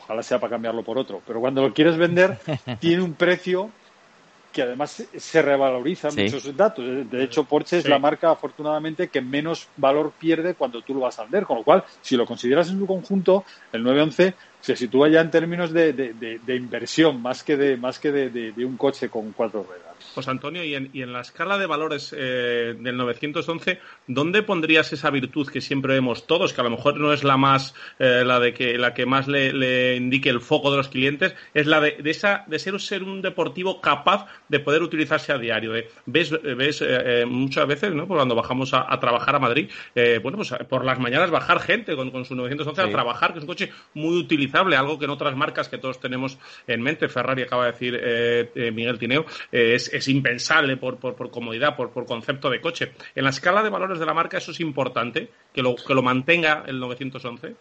ojalá 0.00 0.22
sea 0.22 0.38
para 0.38 0.52
cambiarlo 0.52 0.84
por 0.84 0.96
otro, 0.96 1.20
pero 1.26 1.40
cuando 1.40 1.62
lo 1.62 1.74
quieres 1.74 1.96
vender, 1.96 2.38
tiene 2.78 3.02
un 3.02 3.14
precio 3.14 3.72
que 4.58 4.62
además 4.62 5.04
se 5.16 5.40
revalorizan 5.40 6.10
sí. 6.10 6.22
muchos 6.24 6.56
datos. 6.56 6.84
De 7.08 7.22
hecho, 7.22 7.44
Porsche 7.44 7.78
es 7.78 7.88
la 7.88 8.00
marca, 8.00 8.32
afortunadamente, 8.32 9.06
que 9.06 9.20
menos 9.20 9.68
valor 9.76 10.10
pierde 10.18 10.54
cuando 10.54 10.82
tú 10.82 10.94
lo 10.94 11.00
vas 11.00 11.16
a 11.20 11.22
vender. 11.22 11.44
Con 11.44 11.58
lo 11.58 11.62
cual, 11.62 11.84
si 12.00 12.16
lo 12.16 12.26
consideras 12.26 12.68
en 12.68 12.80
su 12.80 12.84
conjunto, 12.84 13.44
el 13.70 13.84
911 13.84 14.34
se 14.60 14.76
sitúa 14.76 15.08
ya 15.08 15.20
en 15.20 15.30
términos 15.30 15.72
de, 15.72 15.92
de, 15.92 16.12
de, 16.14 16.40
de 16.44 16.56
inversión, 16.56 17.22
más 17.22 17.42
que 17.42 17.56
de, 17.56 17.76
más 17.76 17.98
que 17.98 18.12
de, 18.12 18.64
un 18.64 18.76
coche 18.76 19.08
con 19.08 19.32
cuatro 19.32 19.62
ruedas. 19.62 19.86
José 20.14 20.30
Antonio, 20.30 20.64
y 20.64 20.74
en, 20.74 20.90
y 20.92 21.02
en 21.02 21.12
la 21.12 21.20
escala 21.20 21.58
de 21.58 21.66
valores 21.66 22.14
eh, 22.16 22.74
del 22.78 22.96
911, 22.96 23.78
¿dónde 24.06 24.42
pondrías 24.42 24.92
esa 24.92 25.10
virtud 25.10 25.48
que 25.48 25.60
siempre 25.60 25.94
vemos 25.94 26.26
todos, 26.26 26.52
que 26.52 26.60
a 26.60 26.64
lo 26.64 26.70
mejor 26.70 26.98
no 26.98 27.12
es 27.12 27.24
la 27.24 27.36
más, 27.36 27.74
eh, 27.98 28.22
la 28.24 28.40
de 28.40 28.54
que 28.54 28.78
la 28.78 28.94
que 28.94 29.06
más 29.06 29.28
le, 29.28 29.52
le, 29.52 29.96
indique 29.96 30.28
el 30.28 30.40
foco 30.40 30.70
de 30.70 30.76
los 30.76 30.88
clientes, 30.88 31.34
es 31.54 31.66
la 31.66 31.80
de, 31.80 31.96
de 32.02 32.10
esa 32.10 32.44
de 32.46 32.58
ser, 32.58 32.80
ser 32.80 33.02
un 33.02 33.22
deportivo 33.22 33.80
capaz 33.80 34.26
de 34.48 34.60
poder 34.60 34.82
utilizarse 34.82 35.32
a 35.32 35.38
diario? 35.38 35.72
De, 35.72 35.88
ves 36.06 36.30
ves 36.30 36.82
eh, 36.86 37.24
muchas 37.26 37.66
veces, 37.66 37.94
¿no? 37.94 38.06
Pues 38.06 38.18
cuando 38.18 38.34
bajamos 38.34 38.74
a, 38.74 38.92
a 38.92 39.00
trabajar 39.00 39.36
a 39.36 39.38
Madrid, 39.38 39.70
eh, 39.94 40.20
bueno, 40.22 40.36
pues 40.36 40.52
por 40.68 40.84
las 40.84 40.98
mañanas 40.98 41.30
bajar 41.30 41.60
gente 41.60 41.96
con, 41.96 42.10
con 42.10 42.24
su 42.24 42.34
911 42.34 42.82
sí. 42.82 42.88
a 42.88 42.92
trabajar, 42.92 43.32
que 43.32 43.38
es 43.38 43.42
un 43.42 43.48
coche 43.48 43.70
muy 43.94 44.24
utilizable, 44.48 44.76
algo 44.76 44.98
que 44.98 45.04
en 45.04 45.10
otras 45.10 45.36
marcas 45.36 45.68
que 45.68 45.78
todos 45.78 46.00
tenemos 46.00 46.38
en 46.66 46.82
mente, 46.82 47.08
Ferrari 47.08 47.42
acaba 47.42 47.66
de 47.66 47.72
decir 47.72 48.00
eh, 48.00 48.70
Miguel 48.72 48.98
Tineo, 48.98 49.26
es, 49.52 49.92
es 49.92 50.08
impensable 50.08 50.76
por, 50.76 50.98
por, 50.98 51.14
por 51.14 51.30
comodidad, 51.30 51.76
por, 51.76 51.90
por, 51.90 52.06
concepto 52.06 52.50
de 52.50 52.60
coche. 52.60 52.92
En 53.14 53.24
la 53.24 53.30
escala 53.30 53.62
de 53.62 53.70
valores 53.70 53.98
de 53.98 54.06
la 54.06 54.14
marca 54.14 54.38
eso 54.38 54.50
es 54.52 54.60
importante, 54.60 55.30
que 55.52 55.62
lo, 55.62 55.76
que 55.76 55.94
lo 55.94 56.02
mantenga 56.02 56.64
el 56.66 56.80
911. 56.80 57.54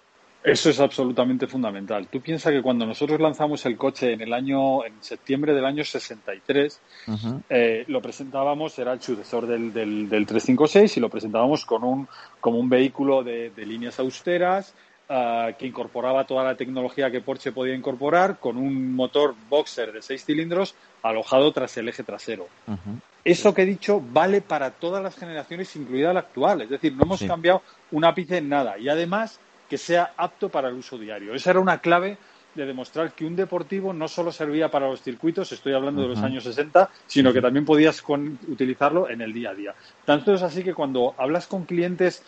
Eso 0.44 0.70
es 0.70 0.80
absolutamente 0.80 1.46
fundamental. 1.46 2.08
Tú 2.08 2.22
piensas 2.22 2.54
que 2.54 2.62
cuando 2.62 2.86
nosotros 2.86 3.20
lanzamos 3.20 3.66
el 3.66 3.76
coche 3.76 4.14
en 4.14 4.22
el 4.22 4.32
año, 4.32 4.86
en 4.86 4.94
septiembre 5.02 5.54
del 5.54 5.66
año 5.66 5.84
63, 5.84 6.82
uh 7.08 7.12
-huh. 7.12 7.42
eh, 7.50 7.84
lo 7.88 8.02
presentábamos, 8.02 8.80
era 8.80 8.94
el 8.94 9.02
sucesor 9.02 9.46
del, 9.46 9.74
del, 9.74 10.08
del, 10.08 10.26
356 10.26 10.96
y 10.96 11.00
lo 11.02 11.10
presentábamos 11.10 11.66
con 11.66 11.84
un, 11.84 12.08
como 12.40 12.60
un 12.60 12.70
vehículo 12.70 13.24
de, 13.24 13.50
de 13.50 13.66
líneas 13.66 14.00
austeras, 14.00 14.74
Uh, 15.10 15.56
que 15.58 15.66
incorporaba 15.66 16.28
toda 16.28 16.44
la 16.44 16.56
tecnología 16.56 17.10
que 17.10 17.22
Porsche 17.22 17.54
podía 17.54 17.74
incorporar 17.74 18.40
con 18.40 18.58
un 18.58 18.94
motor 18.94 19.36
boxer 19.48 19.94
de 19.94 20.02
seis 20.02 20.26
cilindros 20.26 20.76
alojado 21.02 21.54
tras 21.54 21.78
el 21.78 21.88
eje 21.88 22.04
trasero. 22.04 22.50
Uh 22.68 22.74
-huh. 22.74 23.00
Eso 23.24 23.54
que 23.54 23.62
he 23.62 23.66
dicho 23.66 24.02
vale 24.12 24.42
para 24.42 24.72
todas 24.72 25.02
las 25.02 25.16
generaciones, 25.16 25.74
incluida 25.78 26.12
la 26.12 26.20
actual. 26.20 26.64
Es 26.64 26.70
decir, 26.70 26.94
no 26.94 27.04
hemos 27.04 27.20
sí. 27.20 27.28
cambiado 27.28 27.62
un 27.92 28.04
ápice 28.04 28.40
en 28.40 28.50
nada. 28.50 28.78
Y 28.78 28.90
además 28.90 29.40
que 29.70 29.78
sea 29.78 30.12
apto 30.18 30.50
para 30.50 30.68
el 30.68 30.76
uso 30.76 30.98
diario. 30.98 31.34
Esa 31.34 31.52
era 31.52 31.62
una 31.62 31.80
clave 31.80 32.18
de 32.54 32.66
demostrar 32.66 33.14
que 33.14 33.26
un 33.26 33.38
deportivo 33.38 33.94
no 33.94 34.10
solo 34.10 34.34
servía 34.34 34.70
para 34.70 34.90
los 34.90 35.02
circuitos, 35.02 35.52
estoy 35.54 35.72
hablando 35.72 36.02
uh 36.02 36.04
-huh. 36.04 36.10
de 36.10 36.16
los 36.16 36.24
años 36.24 36.44
60, 36.44 36.90
sino 37.06 37.32
que 37.32 37.42
también 37.42 37.66
podías 37.66 38.02
con, 38.02 38.40
utilizarlo 38.48 39.10
en 39.10 39.22
el 39.22 39.32
día 39.32 39.52
a 39.52 39.54
día. 39.54 39.76
Tanto 40.04 40.34
es 40.34 40.42
así 40.42 40.64
que 40.64 40.74
cuando 40.74 41.14
hablas 41.18 41.48
con 41.48 41.64
clientes 41.64 42.24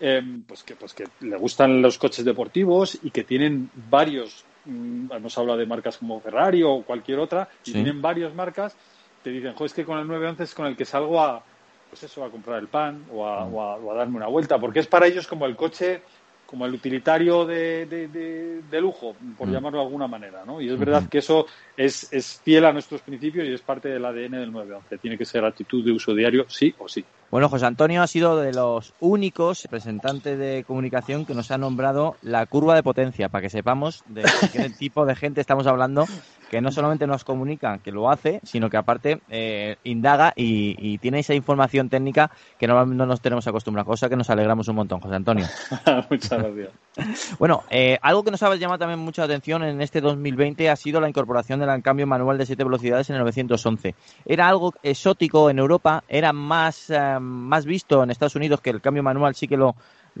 eh, 0.00 0.22
pues, 0.46 0.62
que, 0.62 0.76
pues 0.76 0.94
que 0.94 1.04
le 1.20 1.36
gustan 1.36 1.82
los 1.82 1.98
coches 1.98 2.24
deportivos 2.24 2.98
y 3.02 3.10
que 3.10 3.24
tienen 3.24 3.70
varios, 3.88 4.44
mmm, 4.64 5.12
hemos 5.12 5.36
hablado 5.38 5.58
de 5.58 5.66
marcas 5.66 5.98
como 5.98 6.20
Ferrari 6.20 6.62
o 6.62 6.82
cualquier 6.82 7.18
otra, 7.18 7.48
y 7.64 7.72
tienen 7.72 8.00
varias 8.00 8.34
marcas, 8.34 8.76
te 9.22 9.30
dicen, 9.30 9.54
jo, 9.54 9.64
es 9.64 9.74
que 9.74 9.84
con 9.84 9.98
el 9.98 10.06
911 10.06 10.44
es 10.44 10.54
con 10.54 10.66
el 10.66 10.76
que 10.76 10.84
salgo 10.84 11.20
a, 11.20 11.42
pues 11.90 12.02
eso, 12.02 12.24
a 12.24 12.30
comprar 12.30 12.58
el 12.58 12.68
pan 12.68 13.04
o 13.12 13.26
a, 13.26 13.44
mm. 13.44 13.54
o 13.54 13.62
a, 13.62 13.76
o 13.76 13.92
a 13.92 13.94
darme 13.94 14.16
una 14.16 14.28
vuelta, 14.28 14.58
porque 14.58 14.80
es 14.80 14.86
para 14.86 15.06
ellos 15.06 15.26
como 15.26 15.46
el 15.46 15.56
coche 15.56 16.02
como 16.50 16.66
el 16.66 16.74
utilitario 16.74 17.46
de, 17.46 17.86
de, 17.86 18.08
de, 18.08 18.62
de 18.68 18.80
lujo, 18.80 19.14
por 19.38 19.46
mm. 19.46 19.52
llamarlo 19.52 19.78
de 19.78 19.84
alguna 19.84 20.08
manera, 20.08 20.44
¿no? 20.44 20.60
Y 20.60 20.68
es 20.68 20.76
verdad 20.76 21.02
mm 21.02 21.06
que 21.06 21.18
eso 21.18 21.46
es, 21.76 22.12
es, 22.12 22.40
fiel 22.44 22.64
a 22.64 22.72
nuestros 22.72 23.02
principios 23.02 23.46
y 23.46 23.52
es 23.52 23.62
parte 23.62 23.88
del 23.88 24.04
ADN 24.04 24.32
del 24.32 24.52
911. 24.52 24.98
Tiene 24.98 25.16
que 25.16 25.24
ser 25.24 25.44
actitud 25.44 25.84
de 25.84 25.92
uso 25.92 26.12
diario, 26.12 26.46
sí 26.48 26.74
o 26.78 26.88
sí. 26.88 27.04
Bueno, 27.30 27.48
José 27.48 27.66
Antonio 27.66 28.02
ha 28.02 28.08
sido 28.08 28.36
de 28.38 28.52
los 28.52 28.92
únicos 28.98 29.62
representantes 29.62 30.36
de 30.36 30.64
comunicación 30.66 31.24
que 31.24 31.34
nos 31.34 31.52
ha 31.52 31.58
nombrado 31.58 32.16
la 32.22 32.44
curva 32.46 32.74
de 32.74 32.82
potencia, 32.82 33.28
para 33.28 33.42
que 33.42 33.50
sepamos 33.50 34.02
de 34.06 34.24
qué 34.52 34.68
tipo 34.78 35.06
de 35.06 35.14
gente 35.14 35.40
estamos 35.40 35.68
hablando, 35.68 36.06
que 36.50 36.60
no 36.60 36.72
solamente 36.72 37.06
nos 37.06 37.22
comunica 37.22 37.78
que 37.78 37.92
lo 37.92 38.10
hace, 38.10 38.40
sino 38.42 38.68
que 38.68 38.76
aparte 38.76 39.20
eh, 39.28 39.76
indaga 39.84 40.32
y, 40.34 40.74
y, 40.78 40.98
tiene 40.98 41.20
esa 41.20 41.32
información 41.32 41.88
técnica 41.88 42.32
que 42.58 42.66
no, 42.66 42.84
no 42.84 43.06
nos 43.06 43.20
tenemos 43.20 43.46
acostumbrados, 43.46 43.86
cosa 43.86 44.08
que 44.08 44.16
nos 44.16 44.28
alegramos 44.30 44.66
un 44.66 44.74
montón, 44.74 45.00
José 45.00 45.14
Antonio. 45.14 45.46
Muchas 46.10 46.42
gracias. 46.42 47.36
bueno, 47.38 47.62
eh, 47.70 47.98
algo 48.02 48.24
que 48.24 48.32
nos 48.32 48.42
ha 48.42 48.52
llamado 48.56 48.80
también 48.80 48.98
mucha 48.98 49.22
atención 49.22 49.62
en 49.62 49.80
este 49.80 50.00
2020 50.00 50.68
ha 50.68 50.76
sido 50.76 51.00
la 51.00 51.08
incorporación 51.08 51.60
del 51.60 51.82
cambio 51.82 52.06
manual 52.06 52.36
de 52.36 52.46
siete 52.46 52.64
velocidades 52.64 53.08
en 53.10 53.16
el 53.16 53.22
911. 53.22 53.94
Era 54.26 54.48
algo 54.48 54.74
exótico 54.82 55.50
en 55.50 55.58
Europa, 55.60 56.02
era 56.08 56.32
más... 56.32 56.90
Eh, 56.90 57.18
más 57.20 57.64
visto 57.64 58.02
en 58.02 58.10
Estados 58.10 58.36
Unidos 58.36 58.60
que 58.60 58.70
el 58.70 58.80
cambio 58.80 59.02
manual 59.02 59.34
sí 59.34 59.46
que 59.46 59.56
lo 59.56 59.74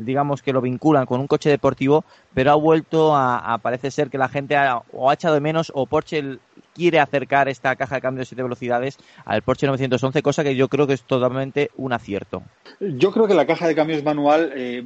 digamos 0.04 0.42
que 0.42 0.52
lo 0.52 0.60
vinculan 0.60 1.06
con 1.06 1.20
un 1.20 1.26
coche 1.26 1.50
deportivo, 1.50 2.04
pero 2.34 2.52
ha 2.52 2.56
vuelto 2.56 3.14
a, 3.14 3.54
a 3.54 3.58
parece 3.58 3.90
ser 3.90 4.10
que 4.10 4.18
la 4.18 4.28
gente 4.28 4.56
ha, 4.56 4.82
o 4.92 5.10
ha 5.10 5.14
echado 5.14 5.34
de 5.34 5.40
menos 5.40 5.70
o 5.74 5.86
Porsche 5.86 6.38
quiere 6.74 7.00
acercar 7.00 7.48
esta 7.48 7.76
caja 7.76 7.96
de 7.96 8.00
cambio 8.00 8.20
de 8.20 8.26
siete 8.26 8.42
velocidades 8.42 8.98
al 9.24 9.42
Porsche 9.42 9.66
911, 9.66 10.22
cosa 10.22 10.44
que 10.44 10.54
yo 10.56 10.68
creo 10.68 10.86
que 10.86 10.94
es 10.94 11.02
totalmente 11.02 11.70
un 11.76 11.92
acierto. 11.92 12.42
Yo 12.80 13.12
creo 13.12 13.26
que 13.26 13.34
la 13.34 13.46
caja 13.46 13.66
de 13.66 13.74
cambios 13.74 14.02
manual 14.02 14.52
eh, 14.54 14.84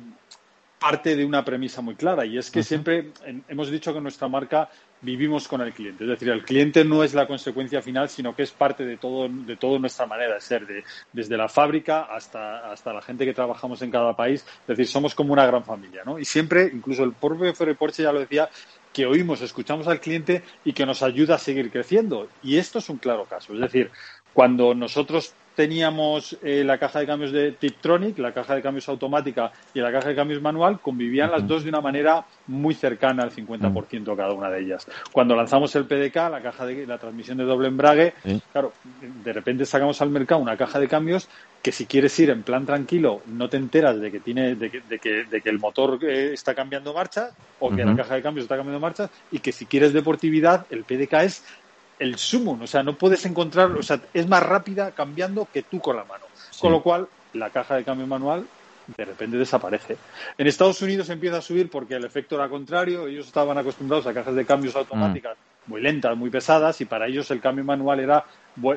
parte 0.78 1.16
de 1.16 1.24
una 1.24 1.44
premisa 1.44 1.80
muy 1.80 1.94
clara 1.94 2.26
y 2.26 2.36
es 2.36 2.50
que 2.50 2.62
siempre 2.62 3.12
hemos 3.48 3.70
dicho 3.70 3.94
que 3.94 4.00
nuestra 4.00 4.28
marca 4.28 4.68
vivimos 5.04 5.46
con 5.46 5.60
el 5.60 5.72
cliente. 5.72 6.04
Es 6.04 6.10
decir, 6.10 6.28
el 6.30 6.44
cliente 6.44 6.84
no 6.84 7.04
es 7.04 7.14
la 7.14 7.26
consecuencia 7.26 7.82
final, 7.82 8.08
sino 8.08 8.34
que 8.34 8.42
es 8.42 8.50
parte 8.50 8.84
de 8.84 8.96
todo, 8.96 9.28
de 9.28 9.56
toda 9.56 9.78
nuestra 9.78 10.06
manera 10.06 10.34
de 10.34 10.40
ser, 10.40 10.66
desde 11.12 11.36
la 11.36 11.48
fábrica 11.48 12.02
hasta, 12.02 12.72
hasta 12.72 12.92
la 12.92 13.02
gente 13.02 13.24
que 13.24 13.34
trabajamos 13.34 13.82
en 13.82 13.90
cada 13.90 14.16
país. 14.16 14.44
Es 14.62 14.66
decir, 14.66 14.86
somos 14.86 15.14
como 15.14 15.32
una 15.32 15.46
gran 15.46 15.64
familia, 15.64 16.02
¿no? 16.04 16.18
Y 16.18 16.24
siempre, 16.24 16.70
incluso 16.72 17.04
el 17.04 17.12
propio 17.12 17.54
Ferry 17.54 17.74
Porsche 17.74 18.02
ya 18.02 18.12
lo 18.12 18.20
decía, 18.20 18.48
que 18.92 19.06
oímos, 19.06 19.42
escuchamos 19.42 19.88
al 19.88 20.00
cliente 20.00 20.42
y 20.64 20.72
que 20.72 20.86
nos 20.86 21.02
ayuda 21.02 21.34
a 21.34 21.38
seguir 21.38 21.70
creciendo. 21.70 22.28
Y 22.42 22.58
esto 22.58 22.78
es 22.78 22.88
un 22.88 22.98
claro 22.98 23.24
caso. 23.24 23.52
Es 23.52 23.60
decir, 23.60 23.90
cuando 24.32 24.74
nosotros 24.74 25.34
teníamos 25.54 26.36
eh, 26.42 26.62
la 26.64 26.78
caja 26.78 27.00
de 27.00 27.06
cambios 27.06 27.32
de 27.32 27.52
Tiptronic, 27.52 28.18
la 28.18 28.32
caja 28.32 28.54
de 28.54 28.62
cambios 28.62 28.88
automática 28.88 29.52
y 29.72 29.80
la 29.80 29.92
caja 29.92 30.08
de 30.08 30.14
cambios 30.14 30.42
manual, 30.42 30.80
convivían 30.80 31.30
las 31.30 31.46
dos 31.46 31.62
de 31.62 31.68
una 31.68 31.80
manera 31.80 32.24
muy 32.46 32.74
cercana 32.74 33.22
al 33.22 33.30
50% 33.30 34.16
cada 34.16 34.32
una 34.32 34.50
de 34.50 34.60
ellas. 34.60 34.86
Cuando 35.12 35.36
lanzamos 35.36 35.74
el 35.76 35.86
PDK, 35.86 36.16
la 36.30 36.40
caja 36.42 36.66
de 36.66 36.86
la 36.86 36.98
transmisión 36.98 37.38
de 37.38 37.44
doble 37.44 37.68
embrague, 37.68 38.14
claro, 38.52 38.72
de 39.00 39.32
repente 39.32 39.64
sacamos 39.64 40.00
al 40.02 40.10
mercado 40.10 40.40
una 40.40 40.56
caja 40.56 40.78
de 40.78 40.88
cambios 40.88 41.28
que 41.64 41.72
si 41.72 41.86
quieres 41.86 42.18
ir 42.20 42.28
en 42.28 42.42
plan 42.42 42.66
tranquilo 42.66 43.22
no 43.26 43.48
te 43.48 43.56
enteras 43.56 43.98
de 43.98 44.10
que 44.10 44.20
tiene 44.20 44.54
de 44.54 44.70
que, 44.70 44.80
de 44.80 44.98
que, 44.98 45.24
de 45.24 45.40
que 45.40 45.48
el 45.48 45.58
motor 45.58 45.98
eh, 46.04 46.34
está 46.34 46.54
cambiando 46.54 46.92
marcha 46.92 47.30
o 47.58 47.70
que 47.74 47.82
la 47.82 47.96
caja 47.96 48.16
de 48.16 48.22
cambios 48.22 48.44
está 48.44 48.56
cambiando 48.56 48.80
marcha 48.80 49.08
y 49.32 49.38
que 49.38 49.50
si 49.50 49.64
quieres 49.64 49.94
deportividad 49.94 50.66
el 50.68 50.84
PDK 50.84 51.12
es 51.22 51.42
el 51.98 52.16
sumo, 52.16 52.58
o 52.60 52.66
sea, 52.66 52.82
no 52.82 52.96
puedes 52.96 53.24
encontrar, 53.26 53.70
o 53.72 53.82
sea, 53.82 54.00
es 54.12 54.28
más 54.28 54.42
rápida 54.42 54.92
cambiando 54.92 55.48
que 55.52 55.62
tú 55.62 55.80
con 55.80 55.96
la 55.96 56.04
mano. 56.04 56.24
Con 56.60 56.72
lo 56.72 56.82
cual, 56.82 57.08
la 57.32 57.50
caja 57.50 57.76
de 57.76 57.84
cambio 57.84 58.06
manual 58.06 58.46
de 58.96 59.04
repente 59.04 59.36
desaparece. 59.36 59.96
En 60.36 60.46
Estados 60.46 60.80
Unidos 60.82 61.08
empieza 61.08 61.38
a 61.38 61.42
subir 61.42 61.70
porque 61.70 61.94
el 61.94 62.04
efecto 62.04 62.36
era 62.36 62.48
contrario, 62.48 63.06
ellos 63.06 63.26
estaban 63.26 63.56
acostumbrados 63.56 64.06
a 64.06 64.14
cajas 64.14 64.34
de 64.34 64.44
cambios 64.44 64.76
automáticas 64.76 65.36
mm. 65.36 65.70
muy 65.70 65.80
lentas, 65.80 66.16
muy 66.16 66.30
pesadas, 66.30 66.80
y 66.80 66.84
para 66.84 67.06
ellos 67.06 67.30
el 67.30 67.40
cambio 67.40 67.64
manual 67.64 68.00
era 68.00 68.24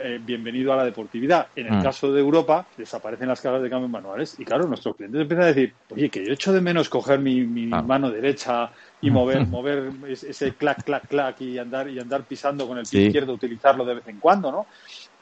eh, 0.03 0.19
bienvenido 0.21 0.73
a 0.73 0.77
la 0.77 0.85
deportividad. 0.85 1.47
En 1.55 1.67
el 1.67 1.79
mm. 1.79 1.83
caso 1.83 2.11
de 2.11 2.21
Europa, 2.21 2.65
desaparecen 2.77 3.27
las 3.27 3.41
cajas 3.41 3.61
de 3.61 3.69
cambio 3.69 3.89
manuales, 3.89 4.35
y 4.39 4.45
claro, 4.45 4.65
nuestros 4.67 4.95
clientes 4.95 5.21
empiezan 5.21 5.43
a 5.43 5.47
decir, 5.47 5.73
oye, 5.89 6.09
que 6.09 6.25
yo 6.25 6.33
echo 6.33 6.53
de 6.53 6.61
menos 6.61 6.89
coger 6.89 7.19
mi, 7.19 7.43
mano 7.43 8.09
derecha 8.09 8.71
y 9.01 9.11
mover, 9.11 9.45
mover 9.45 9.91
ese 10.07 10.53
clac, 10.55 10.83
clac, 10.83 11.07
clac 11.07 11.39
y 11.41 11.57
andar, 11.59 11.89
y 11.89 11.99
andar 11.99 12.23
pisando 12.23 12.67
con 12.67 12.77
el 12.77 12.85
pie 12.85 13.03
izquierdo, 13.03 13.33
utilizarlo 13.33 13.85
de 13.85 13.95
vez 13.95 14.07
en 14.07 14.19
cuando, 14.19 14.51
¿no? 14.51 14.65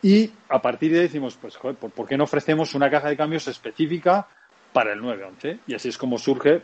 Y 0.02 0.32
a 0.50 0.62
partir 0.62 0.92
de 0.92 1.00
ahí 1.00 1.04
decimos, 1.04 1.38
pues, 1.40 1.58
joder, 1.58 1.76
¿por 1.76 2.08
qué 2.08 2.18
no 2.18 2.26
ofrecemos 2.26 2.74
una 2.76 2.90
caja 2.90 3.10
de 3.10 3.18
cambios 3.18 3.48
específica 3.48 4.28
para 4.72 4.94
el 4.94 5.02
911? 5.02 5.60
Y 5.68 5.74
así 5.74 5.90
es 5.90 5.98
como 5.98 6.18
surge 6.18 6.62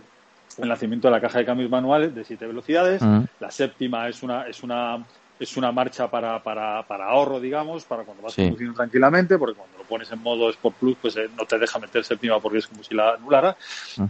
el 0.57 0.69
nacimiento 0.69 1.07
de 1.07 1.11
la 1.13 1.21
caja 1.21 1.39
de 1.39 1.45
cambios 1.45 1.69
manuales 1.69 2.13
de 2.13 2.23
siete 2.23 2.45
velocidades. 2.45 3.01
La 3.39 3.51
séptima 3.51 4.07
es 4.07 4.21
una, 4.23 4.47
es 4.47 4.63
una 4.63 5.03
es 5.41 5.57
una 5.57 5.71
marcha 5.71 6.07
para, 6.07 6.41
para, 6.43 6.83
para 6.83 7.05
ahorro, 7.07 7.39
digamos, 7.39 7.83
para 7.85 8.03
cuando 8.03 8.21
vas 8.21 8.35
conduciendo 8.35 8.75
tranquilamente, 8.75 9.39
porque 9.39 9.55
cuando 9.55 9.75
lo 9.79 9.83
pones 9.85 10.11
en 10.11 10.21
modo 10.21 10.51
Sport 10.51 10.75
Plus, 10.75 10.97
pues 11.01 11.17
eh, 11.17 11.29
no 11.35 11.45
te 11.45 11.57
deja 11.57 11.79
meter 11.79 12.03
séptima 12.03 12.39
porque 12.39 12.59
es 12.59 12.67
como 12.67 12.83
si 12.83 12.93
la 12.93 13.15
anulara. 13.15 13.57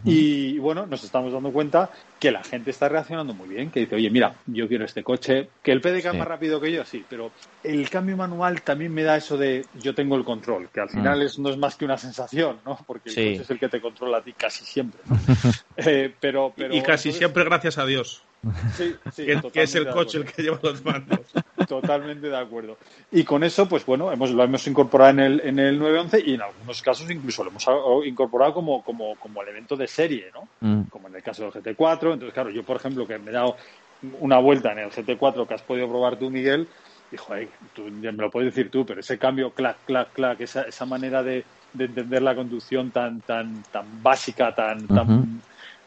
Y 0.04 0.60
bueno, 0.60 0.86
nos 0.86 1.06
estamos 1.06 1.32
dando 1.32 1.54
cuenta 1.54 1.90
que 2.20 2.32
la 2.32 2.44
gente 2.44 2.72
está 2.72 2.90
reaccionando 2.90 3.34
muy 3.34 3.48
bien, 3.48 3.72
que 3.72 3.80
dice, 3.80 3.96
oye, 3.96 4.10
mira, 4.10 4.36
yo 4.46 4.68
quiero 4.68 4.84
este 4.84 5.04
coche, 5.04 5.48
que 5.64 5.72
el 5.72 5.80
PDK 5.80 6.08
es 6.08 6.16
más 6.16 6.28
rápido 6.28 6.60
que 6.60 6.70
yo, 6.70 6.84
sí, 6.84 7.06
pero 7.10 7.32
el 7.64 7.90
cambio 7.90 8.18
manual 8.18 8.62
también 8.62 8.94
me 8.94 9.04
da 9.04 9.16
eso 9.16 9.38
de 9.38 9.66
yo 9.82 9.96
tengo 9.96 10.18
el 10.18 10.26
control, 10.26 10.68
que 10.68 10.82
al 10.82 10.88
mm. 10.88 10.92
final 10.92 11.22
es, 11.22 11.40
no 11.40 11.50
es 11.50 11.58
más 11.58 11.78
que 11.78 11.86
una 11.86 11.98
sensación, 11.98 12.58
¿no? 12.66 12.78
Porque 12.86 13.10
el 13.10 13.16
coche 13.16 13.42
es 13.44 13.50
el 13.50 13.58
que 13.58 13.70
te 13.70 13.80
controla 13.80 14.18
a 14.18 14.22
ti 14.22 14.34
casi 14.34 14.66
siempre. 14.66 15.00
Eh, 15.78 16.14
pero, 16.20 16.54
pero, 16.56 16.76
y 16.76 16.82
casi 16.82 17.12
siempre 17.12 17.44
gracias 17.44 17.78
a 17.78 17.86
Dios. 17.86 18.24
Sí, 18.76 18.96
que, 19.16 19.62
es 19.62 19.76
el 19.76 19.90
coche 19.90 20.18
el 20.18 20.26
que 20.26 20.42
lleva 20.42 20.60
los 20.64 20.84
mandos. 20.84 21.20
Totalmente 21.68 22.28
de 22.28 22.38
acuerdo. 22.38 22.78
Y 23.12 23.24
con 23.24 23.44
eso, 23.44 23.68
pues 23.70 23.86
bueno, 23.86 24.12
hemos, 24.12 24.32
lo 24.32 24.44
hemos 24.44 24.66
incorporado 24.66 25.12
en 25.12 25.20
el, 25.20 25.42
en 25.42 25.60
el 25.60 25.78
911 25.78 26.24
y 26.26 26.34
en 26.34 26.42
algunos 26.42 26.82
casos 26.82 27.10
incluso 27.12 27.44
lo 27.44 27.52
hemos 27.52 27.66
incorporado 28.06 28.54
como, 28.54 28.84
como, 28.84 29.16
como 29.18 29.44
elemento 29.44 29.76
de 29.76 29.88
serie, 29.88 30.32
¿no? 30.34 30.48
Mm. 30.60 30.84
Como 30.90 31.08
en 31.08 31.16
el 31.16 31.24
caso 31.24 31.44
del 31.44 31.52
GT4. 31.52 32.14
Entonces, 32.14 32.34
claro, 32.34 32.50
yo, 32.50 32.64
por 32.64 32.78
ejemplo, 32.78 33.06
que 33.06 33.20
me 33.20 33.30
he 33.30 33.34
dado 33.34 33.56
una 34.20 34.40
vuelta 34.40 34.72
en 34.72 34.80
el 34.80 34.90
GT4 34.90 35.48
que 35.48 35.54
has 35.54 35.62
podido 35.62 35.88
probar 35.88 36.18
tú, 36.18 36.32
Miguel, 36.32 36.68
dijo, 37.12 37.34
tú, 37.74 37.84
me 37.84 38.12
lo 38.12 38.32
puedes 38.32 38.56
decir 38.56 38.72
tú, 38.72 38.86
pero 38.86 39.02
ese 39.02 39.20
cambio, 39.20 39.52
clac, 39.52 39.78
clac, 39.86 40.12
clac, 40.14 40.42
esa, 40.42 40.64
esa 40.64 40.86
manera 40.86 41.22
de, 41.22 41.46
de 41.74 41.86
entender 41.86 42.24
la 42.24 42.34
conducción 42.34 42.90
tan, 42.90 43.22
tan, 43.22 43.62
tan 43.72 44.02
básica, 44.02 44.56
tan, 44.56 44.88
tan 44.88 45.42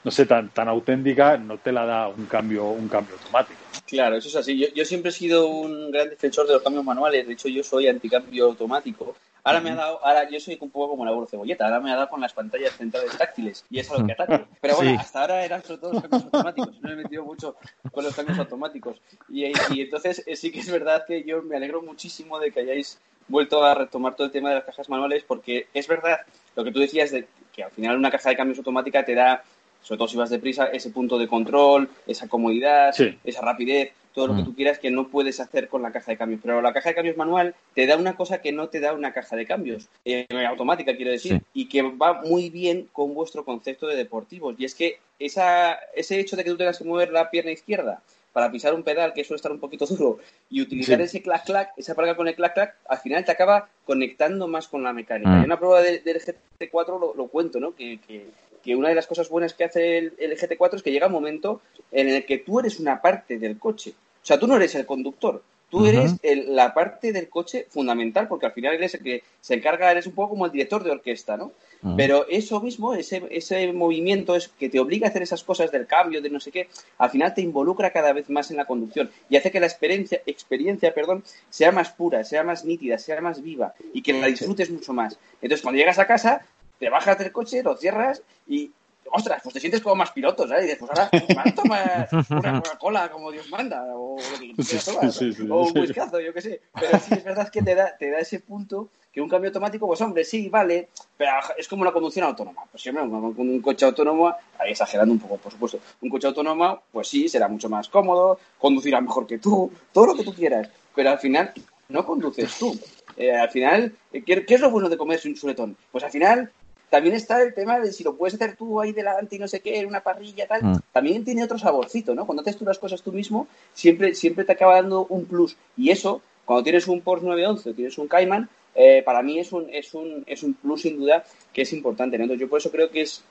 no 0.04 0.10
sé, 0.10 0.26
tan, 0.26 0.50
tan 0.50 0.68
auténtica, 0.68 1.38
no 1.38 1.56
te 1.56 1.72
la 1.72 1.86
da 1.86 2.08
un 2.08 2.26
cambio, 2.26 2.66
un 2.66 2.88
cambio 2.88 3.14
automático. 3.16 3.58
Claro, 3.86 4.16
eso 4.16 4.28
es 4.28 4.36
así. 4.36 4.58
Yo, 4.58 4.68
yo, 4.74 4.84
siempre 4.84 5.08
he 5.08 5.12
sido 5.12 5.48
un 5.48 5.90
gran 5.90 6.10
defensor 6.10 6.46
de 6.46 6.52
los 6.52 6.62
cambios 6.62 6.84
manuales. 6.84 7.26
De 7.26 7.32
hecho, 7.32 7.48
yo 7.48 7.62
soy 7.62 7.88
anticambio 7.88 8.46
automático. 8.46 9.16
Ahora 9.42 9.60
me 9.60 9.70
ha 9.70 9.74
dado, 9.74 10.04
ahora 10.04 10.28
yo 10.28 10.40
soy 10.40 10.58
un 10.60 10.70
poco 10.70 10.90
como 10.90 11.04
la 11.04 11.10
burro 11.10 11.26
cebolleta. 11.26 11.64
Ahora 11.64 11.80
me 11.80 11.90
ha 11.90 11.96
dado 11.96 12.08
con 12.08 12.20
las 12.20 12.32
pantallas 12.32 12.72
centrales 12.76 13.16
táctiles 13.16 13.64
y 13.70 13.78
es 13.78 13.90
a 13.90 13.98
lo 13.98 14.06
que 14.06 14.12
ataco. 14.12 14.46
Pero 14.60 14.76
bueno, 14.76 14.98
hasta 14.98 15.20
ahora 15.20 15.44
eran 15.44 15.62
sobre 15.62 15.80
todo 15.80 15.92
los 15.94 16.02
cambios 16.02 16.24
automáticos. 16.24 16.80
No 16.80 16.88
me 16.88 16.94
he 16.94 16.96
metido 16.96 17.24
mucho 17.24 17.56
con 17.90 18.04
los 18.04 18.14
cambios 18.14 18.38
automáticos. 18.38 19.00
Y, 19.28 19.44
y 19.44 19.80
entonces 19.82 20.22
eh, 20.26 20.36
sí 20.36 20.52
que 20.52 20.60
es 20.60 20.70
verdad 20.70 21.04
que 21.06 21.24
yo 21.24 21.42
me 21.42 21.56
alegro 21.56 21.82
muchísimo 21.82 22.38
de 22.38 22.52
que 22.52 22.60
hayáis 22.60 22.98
vuelto 23.28 23.64
a 23.64 23.74
retomar 23.74 24.16
todo 24.16 24.26
el 24.26 24.32
tema 24.32 24.50
de 24.50 24.56
las 24.56 24.64
cajas 24.64 24.88
manuales 24.88 25.24
porque 25.26 25.66
es 25.72 25.88
verdad 25.88 26.20
lo 26.56 26.64
que 26.64 26.72
tú 26.72 26.80
decías 26.80 27.10
de 27.10 27.26
que 27.54 27.64
al 27.64 27.70
final 27.70 27.96
una 27.96 28.10
caja 28.10 28.28
de 28.28 28.36
cambios 28.36 28.58
automática 28.58 29.04
te 29.04 29.14
da 29.14 29.42
sobre 29.84 29.98
todo 29.98 30.08
si 30.08 30.16
vas 30.16 30.30
deprisa, 30.30 30.66
ese 30.66 30.90
punto 30.90 31.18
de 31.18 31.28
control, 31.28 31.88
esa 32.06 32.26
comodidad, 32.26 32.92
esa 33.22 33.42
rapidez, 33.42 33.92
todo 34.14 34.28
lo 34.28 34.36
que 34.36 34.42
mm. 34.42 34.44
tú 34.44 34.54
quieras 34.54 34.78
que 34.78 34.90
no 34.90 35.08
puedes 35.08 35.40
hacer 35.40 35.68
con 35.68 35.82
la 35.82 35.92
caja 35.92 36.12
de 36.12 36.16
cambios. 36.16 36.40
Pero 36.42 36.62
la 36.62 36.72
caja 36.72 36.88
de 36.88 36.94
cambios 36.94 37.16
manual 37.16 37.54
te 37.74 37.86
da 37.86 37.96
una 37.96 38.16
cosa 38.16 38.40
que 38.40 38.52
no 38.52 38.68
te 38.68 38.80
da 38.80 38.94
una 38.94 39.12
caja 39.12 39.36
de 39.36 39.44
cambios, 39.44 39.88
eh, 40.04 40.26
automática 40.48 40.96
quiero 40.96 41.10
decir, 41.10 41.42
y 41.52 41.68
que 41.68 41.82
va 41.82 42.22
muy 42.22 42.48
bien 42.48 42.88
con 42.92 43.14
vuestro 43.14 43.44
concepto 43.44 43.86
de 43.86 43.96
deportivos. 43.96 44.54
Y 44.58 44.64
es 44.64 44.74
que 44.74 44.98
esa, 45.18 45.74
ese 45.94 46.18
hecho 46.18 46.36
de 46.36 46.44
que 46.44 46.50
tú 46.50 46.56
tengas 46.56 46.78
que 46.78 46.84
mover 46.84 47.10
la 47.10 47.30
pierna 47.30 47.50
izquierda 47.50 48.00
para 48.32 48.50
pisar 48.50 48.74
un 48.74 48.82
pedal 48.82 49.12
que 49.14 49.22
suele 49.22 49.36
estar 49.36 49.52
un 49.52 49.60
poquito 49.60 49.86
duro 49.86 50.18
y 50.48 50.62
utilizar 50.62 51.00
ese 51.00 51.20
clac 51.20 51.44
clac, 51.44 51.72
esa 51.76 51.94
palanca 51.94 52.16
con 52.16 52.28
el 52.28 52.34
clac 52.36 52.54
clac, 52.54 52.76
al 52.88 52.98
final 52.98 53.24
te 53.24 53.32
acaba 53.32 53.68
conectando 53.84 54.48
más 54.48 54.68
con 54.68 54.82
la 54.82 54.92
mecánica. 54.92 55.30
Mm. 55.30 55.38
En 55.38 55.44
una 55.44 55.58
prueba 55.58 55.82
del 55.82 56.02
GT4 56.02 57.14
lo, 57.16 57.26
cuento, 57.28 57.60
¿no? 57.60 57.74
Que, 57.74 57.98
que 58.06 58.26
una 58.72 58.88
de 58.88 58.94
las 58.94 59.06
cosas 59.06 59.28
buenas 59.28 59.52
que 59.52 59.64
hace 59.64 59.98
el, 59.98 60.16
GT4 60.16 60.76
es 60.76 60.82
que 60.82 60.92
llega 60.92 61.08
un 61.08 61.12
momento 61.12 61.60
en 61.92 62.08
el 62.08 62.24
que 62.24 62.38
tú 62.38 62.60
eres 62.60 62.80
una 62.80 63.02
parte 63.02 63.38
del 63.38 63.58
coche. 63.58 63.92
O 64.22 64.26
sea, 64.26 64.38
tú 64.38 64.46
no 64.46 64.56
eres 64.56 64.74
el 64.74 64.86
conductor, 64.86 65.42
tú 65.68 65.84
eres 65.86 66.14
la 66.22 66.72
parte 66.72 67.12
del 67.12 67.28
coche 67.28 67.66
fundamental, 67.68 68.28
porque 68.28 68.46
al 68.46 68.52
final 68.52 68.74
eres 68.74 68.94
el 68.94 69.02
que 69.02 69.22
se 69.40 69.54
encarga, 69.54 69.90
eres 69.90 70.06
un 70.06 70.14
poco 70.14 70.30
como 70.30 70.46
el 70.46 70.52
director 70.52 70.82
de 70.82 70.92
orquesta, 70.92 71.36
¿no? 71.36 71.52
Pero 71.98 72.26
eso 72.30 72.60
mismo, 72.60 72.94
ese, 72.94 73.22
ese 73.30 73.70
movimiento 73.74 74.34
es 74.36 74.48
que 74.48 74.70
te 74.70 74.80
obliga 74.80 75.06
a 75.06 75.10
hacer 75.10 75.20
esas 75.20 75.44
cosas 75.44 75.70
del 75.70 75.86
cambio, 75.86 76.22
de 76.22 76.30
no 76.30 76.40
sé 76.40 76.50
qué, 76.50 76.68
al 76.96 77.10
final 77.10 77.34
te 77.34 77.42
involucra 77.42 77.90
cada 77.90 78.14
vez 78.14 78.30
más 78.30 78.50
en 78.50 78.56
la 78.56 78.64
conducción 78.64 79.10
y 79.28 79.36
hace 79.36 79.50
que 79.50 79.60
la 79.60 79.66
experiencia, 79.66 80.22
experiencia 80.24 80.94
perdón, 80.94 81.22
sea 81.50 81.72
más 81.72 81.90
pura, 81.90 82.24
sea 82.24 82.42
más 82.42 82.64
nítida, 82.64 82.96
sea 82.96 83.20
más 83.20 83.42
viva 83.42 83.74
y 83.92 84.00
que 84.00 84.14
la 84.14 84.28
disfrutes 84.28 84.70
mucho 84.70 84.94
más. 84.94 85.18
Entonces, 85.42 85.60
cuando 85.60 85.78
llegas 85.78 85.98
a 85.98 86.06
casa, 86.06 86.46
te 86.78 86.90
bajas 86.90 87.18
del 87.18 87.32
coche, 87.32 87.62
lo 87.62 87.76
cierras 87.76 88.22
y 88.46 88.70
ostras, 89.10 89.40
pues 89.42 89.54
te 89.54 89.60
sientes 89.60 89.80
como 89.80 89.94
más 89.94 90.10
piloto, 90.10 90.46
¿sabes? 90.48 90.64
Y 90.64 90.66
dices, 90.66 90.78
pues 90.78 90.90
ahora 90.90 91.52
tomar 91.54 92.08
una 92.30 92.62
Coca-Cola 92.62 93.10
como 93.10 93.30
Dios 93.30 93.48
manda, 93.48 93.84
o 93.94 94.16
lo 94.16 94.38
que 94.38 94.54
quieras 94.54 94.84
tomar, 94.84 95.10
o 95.50 95.62
un 95.62 95.78
whiskazo, 95.78 96.20
yo 96.20 96.32
qué 96.32 96.40
sé. 96.40 96.60
Pero 96.78 96.98
sí 96.98 97.14
es 97.14 97.24
verdad 97.24 97.48
que 97.48 97.62
te 97.62 97.74
da, 97.74 97.96
te 97.96 98.10
da 98.10 98.18
ese 98.18 98.40
punto 98.40 98.88
que 99.12 99.20
un 99.20 99.28
cambio 99.28 99.50
automático, 99.50 99.86
pues 99.86 100.00
hombre, 100.00 100.24
sí, 100.24 100.48
vale, 100.48 100.88
pero 101.16 101.30
es 101.56 101.68
como 101.68 101.82
una 101.82 101.92
conducción 101.92 102.26
autónoma. 102.26 102.62
Pues 102.70 102.82
siempre 102.82 103.08
con 103.08 103.38
un 103.38 103.60
coche 103.60 103.84
autónomo, 103.84 104.34
ahí 104.58 104.72
exagerando 104.72 105.12
un 105.12 105.20
poco, 105.20 105.36
por 105.36 105.52
supuesto, 105.52 105.78
un 106.00 106.10
coche 106.10 106.26
autónomo, 106.26 106.82
pues 106.90 107.06
sí, 107.06 107.28
será 107.28 107.46
mucho 107.46 107.68
más 107.68 107.88
cómodo, 107.88 108.40
conducirá 108.58 109.00
mejor 109.00 109.26
que 109.26 109.38
tú, 109.38 109.70
todo 109.92 110.06
lo 110.06 110.16
que 110.16 110.24
tú 110.24 110.34
quieras. 110.34 110.68
Pero 110.96 111.10
al 111.10 111.18
final, 111.18 111.52
no 111.88 112.04
conduces 112.04 112.58
tú. 112.58 112.76
Eh, 113.16 113.32
al 113.32 113.50
final, 113.50 113.94
¿qué, 114.10 114.44
¿qué, 114.44 114.54
es 114.54 114.60
lo 114.60 114.70
bueno 114.70 114.88
de 114.88 114.96
comerse 114.96 115.28
un 115.28 115.36
chuletón? 115.36 115.76
Pues 115.92 116.02
al 116.02 116.10
final 116.10 116.50
también 116.94 117.16
está 117.16 117.42
el 117.42 117.52
tema 117.54 117.80
de 117.80 117.92
si 117.92 118.04
lo 118.04 118.14
puedes 118.14 118.34
hacer 118.34 118.54
tú 118.54 118.80
ahí 118.80 118.92
delante 118.92 119.34
y 119.34 119.40
no 119.40 119.48
sé 119.48 119.58
qué, 119.58 119.80
en 119.80 119.86
una 119.88 120.04
parrilla 120.04 120.46
tal, 120.46 120.62
mm. 120.62 120.78
también 120.92 121.24
tiene 121.24 121.42
otro 121.42 121.58
saborcito, 121.58 122.14
¿no? 122.14 122.24
Cuando 122.24 122.42
haces 122.42 122.56
tú 122.56 122.64
las 122.64 122.78
cosas 122.78 123.02
tú 123.02 123.10
mismo, 123.10 123.48
siempre, 123.72 124.14
siempre 124.14 124.44
te 124.44 124.52
acaba 124.52 124.76
dando 124.76 125.04
un 125.06 125.24
plus. 125.24 125.56
Y 125.76 125.90
eso, 125.90 126.22
cuando 126.44 126.62
tienes 126.62 126.86
un 126.86 127.00
Porsche 127.00 127.26
911 127.26 127.70
o 127.70 127.74
tienes 127.74 127.98
un 127.98 128.06
Cayman, 128.06 128.48
eh, 128.76 129.02
para 129.04 129.22
mí 129.22 129.40
es 129.40 129.50
un, 129.50 129.68
es, 129.74 129.92
un, 129.92 130.22
es 130.28 130.44
un 130.44 130.54
plus 130.54 130.82
sin 130.82 130.96
duda 130.96 131.24
que 131.52 131.62
es 131.62 131.72
importante. 131.72 132.14
Entonces 132.14 132.38
yo 132.38 132.48
por 132.48 132.60
eso 132.60 132.70
creo 132.70 132.88
que 132.88 133.00
es, 133.00 133.24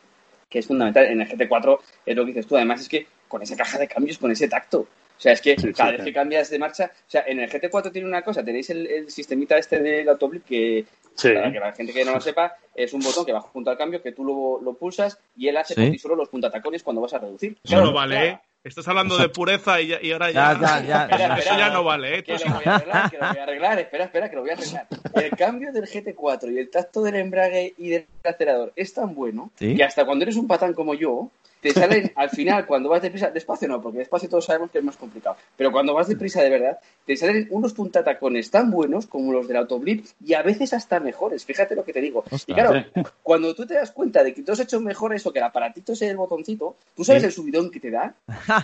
que 0.49 0.60
es 0.60 0.68
fundamental. 0.68 1.06
En 1.06 1.22
el 1.22 1.30
GT4 1.30 1.80
es 2.06 2.15
lo 2.18 2.26
que 2.26 2.31
dices 2.31 2.48
tú, 2.48 2.57
además 2.57 2.81
es 2.81 2.90
que 2.90 3.07
con 3.30 3.41
esa 3.41 3.56
caja 3.56 3.80
de 3.80 3.88
cambios, 3.88 4.18
con 4.18 4.30
ese 4.30 4.49
tacto, 4.49 4.88
sea, 5.24 5.34
es 5.34 5.41
que 5.41 5.56
cada 5.74 5.91
vez 5.91 6.04
que 6.04 6.14
cambias 6.14 6.50
de 6.50 6.60
marcha, 6.60 6.91
o 6.94 7.10
sea, 7.12 7.24
en 7.26 7.40
el 7.40 7.50
GT4 7.50 7.91
tiene 7.91 8.08
una 8.08 8.22
cosa, 8.22 8.44
tenéis 8.44 8.70
el, 8.70 9.10
sistemita 9.10 9.58
este 9.58 9.80
del 9.80 10.08
autoblip 10.10 10.45
que, 10.45 10.86
Sí. 11.16 11.30
Para 11.32 11.52
que 11.52 11.60
la 11.60 11.72
gente 11.74 11.94
que 11.94 12.04
no 12.04 12.14
lo 12.14 12.20
sepa, 12.22 12.56
es 12.74 12.91
un 12.91 13.02
botón 13.02 13.24
que 13.24 13.32
va 13.32 13.40
junto 13.40 13.70
al 13.70 13.78
cambio, 13.78 14.02
que 14.02 14.14
tú 14.14 14.24
lo, 14.26 14.60
lo 14.64 14.74
pulsas 14.74 15.20
y 15.38 15.48
él 15.48 15.58
hace 15.58 15.76
Sí. 15.76 15.82
por 15.82 15.91
ti 15.91 16.00
solo 16.00 16.16
los 16.16 16.30
puntatacones 16.30 16.82
cuando 16.82 17.04
vas 17.04 17.14
a 17.14 17.20
reducir. 17.20 17.56
Eso 17.64 17.82
no 17.82 17.94
vale, 17.94 18.16
claro. 18.16 18.30
¿eh? 18.32 18.40
Estás 18.64 18.88
hablando 18.88 19.18
de 19.18 19.30
pureza 19.30 19.80
y, 19.80 19.88
ya- 19.90 20.00
y 20.02 20.12
ahora 20.12 20.32
Ya, 20.32 20.54
ya. 20.60 20.60
ya, 20.60 20.88
ya. 20.88 21.04
Espera, 21.04 21.38
Eso 21.38 21.58
ya 21.58 21.70
no 21.70 21.84
vale, 21.84 22.18
¿eh? 22.18 22.24
Que 22.24 22.34
lo 22.34 22.40
voy 22.40 22.64
a 22.66 22.76
arreglar, 22.78 23.12
que 23.12 23.18
lo 23.18 23.28
voy 23.28 23.38
a 23.38 23.44
arreglar. 23.44 23.80
Espera, 23.80 24.04
espera, 24.06 24.30
que 24.30 24.36
lo 24.38 24.41
voy 24.41 24.50
a 24.50 24.54
arreglar. 24.54 24.88
El 25.14 25.30
cambio 25.38 25.72
del 25.72 25.84
GT4 25.86 26.52
y 26.52 26.58
el 26.58 26.70
tacto 26.72 27.04
del 27.04 27.16
embrague 27.16 27.76
y 27.78 27.90
del 27.90 28.08
acelerador 28.24 28.74
es 28.76 28.91
tan 28.94 29.14
bueno 29.14 29.52
¿Sí? 29.60 29.76
que 29.76 29.84
hasta 29.84 30.06
cuando 30.06 30.24
eres 30.24 30.36
un 30.38 30.48
patán 30.48 30.74
como 30.74 30.95
yo, 30.95 31.30
te 31.64 31.72
salen 31.72 32.11
al 32.15 32.30
final, 32.30 32.65
cuando 32.68 32.90
vas 32.90 33.02
deprisa, 33.02 33.31
despacio 33.31 33.68
no, 33.68 33.81
porque 33.81 33.99
despacio 33.99 34.30
todos 34.30 34.45
sabemos 34.45 34.69
que 34.69 34.80
es 34.80 34.84
más 34.84 34.98
complicado, 34.98 35.38
pero 35.57 35.72
cuando 35.72 35.94
vas 35.94 36.07
deprisa 36.07 36.41
de 36.44 36.49
verdad, 36.49 36.77
te 37.06 37.15
salen 37.15 37.48
unos 37.49 37.73
puntatacones 37.73 38.52
tan 38.52 38.69
buenos 38.69 39.07
como 39.07 39.31
los 39.31 39.48
del 39.48 39.57
Autoblip 39.57 40.06
y 40.23 40.34
a 40.34 40.41
veces 40.44 40.73
hasta 40.73 40.99
mejores. 40.99 41.45
Fíjate 41.45 41.76
lo 41.76 41.84
que 41.85 41.94
te 41.94 42.02
digo. 42.02 42.23
y 42.45 42.53
claro, 42.53 42.84
cuando 43.23 43.56
tú 43.56 43.65
te 43.65 43.76
das 43.76 43.91
cuenta 43.91 44.23
de 44.23 44.34
que 44.34 44.44
tú 44.44 44.52
has 44.52 44.60
hecho 44.60 44.80
mejor 44.81 45.14
eso, 45.15 45.31
que 45.31 45.40
el 45.40 45.45
aparatito 45.45 45.94
ese 45.94 46.07
del 46.07 46.18
botoncito, 46.18 46.76
tú 46.95 47.03
sabes 47.03 47.23
Sí. 47.23 47.27
el 47.27 47.31
subidón 47.31 47.72
que 47.72 47.80
te 47.80 47.90
da. 47.91 48.14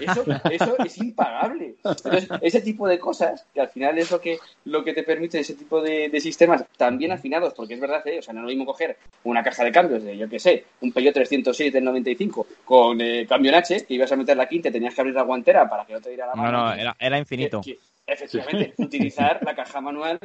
Eso, 0.01 0.25
eso 0.51 0.75
es 0.83 0.97
impagable. 0.97 1.75
Entonces, 1.83 2.27
ese 2.41 2.61
tipo 2.61 2.87
de 2.87 2.99
cosas, 2.99 3.45
que 3.53 3.61
al 3.61 3.69
final 3.69 3.97
es 3.97 4.11
lo 4.11 4.19
que, 4.19 4.37
lo 4.65 4.83
que 4.83 4.93
te 4.93 5.03
permite 5.03 5.39
ese 5.39 5.53
tipo 5.53 5.81
de, 5.81 6.09
de 6.09 6.19
sistemas 6.19 6.65
tan 6.77 6.97
bien 6.97 7.11
afinados, 7.13 7.53
porque 7.53 7.75
es 7.75 7.79
verdad, 7.79 8.05
¿eh? 8.07 8.19
o 8.19 8.21
sea, 8.21 8.33
no 8.33 8.41
es 8.41 8.43
lo 8.43 8.49
mismo 8.49 8.65
coger 8.65 8.97
una 9.23 9.43
caja 9.43 9.63
de 9.63 9.71
cambios 9.71 10.03
de, 10.03 10.17
yo 10.17 10.27
qué 10.27 10.39
sé, 10.39 10.65
un 10.81 10.91
Peugeot 10.91 11.13
306 11.13 11.71
del 11.71 11.83
95 11.85 12.47
con 12.65 12.88
eh, 12.99 13.25
cambio 13.27 13.49
en 13.49 13.55
H, 13.55 13.85
que 13.85 13.93
ibas 13.93 14.11
a 14.11 14.15
meter 14.15 14.37
la 14.37 14.47
quinta 14.47 14.69
y 14.69 14.71
tenías 14.71 14.93
que 14.95 15.01
abrir 15.01 15.15
la 15.15 15.23
guantera 15.23 15.69
para 15.69 15.85
que 15.85 15.93
no 15.93 16.01
te 16.01 16.09
diera 16.09 16.27
la 16.27 16.35
No, 16.35 16.43
mano. 16.43 16.67
no, 16.67 16.73
era, 16.73 16.95
era 16.99 17.17
infinito. 17.17 17.61
Que- 17.61 17.75
que, 17.75 17.79
efectivamente, 18.13 18.73
utilizar 18.77 19.39
la 19.45 19.55
caja 19.55 19.81
manual 19.81 20.19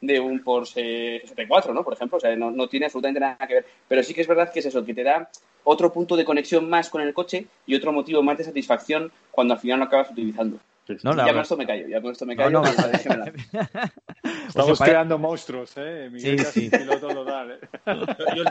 de 0.00 0.20
un 0.20 0.42
Porsche 0.44 1.22
GT4, 1.24 1.72
¿no? 1.72 1.82
Por 1.84 1.94
ejemplo, 1.94 2.18
o 2.18 2.20
sea, 2.20 2.34
no, 2.36 2.50
no 2.50 2.68
tiene 2.68 2.86
absolutamente 2.86 3.20
nada 3.20 3.36
que 3.46 3.54
ver. 3.54 3.66
Pero 3.88 4.02
sí 4.02 4.14
que 4.14 4.20
es 4.20 4.26
verdad 4.28 4.52
que 4.52 4.60
es 4.60 4.66
eso, 4.66 4.84
que 4.84 4.94
te 4.94 5.02
da 5.02 5.28
otro 5.64 5.92
punto 5.92 6.16
de 6.16 6.24
conexión 6.24 6.68
más 6.70 6.88
con 6.88 7.02
el 7.02 7.12
coche 7.12 7.46
y 7.66 7.74
otro 7.74 7.92
motivo 7.92 8.22
más 8.22 8.38
de 8.38 8.44
satisfacción 8.44 9.10
cuando 9.30 9.54
al 9.54 9.60
final 9.60 9.78
lo 9.80 9.84
acabas 9.86 10.10
utilizando. 10.10 10.58
No, 11.02 11.14
ya 11.14 11.32
con 11.32 11.42
esto 11.42 11.56
me 11.56 11.66
callo, 11.66 11.86
ya 11.88 12.00
con 12.00 12.12
esto 12.12 12.24
me 12.26 12.34
No, 12.34 12.42
callo. 12.44 12.62
no. 12.62 12.68
Estamos 14.48 14.72
O 14.72 14.76
sea, 14.76 14.76
para- 14.76 14.90
creando 14.92 15.18
monstruos, 15.18 15.72
¿eh? 15.76 16.08
Miguel 16.10 16.38
Sí, 16.38 16.44
casi 16.44 16.60
sí. 16.70 16.70
piloto 16.70 17.08
total, 17.08 17.52
¿eh? 17.52 17.58
Yo, 18.36 18.44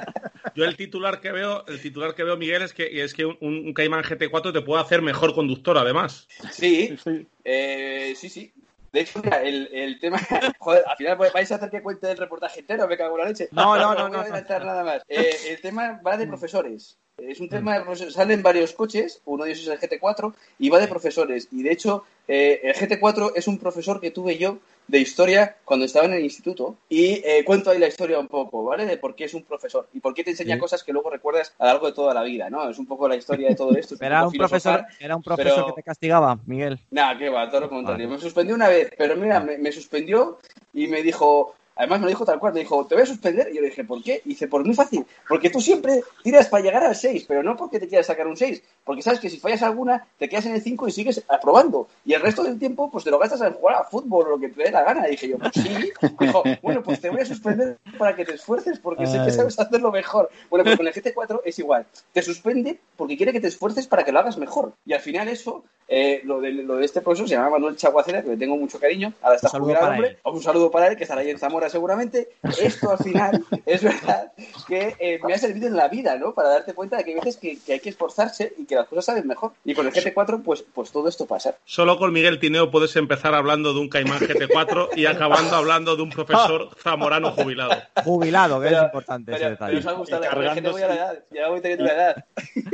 yo 0.55 0.65
el 0.65 0.75
titular 0.77 1.19
que 1.19 1.31
veo, 1.31 1.65
el 1.67 1.81
titular 1.81 2.13
que 2.13 2.23
veo, 2.23 2.37
Miguel, 2.37 2.61
es 2.61 2.73
que 2.73 3.03
es 3.03 3.13
que 3.13 3.25
un, 3.25 3.37
un 3.41 3.73
Cayman 3.73 4.03
GT4 4.03 4.53
te 4.53 4.61
puede 4.61 4.81
hacer 4.81 5.01
mejor 5.01 5.33
conductor, 5.33 5.77
además. 5.77 6.27
Sí, 6.51 6.95
Sí. 7.03 7.27
eh, 7.43 8.13
sí, 8.15 8.29
sí. 8.29 8.53
De 8.93 9.01
hecho, 9.01 9.19
mira, 9.23 9.41
el, 9.43 9.67
el 9.73 9.99
tema. 9.99 10.17
Joder, 10.59 10.83
al 10.87 10.95
final 10.97 11.17
vais 11.17 11.51
a 11.51 11.55
hacer 11.55 11.69
que 11.69 11.81
cuente 11.81 12.09
el 12.09 12.17
reportaje 12.17 12.61
entero, 12.61 12.87
me 12.87 12.97
cago 12.97 13.15
en 13.17 13.23
la 13.23 13.29
leche. 13.29 13.49
No, 13.51 13.75
no, 13.77 13.93
no, 13.95 13.95
voy 13.95 13.97
no, 13.97 14.05
a 14.05 14.09
no. 14.09 14.19
adelantar 14.21 14.65
nada 14.65 14.83
más. 14.83 15.01
Eh, 15.07 15.35
el 15.49 15.61
tema 15.61 15.99
va 16.05 16.17
de 16.17 16.25
profesores. 16.27 16.97
Es 17.17 17.39
un 17.39 17.49
tema 17.49 17.73
de 17.73 17.81
profesores. 17.81 18.13
Salen 18.13 18.43
varios 18.43 18.73
coches, 18.73 19.21
uno 19.25 19.43
de 19.43 19.51
ellos 19.51 19.67
es 19.67 19.69
el 19.69 19.79
GT4, 19.79 20.33
y 20.59 20.69
va 20.69 20.79
de 20.79 20.87
profesores. 20.87 21.47
Y 21.51 21.63
de 21.63 21.71
hecho, 21.71 22.03
eh, 22.27 22.61
el 22.63 22.75
GT4 22.75 23.31
es 23.35 23.47
un 23.47 23.57
profesor 23.57 23.99
que 23.99 24.11
tuve 24.11 24.37
yo 24.37 24.59
de 24.87 24.99
historia 24.99 25.57
cuando 25.65 25.85
estaba 25.87 26.05
en 26.05 26.13
el 26.13 26.23
instituto. 26.23 26.77
Y 26.89 27.13
eh, 27.25 27.43
cuento 27.43 27.71
ahí 27.71 27.79
la 27.79 27.87
historia 27.87 28.19
un 28.19 28.27
poco, 28.27 28.63
¿vale? 28.63 28.85
De 28.85 28.97
por 28.97 29.15
qué 29.15 29.23
es 29.25 29.33
un 29.33 29.41
profesor 29.43 29.87
y 29.93 29.99
por 29.99 30.13
qué 30.13 30.23
te 30.23 30.29
enseña 30.29 30.55
Sí. 30.55 30.59
cosas 30.61 30.83
que 30.83 30.93
luego 30.93 31.09
recuerdas 31.09 31.53
a 31.57 31.65
lo 31.65 31.71
largo 31.71 31.87
de 31.87 31.93
toda 31.93 32.13
la 32.13 32.21
vida, 32.21 32.51
¿no? 32.51 32.69
Es 32.69 32.77
un 32.77 32.85
poco 32.85 33.07
la 33.07 33.15
historia 33.15 33.49
de 33.49 33.55
todo 33.55 33.75
esto. 33.75 33.95
es 33.95 34.01
Era 34.01 34.27
un 34.27 34.33
profesor, 34.33 34.85
era 34.99 35.15
un 35.15 35.23
profesor 35.23 35.53
pero- 35.55 35.65
que 35.67 35.73
te 35.73 35.83
castigaba, 35.83 36.39
Miguel. 36.45 36.79
Nada, 36.91 37.17
que 37.17 37.29
va, 37.29 37.49
todo 37.49 37.61
lo 37.61 37.69
contrario. 37.69 38.05
Vale. 38.07 38.17
Me 38.17 38.21
suspendió 38.21 38.53
una 38.53 38.69
vez, 38.69 38.91
pero 38.95 39.15
mira, 39.15 39.39
me, 39.39 39.57
me 39.57 39.71
suspendió 39.71 40.37
y 40.71 40.85
me 40.87 41.01
dijo, 41.01 41.55
además 41.77 41.99
me 41.99 42.05
lo 42.05 42.09
dijo 42.09 42.25
tal 42.25 42.39
cual, 42.39 42.53
me 42.53 42.61
dijo, 42.61 42.85
te 42.85 42.95
voy 42.95 43.03
a 43.03 43.07
suspender. 43.07 43.49
Y 43.51 43.55
yo 43.55 43.61
le 43.61 43.67
dije, 43.69 43.83
¿por 43.83 44.03
qué? 44.03 44.21
Y 44.25 44.29
dice, 44.29 44.47
pues 44.47 44.65
muy 44.65 44.75
fácil, 44.75 45.05
porque 45.27 45.49
tú 45.49 45.61
siempre 45.61 46.03
tiras 46.23 46.47
para 46.47 46.63
llegar 46.63 46.83
al 46.83 46.95
6, 46.95 47.25
pero 47.27 47.43
no 47.43 47.55
porque 47.55 47.79
te 47.79 47.87
quieras 47.87 48.07
sacar 48.07 48.27
un 48.27 48.37
6, 48.37 48.61
porque 48.83 49.01
sabes 49.01 49.19
que 49.19 49.29
si 49.29 49.37
fallas 49.39 49.61
alguna, 49.63 50.05
te 50.17 50.27
quedas 50.29 50.45
en 50.45 50.55
el 50.55 50.61
5 50.61 50.87
y 50.87 50.91
sigues 50.91 51.23
aprobando. 51.27 51.87
Y 52.05 52.13
el 52.13 52.21
resto 52.21 52.43
del 52.43 52.59
tiempo, 52.59 52.89
pues 52.91 53.03
te 53.03 53.11
lo 53.11 53.19
gastas 53.19 53.41
en 53.41 53.53
jugar 53.53 53.75
a 53.75 53.83
fútbol 53.83 54.27
o 54.27 54.29
lo 54.31 54.39
que 54.39 54.49
te 54.49 54.63
dé 54.63 54.71
la 54.71 54.83
gana. 54.83 55.07
Y 55.07 55.11
dije 55.11 55.29
yo, 55.29 55.37
pues 55.37 55.51
sí. 55.53 55.91
Dijo, 56.19 56.43
bueno, 56.61 56.83
pues 56.83 56.99
te 56.99 57.09
voy 57.09 57.21
a 57.21 57.25
suspender 57.25 57.77
para 57.97 58.15
que 58.15 58.25
te 58.25 58.33
esfuerces, 58.35 58.79
porque 58.79 59.05
sé 59.05 59.19
que 59.23 59.31
sabes 59.31 59.59
hacerlo 59.59 59.91
mejor. 59.91 60.29
Bueno, 60.49 60.63
pues 60.63 60.77
con 60.77 60.87
el 60.87 60.93
GT4 60.93 61.41
es 61.45 61.59
igual. 61.59 61.85
Te 62.13 62.21
suspende 62.21 62.79
porque 62.95 63.17
quiere 63.17 63.31
que 63.31 63.39
te 63.41 63.47
esfuerces 63.47 63.87
para 63.87 64.03
que 64.03 64.11
lo 64.11 64.19
hagas 64.19 64.37
mejor. 64.37 64.73
Y 64.85 64.93
al 64.93 65.01
final 65.01 65.27
eso, 65.27 65.63
eh, 65.87 66.21
lo, 66.23 66.41
de, 66.41 66.51
lo 66.51 66.77
de 66.77 66.85
este 66.85 67.01
profesor 67.01 67.27
se 67.27 67.35
llama 67.35 67.51
Manuel 67.51 67.75
Chaguacera, 67.75 68.21
que 68.23 68.29
le 68.29 68.37
tengo 68.37 68.57
mucho 68.57 68.79
cariño. 68.79 69.13
Ahora 69.21 69.35
está 69.35 69.47
Un 69.47 69.51
saludo 69.51 69.73
para 69.73 69.89
hombre. 69.89 70.07
él. 70.09 70.17
Un 70.23 70.43
saludo 70.43 70.71
para 70.71 70.87
él, 70.87 70.97
que 70.97 71.03
estará 71.03 71.21
ahí 71.21 71.29
en 71.29 71.39
Zamora 71.39 71.66
seguramente. 71.69 72.29
Esto 72.61 72.91
al 72.91 72.97
final 72.99 73.43
es 73.65 73.83
verdad 73.83 74.31
que 74.67 74.95
eh, 74.99 75.19
me 75.25 75.33
ha 75.33 75.37
servido 75.37 75.67
en 75.67 75.75
la 75.75 75.87
vida, 75.87 76.15
¿no? 76.17 76.33
Para 76.33 76.49
darte 76.49 76.73
cuenta 76.73 76.97
de 76.97 77.03
que 77.03 77.11
hay 77.11 77.15
veces 77.17 77.37
que, 77.37 77.57
que 77.59 77.73
hay 77.73 77.79
que 77.79 77.89
esforzarse 77.89 78.53
y 78.57 78.65
que 78.65 78.75
las 78.75 78.87
cosas 78.87 79.05
salen 79.05 79.27
mejor. 79.27 79.53
Y 79.65 79.73
con 79.73 79.85
el 79.87 79.93
GT4, 79.93 80.43
pues, 80.43 80.63
pues 80.73 80.91
todo 80.91 81.07
esto 81.09 81.25
pasa. 81.25 81.55
Solo 81.65 81.97
con 81.97 82.11
Miguel 82.13 82.39
Tineo 82.39 82.71
puedes 82.71 82.95
empezar 82.95 83.33
hablando 83.35 83.73
de 83.73 83.79
un 83.79 83.89
Cayman 83.89 84.19
GT4 84.19 84.89
y 84.95 85.05
acabando 85.05 85.55
hablando 85.55 85.95
de 85.95 86.01
un 86.03 86.09
profesor 86.09 86.69
zamorano 86.81 87.31
jubilado. 87.31 87.71
Jubilado, 88.03 88.59
que 88.61 88.67
Pero- 88.67 88.77
es 88.79 88.83
importante 88.85 89.35
ese 89.35 89.49
detalle. 89.49 89.77
pero 89.77 89.79
os 89.79 89.85
ha 89.87 89.97
gustado. 89.97 90.23
Voy 90.71 90.81
a 90.81 90.87
la 90.87 90.95
edad, 90.95 91.19
ya 91.31 91.47
voy 91.49 91.61
teniendo 91.61 91.85
la 91.85 91.93
edad. 91.93 92.25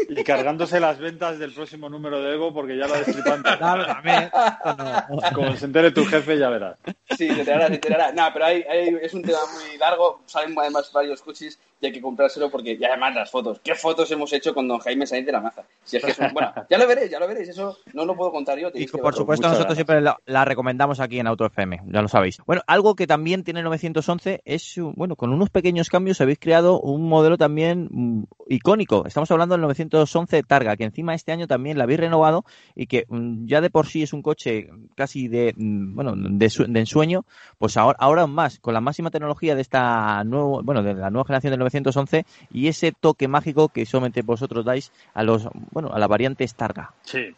Y 0.10 0.24
cargándose 0.24 0.80
las 0.80 0.98
ventas 1.00 1.40
del 1.40 1.54
próximo 1.54 1.90
número 1.90 2.22
de 2.22 2.34
Evo 2.34 2.54
porque 2.54 2.78
ya 2.78 2.88
lo 2.88 2.94
destripan. 2.96 3.44
Como 5.34 5.56
se 5.56 5.66
entere 5.66 5.92
tu 5.92 6.06
jefe, 6.06 6.38
ya 6.38 6.50
verás. 6.50 6.78
Sí, 7.18 7.28
se 7.30 7.40
enterará, 7.40 7.68
se 7.68 7.74
enterará. 7.76 8.12
No, 8.12 8.28
pero 8.34 8.46
hay, 8.46 8.64
hay- 8.64 8.83
es 9.02 9.14
un 9.14 9.22
tema 9.22 9.40
muy 9.54 9.78
largo. 9.78 10.22
Salen 10.26 10.58
además 10.58 10.92
varios 10.94 11.22
coches 11.22 11.60
y 11.82 11.86
hay 11.88 11.92
que 11.92 12.02
comprárselo 12.02 12.50
porque, 12.50 12.78
y 12.80 12.84
además 12.86 13.14
las 13.16 13.30
fotos. 13.30 13.60
¿Qué 13.64 13.76
fotos 13.76 14.10
hemos 14.12 14.32
hecho 14.34 14.54
con 14.54 14.68
don 14.68 14.80
Jaime 14.80 15.06
Sainz 15.06 15.26
de 15.26 15.32
la 15.34 15.42
Maza? 15.42 15.64
Si 15.84 15.98
es 15.98 16.04
que 16.06 16.12
es 16.12 16.20
un- 16.20 16.34
bueno, 16.34 16.54
ya 16.70 16.78
lo 16.78 16.88
veréis, 16.88 17.12
ya 17.12 17.20
lo 17.20 17.28
veréis. 17.28 17.50
Eso 17.50 17.78
no 17.94 18.06
lo 18.06 18.16
puedo 18.16 18.32
contar 18.32 18.58
yo. 18.58 18.70
Y 18.74 18.88
por 18.88 19.14
supuesto 19.14 19.48
muchas 19.48 19.52
nosotros 19.60 19.76
siempre 19.76 20.02
la, 20.02 20.18
la 20.26 20.46
recomendamos 20.46 21.00
aquí 21.00 21.20
en 21.20 21.28
Auto 21.28 21.46
FM, 21.46 21.82
ya 21.88 22.02
lo 22.02 22.08
sabéis. 22.08 22.38
Bueno, 22.46 22.62
algo 22.68 22.96
que 22.96 23.06
también 23.08 23.44
tiene 23.44 23.60
el 23.60 23.66
911 23.66 24.42
es, 24.46 24.78
un- 24.78 24.94
bueno, 24.96 25.16
con 25.16 25.32
unos 25.34 25.50
pequeños 25.50 25.90
cambios 25.90 26.22
habéis 26.22 26.40
creado 26.40 26.80
un 26.80 27.08
modelo 27.10 27.38
también 27.38 27.90
mm, 27.92 28.24
icónico. 28.48 29.04
Estamos 29.06 29.30
hablando 29.32 29.54
del 29.56 29.62
911 29.62 30.44
Targa, 30.44 30.78
que 30.78 30.84
encima 30.86 31.14
este 31.14 31.32
año 31.32 31.48
también 31.48 31.78
la 31.78 31.84
habéis 31.84 32.00
renovado 32.00 32.46
y 32.76 32.88
que 32.88 33.06
mm, 33.10 33.46
ya 33.48 33.60
de 33.62 33.70
por 33.70 33.88
sí 33.88 34.04
es 34.04 34.14
un 34.14 34.22
coche 34.22 34.70
casi 34.96 35.28
de, 35.28 35.54
mm, 35.58 35.96
bueno, 35.96 36.14
de, 36.16 36.50
su- 36.50 36.66
de 36.66 36.80
ensueño, 36.80 37.26
pues 37.58 37.76
ahora, 37.78 37.98
ahora 38.00 38.22
aún 38.24 38.34
más, 38.34 38.60
con 38.60 38.73
la 38.74 38.82
máxima 38.82 39.12
tecnología 39.12 39.56
de 39.56 39.62
esta 39.62 40.24
nuevo, 40.24 40.62
bueno, 40.64 40.84
de 40.84 40.94
la 40.94 41.10
nueva 41.10 41.26
generación 41.26 41.52
del 41.52 41.60
911 41.60 42.26
y 42.52 42.68
ese 42.68 42.92
toque 42.92 43.28
mágico 43.28 43.70
que 43.70 43.86
solamente 43.86 44.22
vosotros 44.22 44.66
dais 44.66 44.92
a 45.14 45.24
los, 45.24 45.48
bueno, 45.72 45.92
a 45.94 46.00
la 46.00 46.08
variante 46.08 46.44
Targa. 46.56 46.92
Sí, 47.04 47.34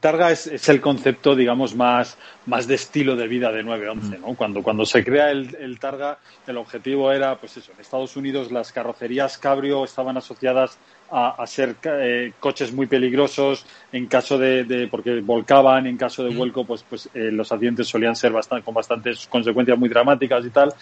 Targa 0.00 0.30
es, 0.30 0.46
es 0.46 0.68
el 0.68 0.80
concepto, 0.80 1.34
digamos, 1.34 1.74
más, 1.74 2.16
más 2.46 2.66
de 2.66 2.74
estilo 2.74 3.16
de 3.16 3.28
vida 3.28 3.52
de 3.52 3.62
911, 3.62 4.18
¿no? 4.18 4.34
Cuando, 4.34 4.62
cuando 4.62 4.86
se 4.86 5.04
crea 5.04 5.30
el, 5.30 5.54
el 5.56 5.78
Targa, 5.78 6.18
el 6.46 6.56
objetivo 6.56 7.12
era, 7.12 7.36
pues 7.38 7.56
eso, 7.56 7.72
en 7.72 7.80
Estados 7.80 8.16
Unidos 8.16 8.52
las 8.52 8.72
carrocerías 8.72 9.38
cabrio 9.38 9.84
estaban 9.84 10.16
asociadas 10.16 10.78
a, 11.16 11.40
a 11.42 11.46
ser 11.46 11.76
eh, 11.84 12.32
coches 12.40 12.72
muy 12.72 12.86
peligrosos 12.86 13.64
en 13.92 14.06
caso 14.06 14.36
de, 14.36 14.64
de- 14.64 14.88
porque 14.88 15.20
volcaban, 15.20 15.86
en 15.86 15.96
caso 15.96 16.24
de 16.24 16.34
vuelco, 16.34 16.64
pues, 16.64 16.82
pues 16.88 17.08
eh, 17.14 17.30
los 17.30 17.52
accidentes 17.52 17.86
solían 17.86 18.16
ser 18.16 18.32
bastante, 18.32 18.64
con 18.64 18.74
bastantes 18.74 19.26
consecuencias 19.28 19.78
muy 19.78 19.88
dramáticas 19.88 20.44
y 20.44 20.50
tal. 20.50 20.72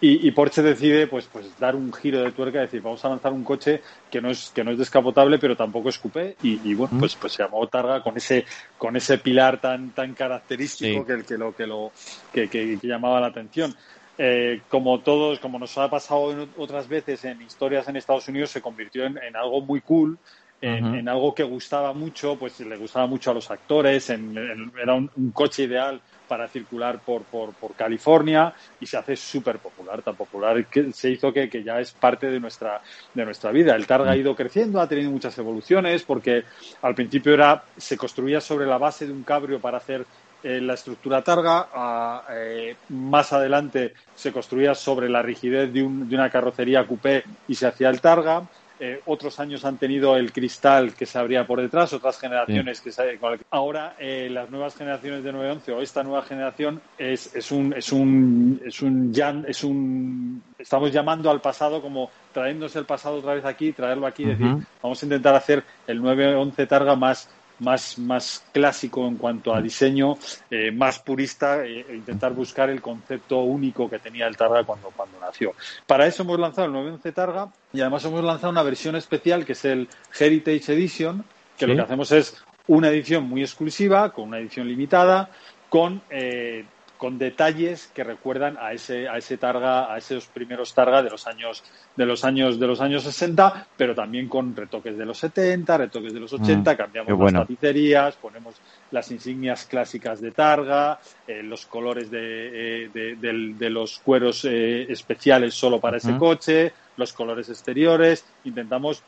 Y, 0.00 0.26
y 0.26 0.30
Porsche 0.32 0.62
decide 0.62 1.06
pues, 1.06 1.26
pues 1.32 1.58
dar 1.58 1.76
un 1.76 1.92
giro 1.92 2.22
de 2.22 2.32
tuerca 2.32 2.60
decir, 2.60 2.80
vamos 2.82 3.04
a 3.04 3.08
lanzar 3.10 3.32
un 3.32 3.44
coche 3.44 3.80
que 4.10 4.20
no 4.20 4.30
es, 4.30 4.50
que 4.54 4.64
no 4.64 4.70
es 4.70 4.78
descapotable, 4.78 5.38
pero 5.38 5.54
tampoco 5.56 5.88
es 5.90 5.98
coupé. 5.98 6.36
Y, 6.42 6.60
y 6.70 6.74
bueno, 6.74 6.96
pues, 6.98 7.14
pues 7.16 7.34
se 7.34 7.42
llamó 7.42 7.66
Targa 7.68 8.02
con 8.02 8.16
ese, 8.16 8.44
con 8.78 8.96
ese 8.96 9.18
pilar 9.18 9.60
tan, 9.60 9.90
tan 9.90 10.14
característico 10.14 11.00
Sí. 11.00 11.06
que, 11.06 11.12
el- 11.12 11.24
que 11.24 11.36
lo, 11.38 11.54
que, 11.54 11.66
lo, 11.66 11.92
que, 12.32 12.48
que- 12.48 12.78
que 12.80 12.86
llamaba 12.86 13.20
la 13.20 13.26
atención. 13.28 13.74
Eh, 14.16 14.64
como 14.68 15.02
todos, 15.02 15.40
como 15.40 15.58
nos 15.58 15.76
ha 15.76 15.90
pasado 15.90 16.32
en 16.32 16.52
otras 16.56 16.86
veces 16.86 17.24
en 17.24 17.42
historias 17.42 17.88
en 17.88 17.96
Estados 17.96 18.28
Unidos, 18.28 18.50
se 18.50 18.60
convirtió 18.62 19.04
en, 19.06 19.18
en 19.18 19.36
algo 19.36 19.60
muy 19.66 19.80
cool, 19.80 20.20
en, 20.60 21.08
algo 21.08 21.34
que 21.34 21.42
gustaba 21.42 21.92
mucho, 21.92 22.38
pues 22.38 22.58
le 22.60 22.76
gustaba 22.78 23.06
mucho 23.06 23.30
a 23.30 23.34
los 23.34 23.50
actores, 23.50 24.08
en- 24.08 24.34
era 24.80 24.94
un, 24.94 25.10
un 25.16 25.30
coche 25.32 25.64
ideal 25.64 26.02
para 26.26 26.48
circular 26.48 27.02
por, 27.04 27.26
por, 27.28 27.54
por 27.56 27.76
California 27.76 28.54
y 28.78 28.86
se 28.86 28.96
hace 28.96 29.14
súper 29.14 29.60
popular, 29.60 30.02
tan 30.02 30.16
popular 30.16 30.66
que 30.70 30.90
se 30.92 31.10
hizo 31.10 31.32
que, 31.32 31.50
que 31.50 31.62
ya 31.62 31.80
es 31.80 31.92
parte 31.94 32.30
de 32.30 32.40
nuestra, 32.40 32.80
de 33.12 33.24
nuestra 33.26 33.50
vida. 33.52 33.76
El 33.76 33.86
Targa 33.86 34.12
ha 34.12 34.16
ido 34.16 34.34
creciendo, 34.34 34.80
ha 34.80 34.88
tenido 34.88 35.10
muchas 35.10 35.36
evoluciones 35.36 36.04
porque 36.04 36.44
al 36.80 36.94
principio 36.94 37.34
era, 37.34 37.62
se 37.76 37.98
construía 37.98 38.40
sobre 38.40 38.64
la 38.66 38.78
base 38.78 39.06
de 39.06 39.12
un 39.12 39.22
cabrio 39.24 39.60
para 39.60 39.76
hacer 39.78 40.06
eh, 40.44 40.60
la 40.60 40.74
estructura 40.74 41.22
Targa, 41.22 41.68
a, 41.74 42.22
eh, 42.30 42.76
más 42.90 43.32
adelante 43.32 43.94
se 44.14 44.30
construía 44.30 44.74
sobre 44.74 45.08
la 45.08 45.22
rigidez 45.22 45.72
de, 45.72 45.82
un- 45.82 46.08
de 46.08 46.14
una 46.14 46.30
carrocería 46.30 46.86
coupé 46.86 47.24
y 47.48 47.54
se 47.56 47.66
hacía 47.66 47.88
el 47.88 48.00
Targa. 48.00 48.42
eh, 48.80 49.00
otros 49.06 49.38
años 49.38 49.64
han 49.64 49.78
tenido 49.78 50.16
el 50.16 50.32
cristal 50.32 50.94
que 50.94 51.06
se 51.06 51.16
abría 51.16 51.46
por 51.46 51.60
detrás, 51.60 51.92
otras 51.92 52.18
generaciones 52.18 52.80
que 52.80 52.90
se, 52.90 53.18
ahora 53.52 53.94
eh, 54.00 54.28
las 54.30 54.50
nuevas 54.50 54.74
generaciones 54.74 55.22
de 55.22 55.32
911 55.32 55.72
o 55.72 55.80
esta 55.80 56.02
nueva 56.02 56.22
generación 56.22 56.80
es, 56.98 57.34
es 57.36 57.52
un 57.52 57.72
es 57.72 57.92
un 57.92 58.60
es 58.66 58.82
un 58.82 59.12
es 59.46 59.62
un 59.64 60.42
estamos 60.58 60.90
llamando 60.90 61.30
al 61.30 61.40
pasado 61.40 61.80
como 61.80 62.10
trayéndose 62.32 62.80
el 62.80 62.84
pasado 62.84 63.18
otra 63.18 63.34
vez 63.34 63.44
aquí, 63.44 63.72
traerlo 63.72 64.08
aquí, 64.08 64.24
y 64.24 64.26
decir, 64.26 64.46
vamos 64.82 65.00
a 65.00 65.06
intentar 65.06 65.36
hacer 65.36 65.62
el 65.86 66.02
911 66.02 66.66
Targa 66.66 66.96
más 66.96 67.30
más, 67.60 67.98
más 67.98 68.44
clásico 68.52 69.06
en 69.06 69.16
cuanto 69.16 69.54
a 69.54 69.60
diseño, 69.60 70.16
eh, 70.50 70.70
más 70.70 70.98
purista 70.98 71.64
e, 71.64 71.80
e, 71.80 71.96
intentar 71.96 72.32
buscar 72.32 72.70
el 72.70 72.80
concepto 72.80 73.40
único 73.40 73.88
que 73.88 73.98
tenía 73.98 74.26
el 74.26 74.36
Targa 74.36 74.64
cuando, 74.64 74.90
cuando 74.90 75.18
nació. 75.20 75.54
Para 75.86 76.06
eso 76.06 76.22
hemos 76.22 76.38
lanzado 76.38 76.66
el 76.66 76.72
911 76.72 77.12
Targa 77.12 77.48
y 77.72 77.80
además 77.80 78.04
hemos 78.04 78.24
lanzado 78.24 78.50
una 78.50 78.62
versión 78.62 78.96
especial 78.96 79.44
que 79.44 79.52
es 79.52 79.64
el 79.64 79.88
Heritage 80.18 80.72
Edition, 80.72 81.24
que 81.56 81.66
lo 81.66 81.76
que 81.76 81.82
hacemos 81.82 82.10
es 82.12 82.42
una 82.66 82.88
edición 82.88 83.24
muy 83.24 83.42
exclusiva, 83.42 84.12
con 84.12 84.28
una 84.28 84.38
edición 84.38 84.66
limitada, 84.66 85.30
con 85.68 86.02
eh, 86.10 86.64
con 86.98 87.18
detalles 87.18 87.90
que 87.94 88.04
recuerdan 88.04 88.56
a 88.58 88.72
ese 88.72 89.08
a 89.08 89.18
ese 89.18 89.36
targa 89.36 89.92
a 89.92 89.98
esos 89.98 90.26
primeros 90.26 90.74
targa 90.74 91.02
de 91.02 91.10
los 91.10 91.26
años 91.26 91.62
de 91.96 92.06
los 92.06 92.24
años 92.24 92.58
de 92.58 92.66
los 92.66 92.80
años 92.80 93.02
60 93.02 93.66
pero 93.76 93.94
también 93.94 94.28
con 94.28 94.54
retoques 94.54 94.96
de 94.96 95.04
los 95.04 95.18
70 95.18 95.76
retoques 95.76 96.12
de 96.12 96.20
los 96.20 96.32
80 96.32 96.72
mm, 96.72 96.76
cambiamos 96.76 97.32
las 97.32 97.42
tapicerías 97.42 98.16
ponemos 98.16 98.54
las 98.90 99.10
insignias 99.10 99.66
clásicas 99.66 100.20
de 100.20 100.30
targa 100.30 100.98
eh, 101.26 101.42
los 101.42 101.66
colores 101.66 102.10
de, 102.10 102.86
eh, 102.86 103.16
de, 103.16 103.70
los 103.70 103.98
cueros 103.98 104.44
eh, 104.44 104.90
especiales 104.90 105.54
solo 105.54 105.80
para 105.80 105.96
ese 105.96 106.16
coche 106.16 106.72
los 106.96 107.12
colores 107.12 107.48
exteriores. 107.48 108.24
Intentamos 108.44 109.02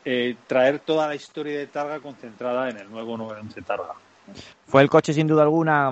traer 0.45 0.79
toda 0.79 1.07
la 1.07 1.15
historia 1.15 1.57
de 1.57 1.67
targa 1.67 2.01
concentrada 2.01 2.69
en 2.69 2.77
el 2.77 2.89
nuevo 2.89 3.17
911 3.17 3.61
targa 3.61 3.93
fue 4.67 4.81
el 4.81 4.89
coche 4.89 5.13
sin 5.13 5.27
duda 5.27 5.43
alguna 5.43 5.89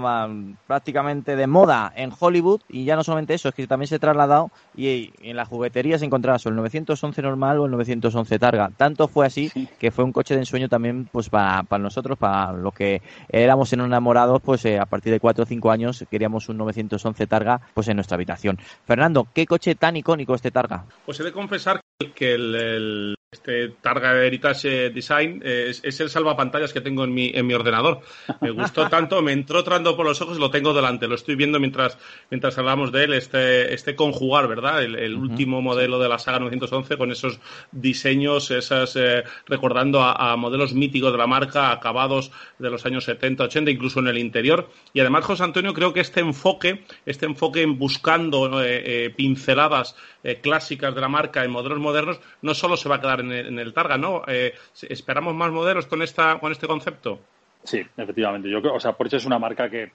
prácticamente 0.68 1.38
de 1.38 1.48
moda 1.48 1.94
en 1.95 2.12
Hollywood 2.18 2.62
y 2.68 2.84
ya 2.84 2.98
no 2.98 3.03
solamente 3.03 3.34
eso, 3.34 3.49
es 3.49 3.56
que 3.56 3.68
también 3.68 3.88
se 3.88 3.95
ha 3.95 3.99
trasladado 3.99 4.52
y 4.76 5.14
en 5.22 5.38
la 5.38 5.45
juguetería 5.45 5.98
se 5.98 6.06
encontraba 6.06 6.38
el 6.44 6.56
911 6.56 7.22
normal 7.22 7.60
o 7.60 7.66
el 7.66 7.72
911 7.72 8.38
Targa. 8.38 8.70
Tanto 8.76 9.07
fue 9.07 9.26
así 9.26 9.49
que 9.80 9.91
fue 9.91 10.03
un 10.03 10.12
coche 10.12 10.34
de 10.34 10.41
ensueño 10.41 10.68
también 10.68 11.07
pues 11.10 11.30
para, 11.30 11.64
nosotros, 11.80 12.18
para 12.18 12.52
los 12.52 12.74
que 12.74 13.02
éramos 13.30 13.72
enamorados, 13.72 14.41
pues 14.41 14.66
eh, 14.66 14.78
a 14.78 14.86
partir 14.86 15.14
de 15.14 15.22
4 15.22 15.44
o 15.44 15.48
5 15.48 15.72
años 15.72 16.06
queríamos 16.12 16.49
un 16.49 16.57
911 16.57 17.28
Targa 17.28 17.62
pues 17.74 17.88
en 17.88 17.95
nuestra 17.95 18.16
habitación. 18.16 18.60
Fernando, 18.86 19.28
¿qué 19.34 19.45
coche 19.45 19.76
tan 19.76 19.95
icónico 19.95 20.36
este 20.36 20.52
Targa? 20.52 20.86
Pues 21.06 21.18
he 21.22 21.24
de 21.24 21.32
confesar 21.32 21.80
que 22.14 22.34
el, 22.34 23.16
este 23.36 23.70
Targa 23.82 24.16
Heritage 24.26 24.90
Design 24.90 25.41
es, 25.44 25.82
es, 25.84 25.99
el 25.99 26.10
salvapantallas 26.10 26.74
que 26.74 26.82
tengo 26.82 27.03
en 27.03 27.14
mi, 27.14 27.32
en 27.34 27.45
mi 27.45 27.53
ordenador. 27.53 28.02
Me 28.41 28.52
gustó 28.52 28.90
tanto, 28.90 29.22
me 29.22 29.34
entró 29.34 29.64
trando 29.64 29.95
por 29.95 30.06
los 30.06 30.22
ojos, 30.22 30.38
lo 30.38 30.49
tengo 30.49 30.74
delante, 30.74 31.07
lo 31.07 31.16
estoy 31.16 31.36
viendo 31.36 31.60
mientras, 31.60 31.98
mientras 32.30 32.57
hablamos 32.57 32.91
de 32.91 33.03
él, 33.03 33.14
este, 33.14 33.74
este 33.74 33.95
conjugar, 33.95 34.48
¿verdad? 34.48 34.84
El, 34.84 35.16
último 35.16 35.62
modelo 35.62 35.99
de 35.99 36.10
la 36.10 36.20
saga 36.20 36.40
911 36.40 36.98
con 36.98 37.12
esos 37.12 37.40
diseños, 37.72 38.52
esas, 38.52 38.95
eh, 38.95 39.24
recordando 39.48 40.02
a, 40.02 40.36
modelos 40.36 40.74
míticos 40.74 41.12
de 41.12 41.18
la 41.18 41.28
marca, 41.28 41.72
acabados 41.72 42.32
de 42.60 42.70
los 42.70 42.86
años 42.86 43.06
70, 43.06 43.45
80, 43.45 43.72
incluso 43.72 43.99
en 43.99 44.07
el 44.07 44.18
interior. 44.18 44.70
Y 44.94 44.99
además, 44.99 45.26
José 45.26 45.44
Antonio, 45.44 45.74
creo 45.74 45.94
que 45.94 46.02
este 46.02 46.20
enfoque, 46.20 46.84
este 47.06 47.26
enfoque 47.26 47.62
en 47.62 47.78
buscando 47.78 48.62
eh, 48.62 49.06
eh, 49.06 49.10
pinceladas 49.16 49.95
clásicas 50.42 50.94
de 50.94 51.02
la 51.02 51.08
marca 51.08 51.44
en 51.44 51.52
modelos 51.52 51.80
modernos, 51.80 52.20
no 52.42 52.54
solo 52.54 52.78
se 52.78 52.90
va 52.90 52.96
a 52.96 53.02
quedar 53.02 53.20
en 53.22 53.32
el, 53.32 53.48
en 53.48 53.60
el 53.60 53.74
Targa, 53.74 53.98
¿no? 53.98 54.24
¿Esperamos 54.28 55.36
más 55.36 55.52
modelos 55.52 55.86
con, 55.86 56.02
esta, 56.02 56.40
con 56.40 56.52
este 56.52 56.68
concepto? 56.68 57.20
Sí, 57.64 57.82
efectivamente. 57.98 58.50
Yo 58.50 58.62
creo, 58.62 58.76
o 58.76 58.80
sea, 58.80 58.94
Porsche 58.94 59.18
es 59.18 59.26
una 59.26 59.40
marca 59.40 59.70
que 59.70 59.92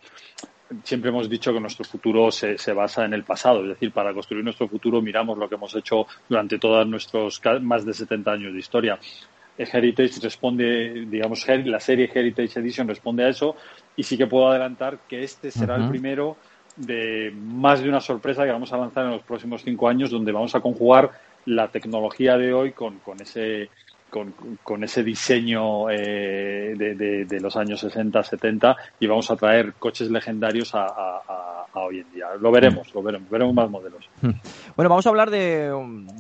siempre 0.85 1.11
hemos 1.11 1.29
dicho 1.29 1.53
que 1.53 1.61
nuestro 1.61 1.85
futuro 1.85 2.31
se, 2.31 2.59
se, 2.59 2.73
basa 2.73 3.05
en 3.05 3.15
el 3.15 3.25
pasado, 3.25 3.63
es 3.63 3.69
decir, 3.69 3.93
para 3.93 4.13
construir 4.13 4.45
nuestro 4.45 4.69
futuro 4.69 5.01
miramos 5.01 5.39
lo 5.39 5.49
que 5.49 5.55
hemos 5.55 5.75
hecho 5.75 6.07
durante 6.29 6.59
todos 6.59 6.87
nuestros 6.87 7.41
más 7.63 7.85
de 7.85 7.95
70 7.95 8.33
años 8.33 8.53
de 8.53 8.59
historia. 8.59 8.99
Heritage 9.59 10.21
responde, 10.23 11.05
digamos, 11.07 11.47
la 11.47 11.81
serie 11.81 12.11
Heritage 12.13 12.61
Edition 12.61 12.89
responde 12.89 13.25
a 13.25 13.29
eso 13.29 13.57
y 13.95 14.03
sí 14.03 14.17
que 14.17 14.27
puedo 14.27 14.49
adelantar 14.49 15.01
que 15.07 15.23
este 15.23 15.51
será 15.51 15.77
el 15.77 15.89
primero 15.89 16.37
de 16.77 17.33
más 17.35 17.83
de 17.83 17.89
una 17.89 18.01
sorpresa 18.01 18.45
que 18.45 18.53
vamos 18.53 18.73
a 18.73 18.79
lanzar 18.79 19.05
en 19.05 19.13
los 19.13 19.23
próximos 19.23 19.63
cinco 19.63 19.89
años 19.89 20.11
donde 20.11 20.33
vamos 20.33 20.55
a 20.55 20.61
conjugar 20.61 21.11
la 21.47 21.69
tecnología 21.69 22.37
de 22.37 22.53
hoy 22.53 22.73
con, 22.73 22.99
con 22.99 23.21
ese 23.21 23.71
con, 24.11 24.85
ese 24.85 25.05
diseño 25.05 25.89
eh, 25.89 26.75
de, 26.77 27.25
de, 27.25 27.41
los 27.41 27.57
años 27.57 27.81
60, 27.81 28.23
70 28.23 28.77
y 28.99 29.07
vamos 29.07 29.31
a 29.31 29.37
traer 29.37 29.75
coches 29.75 30.11
legendarios 30.11 30.75
a, 30.75 30.85
a, 30.85 31.23
a 31.73 31.81
hoy 31.81 32.01
en 32.01 32.13
día. 32.13 32.27
Lo 32.41 32.51
veremos, 32.51 32.93
lo 32.95 33.03
veremos, 33.03 33.31
veremos 33.31 33.55
más 33.55 33.71
modelos. 33.71 34.09
Bueno, 34.77 34.89
vamos 34.89 35.07
a 35.07 35.11
hablar 35.11 35.31
de, 35.31 35.73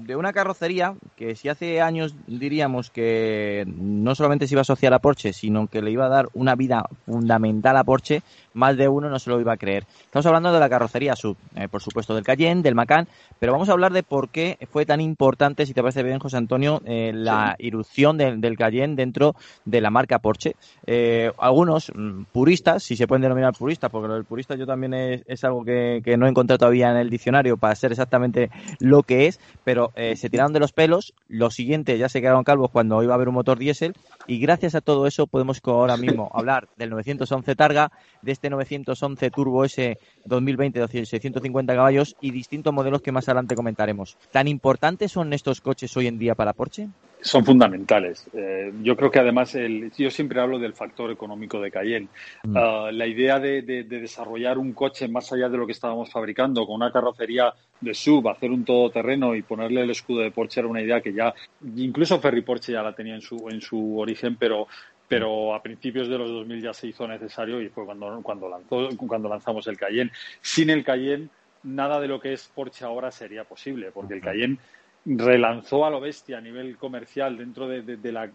de, 0.02 0.16
una 0.16 0.32
carrocería 0.32 0.94
que 1.16 1.34
si 1.34 1.48
hace 1.48 1.80
años 1.80 2.14
diríamos 2.26 2.90
que 2.90 3.64
no 3.66 4.14
solamente 4.14 4.46
se 4.46 4.54
iba 4.54 4.60
a 4.60 4.62
asociar 4.62 4.94
a 4.94 4.98
Porsche, 5.00 5.32
sino 5.32 5.66
que 5.66 5.82
le 5.82 5.90
iba 5.90 6.06
a 6.06 6.10
dar 6.10 6.28
una 6.34 6.54
vida 6.54 6.84
fundamental 7.06 7.76
a 7.76 7.84
Porsche, 7.84 8.22
más 8.54 8.76
de 8.76 8.88
uno 8.88 9.08
no 9.08 9.18
se 9.18 9.30
lo 9.30 9.40
iba 9.40 9.52
a 9.52 9.56
creer. 9.56 9.84
Estamos 10.04 10.26
hablando 10.26 10.52
de 10.52 10.60
la 10.60 10.68
carrocería 10.68 11.16
sub, 11.16 11.36
eh, 11.54 11.68
por 11.68 11.82
supuesto 11.82 12.14
del 12.14 12.24
Cayenne, 12.24 12.62
del 12.62 12.74
Macan, 12.74 13.08
pero 13.38 13.52
vamos 13.52 13.68
a 13.68 13.72
hablar 13.72 13.92
de 13.92 14.02
por 14.02 14.28
qué 14.28 14.58
fue 14.70 14.86
tan 14.86 15.00
importante, 15.00 15.66
si 15.66 15.74
te 15.74 15.82
parece 15.82 16.02
bien, 16.02 16.18
José 16.18 16.36
Antonio, 16.36 16.82
eh, 16.84 17.12
la 17.14 17.56
irrupción 17.58 18.18
del 18.18 18.56
Cayenne 18.56 18.96
dentro 18.96 19.34
de 19.64 19.80
la 19.80 19.90
marca 19.90 20.18
Porsche. 20.18 20.56
Eh, 20.86 21.32
algunos 21.38 21.90
mm, 21.94 22.24
puristas, 22.32 22.82
si 22.82 22.96
se 22.96 23.06
pueden 23.06 23.22
denominar 23.22 23.54
puristas, 23.54 23.90
porque 23.90 24.08
lo 24.08 24.14
del 24.14 24.24
purista 24.24 24.54
yo 24.56 24.66
también 24.66 24.94
es, 24.94 25.44
algo 25.44 25.64
que, 25.64 26.02
no 26.18 26.26
he 26.26 26.30
encontrado 26.30 26.58
todavía 26.58 26.90
en 26.90 26.96
el 26.96 27.08
diccionario 27.08 27.56
para 27.56 27.74
ser 27.74 27.92
exactamente 27.92 28.50
lo 28.78 29.02
que 29.02 29.26
es, 29.26 29.40
pero 29.64 29.92
se 29.94 30.28
tiraron 30.28 30.52
de 30.52 30.60
los 30.60 30.72
pelos. 30.72 31.14
Lo 31.28 31.50
siguiente, 31.50 31.96
ya 31.96 32.08
se 32.08 32.20
quedaron 32.20 32.44
calvos 32.44 32.70
cuando 32.70 33.02
iba 33.02 33.12
a 33.12 33.16
haber 33.16 33.28
un 33.28 33.34
motor 33.34 33.58
diésel 33.58 33.94
y 34.26 34.38
gracias 34.38 34.74
a 34.74 34.80
todo 34.80 35.06
eso 35.06 35.26
podemos 35.26 35.60
ahora 35.64 35.96
mismo 35.96 36.30
hablar 36.34 36.68
del 36.76 36.90
911 36.90 37.56
Targa, 37.56 37.92
de 38.22 38.32
este 38.40 38.48
911 38.48 39.30
Turbo 39.30 39.66
S 39.66 39.98
2020 40.24 40.80
de 40.80 41.04
650 41.04 41.74
caballos 41.74 42.16
y 42.22 42.30
distintos 42.30 42.72
modelos 42.72 43.02
que 43.02 43.12
más 43.12 43.28
adelante 43.28 43.54
comentaremos. 43.54 44.16
¿Tan 44.32 44.48
importantes 44.48 45.12
son 45.12 45.34
estos 45.34 45.60
coches 45.60 45.94
hoy 45.98 46.06
en 46.06 46.18
día 46.18 46.34
para 46.34 46.54
Porsche? 46.54 46.88
Son 47.20 47.44
fundamentales. 47.44 48.26
Eh, 48.32 48.72
yo 48.82 48.96
creo 48.96 49.10
que 49.10 49.18
además, 49.18 49.54
el, 49.54 49.92
yo 49.92 50.10
siempre 50.10 50.40
hablo 50.40 50.58
del 50.58 50.72
factor 50.72 51.10
económico 51.10 51.60
de 51.60 51.70
Cayenne. 51.70 52.08
Mm. 52.44 52.56
Ah, 52.56 52.88
la 52.90 53.06
idea 53.06 53.38
de, 53.38 53.60
desarrollar 53.60 54.56
un 54.56 54.72
coche 54.72 55.06
más 55.06 55.30
allá 55.30 55.50
de 55.50 55.58
lo 55.58 55.66
que 55.66 55.72
estábamos 55.72 56.10
fabricando, 56.10 56.64
con 56.64 56.76
una 56.76 56.90
carrocería 56.90 57.52
de 57.78 57.92
sub, 57.92 58.26
hacer 58.30 58.50
un 58.50 58.64
todoterreno 58.64 59.34
y 59.34 59.42
ponerle 59.42 59.82
el 59.82 59.90
escudo 59.90 60.20
de 60.22 60.30
Porsche 60.30 60.60
era 60.60 60.68
una 60.68 60.80
idea 60.80 61.02
que 61.02 61.12
ya, 61.12 61.34
incluso 61.76 62.18
Ferry 62.20 62.40
Porsche 62.40 62.72
ya 62.72 62.82
la 62.82 62.94
tenía 62.94 63.16
en 63.16 63.20
su, 63.20 63.50
en 63.50 63.60
su 63.60 63.98
origen, 63.98 64.36
pero 64.36 64.66
pero 65.10 65.52
a 65.56 65.60
principios 65.60 66.08
de 66.08 66.16
los 66.16 66.30
2000 66.30 66.62
ya 66.62 66.72
se 66.72 66.86
hizo 66.86 67.08
necesario 67.08 67.60
y 67.60 67.68
fue 67.68 67.84
cuando, 67.84 68.20
cuando, 68.22 68.48
lanzó, 68.48 68.88
cuando 68.96 69.28
lanzamos 69.28 69.66
el 69.66 69.76
Cayenne. 69.76 70.12
Sin 70.40 70.70
el 70.70 70.84
Cayenne, 70.84 71.28
nada 71.64 71.98
de 71.98 72.06
lo 72.06 72.20
que 72.20 72.32
es 72.32 72.48
Porsche 72.54 72.84
ahora 72.84 73.10
sería 73.10 73.42
posible, 73.42 73.90
porque 73.90 74.14
el 74.14 74.20
Cayenne 74.20 74.58
relanzó 75.04 75.84
a 75.84 75.90
lo 75.90 76.00
bestia 76.00 76.38
a 76.38 76.40
nivel 76.40 76.76
comercial 76.76 77.36
dentro 77.36 77.66
de, 77.66 77.82
de, 77.82 78.12
la, 78.12 78.30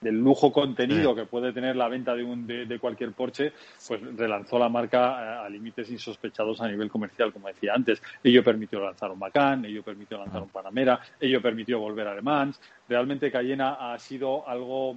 del 0.00 0.18
lujo 0.18 0.50
contenido 0.50 1.14
que 1.14 1.26
puede 1.26 1.52
tener 1.52 1.76
la 1.76 1.86
venta 1.86 2.16
de, 2.16 2.24
un, 2.24 2.44
de, 2.44 2.78
cualquier 2.80 3.12
Porsche, 3.12 3.52
pues 3.86 4.00
relanzó 4.16 4.58
la 4.58 4.68
marca 4.68 5.44
a, 5.44 5.48
límites 5.48 5.92
insospechados 5.92 6.60
a 6.60 6.66
nivel 6.66 6.90
comercial, 6.90 7.32
como 7.32 7.46
decía 7.46 7.72
antes. 7.72 8.02
Ello 8.24 8.42
permitió 8.42 8.80
lanzar 8.80 9.12
un 9.12 9.20
Macan, 9.20 9.64
ello 9.64 9.84
permitió 9.84 10.18
lanzar 10.18 10.42
un 10.42 10.48
Panamera, 10.48 10.98
ello 11.20 11.40
permitió 11.40 11.78
volver 11.78 12.08
a 12.08 12.16
Le 12.16 12.22
Mans. 12.22 12.60
Realmente 12.88 13.30
Cayenne 13.30 13.62
ha 13.62 13.96
sido 14.00 14.48
algo 14.48 14.96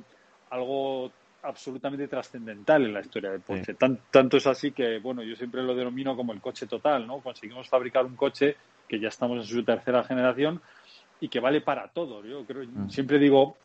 algo 0.54 1.12
absolutamente 1.44 2.08
trascendental 2.08 2.86
en 2.86 2.94
la 2.94 3.02
historia 3.02 3.32
del 3.32 3.42
Porsche. 3.42 3.74
tanto 3.74 4.38
es 4.38 4.48
así 4.48 4.72
que, 4.72 5.00
bueno, 5.00 5.24
yo 5.24 5.36
siempre 5.36 5.62
lo 5.62 5.76
denomino 5.76 6.16
como 6.16 6.32
el 6.32 6.40
coche 6.40 6.68
total, 6.68 7.06
¿no? 7.06 7.20
Conseguimos 7.20 7.68
fabricar 7.68 8.06
un 8.06 8.16
coche 8.16 8.56
que 8.88 9.00
ya 9.00 9.10
estamos 9.10 9.38
en 9.38 9.44
su 9.44 9.64
tercera 9.64 10.04
generación 10.04 10.62
y 11.20 11.28
que 11.28 11.40
vale 11.40 11.62
para 11.62 11.88
todo. 11.90 12.24
Yo 12.24 12.46
creo, 12.46 12.66
mm. 12.66 12.90
siempre 12.90 13.20
digo, 13.20 13.58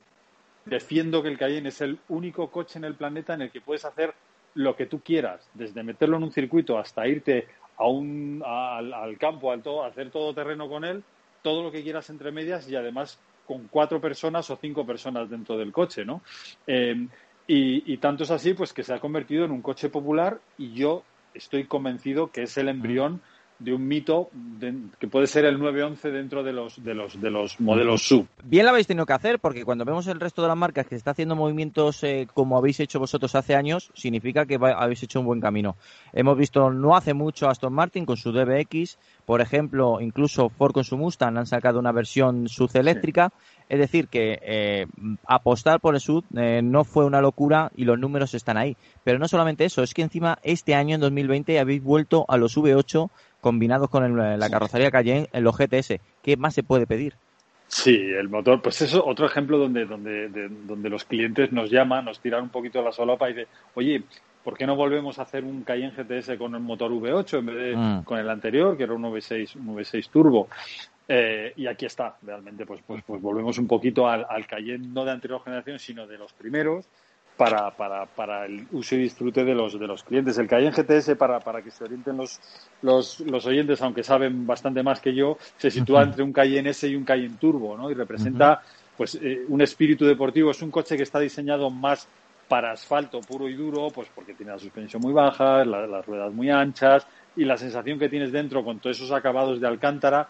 defiendo 0.64 1.22
que 1.22 1.28
el 1.28 1.38
Cayenne 1.38 1.68
es 1.68 1.80
el 1.80 1.98
único 2.08 2.50
coche 2.50 2.78
en 2.78 2.84
el 2.84 2.94
planeta 2.94 3.34
en 3.34 3.42
el 3.42 3.50
que 3.50 3.60
puedes 3.60 3.84
hacer 3.84 4.14
lo 4.54 4.74
que 4.74 4.86
tú 4.86 5.00
quieras, 5.00 5.48
desde 5.54 5.82
meterlo 5.82 6.16
en 6.16 6.24
un 6.24 6.32
circuito 6.32 6.78
hasta 6.78 7.06
irte 7.06 7.46
a 7.76 7.86
un, 7.86 8.42
al, 8.44 9.16
campo, 9.18 9.52
al 9.52 9.62
todo, 9.62 9.84
hacer 9.84 10.10
todo 10.10 10.34
terreno 10.34 10.68
con 10.68 10.84
él, 10.84 11.04
todo 11.42 11.62
lo 11.62 11.70
que 11.70 11.82
quieras 11.84 12.10
entre 12.10 12.32
medias 12.32 12.68
y 12.68 12.74
además 12.74 13.20
con 13.48 13.66
cuatro 13.68 13.98
personas 13.98 14.50
o 14.50 14.58
cinco 14.60 14.84
personas 14.84 15.30
dentro 15.30 15.56
del 15.56 15.72
coche, 15.72 16.04
¿no? 16.04 16.20
Eh, 16.66 17.08
y, 17.50 17.96
tanto 17.96 18.24
es 18.24 18.30
así, 18.30 18.52
pues 18.52 18.74
que 18.74 18.82
se 18.82 18.92
ha 18.92 19.00
convertido 19.00 19.46
en 19.46 19.52
un 19.52 19.62
coche 19.62 19.88
popular 19.88 20.38
y 20.58 20.74
yo 20.74 21.02
estoy 21.32 21.64
convencido 21.64 22.30
que 22.30 22.42
es 22.42 22.58
el 22.58 22.68
embrión 22.68 23.22
de 23.58 23.72
un 23.72 23.86
mito 23.86 24.30
que 24.98 25.08
puede 25.08 25.26
ser 25.26 25.44
el 25.44 25.58
911 25.58 26.10
dentro 26.10 26.42
de 26.42 26.52
los, 26.52 26.82
de 26.82 26.94
los, 26.94 27.20
de 27.20 27.30
los 27.30 27.60
modelos 27.60 28.02
sub. 28.02 28.26
Bien 28.44 28.64
lo 28.64 28.70
habéis 28.70 28.86
tenido 28.86 29.06
que 29.06 29.12
hacer 29.12 29.40
porque 29.40 29.64
cuando 29.64 29.84
vemos 29.84 30.06
el 30.06 30.20
resto 30.20 30.42
de 30.42 30.48
las 30.48 30.56
marcas 30.56 30.86
que 30.86 30.94
está 30.94 31.10
haciendo 31.10 31.34
movimientos 31.34 32.02
eh, 32.04 32.28
como 32.32 32.56
habéis 32.56 32.80
hecho 32.80 32.98
vosotros 32.98 33.34
hace 33.34 33.54
años, 33.54 33.90
significa 33.94 34.46
que 34.46 34.58
habéis 34.60 35.02
hecho 35.02 35.20
un 35.20 35.26
buen 35.26 35.40
camino. 35.40 35.76
Hemos 36.12 36.38
visto 36.38 36.70
no 36.70 36.96
hace 36.96 37.14
mucho 37.14 37.48
Aston 37.48 37.72
Martin 37.72 38.06
con 38.06 38.16
su 38.16 38.32
DBX, 38.32 38.98
por 39.28 39.42
ejemplo, 39.42 40.00
incluso 40.00 40.48
Ford 40.48 40.72
con 40.72 40.84
su 40.84 40.96
Mustang 40.96 41.36
han 41.36 41.46
sacado 41.46 41.78
una 41.78 41.92
versión 41.92 42.48
SUV 42.48 42.78
eléctrica. 42.78 43.30
Es 43.68 43.78
decir, 43.78 44.08
que 44.08 44.38
eh, 44.40 44.86
apostar 45.26 45.80
por 45.80 45.94
el 45.94 46.00
SUV 46.00 46.24
eh, 46.34 46.62
no 46.64 46.84
fue 46.84 47.04
una 47.04 47.20
locura 47.20 47.70
y 47.76 47.84
los 47.84 47.98
números 47.98 48.32
están 48.32 48.56
ahí. 48.56 48.74
Pero 49.04 49.18
no 49.18 49.28
solamente 49.28 49.66
eso, 49.66 49.82
es 49.82 49.92
que 49.92 50.00
encima 50.00 50.38
este 50.42 50.74
año, 50.74 50.94
en 50.94 51.02
2020, 51.02 51.58
habéis 51.58 51.82
vuelto 51.82 52.24
a 52.26 52.38
los 52.38 52.56
V8 52.56 53.10
combinados 53.40 53.90
con 53.90 54.16
la 54.16 54.50
carrocería 54.50 54.90
Cayenne 54.90 55.28
en 55.32 55.44
los 55.44 55.56
GTS. 55.56 56.00
¿Qué 56.22 56.36
más 56.36 56.54
se 56.54 56.62
puede 56.62 56.86
pedir? 56.86 57.14
Sí, 57.68 57.94
el 57.94 58.30
motor, 58.30 58.62
pues 58.62 58.80
eso, 58.80 59.04
otro 59.04 59.26
ejemplo 59.26 59.58
donde, 59.58 59.84
donde, 59.84 60.28
donde 60.48 60.88
los 60.88 61.04
clientes 61.04 61.52
nos 61.52 61.70
llaman, 61.70 62.06
nos 62.06 62.18
tiran 62.18 62.44
un 62.44 62.48
poquito 62.48 62.82
la 62.82 62.92
solapa 62.92 63.28
y 63.28 63.34
dicen, 63.34 63.48
oye, 63.74 64.02
¿por 64.42 64.56
qué 64.56 64.66
no 64.66 64.74
volvemos 64.74 65.18
a 65.18 65.22
hacer 65.22 65.44
un 65.44 65.64
Cayenne 65.64 65.92
GTS 65.94 66.38
con 66.38 66.54
el 66.54 66.62
motor 66.62 66.90
V8 66.90 67.38
en 67.38 67.46
vez 67.46 67.56
de 67.56 67.76
mm. 67.76 68.04
con 68.04 68.18
el 68.18 68.30
anterior, 68.30 68.74
que 68.74 68.84
era 68.84 68.94
un 68.94 69.02
V6, 69.02 69.56
un 69.56 69.76
V6 69.76 70.08
turbo? 70.08 70.48
Eh, 71.06 71.52
y 71.56 71.66
aquí 71.66 71.84
está, 71.84 72.16
realmente, 72.22 72.64
pues, 72.64 72.80
pues, 72.86 73.02
pues 73.06 73.20
volvemos 73.20 73.58
un 73.58 73.66
poquito 73.66 74.08
al, 74.08 74.26
al 74.28 74.46
Cayenne 74.46 74.88
no 74.88 75.04
de 75.04 75.10
anterior 75.10 75.42
generación, 75.44 75.78
sino 75.78 76.06
de 76.06 76.16
los 76.16 76.32
primeros, 76.32 76.86
para, 77.38 77.70
para, 77.70 78.04
para, 78.04 78.46
el 78.46 78.66
uso 78.72 78.96
y 78.96 78.98
disfrute 78.98 79.44
de 79.44 79.54
los, 79.54 79.78
de 79.78 79.86
los 79.86 80.02
clientes. 80.02 80.36
El 80.38 80.48
Cayenne 80.48 80.74
GTS, 80.76 81.14
para, 81.16 81.38
para 81.38 81.62
que 81.62 81.70
se 81.70 81.84
orienten 81.84 82.16
los, 82.16 82.40
los, 82.82 83.20
los, 83.20 83.46
oyentes, 83.46 83.80
aunque 83.80 84.02
saben 84.02 84.44
bastante 84.44 84.82
más 84.82 85.00
que 85.00 85.14
yo, 85.14 85.38
se 85.56 85.70
sitúa 85.70 86.02
entre 86.02 86.24
un 86.24 86.32
Cayenne 86.32 86.70
S 86.70 86.86
y 86.88 86.96
un 86.96 87.04
Cayenne 87.04 87.36
Turbo, 87.38 87.76
¿no? 87.76 87.92
Y 87.92 87.94
representa 87.94 88.60
pues 88.96 89.14
eh, 89.22 89.44
un 89.48 89.62
espíritu 89.62 90.04
deportivo. 90.04 90.50
Es 90.50 90.60
un 90.62 90.72
coche 90.72 90.96
que 90.96 91.04
está 91.04 91.20
diseñado 91.20 91.70
más 91.70 92.08
para 92.48 92.72
asfalto 92.72 93.20
puro 93.20 93.48
y 93.48 93.54
duro, 93.54 93.86
pues 93.94 94.08
porque 94.12 94.34
tiene 94.34 94.50
la 94.50 94.58
suspensión 94.58 95.00
muy 95.00 95.12
baja, 95.12 95.64
las 95.64 96.04
ruedas 96.04 96.32
muy 96.32 96.50
anchas 96.50 97.06
y 97.36 97.44
la 97.44 97.56
sensación 97.56 98.00
que 98.00 98.08
tienes 98.08 98.32
dentro 98.32 98.64
con 98.64 98.80
todos 98.80 98.96
esos 98.96 99.12
acabados 99.12 99.60
de 99.60 99.68
alcántara, 99.68 100.28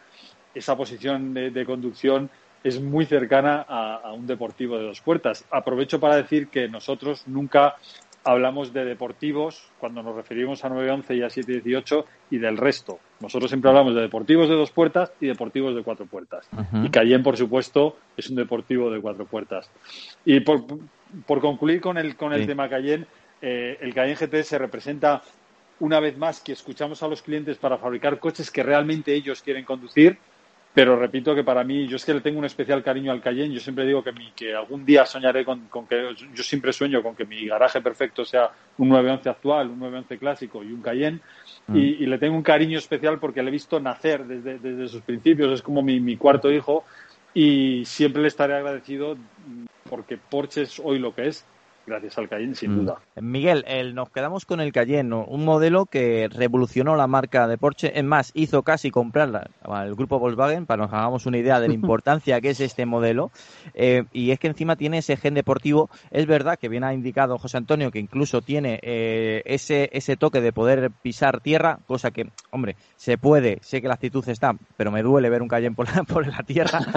esa 0.54 0.76
posición 0.76 1.32
de, 1.32 1.50
de 1.50 1.64
conducción 1.64 2.28
es 2.64 2.80
muy 2.80 3.06
cercana 3.06 3.64
a, 3.68 4.12
un 4.12 4.26
deportivo 4.26 4.78
de 4.78 4.84
dos 4.84 5.00
puertas. 5.00 5.44
Aprovecho 5.50 6.00
para 6.00 6.16
decir 6.16 6.48
que 6.48 6.68
nosotros 6.68 7.26
nunca 7.26 7.76
hablamos 8.24 8.72
de 8.72 8.84
deportivos 8.84 9.70
cuando 9.78 10.02
nos 10.02 10.14
referimos 10.14 10.64
a 10.64 10.68
911 10.68 11.14
y 11.14 11.22
a 11.22 11.30
718 11.30 12.04
y 12.30 12.38
del 12.38 12.56
resto. 12.56 12.98
Nosotros 13.20 13.50
siempre 13.50 13.70
hablamos 13.70 13.94
de 13.94 14.02
deportivos 14.02 14.48
de 14.48 14.54
dos 14.54 14.70
puertas 14.70 15.12
y 15.20 15.26
deportivos 15.26 15.74
de 15.74 15.82
cuatro 15.82 16.06
puertas. 16.06 16.48
Y 16.84 16.90
Cayenne, 16.90 17.24
por 17.24 17.36
supuesto, 17.36 17.96
es 18.16 18.28
un 18.28 18.36
deportivo 18.36 18.90
de 18.90 19.00
cuatro 19.00 19.24
puertas. 19.24 19.70
Y 20.24 20.40
por, 20.40 20.64
concluir 21.40 21.80
con 21.80 21.96
el, 21.96 22.16
con 22.16 22.32
el 22.32 22.46
tema 22.46 22.68
Cayenne, 22.68 23.06
eh, 23.40 23.78
el 23.80 23.94
Cayenne 23.94 24.16
GT 24.16 24.42
se 24.42 24.58
representa 24.58 25.22
una 25.80 26.00
vez 26.00 26.18
más 26.18 26.40
que 26.40 26.52
escuchamos 26.52 27.02
a 27.02 27.08
los 27.08 27.22
clientes 27.22 27.56
para 27.56 27.78
fabricar 27.78 28.18
coches 28.18 28.50
que 28.50 28.62
realmente 28.62 29.14
ellos 29.14 29.42
quieren 29.42 29.64
conducir 29.64 30.18
pero 30.78 30.94
repito 30.94 31.34
que 31.34 31.42
para 31.42 31.64
mí, 31.64 31.88
yo 31.88 31.96
es 31.96 32.04
que 32.04 32.14
le 32.14 32.20
tengo 32.20 32.38
un 32.38 32.44
especial 32.44 32.84
cariño 32.84 33.10
al 33.10 33.20
Cayenne. 33.20 33.52
Yo 33.52 33.58
siempre 33.58 33.84
digo 33.84 34.00
que, 34.04 34.12
mi, 34.12 34.30
que 34.30 34.54
algún 34.54 34.84
día 34.84 35.04
soñaré 35.04 35.44
con, 35.44 35.68
que, 35.88 36.14
yo 36.32 36.42
siempre 36.44 36.72
sueño 36.72 37.02
con 37.02 37.16
que 37.16 37.24
mi 37.24 37.48
garaje 37.48 37.80
perfecto 37.80 38.24
sea 38.24 38.52
un 38.76 38.88
911 38.88 39.28
actual, 39.28 39.70
un 39.70 39.80
911 39.80 40.18
clásico 40.18 40.62
y 40.62 40.70
un 40.70 40.80
Cayenne. 40.80 41.18
Mm. 41.66 41.76
Y, 41.76 42.06
le 42.06 42.16
tengo 42.18 42.36
un 42.36 42.44
cariño 42.44 42.78
especial 42.78 43.18
porque 43.18 43.42
le 43.42 43.48
he 43.48 43.50
visto 43.50 43.80
nacer 43.80 44.24
desde, 44.24 44.60
desde 44.60 44.86
sus 44.86 45.02
principios. 45.02 45.52
Es 45.52 45.62
como 45.62 45.82
mi, 45.82 45.98
mi 45.98 46.16
cuarto 46.16 46.48
hijo. 46.48 46.84
Y 47.34 47.84
siempre 47.84 48.22
le 48.22 48.28
estaré 48.28 48.54
agradecido 48.54 49.16
porque 49.90 50.16
Porsche 50.16 50.62
es 50.62 50.78
hoy 50.78 51.00
lo 51.00 51.12
que 51.12 51.26
es 51.26 51.44
gracias 51.88 52.18
al 52.18 52.28
Cayenne, 52.28 52.54
sin 52.54 52.72
mm. 52.72 52.76
duda. 52.78 52.98
Miguel, 53.20 53.64
nos 53.94 54.10
quedamos 54.10 54.44
con 54.44 54.60
el 54.60 54.72
Cayenne, 54.72 55.14
un 55.14 55.44
modelo 55.44 55.86
que 55.86 56.28
revolucionó 56.28 56.96
la 56.96 57.06
marca 57.06 57.48
de 57.48 57.58
Porsche. 57.58 57.98
Es 57.98 58.04
más, 58.04 58.30
hizo 58.34 58.62
casi 58.62 58.90
comprarla 58.90 59.50
al 59.62 59.94
grupo 59.94 60.18
Volkswagen, 60.18 60.66
para 60.66 60.82
que 60.82 60.86
nos 60.86 60.94
hagamos 60.94 61.26
una 61.26 61.38
idea 61.38 61.60
de 61.60 61.68
la 61.68 61.74
importancia 61.88 62.40
que 62.40 62.50
es 62.50 62.60
este 62.60 62.86
modelo. 62.86 63.30
Eh, 63.74 64.04
y 64.12 64.30
es 64.30 64.38
que 64.38 64.48
encima 64.48 64.76
tiene 64.76 64.98
ese 64.98 65.16
gen 65.16 65.34
deportivo. 65.34 65.90
Es 66.10 66.26
verdad 66.26 66.58
que 66.58 66.68
bien 66.68 66.84
ha 66.84 66.94
indicado 66.94 67.38
José 67.38 67.56
Antonio 67.56 67.90
que 67.90 67.98
incluso 67.98 68.42
tiene 68.42 68.78
eh, 68.82 69.42
ese, 69.44 69.88
ese 69.92 70.16
toque 70.16 70.40
de 70.40 70.52
poder 70.52 70.90
pisar 71.02 71.40
tierra, 71.40 71.78
cosa 71.86 72.10
que, 72.10 72.30
hombre, 72.50 72.76
se 72.96 73.18
puede, 73.18 73.58
sé 73.62 73.80
que 73.80 73.88
la 73.88 73.94
actitud 73.94 74.26
está, 74.28 74.54
pero 74.76 74.90
me 74.90 75.02
duele 75.02 75.30
ver 75.30 75.42
un 75.42 75.48
Cayenne 75.48 75.74
por 75.74 75.94
la, 75.94 76.02
por 76.04 76.26
la 76.26 76.42
tierra. 76.42 76.80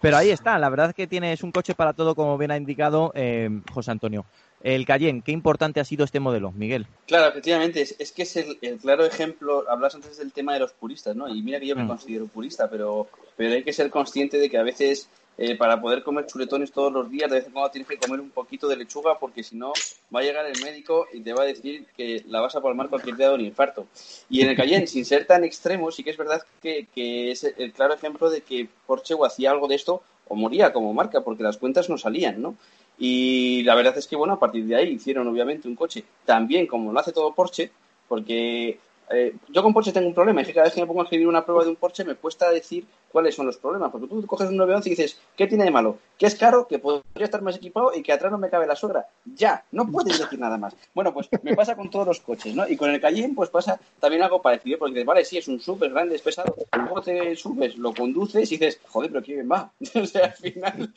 Pero 0.00 0.16
ahí 0.16 0.30
está, 0.30 0.58
la 0.58 0.68
verdad 0.68 0.90
es 0.90 0.94
que 0.94 1.08
tiene, 1.08 1.32
es 1.32 1.42
un 1.42 1.50
coche 1.50 1.74
para 1.74 1.92
todo, 1.92 2.14
como 2.14 2.38
bien 2.38 2.52
ha 2.52 2.56
indicado 2.56 3.10
eh, 3.16 3.50
José 3.72 3.90
Antonio. 3.90 4.24
El 4.62 4.86
Cayenne, 4.86 5.22
¿qué 5.24 5.32
importante 5.32 5.78
ha 5.80 5.84
sido 5.84 6.04
este 6.04 6.18
modelo, 6.18 6.50
Miguel? 6.52 6.86
Claro, 7.06 7.28
efectivamente, 7.28 7.82
es, 7.82 8.12
que 8.12 8.22
es 8.22 8.36
el, 8.36 8.58
claro 8.80 9.04
ejemplo, 9.04 9.64
hablas 9.70 9.94
antes 9.94 10.18
del 10.18 10.32
tema 10.32 10.54
de 10.54 10.60
los 10.60 10.72
puristas, 10.72 11.14
¿no? 11.14 11.28
Y 11.28 11.42
mira 11.42 11.60
que 11.60 11.68
yo 11.68 11.76
me 11.76 11.84
mm. 11.84 11.88
considero 11.88 12.26
purista, 12.26 12.68
pero, 12.68 13.08
pero 13.36 13.54
hay 13.54 13.62
que 13.62 13.72
ser 13.72 13.88
consciente 13.90 14.38
de 14.38 14.50
que 14.50 14.58
a 14.58 14.64
veces 14.64 15.08
eh, 15.40 15.56
para 15.56 15.80
poder 15.80 16.02
comer 16.02 16.26
chuletones 16.26 16.72
todos 16.72 16.92
los 16.92 17.08
días, 17.08 17.30
de 17.30 17.36
vez 17.36 17.46
en 17.46 17.52
cuando 17.52 17.70
tienes 17.70 17.88
que 17.88 17.96
comer 17.96 18.18
un 18.18 18.30
poquito 18.30 18.66
de 18.66 18.76
lechuga 18.76 19.20
porque 19.20 19.44
si 19.44 19.54
no 19.54 19.72
va 20.12 20.18
a 20.18 20.24
llegar 20.24 20.44
el 20.44 20.60
médico 20.64 21.06
y 21.12 21.20
te 21.20 21.32
va 21.32 21.42
a 21.42 21.46
decir 21.46 21.86
que 21.96 22.24
la 22.26 22.40
vas 22.40 22.56
a 22.56 22.60
palmar 22.60 22.88
cualquier 22.88 23.16
día 23.16 23.28
de 23.28 23.34
un 23.36 23.42
infarto. 23.42 23.86
Y 24.28 24.40
en 24.40 24.48
el 24.48 24.56
Cayenne, 24.56 24.88
sin 24.88 25.04
ser 25.04 25.26
tan 25.26 25.44
extremo, 25.44 25.92
sí 25.92 26.02
que 26.02 26.10
es 26.10 26.16
verdad 26.16 26.42
que, 26.60 26.88
que 26.92 27.30
es 27.30 27.44
el 27.44 27.72
claro 27.72 27.94
ejemplo 27.94 28.28
de 28.30 28.40
que 28.40 28.68
Porsche 28.84 29.14
o 29.14 29.24
hacía 29.24 29.52
algo 29.52 29.68
de 29.68 29.76
esto 29.76 30.02
o 30.26 30.34
moría 30.34 30.72
como 30.72 30.92
marca 30.92 31.20
porque 31.20 31.44
las 31.44 31.56
cuentas 31.56 31.88
no 31.88 31.98
salían, 31.98 32.42
¿no? 32.42 32.56
Y 32.98 33.62
la 33.62 33.74
verdad 33.74 33.96
es 33.96 34.06
que, 34.06 34.16
bueno, 34.16 34.34
a 34.34 34.40
partir 34.40 34.64
de 34.64 34.76
ahí 34.76 34.88
hicieron 34.90 35.26
obviamente 35.28 35.68
un 35.68 35.76
coche 35.76 36.04
también 36.24 36.66
como 36.66 36.92
lo 36.92 36.98
hace 36.98 37.12
todo 37.12 37.34
Porsche, 37.34 37.70
porque 38.08 38.78
eh, 39.10 39.34
yo 39.48 39.62
con 39.62 39.72
Porsche 39.72 39.92
tengo 39.92 40.08
un 40.08 40.14
problema, 40.14 40.40
es 40.40 40.46
que 40.46 40.54
cada 40.54 40.64
vez 40.64 40.74
que 40.74 40.80
me 40.80 40.86
pongo 40.86 41.00
a 41.00 41.04
escribir 41.04 41.28
una 41.28 41.44
prueba 41.44 41.64
de 41.64 41.70
un 41.70 41.76
Porsche 41.76 42.04
me 42.04 42.14
cuesta 42.14 42.50
decir 42.50 42.86
cuáles 43.10 43.34
son 43.34 43.46
los 43.46 43.56
problemas, 43.56 43.90
porque 43.90 44.06
tú 44.06 44.24
coges 44.26 44.48
un 44.48 44.56
911 44.56 44.88
y 44.88 44.92
dices, 44.92 45.18
¿qué 45.36 45.46
tiene 45.46 45.64
de 45.64 45.70
malo? 45.70 45.98
Que 46.18 46.26
es 46.26 46.34
caro, 46.34 46.66
que 46.66 46.78
podría 46.78 47.24
estar 47.24 47.40
más 47.42 47.56
equipado 47.56 47.92
y 47.94 48.02
que 48.02 48.12
atrás 48.12 48.30
no 48.30 48.38
me 48.38 48.50
cabe 48.50 48.66
la 48.66 48.76
suegra. 48.76 49.06
Ya, 49.34 49.64
no 49.72 49.86
puedes 49.90 50.18
decir 50.18 50.38
nada 50.38 50.58
más. 50.58 50.74
Bueno, 50.94 51.14
pues 51.14 51.28
me 51.42 51.54
pasa 51.54 51.76
con 51.76 51.90
todos 51.90 52.06
los 52.06 52.20
coches, 52.20 52.54
¿no? 52.54 52.68
Y 52.68 52.76
con 52.76 52.90
el 52.90 53.00
Cayenne 53.00 53.34
pues 53.34 53.50
pasa 53.50 53.80
también 54.00 54.22
algo 54.22 54.42
parecido, 54.42 54.78
porque 54.78 54.94
dices, 54.94 55.06
vale, 55.06 55.24
sí, 55.24 55.38
es 55.38 55.48
un 55.48 55.60
sub, 55.60 55.82
es 55.84 55.92
grande, 55.92 56.16
es 56.16 56.22
pesado, 56.22 56.54
luego 56.72 57.00
te 57.00 57.36
subes, 57.36 57.76
lo 57.76 57.94
conduces 57.94 58.50
y 58.52 58.56
dices, 58.56 58.80
joder, 58.88 59.10
pero 59.10 59.24
¿quién 59.24 59.48
va? 59.50 59.72
o 59.94 60.06
sea, 60.06 60.26
al 60.26 60.32
final, 60.32 60.92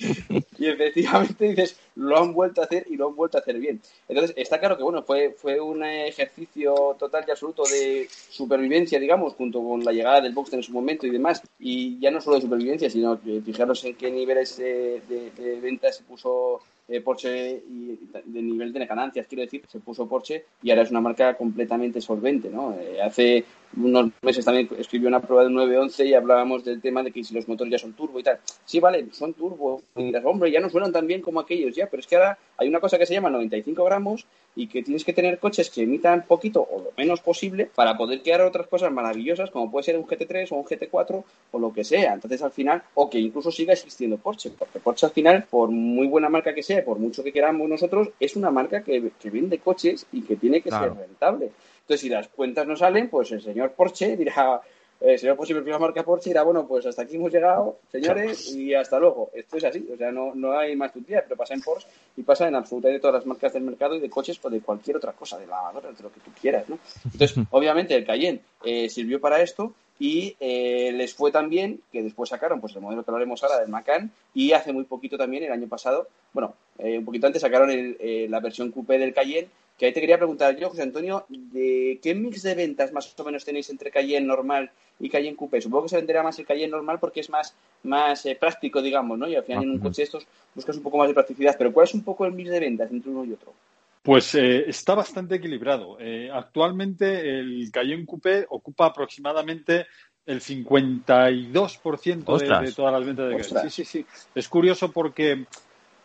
y 0.57 0.67
efectivamente 0.67 1.45
dices, 1.45 1.79
lo 1.95 2.17
han 2.17 2.33
vuelto 2.33 2.61
a 2.61 2.65
hacer 2.65 2.85
y 2.89 2.97
lo 2.97 3.07
han 3.07 3.15
vuelto 3.15 3.37
a 3.37 3.41
hacer 3.41 3.57
bien. 3.57 3.81
Entonces, 4.07 4.33
está 4.37 4.59
claro 4.59 4.77
que, 4.77 4.83
bueno, 4.83 5.03
fue, 5.03 5.35
fue 5.37 5.59
un 5.59 5.83
ejercicio 5.83 6.95
total 6.99 7.25
y 7.27 7.31
absoluto 7.31 7.63
de 7.63 8.00
supervivencia, 8.09 8.99
digamos, 8.99 9.33
junto 9.33 9.63
con 9.63 9.83
la 9.83 9.91
llegada 9.91 10.21
del 10.21 10.33
box 10.33 10.53
en 10.53 10.63
su 10.63 10.71
momento 10.71 11.05
y 11.05 11.09
demás, 11.09 11.41
y 11.59 11.99
ya 11.99 12.11
no 12.11 12.21
solo 12.21 12.37
de 12.37 12.43
supervivencia, 12.43 12.89
sino 12.89 13.19
que 13.21 13.41
fijaros 13.41 13.83
en 13.85 13.95
qué 13.95 14.11
niveles 14.11 14.57
de, 14.57 15.01
de, 15.07 15.59
ventas 15.59 15.97
se 15.97 16.03
puso 16.03 16.61
eh, 16.91 17.01
Porsche 17.01 17.63
y 17.69 17.99
de 18.25 18.41
nivel 18.41 18.73
de 18.73 18.85
ganancias, 18.85 19.25
quiero 19.27 19.43
decir, 19.43 19.63
se 19.67 19.79
puso 19.79 20.07
Porsche 20.07 20.45
y 20.61 20.69
ahora 20.69 20.83
es 20.83 20.91
una 20.91 20.99
marca 20.99 21.35
completamente 21.35 22.01
solvente, 22.01 22.49
¿no? 22.49 22.75
Eh, 22.79 23.01
hace 23.01 23.45
unos 23.77 24.11
meses 24.21 24.43
también 24.43 24.67
escribió 24.77 25.07
una 25.07 25.21
prueba 25.21 25.43
de 25.43 25.49
911 25.49 26.05
y 26.05 26.13
hablábamos 26.13 26.65
del 26.65 26.81
tema 26.81 27.03
de 27.03 27.11
que 27.11 27.23
si 27.23 27.33
los 27.33 27.47
motores 27.47 27.71
ya 27.71 27.77
son 27.77 27.93
turbo 27.93 28.19
y 28.19 28.23
tal. 28.23 28.39
Sí, 28.65 28.79
vale, 28.79 29.07
son 29.11 29.33
turbo. 29.33 29.81
Y 29.95 30.13
hombre, 30.17 30.51
ya 30.51 30.59
no 30.59 30.69
suenan 30.69 30.91
tan 30.91 31.07
bien 31.07 31.21
como 31.21 31.39
aquellos 31.39 31.75
ya, 31.75 31.87
pero 31.89 32.01
es 32.01 32.07
que 32.07 32.17
ahora 32.17 32.37
hay 32.57 32.67
una 32.67 32.79
cosa 32.79 32.97
que 32.97 33.05
se 33.05 33.13
llama 33.13 33.29
95 33.29 33.83
gramos 33.83 34.25
y 34.55 34.67
que 34.67 34.83
tienes 34.83 35.05
que 35.05 35.13
tener 35.13 35.39
coches 35.39 35.69
que 35.69 35.83
emitan 35.83 36.25
poquito 36.27 36.67
o 36.69 36.79
lo 36.83 36.91
menos 36.97 37.21
posible 37.21 37.69
para 37.73 37.97
poder 37.97 38.21
crear 38.21 38.41
otras 38.41 38.67
cosas 38.67 38.91
maravillosas 38.91 39.49
como 39.49 39.71
puede 39.71 39.83
ser 39.83 39.97
un 39.97 40.05
GT3 40.05 40.51
o 40.51 40.55
un 40.55 40.65
GT4 40.65 41.23
o 41.51 41.59
lo 41.59 41.71
que 41.71 41.83
sea. 41.83 42.13
Entonces 42.13 42.41
al 42.41 42.51
final, 42.51 42.83
o 42.95 43.09
que 43.09 43.19
incluso 43.19 43.51
siga 43.51 43.73
existiendo 43.73 44.17
Porsche, 44.17 44.51
porque 44.57 44.79
Porsche 44.79 45.05
al 45.05 45.13
final, 45.13 45.45
por 45.49 45.69
muy 45.69 46.07
buena 46.07 46.29
marca 46.29 46.53
que 46.53 46.63
sea, 46.63 46.80
por 46.81 46.99
mucho 46.99 47.23
que 47.23 47.31
queramos 47.31 47.67
nosotros, 47.67 48.09
es 48.19 48.35
una 48.35 48.51
marca 48.51 48.83
que, 48.83 49.11
vende 49.25 49.59
coches 49.59 50.05
y 50.11 50.21
que 50.21 50.35
tiene 50.35 50.61
que 50.61 50.69
ser 50.69 50.93
rentable. 50.93 51.51
Entonces 51.81 52.01
si 52.01 52.09
las 52.09 52.27
cuentas 52.27 52.67
no 52.67 52.75
salen, 52.75 53.09
pues 53.09 53.31
el 53.31 53.41
señor 53.41 53.71
Porsche 53.71 54.15
dirá, 54.15 54.61
eh, 55.01 55.17
señor 55.17 55.35
Porsche 55.35 55.53
la 55.53 55.79
marca 55.79 56.03
Porsche 56.03 56.29
dirá, 56.29 56.43
bueno, 56.43 56.67
pues 56.67 56.85
hasta 56.85 57.03
aquí 57.03 57.15
hemos 57.15 57.31
llegado, 57.31 57.77
señores, 57.91 58.53
y 58.53 58.73
hasta 58.73 58.99
luego. 58.99 59.29
Esto 59.33 59.57
es 59.57 59.63
así, 59.63 59.87
o 59.93 59.97
sea, 59.97 60.11
no, 60.11 60.33
no 60.35 60.57
hay 60.57 60.75
más 60.75 60.93
tutillas, 60.93 61.23
pero 61.23 61.37
pasa 61.37 61.53
en 61.53 61.61
Porsche 61.61 61.87
y 62.17 62.23
pasa 62.23 62.47
en 62.47 62.55
absolutamente 62.55 62.99
todas 62.99 63.15
las 63.15 63.25
marcas 63.25 63.53
del 63.53 63.63
mercado 63.63 63.95
y 63.95 63.99
de 63.99 64.09
coches 64.09 64.39
o 64.41 64.49
de 64.49 64.61
cualquier 64.61 64.97
otra 64.97 65.13
cosa, 65.13 65.37
de 65.37 65.47
lavadoras, 65.47 65.97
de 65.97 66.03
lo 66.03 66.11
que 66.11 66.19
tú 66.19 66.31
quieras, 66.39 66.67
¿no? 66.69 66.79
Entonces, 67.05 67.35
obviamente 67.51 67.95
el 67.95 68.05
Cayenne 68.05 68.41
eh, 68.63 68.89
sirvió 68.89 69.19
para 69.19 69.41
esto 69.41 69.73
y 70.01 70.35
eh, 70.39 70.91
les 70.95 71.13
fue 71.13 71.31
también 71.31 71.79
que 71.91 72.01
después 72.01 72.31
sacaron 72.31 72.59
pues 72.59 72.75
el 72.75 72.81
modelo 72.81 73.03
que 73.03 73.11
hablaremos 73.11 73.43
ahora 73.43 73.59
del 73.59 73.69
Macan 73.69 74.11
y 74.33 74.51
hace 74.51 74.73
muy 74.73 74.85
poquito 74.85 75.15
también 75.15 75.43
el 75.43 75.51
año 75.51 75.67
pasado 75.67 76.07
bueno 76.33 76.55
eh, 76.79 76.97
un 76.97 77.05
poquito 77.05 77.27
antes 77.27 77.43
sacaron 77.43 77.69
el, 77.69 78.27
la 78.31 78.39
versión 78.39 78.71
coupé 78.71 78.97
del 78.97 79.13
Cayenne 79.13 79.49
que 79.81 79.87
ahí 79.87 79.93
te 79.93 79.99
quería 79.99 80.17
preguntar 80.17 80.55
yo, 80.57 80.69
José 80.69 80.83
Antonio, 80.83 81.25
¿de 81.27 81.99
qué 82.03 82.13
mix 82.13 82.43
de 82.43 82.53
ventas 82.53 82.91
más 82.91 83.15
o 83.17 83.23
menos 83.23 83.43
tenéis 83.43 83.67
entre 83.71 83.89
Cayenne 83.89 84.27
normal 84.27 84.69
y 84.99 85.09
Cayenne 85.09 85.35
Coupé? 85.35 85.59
Supongo 85.59 85.85
que 85.85 85.89
se 85.89 85.97
venderá 85.97 86.21
más 86.21 86.37
el 86.37 86.45
Cayenne 86.45 86.69
normal 86.69 86.99
porque 86.99 87.21
es 87.21 87.31
más, 87.31 87.55
más 87.81 88.23
eh, 88.27 88.37
práctico, 88.39 88.79
digamos, 88.79 89.17
¿no? 89.17 89.27
Y 89.27 89.35
al 89.35 89.43
final 89.43 89.63
en 89.63 89.71
un 89.71 89.79
coche 89.79 90.03
de 90.03 90.05
estos 90.05 90.27
buscas 90.53 90.77
un 90.77 90.83
poco 90.83 90.99
más 90.99 91.07
de 91.07 91.15
practicidad, 91.15 91.55
pero 91.57 91.73
¿cuál 91.73 91.87
es 91.87 91.95
un 91.95 92.03
poco 92.03 92.27
el 92.27 92.31
mix 92.31 92.51
de 92.51 92.59
ventas 92.59 92.91
entre 92.91 93.09
uno 93.09 93.25
y 93.25 93.33
otro? 93.33 93.53
Pues 94.01 94.33
eh, 94.35 94.67
está 94.67 94.95
bastante 94.95 95.35
equilibrado. 95.35 95.97
Eh, 95.99 96.29
actualmente 96.33 97.39
el 97.39 97.69
Cayenne 97.71 98.05
Coupé 98.05 98.47
ocupa 98.49 98.87
aproximadamente 98.87 99.85
el 100.25 100.41
52% 100.41 102.37
de, 102.37 102.65
de, 102.65 102.73
todas 102.73 102.93
las 102.93 103.05
ventas 103.05 103.29
de 103.29 103.37
Cayenne. 103.37 103.69
Sí, 103.69 103.83
sí, 103.83 103.85
sí. 103.85 104.05
Es 104.33 104.49
curioso 104.49 104.91
porque 104.91 105.45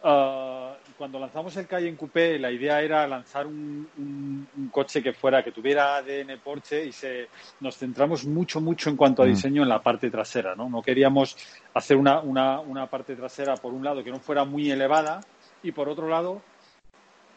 uh, 0.03 0.67
cuando 0.97 1.19
lanzamos 1.19 1.57
el 1.57 1.67
Cayenne 1.67 1.97
Coupé 1.97 2.39
la 2.39 2.51
idea 2.51 2.83
era 2.83 3.07
lanzar 3.07 3.47
un, 3.47 3.89
un, 3.97 4.47
un, 4.57 4.69
coche 4.69 5.03
que 5.03 5.15
fuera, 5.15 5.43
que 5.43 5.53
tuviera 5.53 5.97
ADN 5.97 6.39
Porsche 6.43 6.85
y 6.85 6.93
se, 6.93 7.29
nos 7.61 7.79
centramos 7.79 8.27
mucho, 8.27 8.61
mucho 8.61 8.91
en 8.91 8.97
cuanto 8.97 9.23
a 9.23 9.27
diseño 9.27 9.63
en 9.63 9.71
la 9.71 9.83
parte 9.83 10.11
trasera. 10.11 10.55
No, 10.55 10.69
no 10.69 10.83
queríamos 10.83 11.37
hacer 11.73 11.97
una, 11.97 12.21
una, 12.21 12.61
una 12.61 12.89
parte 12.89 13.17
trasera, 13.17 13.57
por 13.57 13.73
un 13.73 13.85
lado, 13.85 14.05
que 14.05 14.11
no 14.11 14.21
fuera 14.21 14.45
muy 14.45 14.71
elevada 14.71 15.21
y 15.63 15.73
por 15.73 15.89
otro 15.89 16.09
lado, 16.09 16.43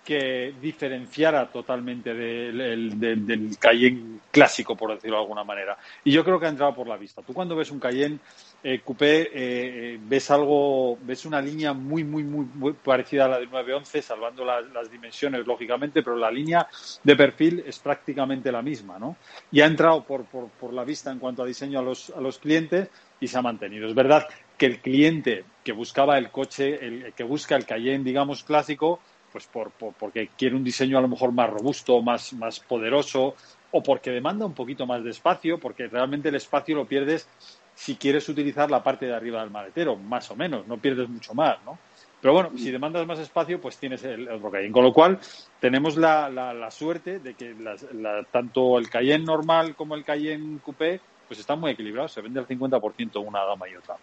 que 0.10 0.56
diferenciara 0.60 1.52
totalmente 1.52 2.16
del, 2.16 3.00
del, 3.00 3.58
Cayenne 3.60 4.22
clásico, 4.32 4.76
por 4.76 4.96
decirlo 4.96 5.18
de 5.18 5.22
alguna 5.22 5.44
manera. 5.44 5.78
Y 6.04 6.12
yo 6.12 6.26
creo 6.26 6.40
que 6.40 6.48
ha 6.48 6.50
entrado 6.50 6.74
por 6.74 6.88
la 6.88 6.98
vista. 6.98 7.22
Tú 7.22 7.32
cuando 7.32 7.56
ves 7.56 7.70
un 7.70 7.80
Cayenne 7.80 8.18
eh, 8.64 8.82
Coupé 8.84 9.30
eh, 9.32 10.00
ves 10.02 10.32
algo, 10.32 10.98
ves 11.04 11.26
una 11.26 11.40
línea 11.40 11.74
muy, 11.74 12.04
muy, 12.04 12.24
muy, 12.24 12.74
parecida 12.74 13.26
a 13.26 13.28
la 13.28 13.38
del 13.38 13.52
911, 13.52 14.02
salvando 14.02 14.44
la, 14.44 14.62
las 14.62 14.90
dimensiones, 14.90 15.46
lógicamente, 15.46 16.02
pero 16.02 16.16
la 16.16 16.32
línea 16.32 16.68
de 17.04 17.16
perfil 17.16 17.64
es 17.68 17.78
prácticamente 17.78 18.52
la 18.52 18.64
misma, 18.64 18.98
¿no? 18.98 19.16
Y 19.52 19.62
ha 19.62 19.68
entrado 19.68 20.04
por, 20.06 20.26
por, 20.26 20.50
por 20.50 20.74
la 20.74 20.84
vista 20.86 21.12
en 21.12 21.20
cuanto 21.20 21.44
a 21.44 21.46
diseño 21.46 21.78
a 21.78 21.84
los, 21.84 22.10
a 22.10 22.20
los 22.20 22.40
clientes 22.40 22.90
y 23.20 23.28
se 23.28 23.38
ha 23.38 23.44
mantenido. 23.44 23.88
Es 23.88 23.94
verdad 23.94 24.26
que 24.58 24.66
el 24.66 24.80
cliente 24.80 25.46
que 25.64 25.72
buscaba 25.72 26.18
el 26.18 26.32
coche, 26.32 26.84
el 26.84 27.14
que 27.14 27.24
busca 27.24 27.56
el 27.56 27.68
Cayenne, 27.68 28.04
digamos, 28.04 28.44
clásico, 28.44 29.00
pues 29.32 29.48
por, 29.48 29.72
por, 29.72 29.94
porque 29.94 30.30
quiere 30.38 30.56
un 30.56 30.64
diseño 30.64 30.98
a 30.98 31.02
lo 31.02 31.08
mejor 31.08 31.32
más 31.32 31.50
robusto, 31.50 32.02
más, 32.02 32.34
más 32.34 32.60
poderoso, 32.60 33.36
o 33.72 33.84
porque 33.84 34.12
demanda 34.12 34.46
un 34.46 34.54
poquito 34.54 34.86
más 34.86 35.04
de 35.04 35.12
espacio, 35.12 35.60
porque 35.60 35.88
realmente 35.88 36.30
el 36.30 36.36
espacio 36.36 36.76
lo 36.76 36.88
pierdes 36.88 37.28
si 37.76 37.96
quieres 37.96 38.28
utilizar 38.28 38.70
la 38.70 38.84
parte 38.84 39.06
de 39.06 39.16
arriba 39.16 39.42
del 39.42 39.52
maletero, 39.52 39.96
más 39.96 40.30
o 40.32 40.36
menos, 40.36 40.68
no 40.68 40.78
pierdes 40.78 41.08
mucho 41.08 41.34
más, 41.34 41.58
¿no? 41.66 41.78
Pero 42.22 42.34
bueno, 42.34 42.52
si 42.58 42.70
demandas 42.72 43.08
más 43.08 43.20
espacio, 43.20 43.62
pues 43.62 43.78
tienes 43.78 44.04
el 44.04 44.28
otro 44.28 44.52
Cayenne. 44.52 44.74
Con 44.74 44.84
lo 44.84 44.92
cual, 44.92 45.20
tenemos 45.62 45.96
la, 45.96 46.30
la, 46.30 46.54
la 46.54 46.70
suerte 46.70 47.20
de 47.20 47.34
que 47.34 47.54
las, 47.54 47.84
la, 47.94 48.24
tanto 48.24 48.78
el 48.78 48.90
Cayenne 48.90 49.24
normal 49.24 49.76
como 49.76 49.96
el 49.96 50.04
Cayenne 50.04 50.60
Coupé, 50.60 51.00
pues 51.28 51.40
están 51.40 51.62
muy 51.62 51.72
equilibrados. 51.72 52.12
Se 52.12 52.22
vende 52.22 52.42
al 52.42 52.48
50% 52.48 53.26
una 53.26 53.46
gama 53.46 53.70
y 53.70 53.76
otra. 53.76 53.96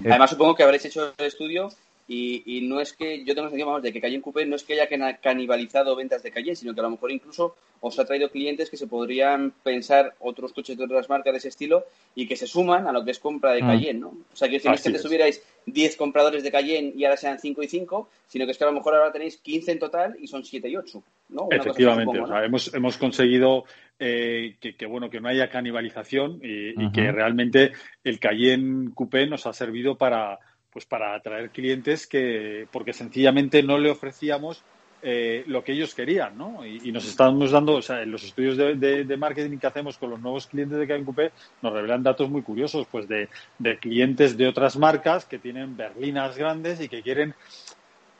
Además, 0.00 0.30
supongo 0.30 0.54
que 0.54 0.62
habréis 0.62 0.86
hecho 0.86 1.12
el 1.18 1.26
estudio 1.26 1.68
y, 2.08 2.42
y, 2.46 2.60
no 2.60 2.80
es 2.80 2.92
que, 2.92 3.24
yo 3.24 3.34
tengo 3.34 3.48
sensación, 3.48 3.66
vamos, 3.66 3.82
de 3.82 3.92
que 3.92 4.00
Cayenne 4.00 4.22
Coupé 4.22 4.46
no 4.46 4.54
es 4.54 4.62
que 4.62 4.80
haya 4.80 5.18
canibalizado 5.20 5.96
ventas 5.96 6.22
de 6.22 6.30
Cayenne, 6.30 6.54
sino 6.54 6.72
que 6.72 6.80
a 6.80 6.84
lo 6.84 6.90
mejor 6.90 7.10
incluso 7.10 7.56
os 7.80 7.98
ha 7.98 8.04
traído 8.04 8.30
clientes 8.30 8.70
que 8.70 8.76
se 8.76 8.86
podrían 8.86 9.52
pensar 9.62 10.14
otros 10.20 10.52
coches 10.52 10.76
de 10.76 10.84
otras 10.84 11.08
marcas 11.08 11.32
de 11.32 11.38
ese 11.38 11.48
estilo 11.48 11.84
y 12.14 12.26
que 12.28 12.36
se 12.36 12.46
suman 12.46 12.86
a 12.86 12.92
lo 12.92 13.04
que 13.04 13.10
es 13.10 13.18
compra 13.18 13.52
de 13.52 13.60
Cayenne, 13.60 14.00
¿no? 14.00 14.08
O 14.32 14.36
sea, 14.36 14.48
que 14.48 14.60
si 14.60 14.68
no 14.68 14.74
es 14.74 14.82
que 14.82 14.88
antes 14.88 15.02
tuvierais 15.02 15.42
10 15.66 15.96
compradores 15.96 16.44
de 16.44 16.52
Cayenne 16.52 16.92
y 16.96 17.04
ahora 17.04 17.16
sean 17.16 17.40
5 17.40 17.62
y 17.62 17.68
5, 17.68 18.08
sino 18.28 18.44
que 18.44 18.52
es 18.52 18.58
que 18.58 18.64
a 18.64 18.68
lo 18.68 18.72
mejor 18.72 18.94
ahora 18.94 19.12
tenéis 19.12 19.38
15 19.38 19.72
en 19.72 19.78
total 19.78 20.16
y 20.20 20.28
son 20.28 20.44
7 20.44 20.68
y 20.68 20.76
8, 20.76 21.02
¿no? 21.30 21.42
Una 21.44 21.56
Efectivamente, 21.56 22.04
supongo, 22.04 22.24
o 22.24 22.28
sea, 22.28 22.44
hemos, 22.44 22.72
hemos 22.72 22.96
conseguido 22.96 23.64
eh, 23.98 24.56
que, 24.60 24.76
que, 24.76 24.86
bueno, 24.86 25.10
que 25.10 25.20
no 25.20 25.28
haya 25.28 25.50
canibalización 25.50 26.40
y, 26.42 26.82
y 26.82 26.92
que 26.92 27.10
realmente 27.10 27.72
el 28.04 28.20
Cayenne 28.20 28.92
Coupé 28.94 29.26
nos 29.26 29.46
ha 29.46 29.52
servido 29.52 29.96
para 29.96 30.38
pues 30.76 30.84
para 30.84 31.14
atraer 31.14 31.48
clientes 31.48 32.06
que 32.06 32.68
porque 32.70 32.92
sencillamente 32.92 33.62
no 33.62 33.78
le 33.78 33.90
ofrecíamos 33.90 34.62
eh, 35.00 35.42
lo 35.46 35.64
que 35.64 35.72
ellos 35.72 35.94
querían, 35.94 36.36
¿no? 36.36 36.66
Y, 36.66 36.92
nos 36.92 37.08
estamos 37.08 37.50
dando, 37.50 37.76
o 37.76 37.80
sea, 37.80 38.02
en 38.02 38.10
los 38.10 38.22
estudios 38.24 38.58
de, 38.58 38.74
de, 38.74 39.04
de, 39.04 39.16
marketing 39.16 39.56
que 39.56 39.66
hacemos 39.66 39.96
con 39.96 40.10
los 40.10 40.20
nuevos 40.20 40.46
clientes 40.46 40.78
de 40.78 41.02
Coupé 41.02 41.32
nos 41.62 41.72
revelan 41.72 42.02
datos 42.02 42.28
muy 42.28 42.42
curiosos, 42.42 42.86
pues 42.90 43.08
de, 43.08 43.30
de 43.58 43.78
clientes 43.78 44.36
de 44.36 44.48
otras 44.48 44.76
marcas 44.76 45.24
que 45.24 45.38
tienen 45.38 45.78
berlinas 45.78 46.36
grandes 46.36 46.78
y 46.82 46.90
que 46.90 47.00
quieren 47.00 47.34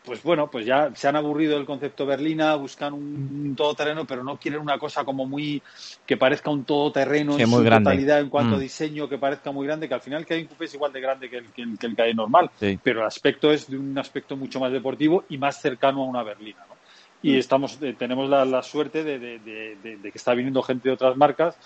pues 0.07 0.23
bueno, 0.23 0.49
pues 0.49 0.65
ya 0.65 0.93
se 0.95 1.09
han 1.09 1.17
aburrido 1.17 1.57
del 1.57 1.67
concepto 1.67 2.07
berlina, 2.07 2.55
buscan 2.55 2.95
un, 2.95 3.03
un, 3.45 3.57
todoterreno, 3.57 4.07
pero 4.07 4.23
no 4.23 4.39
quieren 4.39 4.61
una 4.61 4.79
cosa 4.79 5.05
como 5.05 5.27
muy 5.27 5.61
que 6.07 6.17
parezca 6.17 6.49
un 6.49 6.65
todoterreno 6.65 7.35
sí, 7.35 7.43
en 7.43 7.51
su 7.51 7.63
grande. 7.63 7.91
totalidad 7.91 8.21
en 8.21 8.31
cuanto 8.31 8.55
mm. 8.55 8.59
a 8.59 8.61
diseño, 8.61 9.09
que 9.09 9.19
parezca 9.19 9.51
muy 9.51 9.67
grande, 9.67 9.89
que 9.89 9.95
al 9.95 10.01
final 10.01 10.21
el 10.21 10.27
Cayenne 10.27 10.49
Coupé 10.49 10.67
es 10.67 10.75
igual 10.75 10.93
de 10.93 11.01
grande 11.01 11.29
que 11.29 11.39
el, 11.39 11.47
que 11.47 11.63
el, 11.63 11.77
que 11.77 11.87
el 11.87 12.17
normal, 12.17 12.51
sí. 12.59 12.79
pero 12.83 13.01
el 13.01 13.07
aspecto 13.07 13.51
es 13.51 13.69
de 13.69 13.77
un 13.77 13.99
aspecto 13.99 14.37
mucho 14.37 14.61
más 14.61 14.71
deportivo 14.71 15.25
y 15.29 15.37
más 15.37 15.61
cercano 15.61 16.03
a 16.05 16.07
una 16.07 16.23
berlina, 16.23 16.61
¿no? 16.69 16.77
Y 17.23 17.33
mm. 17.33 17.39
estamos, 17.39 17.79
eh, 17.83 17.95
tenemos 17.99 18.31
la, 18.31 18.45
la 18.45 18.63
suerte 18.63 19.03
de, 19.03 19.19
de, 19.19 19.39
de, 19.41 19.97
de, 19.97 20.13
que 20.13 20.19
está 20.19 20.35
viniendo 20.35 20.63
gente 20.63 20.89
de 20.89 20.95
otras 20.95 21.17
marcas 21.17 21.57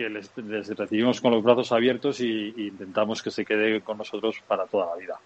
que 0.00 0.08
les, 0.08 0.30
recibimos 0.78 1.20
con 1.20 1.30
los 1.30 1.44
brazos 1.44 1.72
abiertos 1.72 2.22
y, 2.22 2.54
intentamos 2.56 3.22
que 3.22 3.30
se 3.30 3.44
quede 3.44 3.82
con 3.82 3.98
nosotros 3.98 4.36
para 4.48 4.64
toda 4.64 4.86
la 4.86 4.96
vida. 4.96 5.20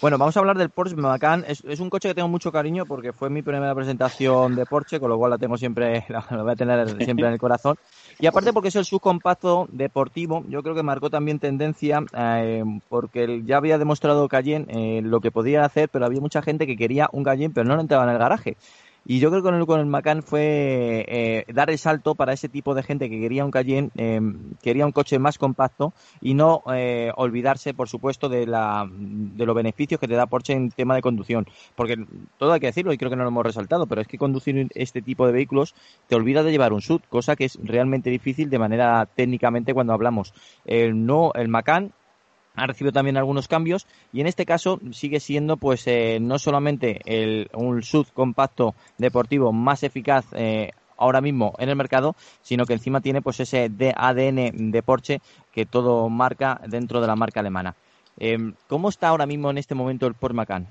Bueno, 0.00 0.18
vamos 0.18 0.36
a 0.36 0.40
hablar 0.40 0.56
del 0.56 0.70
Porsche 0.70 0.94
Macan. 0.94 1.44
Es, 1.48 1.64
es, 1.64 1.80
un 1.80 1.90
coche 1.90 2.08
que 2.08 2.14
tengo 2.14 2.28
mucho 2.28 2.52
cariño 2.52 2.86
porque 2.86 3.12
fue 3.12 3.28
mi 3.28 3.42
primera 3.42 3.74
presentación 3.74 4.54
de 4.54 4.66
Porsche, 4.66 5.00
con 5.00 5.10
lo 5.10 5.18
cual 5.18 5.32
la 5.32 5.38
tengo 5.38 5.56
siempre, 5.56 6.04
la, 6.08 6.24
voy 6.30 6.52
a 6.52 6.54
tener 6.54 6.88
siempre 7.04 7.26
en 7.26 7.32
el 7.32 7.40
corazón. 7.40 7.76
Y 8.20 8.26
aparte 8.28 8.52
porque 8.52 8.68
es 8.68 8.76
el 8.76 8.84
subcompacto 8.84 9.66
deportivo, 9.72 10.44
yo 10.48 10.62
creo 10.62 10.76
que 10.76 10.84
marcó 10.84 11.10
también 11.10 11.40
tendencia 11.40 12.00
eh, 12.16 12.62
porque 12.88 13.42
ya 13.44 13.56
había 13.56 13.78
demostrado 13.78 14.28
Cayenne 14.28 14.66
eh, 14.68 15.02
lo 15.02 15.20
que 15.20 15.32
podía 15.32 15.64
hacer, 15.64 15.88
pero 15.88 16.06
había 16.06 16.20
mucha 16.20 16.40
gente 16.40 16.68
que 16.68 16.76
quería 16.76 17.08
un 17.10 17.24
Cayenne 17.24 17.52
pero 17.52 17.66
no 17.66 17.74
lo 17.74 17.80
entraba 17.80 18.04
en 18.04 18.10
el 18.10 18.18
garaje. 18.18 18.56
Y 19.06 19.18
yo 19.18 19.30
creo 19.30 19.42
que 19.42 19.48
con 19.48 19.54
el, 19.54 19.66
con 19.66 19.80
el 19.80 19.86
Macan 19.86 20.22
fue 20.22 21.04
eh, 21.08 21.44
dar 21.52 21.70
el 21.70 21.78
salto 21.78 22.14
para 22.14 22.32
ese 22.32 22.48
tipo 22.48 22.74
de 22.74 22.82
gente 22.82 23.10
que 23.10 23.20
quería 23.20 23.44
un 23.44 23.50
Cayenne, 23.50 23.90
eh, 23.96 24.20
quería 24.62 24.86
un 24.86 24.92
coche 24.92 25.18
más 25.18 25.36
compacto 25.36 25.92
y 26.20 26.34
no 26.34 26.62
eh, 26.72 27.12
olvidarse, 27.16 27.74
por 27.74 27.88
supuesto, 27.88 28.28
de, 28.28 28.46
la, 28.46 28.88
de 28.90 29.46
los 29.46 29.54
beneficios 29.54 30.00
que 30.00 30.08
te 30.08 30.14
da 30.14 30.26
Porsche 30.26 30.54
en 30.54 30.70
tema 30.70 30.94
de 30.94 31.02
conducción. 31.02 31.46
Porque 31.76 31.96
todo 32.38 32.52
hay 32.52 32.60
que 32.60 32.66
decirlo 32.66 32.92
y 32.92 32.98
creo 32.98 33.10
que 33.10 33.16
no 33.16 33.24
lo 33.24 33.28
hemos 33.28 33.44
resaltado, 33.44 33.86
pero 33.86 34.00
es 34.00 34.08
que 34.08 34.16
conducir 34.16 34.68
este 34.74 35.02
tipo 35.02 35.26
de 35.26 35.32
vehículos 35.32 35.74
te 36.08 36.14
olvida 36.14 36.42
de 36.42 36.50
llevar 36.50 36.72
un 36.72 36.80
SUV, 36.80 37.02
cosa 37.08 37.36
que 37.36 37.44
es 37.44 37.58
realmente 37.62 38.08
difícil 38.08 38.48
de 38.48 38.58
manera 38.58 39.06
técnicamente 39.14 39.74
cuando 39.74 39.92
hablamos. 39.92 40.32
El, 40.64 41.04
no, 41.04 41.32
el 41.34 41.48
Macan 41.48 41.92
ha 42.54 42.66
recibido 42.66 42.92
también 42.92 43.16
algunos 43.16 43.48
cambios 43.48 43.86
y 44.12 44.20
en 44.20 44.26
este 44.26 44.46
caso 44.46 44.80
sigue 44.92 45.20
siendo 45.20 45.56
pues 45.56 45.86
eh, 45.86 46.18
no 46.20 46.38
solamente 46.38 47.00
el, 47.04 47.50
un 47.52 47.82
SUV 47.82 48.12
compacto 48.12 48.74
deportivo 48.98 49.52
más 49.52 49.82
eficaz 49.82 50.26
eh, 50.32 50.70
ahora 50.96 51.20
mismo 51.20 51.54
en 51.58 51.68
el 51.68 51.76
mercado, 51.76 52.14
sino 52.42 52.64
que 52.64 52.74
encima 52.74 53.00
tiene 53.00 53.22
pues 53.22 53.40
ese 53.40 53.70
ADN 53.96 54.70
de 54.70 54.82
Porsche 54.82 55.20
que 55.52 55.66
todo 55.66 56.08
marca 56.08 56.60
dentro 56.66 57.00
de 57.00 57.06
la 57.06 57.16
marca 57.16 57.40
alemana. 57.40 57.74
Eh, 58.18 58.38
¿Cómo 58.68 58.88
está 58.88 59.08
ahora 59.08 59.26
mismo 59.26 59.50
en 59.50 59.58
este 59.58 59.74
momento 59.74 60.06
el 60.06 60.14
Porsche 60.14 60.36
Macan? 60.36 60.68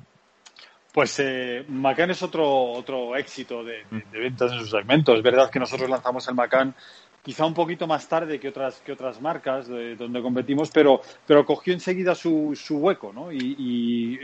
Pues 0.94 1.20
eh, 1.20 1.66
Macan 1.68 2.12
es 2.12 2.22
otro, 2.22 2.72
otro 2.72 3.16
éxito 3.16 3.64
de, 3.64 3.84
de, 3.90 4.04
de, 4.12 4.20
ventas 4.20 4.52
en 4.52 4.60
su 4.60 4.68
segmento. 4.68 5.16
Es 5.16 5.24
verdad 5.24 5.50
que 5.50 5.60
nosotros 5.60 5.90
lanzamos 5.90 6.28
el 6.28 6.36
Macan 6.36 6.76
quizá 7.24 7.46
un 7.46 7.54
poquito 7.54 7.88
más 7.88 8.08
tarde 8.08 8.40
que 8.40 8.50
otras, 8.50 8.82
que 8.82 8.92
otras 8.92 9.22
marcas 9.22 9.68
de, 9.68 9.96
donde 9.96 10.22
competimos, 10.22 10.70
pero, 10.70 11.02
pero 11.26 11.46
cogió 11.46 11.74
enseguida 11.74 12.14
su, 12.14 12.52
su 12.56 12.78
hueco, 12.78 13.12
¿no? 13.14 13.32
Y, 13.32 14.20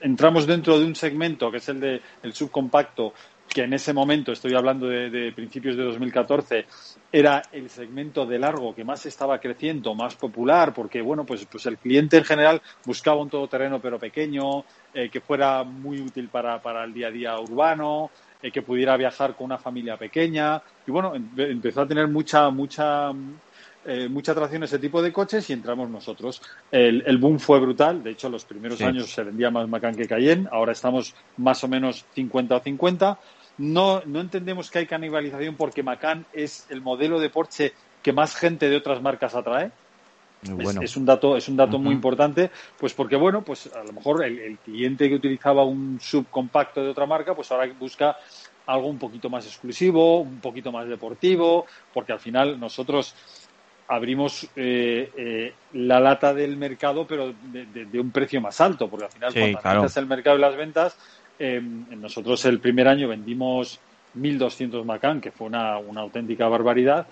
entramos 0.00 0.48
dentro 0.48 0.80
de 0.80 0.84
un 0.84 0.96
segmento 0.96 1.48
que 1.48 1.58
es 1.58 1.68
el 1.68 1.78
de 1.78 2.00
el 2.24 2.32
subcompacto, 2.34 3.14
que 3.48 3.62
en 3.62 3.72
ese 3.72 3.92
momento, 3.92 4.32
estoy 4.32 4.54
hablando 4.54 4.88
de, 4.88 5.10
de, 5.10 5.30
principios 5.30 5.76
de 5.76 5.84
2014, 5.84 6.66
era 7.12 7.42
el 7.52 7.70
segmento 7.70 8.26
de 8.26 8.38
largo 8.38 8.74
que 8.74 8.82
más 8.82 9.06
estaba 9.06 9.38
creciendo, 9.38 9.94
más 9.94 10.16
popular, 10.16 10.72
porque 10.74 11.02
bueno, 11.02 11.24
pues, 11.24 11.46
pues 11.46 11.66
el 11.66 11.78
cliente 11.78 12.16
en 12.16 12.24
general 12.24 12.62
buscaba 12.84 13.20
un 13.20 13.30
todoterreno 13.30 13.80
pero 13.80 13.98
pequeño, 13.98 14.64
eh, 14.92 15.08
que 15.08 15.20
fuera 15.20 15.62
muy 15.62 16.00
útil 16.00 16.28
para, 16.28 16.60
para 16.60 16.82
el 16.82 16.92
día 16.92 17.08
a 17.08 17.10
día 17.12 17.38
urbano, 17.38 18.10
eh, 18.42 18.50
que 18.50 18.62
pudiera 18.62 18.96
viajar 18.96 19.34
con 19.36 19.46
una 19.46 19.58
familia 19.58 19.96
pequeña. 19.96 20.60
Y 20.86 20.90
bueno, 20.90 21.12
empezó 21.14 21.82
a 21.82 21.86
tener 21.86 22.08
mucha, 22.08 22.50
mucha, 22.50 23.12
eh, 23.84 24.08
mucha 24.08 24.32
atracción 24.32 24.64
ese 24.64 24.78
tipo 24.78 25.00
de 25.00 25.12
coches 25.12 25.48
y 25.48 25.52
entramos 25.52 25.88
nosotros. 25.88 26.42
El, 26.70 27.04
el 27.06 27.18
boom 27.18 27.38
fue 27.38 27.60
brutal. 27.60 28.02
De 28.02 28.10
hecho, 28.10 28.28
los 28.28 28.44
primeros 28.44 28.78
sí. 28.78 28.84
años 28.84 29.10
se 29.10 29.22
vendía 29.22 29.50
más 29.50 29.68
Macan 29.68 29.94
que 29.94 30.08
Cayenne. 30.08 30.48
Ahora 30.50 30.72
estamos 30.72 31.14
más 31.36 31.62
o 31.62 31.68
menos 31.68 32.04
50 32.14 32.56
o 32.56 32.60
50. 32.60 33.18
No, 33.58 34.02
no 34.06 34.20
entendemos 34.20 34.70
que 34.70 34.80
hay 34.80 34.86
canibalización 34.86 35.56
porque 35.56 35.82
Macan 35.82 36.26
es 36.32 36.66
el 36.70 36.80
modelo 36.80 37.20
de 37.20 37.30
Porsche 37.30 37.72
que 38.02 38.12
más 38.12 38.34
gente 38.34 38.68
de 38.68 38.76
otras 38.76 39.00
marcas 39.00 39.34
atrae. 39.34 39.70
Bueno. 40.42 40.82
Es, 40.82 40.90
es, 40.90 40.96
un 40.96 41.04
dato, 41.04 41.36
es 41.36 41.48
un 41.48 41.56
dato 41.56 41.76
uh 41.76 41.80
-huh. 41.80 41.84
muy 41.84 41.94
importante, 41.94 42.50
pues 42.78 42.92
porque 42.94 43.16
bueno, 43.16 43.42
pues 43.42 43.70
a 43.72 43.84
lo 43.84 43.92
mejor 43.92 44.24
el, 44.24 44.38
el, 44.40 44.58
cliente 44.58 45.08
que 45.08 45.14
utilizaba 45.14 45.64
un 45.64 45.98
subcompacto 46.00 46.82
de 46.82 46.90
otra 46.90 47.06
marca, 47.06 47.34
pues 47.34 47.50
ahora 47.52 47.72
busca 47.78 48.16
algo 48.66 48.88
un 48.88 48.98
poquito 48.98 49.28
más 49.30 49.46
exclusivo, 49.46 50.20
un 50.20 50.40
poquito 50.40 50.72
más 50.72 50.88
deportivo, 50.88 51.66
porque 51.92 52.12
al 52.12 52.20
final 52.20 52.58
nosotros 52.58 53.14
abrimos 53.88 54.48
eh, 54.56 55.10
eh, 55.16 55.54
la 55.74 56.00
lata 56.00 56.32
del 56.32 56.56
mercado, 56.56 57.06
pero 57.06 57.34
de, 57.52 58.00
un 58.00 58.10
precio 58.10 58.40
más 58.40 58.60
alto, 58.60 58.88
porque 58.88 59.06
al 59.06 59.10
final 59.10 59.32
cuando 59.34 59.60
claro. 59.60 59.86
el 59.94 60.06
mercado 60.06 60.38
y 60.38 60.40
las 60.40 60.56
ventas, 60.56 60.96
eh, 61.38 61.60
nosotros 61.60 62.44
el 62.44 62.60
primer 62.60 62.88
año 62.88 63.08
vendimos 63.08 63.80
1.200 64.16 64.84
Macan, 64.84 65.20
que 65.20 65.30
fue 65.30 65.46
una, 65.46 65.78
una 65.78 66.00
auténtica 66.00 66.48
barbaridad, 66.48 67.06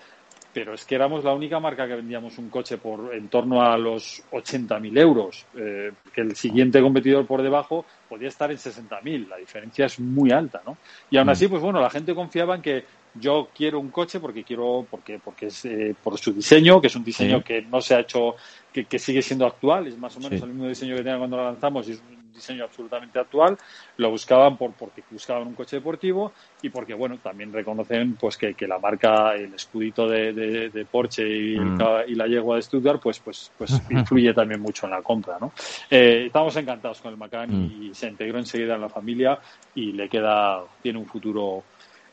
pero 0.53 0.73
es 0.73 0.85
que 0.85 0.95
éramos 0.95 1.23
la 1.23 1.33
única 1.33 1.59
marca 1.59 1.87
que 1.87 1.95
vendíamos 1.95 2.37
un 2.37 2.49
coche 2.49 2.77
por 2.77 3.13
en 3.13 3.27
torno 3.29 3.61
a 3.61 3.77
los 3.77 4.23
80.000 4.31 4.99
euros, 4.99 5.45
eh, 5.55 5.91
que 6.13 6.21
el 6.21 6.35
siguiente 6.35 6.81
competidor 6.81 7.25
por 7.25 7.41
debajo 7.41 7.85
podía 8.09 8.27
estar 8.27 8.51
en 8.51 8.57
60.000. 8.57 9.29
La 9.29 9.37
diferencia 9.37 9.85
es 9.85 9.99
muy 9.99 10.31
alta, 10.31 10.61
¿no? 10.65 10.77
Y 11.09 11.17
aún 11.17 11.27
mm. 11.27 11.31
así, 11.31 11.47
pues 11.47 11.61
bueno, 11.61 11.79
la 11.79 11.89
gente 11.89 12.13
confiaba 12.13 12.55
en 12.55 12.61
que 12.61 12.85
yo 13.15 13.49
quiero 13.53 13.79
un 13.79 13.89
coche 13.89 14.19
porque 14.19 14.43
quiero 14.43 14.85
porque 14.89 15.19
porque 15.19 15.47
es 15.47 15.65
eh, 15.65 15.93
por 16.01 16.17
su 16.17 16.31
diseño 16.31 16.79
que 16.79 16.87
es 16.87 16.95
un 16.95 17.03
diseño 17.03 17.43
que 17.43 17.61
no 17.61 17.81
se 17.81 17.95
ha 17.95 17.99
hecho 17.99 18.35
que, 18.71 18.85
que, 18.85 18.99
sigue 18.99 19.21
siendo 19.21 19.45
actual 19.45 19.87
es 19.87 19.97
más 19.97 20.15
o 20.15 20.21
menos 20.21 20.41
el 20.41 20.47
mismo 20.47 20.65
diseño 20.67 20.95
que 20.95 21.03
tenía 21.03 21.17
cuando 21.17 21.35
lo 21.35 21.43
lanzamos 21.43 21.89
y 21.89 21.91
es 21.91 22.01
un 22.09 22.20
diseño 22.33 22.63
absolutamente 22.63 23.19
actual 23.19 23.57
lo 23.97 24.09
buscaban 24.09 24.57
por 24.57 24.73
porque 24.73 25.03
buscaban 25.09 25.47
un 25.47 25.53
coche 25.53 25.77
deportivo 25.77 26.33
y 26.61 26.69
porque 26.69 26.93
bueno 26.93 27.17
también 27.17 27.51
reconocen 27.51 28.15
pues 28.15 28.37
que, 28.37 28.53
que 28.53 28.67
la 28.67 28.79
marca 28.79 29.35
el 29.35 29.53
escudito 29.53 30.07
de, 30.07 30.33
de, 30.33 30.85
Porsche 30.85 31.27
y, 31.27 31.59
mm. 31.59 31.79
y, 32.07 32.15
la 32.15 32.27
yegua 32.27 32.55
de 32.55 32.61
Stuttgart 32.61 33.01
pues 33.01 33.19
pues 33.19 33.51
pues 33.57 33.81
influye 33.89 34.33
también 34.33 34.61
mucho 34.61 34.85
en 34.85 34.91
la 34.91 35.01
compra 35.01 35.37
no 35.39 35.53
eh, 35.89 36.23
estamos 36.27 36.55
encantados 36.55 37.01
con 37.01 37.11
el 37.11 37.17
Macan 37.17 37.51
y 37.51 37.89
mm. 37.89 37.93
se 37.93 38.07
integró 38.07 38.39
enseguida 38.39 38.75
en 38.75 38.81
la 38.81 38.89
familia 38.89 39.39
y 39.75 39.91
le 39.91 40.09
queda 40.09 40.63
tiene 40.81 40.99
un 40.99 41.05
futuro 41.05 41.63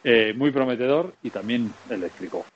eh, 0.04 0.32
muy 0.36 0.52
prometedor 0.52 1.14
y 1.22 1.30
también 1.30 1.72
eléctrico. 1.90 2.46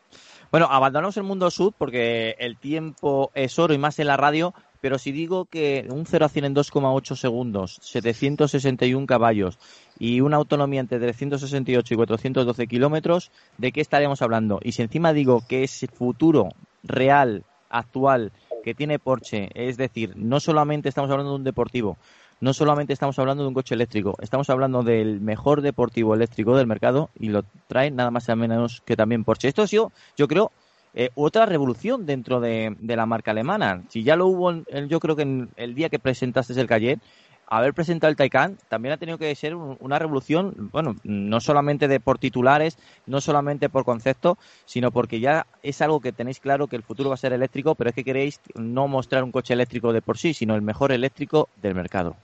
Bueno, 0.52 0.68
abandonamos 0.70 1.16
el 1.16 1.22
mundo 1.22 1.50
sud 1.50 1.72
porque 1.78 2.36
el 2.38 2.58
tiempo 2.58 3.30
es 3.34 3.58
oro 3.58 3.72
y 3.72 3.78
más 3.78 3.98
en 3.98 4.06
la 4.06 4.18
radio, 4.18 4.52
pero 4.82 4.98
si 4.98 5.10
digo 5.10 5.46
que 5.46 5.86
un 5.88 6.04
0 6.04 6.26
a 6.26 6.28
100 6.28 6.44
en 6.44 6.54
2,8 6.54 7.16
segundos, 7.16 7.78
761 7.80 9.06
caballos 9.06 9.58
y 9.98 10.20
una 10.20 10.36
autonomía 10.36 10.80
entre 10.80 10.98
368 10.98 11.94
y 11.94 11.96
412 11.96 12.66
kilómetros, 12.66 13.30
¿de 13.56 13.72
qué 13.72 13.80
estaríamos 13.80 14.20
hablando? 14.20 14.60
Y 14.62 14.72
si 14.72 14.82
encima 14.82 15.14
digo 15.14 15.42
que 15.48 15.62
es 15.64 15.86
futuro, 15.94 16.50
real, 16.82 17.44
actual, 17.70 18.32
que 18.62 18.74
tiene 18.74 18.98
Porsche, 18.98 19.48
es 19.54 19.78
decir, 19.78 20.12
no 20.16 20.38
solamente 20.38 20.90
estamos 20.90 21.10
hablando 21.10 21.30
de 21.30 21.38
un 21.38 21.44
deportivo, 21.44 21.96
no 22.42 22.52
solamente 22.52 22.92
estamos 22.92 23.16
hablando 23.20 23.44
de 23.44 23.48
un 23.48 23.54
coche 23.54 23.76
eléctrico, 23.76 24.16
estamos 24.20 24.50
hablando 24.50 24.82
del 24.82 25.20
mejor 25.20 25.62
deportivo 25.62 26.12
eléctrico 26.12 26.56
del 26.56 26.66
mercado 26.66 27.08
y 27.16 27.28
lo 27.28 27.44
trae 27.68 27.92
nada 27.92 28.10
más 28.10 28.28
y 28.28 28.34
menos 28.34 28.82
que 28.84 28.96
también 28.96 29.22
Porsche. 29.22 29.46
Esto 29.46 29.62
ha 29.62 29.68
sido, 29.68 29.92
yo 30.16 30.26
creo, 30.26 30.50
eh, 30.92 31.10
otra 31.14 31.46
revolución 31.46 32.04
dentro 32.04 32.40
de, 32.40 32.76
la 32.80 33.06
marca 33.06 33.30
alemana. 33.30 33.84
Si 33.90 34.02
ya 34.02 34.16
lo 34.16 34.26
hubo, 34.26 34.52
yo 34.88 34.98
creo 34.98 35.14
que 35.14 35.22
en 35.22 35.50
el 35.54 35.76
día 35.76 35.88
que 35.88 36.00
presentaste 36.00 36.60
el 36.60 36.66
Cayenne, 36.66 37.00
haber 37.46 37.74
presentado 37.74 38.10
el 38.10 38.16
Taycan 38.16 38.58
también 38.68 38.94
ha 38.94 38.96
tenido 38.96 39.18
que 39.18 39.32
ser 39.36 39.54
una 39.54 40.00
revolución, 40.00 40.70
bueno, 40.72 40.96
no 41.04 41.38
solamente 41.38 41.86
de 41.86 42.00
por 42.00 42.18
titulares, 42.18 42.76
no 43.06 43.20
solamente 43.20 43.68
por 43.68 43.84
concepto, 43.84 44.36
sino 44.64 44.90
porque 44.90 45.20
ya 45.20 45.46
es 45.62 45.80
algo 45.80 46.00
que 46.00 46.10
tenéis 46.10 46.40
claro 46.40 46.66
que 46.66 46.74
el 46.74 46.82
futuro 46.82 47.10
va 47.10 47.14
a 47.14 47.18
ser 47.18 47.34
eléctrico, 47.34 47.76
pero 47.76 47.90
es 47.90 47.94
que 47.94 48.02
queréis 48.02 48.40
no 48.56 48.88
mostrar 48.88 49.22
un 49.22 49.30
coche 49.30 49.54
eléctrico 49.54 49.92
de 49.92 50.02
por 50.02 50.18
sí, 50.18 50.34
sino 50.34 50.56
el 50.56 50.62
mejor 50.62 50.90
eléctrico 50.90 51.48
del 51.62 51.76
mercado. 51.76 52.16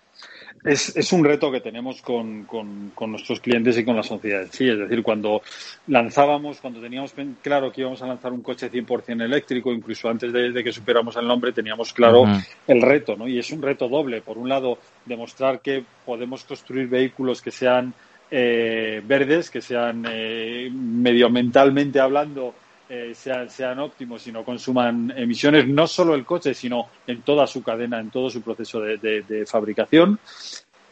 Es, 0.64 0.97
es, 0.97 1.12
un 1.12 1.24
reto 1.24 1.51
que 1.51 1.60
tenemos 1.60 2.02
con, 2.02 2.44
con, 2.44 2.93
nuestros 3.10 3.40
clientes 3.40 3.76
y 3.78 3.85
con 3.85 3.97
la 3.97 4.02
sociedad. 4.02 4.47
Sí, 4.51 4.68
es 4.68 4.78
decir, 4.78 5.02
cuando 5.02 5.43
lanzábamos, 5.86 6.60
cuando 6.60 6.80
teníamos 6.80 7.14
claro 7.43 7.70
que 7.72 7.82
íbamos 7.82 8.02
a 8.02 8.06
lanzar 8.06 8.32
un 8.32 8.43
coche 8.43 8.70
100% 8.70 9.22
eléctrico, 9.22 9.72
incluso 9.72 10.09
antes 10.09 10.32
de, 10.32 10.64
que 10.64 10.72
superamos 10.72 11.16
el 11.16 11.26
nombre, 11.26 11.52
teníamos 11.52 11.93
claro 11.93 12.24
el 12.66 12.82
reto, 12.82 13.16
¿no? 13.16 13.28
Y 13.28 13.39
es 13.39 13.51
un 13.51 13.62
reto 13.62 13.89
doble. 13.89 14.20
Por 14.20 14.39
un 14.39 14.48
lado, 14.48 14.78
demostrar 15.05 15.60
que 15.60 15.85
podemos 16.05 16.44
construir 16.44 16.89
vehículos 16.89 17.40
que 17.40 17.51
sean 17.51 17.94
eh, 18.30 19.02
verdes, 19.05 19.51
que 19.51 19.60
sean 19.60 20.05
eh, 20.09 20.68
medioambientalmente 20.72 22.01
hablando 22.01 22.55
eh, 22.89 23.12
sean, 23.15 23.78
óptimos 23.78 24.27
y 24.27 24.32
no 24.32 24.44
consuman 24.44 25.12
emisiones, 25.16 25.66
no 25.69 25.86
solo 25.86 26.15
el 26.15 26.24
coche, 26.24 26.55
sino 26.55 26.89
en 27.06 27.23
toda 27.23 27.47
su 27.47 27.62
cadena, 27.62 28.01
en 28.01 28.10
todo 28.10 28.31
su 28.31 28.43
proceso 28.43 28.81
de, 28.81 29.44
fabricación. 29.47 30.19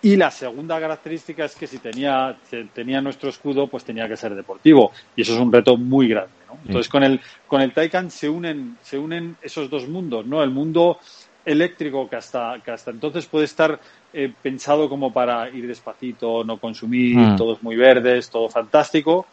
Y 0.03 0.17
la 0.17 0.31
segunda 0.31 0.79
característica 0.79 1.47
es 1.47 1.57
que 1.57 1.67
si 1.67 1.79
tenía, 1.79 2.37
tenía 2.75 3.01
nuestro 3.01 3.31
escudo, 3.31 3.67
pues 3.67 3.83
tenía 3.83 4.07
que 4.07 4.17
ser 4.17 4.35
deportivo. 4.35 4.93
Y 5.17 5.23
eso 5.23 5.35
es 5.35 5.41
un 5.41 5.51
reto 5.51 5.77
muy 5.77 6.09
grande. 6.09 6.33
Entonces, 6.67 6.89
con 6.89 7.03
el, 7.03 7.21
con 7.47 7.61
el 7.61 7.73
Taycan 7.73 8.11
se 8.11 8.29
unen, 8.29 8.77
se 8.83 8.99
unen 8.99 9.37
esos 9.43 9.69
dos 9.71 9.89
mundos, 9.89 10.27
¿no? 10.27 10.43
El 10.43 10.51
mundo 10.51 10.99
eléctrico 11.47 12.09
que 12.11 12.17
hasta, 12.17 12.61
que 12.63 12.73
hasta 12.73 12.91
entonces 12.91 13.27
puede 13.27 13.47
estar 13.47 13.81
eh, 14.13 14.33
pensado 14.43 14.89
como 14.89 15.13
para 15.13 15.49
ir 15.49 15.67
despacito, 15.67 16.45
no 16.45 16.59
consumir, 16.59 17.17
mm. 17.17 17.37
todos 17.37 17.63
muy 17.63 17.77
verdes, 17.77 18.29
todo 18.29 18.49
fantástico, 18.49 19.27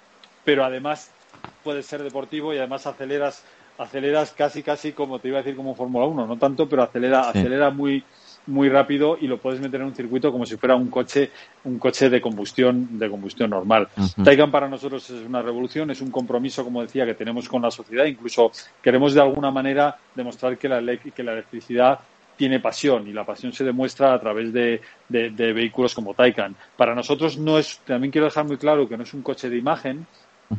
pero 0.45 0.63
además 0.63 1.11
puede 1.63 1.83
ser 1.83 2.03
deportivo 2.03 2.53
y 2.53 2.57
además 2.57 2.85
aceleras 2.87 3.43
aceleras 3.77 4.31
casi 4.31 4.61
casi 4.61 4.91
como 4.91 5.19
te 5.19 5.29
iba 5.29 5.39
a 5.39 5.41
decir 5.41 5.55
como 5.55 5.75
Fórmula 5.75 6.05
1, 6.05 6.27
no 6.27 6.37
tanto, 6.37 6.69
pero 6.69 6.83
acelera 6.83 7.29
acelera 7.29 7.69
muy 7.71 8.03
muy 8.45 8.67
rápido 8.69 9.17
y 9.19 9.27
lo 9.27 9.37
puedes 9.37 9.61
meter 9.61 9.79
en 9.79 9.87
un 9.87 9.95
circuito 9.95 10.31
como 10.31 10.45
si 10.45 10.57
fuera 10.57 10.75
un 10.75 10.89
coche 10.89 11.31
un 11.63 11.79
coche 11.79 12.09
de 12.09 12.21
combustión 12.21 12.99
de 12.99 13.09
combustión 13.09 13.49
normal. 13.49 13.87
Taycan 14.23 14.51
para 14.51 14.67
nosotros 14.67 15.09
es 15.09 15.25
una 15.25 15.41
revolución, 15.41 15.89
es 15.91 16.01
un 16.01 16.11
compromiso 16.11 16.63
como 16.63 16.81
decía 16.81 17.05
que 17.05 17.15
tenemos 17.15 17.47
con 17.47 17.61
la 17.61 17.71
sociedad, 17.71 18.05
incluso 18.05 18.51
queremos 18.81 19.13
de 19.13 19.21
alguna 19.21 19.49
manera 19.49 19.97
demostrar 20.13 20.57
que 20.57 20.67
la 20.67 20.81
que 20.97 21.23
la 21.23 21.33
electricidad 21.33 21.99
tiene 22.35 22.59
pasión 22.59 23.07
y 23.07 23.13
la 23.13 23.25
pasión 23.25 23.53
se 23.53 23.63
demuestra 23.63 24.13
a 24.13 24.19
través 24.19 24.51
de, 24.51 24.81
de, 25.07 25.29
de, 25.29 25.53
vehículos 25.53 25.93
como 25.93 26.15
Taycan. 26.15 26.55
Para 26.75 26.95
nosotros 26.95 27.37
no 27.37 27.59
es, 27.59 27.79
también 27.85 28.11
quiero 28.11 28.25
dejar 28.25 28.45
muy 28.45 28.57
claro 28.57 28.89
que 28.89 28.97
no 28.97 29.03
es 29.03 29.13
un 29.13 29.21
coche 29.21 29.49
de 29.49 29.57
imagen, 29.57 30.07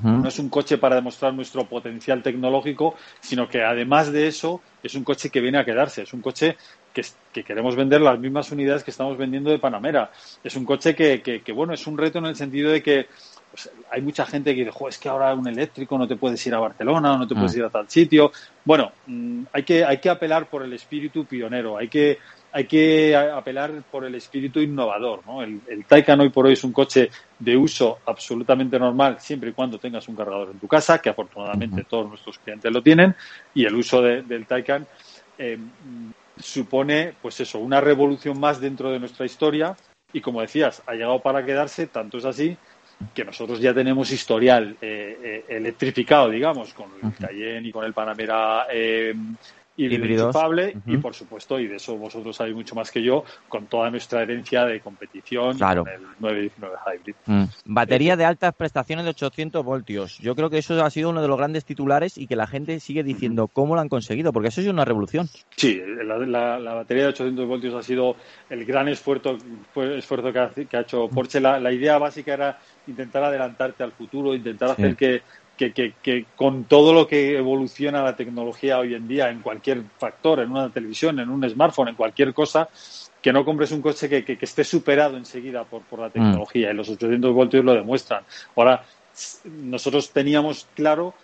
no 0.03 0.29
es 0.29 0.39
un 0.39 0.49
coche 0.49 0.79
para 0.79 0.97
demostrar 0.97 1.35
nuestro 1.35 1.67
potencial 1.69 2.23
tecnológico, 2.23 2.95
sino 3.21 3.49
que 3.49 3.63
además 3.63 4.13
de 4.13 4.27
eso 4.27 4.61
es 4.83 4.95
un 4.95 5.05
coche 5.05 5.31
que 5.31 5.41
viene 5.41 5.59
a 5.59 5.65
quedarse. 5.65 6.03
Es 6.03 6.13
un 6.13 6.21
coche 6.21 6.57
que, 6.93 7.43
queremos 7.43 7.77
vender 7.77 8.01
las 8.01 8.19
mismas 8.19 8.51
unidades 8.53 8.85
que 8.85 8.91
estamos 8.91 9.19
vendiendo 9.19 9.51
de 9.51 9.59
Panamera. 9.59 10.11
Es 10.43 10.57
un 10.57 10.65
coche 10.65 10.95
que, 10.95 11.21
que, 11.23 11.53
bueno, 11.53 11.75
es 11.75 11.87
un 11.87 11.99
reto 11.99 12.19
en 12.19 12.27
el 12.27 12.37
sentido 12.37 12.71
de 12.71 12.83
que 12.83 13.09
pues, 13.51 13.71
hay 13.91 14.03
mucha 14.03 14.25
gente 14.25 14.55
que 14.55 14.65
dice, 14.65 14.77
es 14.89 14.99
que 14.99 15.09
ahora 15.09 15.35
un 15.35 15.49
eléctrico 15.49 15.99
no 15.99 16.07
te 16.07 16.17
puedes 16.17 16.45
ir 16.47 16.55
a 16.55 16.59
Barcelona 16.59 17.15
o 17.15 17.19
no 17.19 17.27
te 17.27 17.35
puedes 17.35 17.55
mm. 17.55 17.59
ir 17.59 17.65
a 17.65 17.71
tal 17.71 17.91
sitio. 17.91 18.33
Bueno, 18.65 18.93
mm, 19.07 19.45
hay, 19.53 19.63
que, 19.65 19.85
hay 19.85 19.99
que 19.99 20.11
apelar 20.11 20.49
por 20.49 20.63
el 20.63 20.73
espíritu 20.73 21.25
pionero, 21.25 21.77
hay 21.77 21.89
que 21.89 22.19
hay 22.57 22.67
que 22.67 23.17
apelar 23.17 23.83
por 23.91 24.05
el 24.05 24.15
espíritu 24.15 24.61
innovador. 24.61 25.27
¿no? 25.27 25.43
El, 25.43 25.61
el, 25.67 25.85
Taycan 25.87 26.21
hoy 26.21 26.29
por 26.29 26.47
hoy 26.47 26.53
es 26.53 26.63
un 26.63 26.73
coche 26.73 27.11
de 27.37 27.57
uso 27.57 27.99
absolutamente 28.07 28.79
normal 28.79 29.17
siempre 29.19 29.51
y 29.51 29.53
cuando 29.53 29.77
tengas 29.77 30.07
un 30.07 30.15
cargador 30.15 30.51
en 30.53 30.61
tu 30.61 30.69
casa, 30.69 31.03
que 31.03 31.09
afortunadamente 31.09 31.83
todos 31.83 32.09
nuestros 32.09 32.39
clientes 32.39 32.71
lo 32.71 32.81
tienen, 32.81 33.17
y 33.55 33.65
el 33.65 33.75
uso 33.75 34.01
del 34.01 34.47
Taycan 34.47 34.87
eh, 35.37 35.59
supone, 36.39 37.15
pues 37.21 37.41
eso, 37.41 37.59
una 37.59 37.81
revolución 37.81 38.39
más 38.39 38.61
dentro 38.61 38.89
de 38.93 39.01
nuestra 39.01 39.27
historia 39.27 39.77
y 40.13 40.21
como 40.21 40.41
decías, 40.41 40.81
ha 40.87 40.93
llegado 40.93 41.21
para 41.21 41.45
quedarse, 41.45 41.89
tanto 41.89 42.19
es 42.19 42.25
así 42.25 42.57
que 43.13 43.25
nosotros 43.25 43.59
ya 43.59 43.75
tenemos 43.75 44.13
historial 44.13 44.77
eh, 44.81 45.19
eh, 45.21 45.45
electrificado, 45.49 46.31
digamos, 46.31 46.73
con 46.73 46.87
el 47.03 47.13
Cayenne 47.15 47.67
y 47.67 47.73
con 47.73 47.85
el 47.85 47.93
Panamera 47.93 48.69
híbrido 49.77 50.31
y 50.87 50.97
por 50.99 51.15
supuesto, 51.15 51.59
y 51.59 51.67
de 51.67 51.77
eso 51.77 51.97
vosotros 51.97 52.37
sabéis 52.37 52.55
mucho 52.55 52.75
más 52.75 52.91
que 52.91 53.03
yo, 53.03 53.25
con 53.49 53.67
toda 53.67 53.91
nuestra 53.91 54.23
herencia 54.23 54.65
de 54.65 54.81
competición 54.81 55.59
con 55.59 55.89
el 55.89 56.03
919 56.21 56.77
Hybrid. 56.87 57.15
Mm. 57.27 57.45
Batería 57.67 58.17
de 58.17 58.25
altas 58.25 58.55
prestaciones 58.55 59.05
de 59.05 59.11
800 59.11 59.65
voltios. 59.65 60.19
Yo 60.19 60.35
creo 60.37 60.51
que 60.51 60.59
eso 60.59 60.83
ha 60.85 60.91
sido 60.91 61.11
uno 61.11 61.23
de 61.23 61.29
los 61.29 61.37
grandes 61.37 61.65
titulares 61.65 62.19
y 62.19 62.27
que 62.27 62.37
la 62.37 62.47
gente 62.47 62.79
sigue 62.81 63.03
diciendo 63.03 63.49
cómo 63.49 63.75
lo 63.75 63.81
han 63.81 63.89
conseguido, 63.89 64.33
porque 64.33 64.49
eso 64.49 64.61
es 64.61 64.69
una 64.69 64.85
revolución. 64.85 65.29
Sí, 65.57 65.81
la, 66.05 66.75
batería 66.75 67.05
de 67.05 67.09
800 67.11 67.47
voltios 67.47 67.75
ha 67.75 67.83
sido 67.83 68.17
el 68.51 68.65
gran 68.65 68.89
esfuerzo, 68.89 69.37
esfuerzo 69.75 70.33
que, 70.33 70.39
ha, 70.77 70.81
hecho 70.81 71.09
Porsche. 71.09 71.41
La, 71.41 71.73
idea 71.73 71.99
básica 71.99 72.35
era 72.35 72.59
intentar 72.87 73.25
adelantarte 73.25 73.83
al 73.83 73.93
futuro, 73.93 74.35
intentar 74.35 74.71
hacer 74.71 74.95
que 74.95 75.23
que, 75.57 75.73
que, 75.73 76.27
con 76.37 76.65
todo 76.65 76.93
lo 76.93 77.07
que 77.07 77.37
evoluciona 77.37 78.03
la 78.03 78.17
tecnología 78.17 78.79
hoy 78.79 78.95
en 78.95 79.07
día 79.07 79.31
en 79.31 79.41
cualquier 79.41 79.83
factor, 79.99 80.41
en 80.41 80.51
una 80.51 80.71
televisión, 80.71 81.21
en 81.21 81.31
un 81.31 81.49
smartphone, 81.49 81.89
en 81.89 81.95
cualquier 81.95 82.35
cosa, 82.35 82.69
que 83.23 83.33
no 83.33 83.45
compres 83.45 83.73
un 83.73 83.81
coche 83.81 84.09
que, 84.09 84.25
que 84.25 84.39
esté 84.41 84.65
superado 84.65 85.17
enseguida 85.17 85.65
por, 85.65 85.83
por 85.83 86.01
la 86.01 86.09
mm. 86.09 86.13
tecnología. 86.13 86.71
Y 86.71 86.75
los 86.75 86.89
800 86.89 87.33
voltios 87.33 87.65
lo 87.65 87.75
demuestran. 87.75 88.25
Ahora, 88.57 88.85
nosotros 89.45 90.11
teníamos 90.11 90.67
claro 90.75 91.15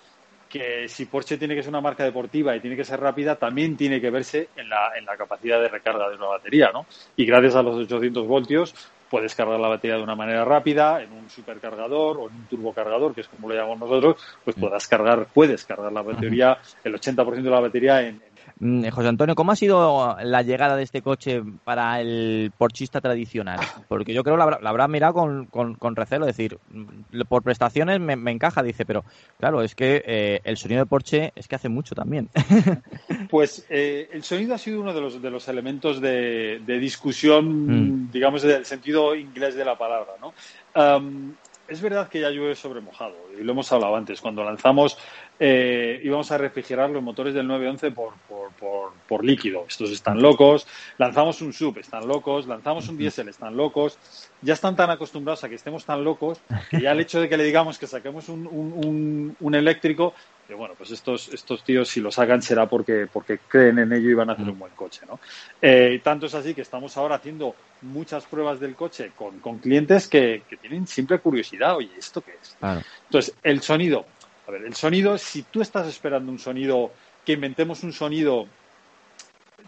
que 0.49 0.89
si 0.89 1.07
Porsche 1.07 1.39
tiene 1.39 1.55
que 1.55 1.63
ser 1.63 1.71
una 1.71 1.81
marca 1.81 2.05
deportiva 2.05 2.55
y 2.57 2.61
tiene 2.61 2.77
que 2.77 2.85
ser 2.85 3.01
rápida, 3.01 3.37
también 3.37 3.77
tiene 3.77 4.01
que 4.01 4.11
verse 4.11 4.49
en 4.57 4.69
la, 4.69 4.91
en 4.99 5.05
la 5.05 5.17
capacidad 5.17 5.61
de 5.61 5.69
recarga 5.69 6.09
de 6.09 6.17
una 6.17 6.27
batería, 6.27 6.71
¿no? 6.73 6.87
Y 7.17 7.25
gracias 7.25 7.55
a 7.55 7.63
los 7.63 7.77
800 7.77 8.27
voltios 8.27 8.75
puedes 9.11 9.35
cargar 9.35 9.59
la 9.59 9.69
batería 9.69 9.97
de 9.97 10.03
una 10.03 10.15
manera 10.15 10.45
rápida, 10.45 11.03
en 11.03 11.13
un 11.13 11.29
supercargador 11.29 12.19
o 12.19 12.29
en 12.29 12.37
un 12.37 12.45
turbocargador, 12.45 13.13
que 13.13 13.23
es 13.23 13.29
como 13.29 13.49
lo 13.49 13.55
llamamos 13.55 13.81
nosotros, 13.81 14.17
pues 14.45 14.57
puedas 14.57 14.87
cargar, 14.87 15.27
puedes 15.35 15.65
cargar 15.65 15.93
la 15.93 16.03
batería, 16.03 16.59
el 16.85 16.95
80% 16.95 17.43
de 17.43 17.51
la 17.51 17.61
batería 17.61 18.03
en, 18.03 18.23
José 18.61 19.09
Antonio, 19.09 19.35
¿cómo 19.35 19.53
ha 19.53 19.57
sido 19.57 20.19
la 20.23 20.43
llegada 20.43 20.77
de 20.77 20.83
este 20.83 21.01
coche 21.01 21.43
para 21.65 21.99
el 22.01 22.53
porchista 22.59 23.01
tradicional? 23.01 23.59
Porque 23.89 24.13
yo 24.13 24.23
creo 24.23 24.35
que 24.35 24.39
la, 24.39 24.45
habrá, 24.45 24.61
la 24.61 24.69
habrá 24.69 24.87
mirado 24.87 25.15
con, 25.15 25.47
con, 25.47 25.77
con, 25.77 25.97
recelo, 25.97 26.27
es 26.27 26.37
decir, 26.37 26.59
mm, 26.69 27.23
por 27.27 27.43
prestaciones 27.43 28.01
me, 28.01 28.17
me 28.17 28.31
encaja, 28.31 28.63
dice, 28.63 28.85
pero 28.85 29.03
claro, 29.39 29.63
es 29.63 29.75
que 29.75 30.03
eh, 30.07 30.41
el 30.45 30.59
sonido 30.59 30.81
de 30.81 30.87
Porsche 30.87 31.33
es 31.35 31.49
que 31.49 31.57
hace 31.57 31.69
mucho 31.71 31.95
también. 31.95 32.29
Pues 33.31 33.65
eh, 33.71 34.09
el 34.13 34.25
sonido 34.25 34.55
ha 34.55 34.59
sido 34.59 34.81
uno 34.81 34.93
de 34.93 35.01
los, 35.01 35.23
de 35.23 35.31
los 35.31 35.47
elementos 35.49 36.01
de, 36.01 36.61
de 36.67 36.79
discusión, 36.79 38.07
mm. 38.07 38.11
digamos, 38.11 38.43
del 38.43 38.65
sentido 38.67 39.15
inglés 39.15 39.55
de 39.55 39.65
la 39.65 39.79
palabra, 39.79 40.15
¿no? 40.21 40.35
Um, 40.75 41.35
es 41.71 41.81
verdad 41.81 42.09
que 42.09 42.21
ya 42.21 42.31
llueve 42.31 42.57
sobre 42.57 42.81
mojado, 42.81 43.15
y 43.39 43.45
lo 43.45 43.53
hemos 43.53 43.71
hablado 43.71 43.95
antes. 43.95 44.21
Cuando 44.21 44.43
lanzamos 44.43 44.99
eh, 45.43 45.99
íbamos 46.05 46.31
a 46.31 46.37
refrigerar 46.37 46.91
los 46.91 47.03
motores 47.03 47.33
del 47.33 47.47
911 47.47 47.91
por, 47.93 48.13
por, 48.29 48.53
por, 48.53 48.93
por, 49.09 49.25
líquido. 49.25 49.65
Estos 49.67 49.91
están 49.91 50.21
locos. 50.21 50.67
Lanzamos 50.99 51.41
un 51.41 51.55
sub, 51.55 51.79
están 51.79 52.07
locos. 52.07 52.47
Lanzamos 52.47 52.89
un 52.91 52.99
diésel, 52.99 53.31
están 53.31 53.57
locos. 53.57 53.99
Ya 54.43 54.53
están 54.53 54.77
tan 54.77 54.91
acostumbrados 54.91 55.43
a 55.43 55.49
que 55.49 55.55
estemos 55.55 55.87
tan 55.87 56.05
locos 56.05 56.41
que 56.71 56.83
ya 56.83 56.93
el 56.93 57.01
hecho 57.01 57.23
de 57.23 57.29
que 57.31 57.39
le 57.39 57.45
digamos 57.45 57.79
que 57.79 57.87
saquemos 57.87 58.29
un, 58.29 58.47
un, 58.47 58.73
un, 58.85 59.37
un 59.41 59.55
eléctrico, 59.55 60.13
que 60.47 60.55
bueno, 60.55 60.75
pues 60.77 60.91
estos, 60.91 61.29
estos 61.29 61.63
tíos 61.63 61.89
si 61.89 62.01
lo 62.01 62.11
sacan 62.11 62.43
será 62.43 62.69
porque, 62.69 63.07
porque 63.11 63.39
creen 63.39 63.79
en 63.79 63.93
ello 63.93 64.11
y 64.11 64.15
van 64.15 64.31
a 64.31 64.35
hacer 64.35 64.49
un 64.49 64.59
buen 64.59 64.73
coche, 64.73 65.03
¿no? 65.07 65.21
Eh, 65.63 66.01
tanto 66.03 66.27
es 66.27 66.35
así 66.35 66.55
que 66.55 66.63
estamos 66.63 66.97
ahora 66.97 67.15
haciendo 67.15 67.55
muchas 67.83 68.27
pruebas 68.27 68.61
del 68.61 68.75
coche 68.75 69.13
con, 69.17 69.39
con 69.39 69.59
clientes 69.59 70.09
que, 70.09 70.43
que, 70.49 70.57
tienen 70.57 70.87
siempre 70.87 71.19
curiosidad, 71.21 71.77
oye, 71.77 71.93
¿esto 71.97 72.21
qué 72.21 72.33
es? 72.43 72.57
Claro. 72.59 72.83
Entonces, 73.07 73.35
el 73.43 73.63
sonido, 73.63 74.05
a 74.51 74.53
ver, 74.53 74.67
el 74.67 74.75
sonido, 74.75 75.17
si 75.17 75.43
tú 75.45 75.63
estás 75.63 75.87
esperando 75.87 76.31
un 76.31 76.39
sonido, 76.39 76.91
que 77.25 77.33
inventemos 77.33 77.85
un 77.85 77.93
sonido 77.93 78.49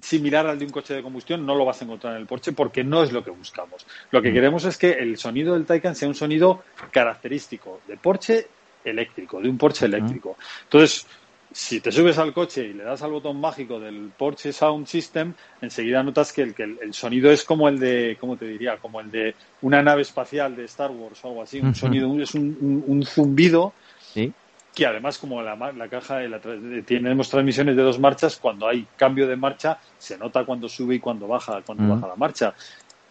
similar 0.01 0.47
al 0.47 0.59
de 0.59 0.65
un 0.65 0.73
coche 0.73 0.95
de 0.95 1.03
combustión, 1.03 1.47
no 1.47 1.55
lo 1.55 1.65
vas 1.65 1.81
a 1.81 1.85
encontrar 1.85 2.15
en 2.15 2.23
el 2.23 2.27
Porsche 2.27 2.53
porque 2.53 2.83
no 2.83 3.05
es 3.05 3.13
lo 3.13 3.23
que 3.23 3.31
buscamos. 3.31 3.87
Lo 4.11 4.21
que 4.21 4.33
queremos 4.33 4.65
es 4.65 4.77
que 4.77 4.91
el 4.91 5.17
sonido 5.17 5.55
del 5.55 5.65
Taycan 5.65 5.95
sea 5.95 6.09
un 6.09 6.17
sonido 6.17 6.65
característico 6.91 7.81
de 7.87 7.97
Porsche 7.97 8.49
eléctrico, 8.85 9.41
de 9.41 9.49
un 9.49 9.57
Porsche 9.57 9.87
eléctrico. 9.87 10.37
Entonces, 10.65 11.07
si 11.53 11.81
te 11.81 11.93
subes 11.93 12.19
al 12.19 12.33
coche 12.33 12.65
y 12.65 12.73
le 12.73 12.83
das 12.83 13.03
al 13.03 13.13
botón 13.13 13.41
mágico 13.41 13.79
del 13.79 14.11
Porsche 14.19 14.53
Sound 14.53 14.89
System, 14.89 15.35
enseguida 15.61 16.03
notas 16.03 16.33
que 16.33 16.43
el, 16.43 16.55
que 16.55 16.65
el, 16.65 16.93
sonido 16.93 17.31
es 17.31 17.45
como 17.45 17.69
el 17.69 17.79
de, 17.79 18.17
¿cómo 18.19 18.37
te 18.37 18.47
diría? 18.47 18.79
Como 18.79 19.01
el 19.01 19.11
de 19.13 19.37
una 19.61 19.83
nave 19.83 20.03
espacial 20.03 20.57
de 20.57 20.65
Star 20.65 20.91
Wars 20.91 21.21
o 21.23 21.29
algo 21.29 21.43
así. 21.43 21.61
Un 21.61 21.77
sonido, 21.77 22.21
es 22.21 22.35
un, 22.35 22.57
un, 22.61 22.85
un 22.89 23.07
zumbido 23.07 23.73
¿Sí? 24.13 24.33
Que 24.75 24.87
además 24.87 25.19
como 25.19 25.43
la, 25.43 25.55
la 25.55 25.89
caja 25.89 26.21
la, 26.21 26.41
tenemos 26.41 27.29
transmisiones 27.29 27.77
de 27.77 27.83
dos 27.83 27.99
marchas, 27.99 28.37
cuando 28.37 28.67
hay 28.67 28.87
cambio 28.97 29.27
de 29.27 29.37
marcha 29.37 29.79
se 29.99 30.17
nota 30.17 30.45
cuando 30.45 30.69
sube 30.69 30.95
y 30.95 30.99
cuando 30.99 31.29
baja, 31.29 31.61
cuando 31.63 31.85
mm. 31.85 31.91
baja 31.91 32.09
la 32.09 32.17
marcha. 32.17 32.55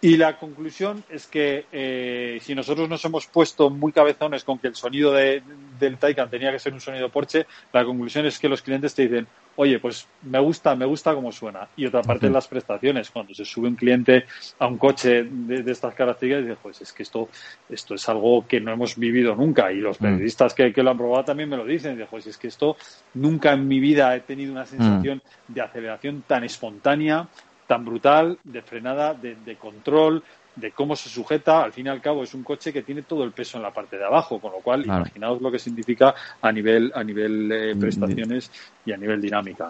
Y 0.04 0.18
la 0.18 0.36
conclusión 0.40 1.04
es 1.10 1.28
que 1.28 1.66
eh, 1.72 2.40
si 2.42 2.56
nosotros 2.56 2.90
nos 2.90 3.06
hemos 3.06 3.28
puesto 3.28 3.70
muy 3.70 3.92
cabezones 3.92 4.44
con 4.44 4.58
que 4.58 4.68
el 4.68 4.76
sonido 4.76 5.14
de, 5.14 5.44
del 5.80 5.98
Taycan 5.98 6.28
tenía 6.28 6.52
que 6.52 6.58
ser 6.58 6.74
un 6.74 6.82
sonido 6.82 7.10
Porsche, 7.10 7.46
la 7.72 7.86
conclusión 7.86 8.26
es 8.26 8.40
que 8.40 8.50
los 8.50 8.64
clientes 8.64 8.96
te 8.96 9.04
dicen, 9.04 9.28
oye, 9.58 9.78
pues 9.78 10.08
me 10.24 10.40
gusta, 10.40 10.76
me 10.76 10.86
gusta 10.86 11.14
cómo 11.14 11.32
suena. 11.32 11.68
Y 11.76 11.86
otra 11.86 12.02
parte 12.02 12.26
uh 12.26 12.30
-huh. 12.30 12.34
las 12.34 12.48
prestaciones, 12.48 13.12
cuando 13.12 13.36
se 13.36 13.46
sube 13.46 13.68
un 13.68 13.76
cliente 13.76 14.26
a 14.58 14.66
un 14.66 14.80
coche 14.80 15.24
de, 15.24 15.62
de 15.62 15.72
estas 15.72 15.94
características, 15.94 16.48
dice, 16.48 16.58
pues 16.64 16.82
es 16.82 16.92
que 16.92 17.04
esto, 17.04 17.30
esto 17.70 17.94
es 17.94 18.10
algo 18.10 18.48
que 18.48 18.60
no 18.60 18.72
hemos 18.72 18.98
vivido 18.98 19.36
nunca. 19.36 19.72
Y 19.72 19.82
los 19.82 20.00
periodistas 20.00 20.56
que, 20.56 20.74
que 20.74 20.82
lo 20.82 20.90
han 20.90 20.98
probado 20.98 21.26
también 21.26 21.48
me 21.48 21.58
lo 21.58 21.66
dicen, 21.66 21.96
dice, 21.96 22.08
pues 22.10 22.26
es 22.26 22.40
que 22.40 22.48
esto 22.48 22.76
nunca 23.14 23.54
en 23.54 23.68
mi 23.68 23.80
vida 23.80 24.16
he 24.16 24.22
tenido 24.22 24.52
una 24.52 24.66
sensación 24.66 25.22
uh 25.24 25.28
-huh. 25.28 25.54
de 25.54 25.62
aceleración 25.62 26.24
tan 26.26 26.44
espontánea, 26.44 27.28
tan 27.72 27.86
brutal, 27.86 28.38
de 28.44 28.62
frenada, 28.62 29.14
de, 29.14 29.34
de, 29.46 29.56
control, 29.56 30.22
de 30.58 30.72
cómo 30.72 30.94
se 30.98 31.08
sujeta. 31.08 31.64
Al 31.64 31.72
fin 31.72 31.86
y 31.86 31.90
al 31.90 32.02
cabo 32.02 32.22
es 32.22 32.34
un 32.34 32.44
coche 32.44 32.74
que 32.74 32.82
tiene 32.82 33.04
todo 33.04 33.24
el 33.24 33.32
peso 33.32 33.56
en 33.56 33.64
la 33.64 33.72
parte 33.72 33.98
de 33.98 34.04
abajo, 34.04 34.42
con 34.42 34.52
lo 34.52 34.58
cual 34.58 34.84
claro. 34.84 35.04
imaginaos 35.04 35.42
lo 35.42 35.50
que 35.50 35.58
significa 35.58 36.14
a 36.42 36.52
nivel, 36.52 36.92
a 36.94 37.02
nivel 37.02 37.50
eh, 37.50 37.74
prestaciones 37.80 38.52
y 38.86 38.92
a 38.92 38.98
nivel 38.98 39.22
dinámica. 39.22 39.70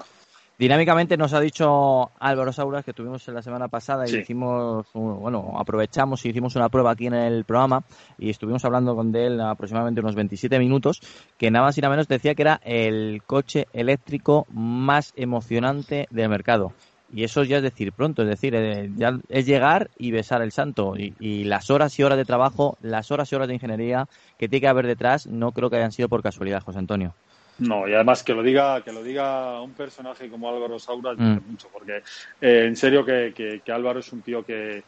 Dinámicamente 0.57 1.15
nos 1.15 1.33
ha 1.33 1.39
dicho 1.39 2.09
Álvaro 2.19 2.51
Sauras 2.51 2.83
que 2.83 2.93
tuvimos 2.93 3.27
la 3.27 3.43
semana 3.43 3.67
pasada 3.67 4.05
y 4.05 4.09
sí. 4.09 4.17
hicimos, 4.17 4.87
bueno, 4.93 5.53
aprovechamos 5.59 6.25
y 6.25 6.29
hicimos 6.29 6.55
una 6.55 6.69
prueba 6.69 6.89
aquí 6.89 7.05
en 7.05 7.13
el 7.13 7.45
programa 7.45 7.83
y 8.17 8.31
estuvimos 8.31 8.65
hablando 8.65 8.95
con 8.95 9.15
él 9.15 9.39
aproximadamente 9.41 10.01
unos 10.01 10.15
27 10.15 10.57
minutos, 10.57 11.01
que 11.37 11.51
nada 11.51 11.65
más 11.65 11.77
y 11.77 11.81
nada 11.81 11.91
menos 11.91 12.07
decía 12.07 12.33
que 12.33 12.41
era 12.41 12.61
el 12.63 13.21
coche 13.27 13.67
eléctrico 13.73 14.47
más 14.49 15.13
emocionante 15.15 16.07
del 16.09 16.29
mercado. 16.29 16.73
Y 17.13 17.23
eso 17.23 17.43
ya 17.43 17.57
es 17.57 17.63
decir 17.63 17.91
pronto, 17.91 18.21
es 18.21 18.27
decir, 18.27 18.55
eh, 18.55 18.89
ya 18.95 19.19
es 19.29 19.45
llegar 19.45 19.89
y 19.97 20.11
besar 20.11 20.41
el 20.41 20.51
santo. 20.51 20.95
Y, 20.97 21.13
y, 21.19 21.43
las 21.43 21.69
horas 21.69 21.97
y 21.99 22.03
horas 22.03 22.17
de 22.17 22.25
trabajo, 22.25 22.77
las 22.81 23.11
horas 23.11 23.31
y 23.31 23.35
horas 23.35 23.47
de 23.47 23.55
ingeniería 23.55 24.07
que 24.38 24.47
tiene 24.47 24.61
que 24.61 24.67
haber 24.67 24.88
detrás, 24.88 25.27
no 25.27 25.51
creo 25.51 25.69
que 25.69 25.75
hayan 25.77 25.91
sido 25.91 26.09
por 26.09 26.23
casualidad, 26.23 26.63
José 26.63 26.79
Antonio. 26.79 27.13
No, 27.59 27.88
y 27.88 27.93
además 27.93 28.23
que 28.23 28.33
lo 28.33 28.41
diga, 28.41 28.81
que 28.81 28.91
lo 28.91 29.03
diga 29.03 29.61
un 29.61 29.73
personaje 29.73 30.29
como 30.29 30.49
Álvaro 30.49 30.79
Saura 30.79 31.13
mm. 31.13 31.41
mucho, 31.47 31.67
porque 31.71 32.01
eh, 32.39 32.65
en 32.65 32.75
serio 32.75 33.05
que, 33.05 33.33
que, 33.35 33.61
que 33.63 33.71
Álvaro 33.71 33.99
es 33.99 34.11
un 34.13 34.21
tío 34.21 34.43
que, 34.43 34.83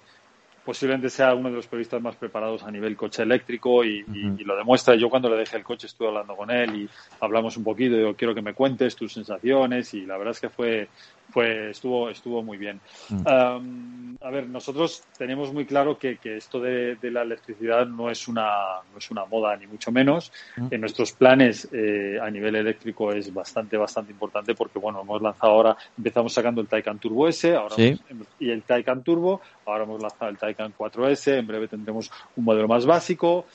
posiblemente 0.64 1.10
sea 1.10 1.34
uno 1.34 1.50
de 1.50 1.56
los 1.56 1.68
periodistas 1.68 2.02
más 2.02 2.16
preparados 2.16 2.64
a 2.64 2.72
nivel 2.72 2.96
coche 2.96 3.24
eléctrico 3.24 3.84
y, 3.84 4.02
uh 4.02 4.06
-huh. 4.06 4.38
y, 4.38 4.42
y, 4.42 4.46
lo 4.46 4.56
demuestra. 4.56 4.96
Yo 4.96 5.10
cuando 5.10 5.30
le 5.30 5.38
dejé 5.38 5.58
el 5.58 5.64
coche 5.64 5.88
estuve 5.88 6.08
hablando 6.08 6.36
con 6.36 6.50
él 6.52 6.76
y 6.76 6.90
hablamos 7.20 7.58
un 7.58 7.64
poquito. 7.64 7.98
Yo 7.98 8.16
quiero 8.16 8.34
que 8.34 8.42
me 8.42 8.54
cuentes 8.54 8.96
tus 8.96 9.14
sensaciones 9.14 9.94
y 9.94 10.06
la 10.06 10.18
verdad 10.18 10.32
es 10.32 10.40
que 10.40 10.50
fue, 10.50 10.88
fue 11.30 11.72
estuvo, 11.72 12.10
estuvo 12.10 12.44
muy 12.44 12.58
bien. 12.58 12.80
Um, 13.10 14.16
a 14.22 14.30
ver, 14.30 14.48
nosotros 14.48 15.04
tenemos 15.18 15.52
muy 15.52 15.66
claro 15.66 15.98
que, 15.98 16.18
que 16.18 16.38
esto 16.38 16.60
de, 16.60 16.96
de, 16.96 17.12
la 17.12 17.24
electricidad 17.24 17.86
no 17.88 18.10
es 18.10 18.28
una, 18.28 18.82
no 18.92 18.98
es 18.98 19.10
una 19.10 19.26
moda 19.26 19.56
ni 19.58 19.68
mucho 19.68 19.92
menos. 19.92 20.32
-huh. 20.56 20.68
En 20.72 20.82
nuestros 20.82 21.12
planes 21.14 21.68
eh, 21.72 22.18
a 22.22 22.30
nivel 22.30 22.56
eléctrico 22.56 23.12
es 23.12 23.34
bastante, 23.34 23.78
bastante 23.78 24.12
importante 24.12 24.54
porque 24.54 24.80
bueno, 24.80 25.02
hemos 25.02 25.22
lanzado 25.22 25.54
ahora, 25.54 25.78
empezamos 25.98 26.34
sacando 26.34 26.62
el 26.62 26.68
Taycan 26.68 27.00
Turbo 27.00 27.28
S 27.28 27.54
ahora 27.56 27.76
¿Sí? 27.76 28.00
hemos, 28.10 28.28
y 28.40 28.50
el 28.50 28.64
Taycan 28.64 29.04
Turbo, 29.04 29.42
ahora 29.66 29.84
hemos 29.84 30.02
lanzado 30.02 30.30
el 30.30 30.38
Taycan 30.38 30.74
4S, 30.78 31.40
en 31.40 31.48
breve 31.48 31.68
tendremos 31.68 32.12
un 32.36 32.44
modelo 32.44 32.68
más 32.68 32.86
básico, 32.86 33.46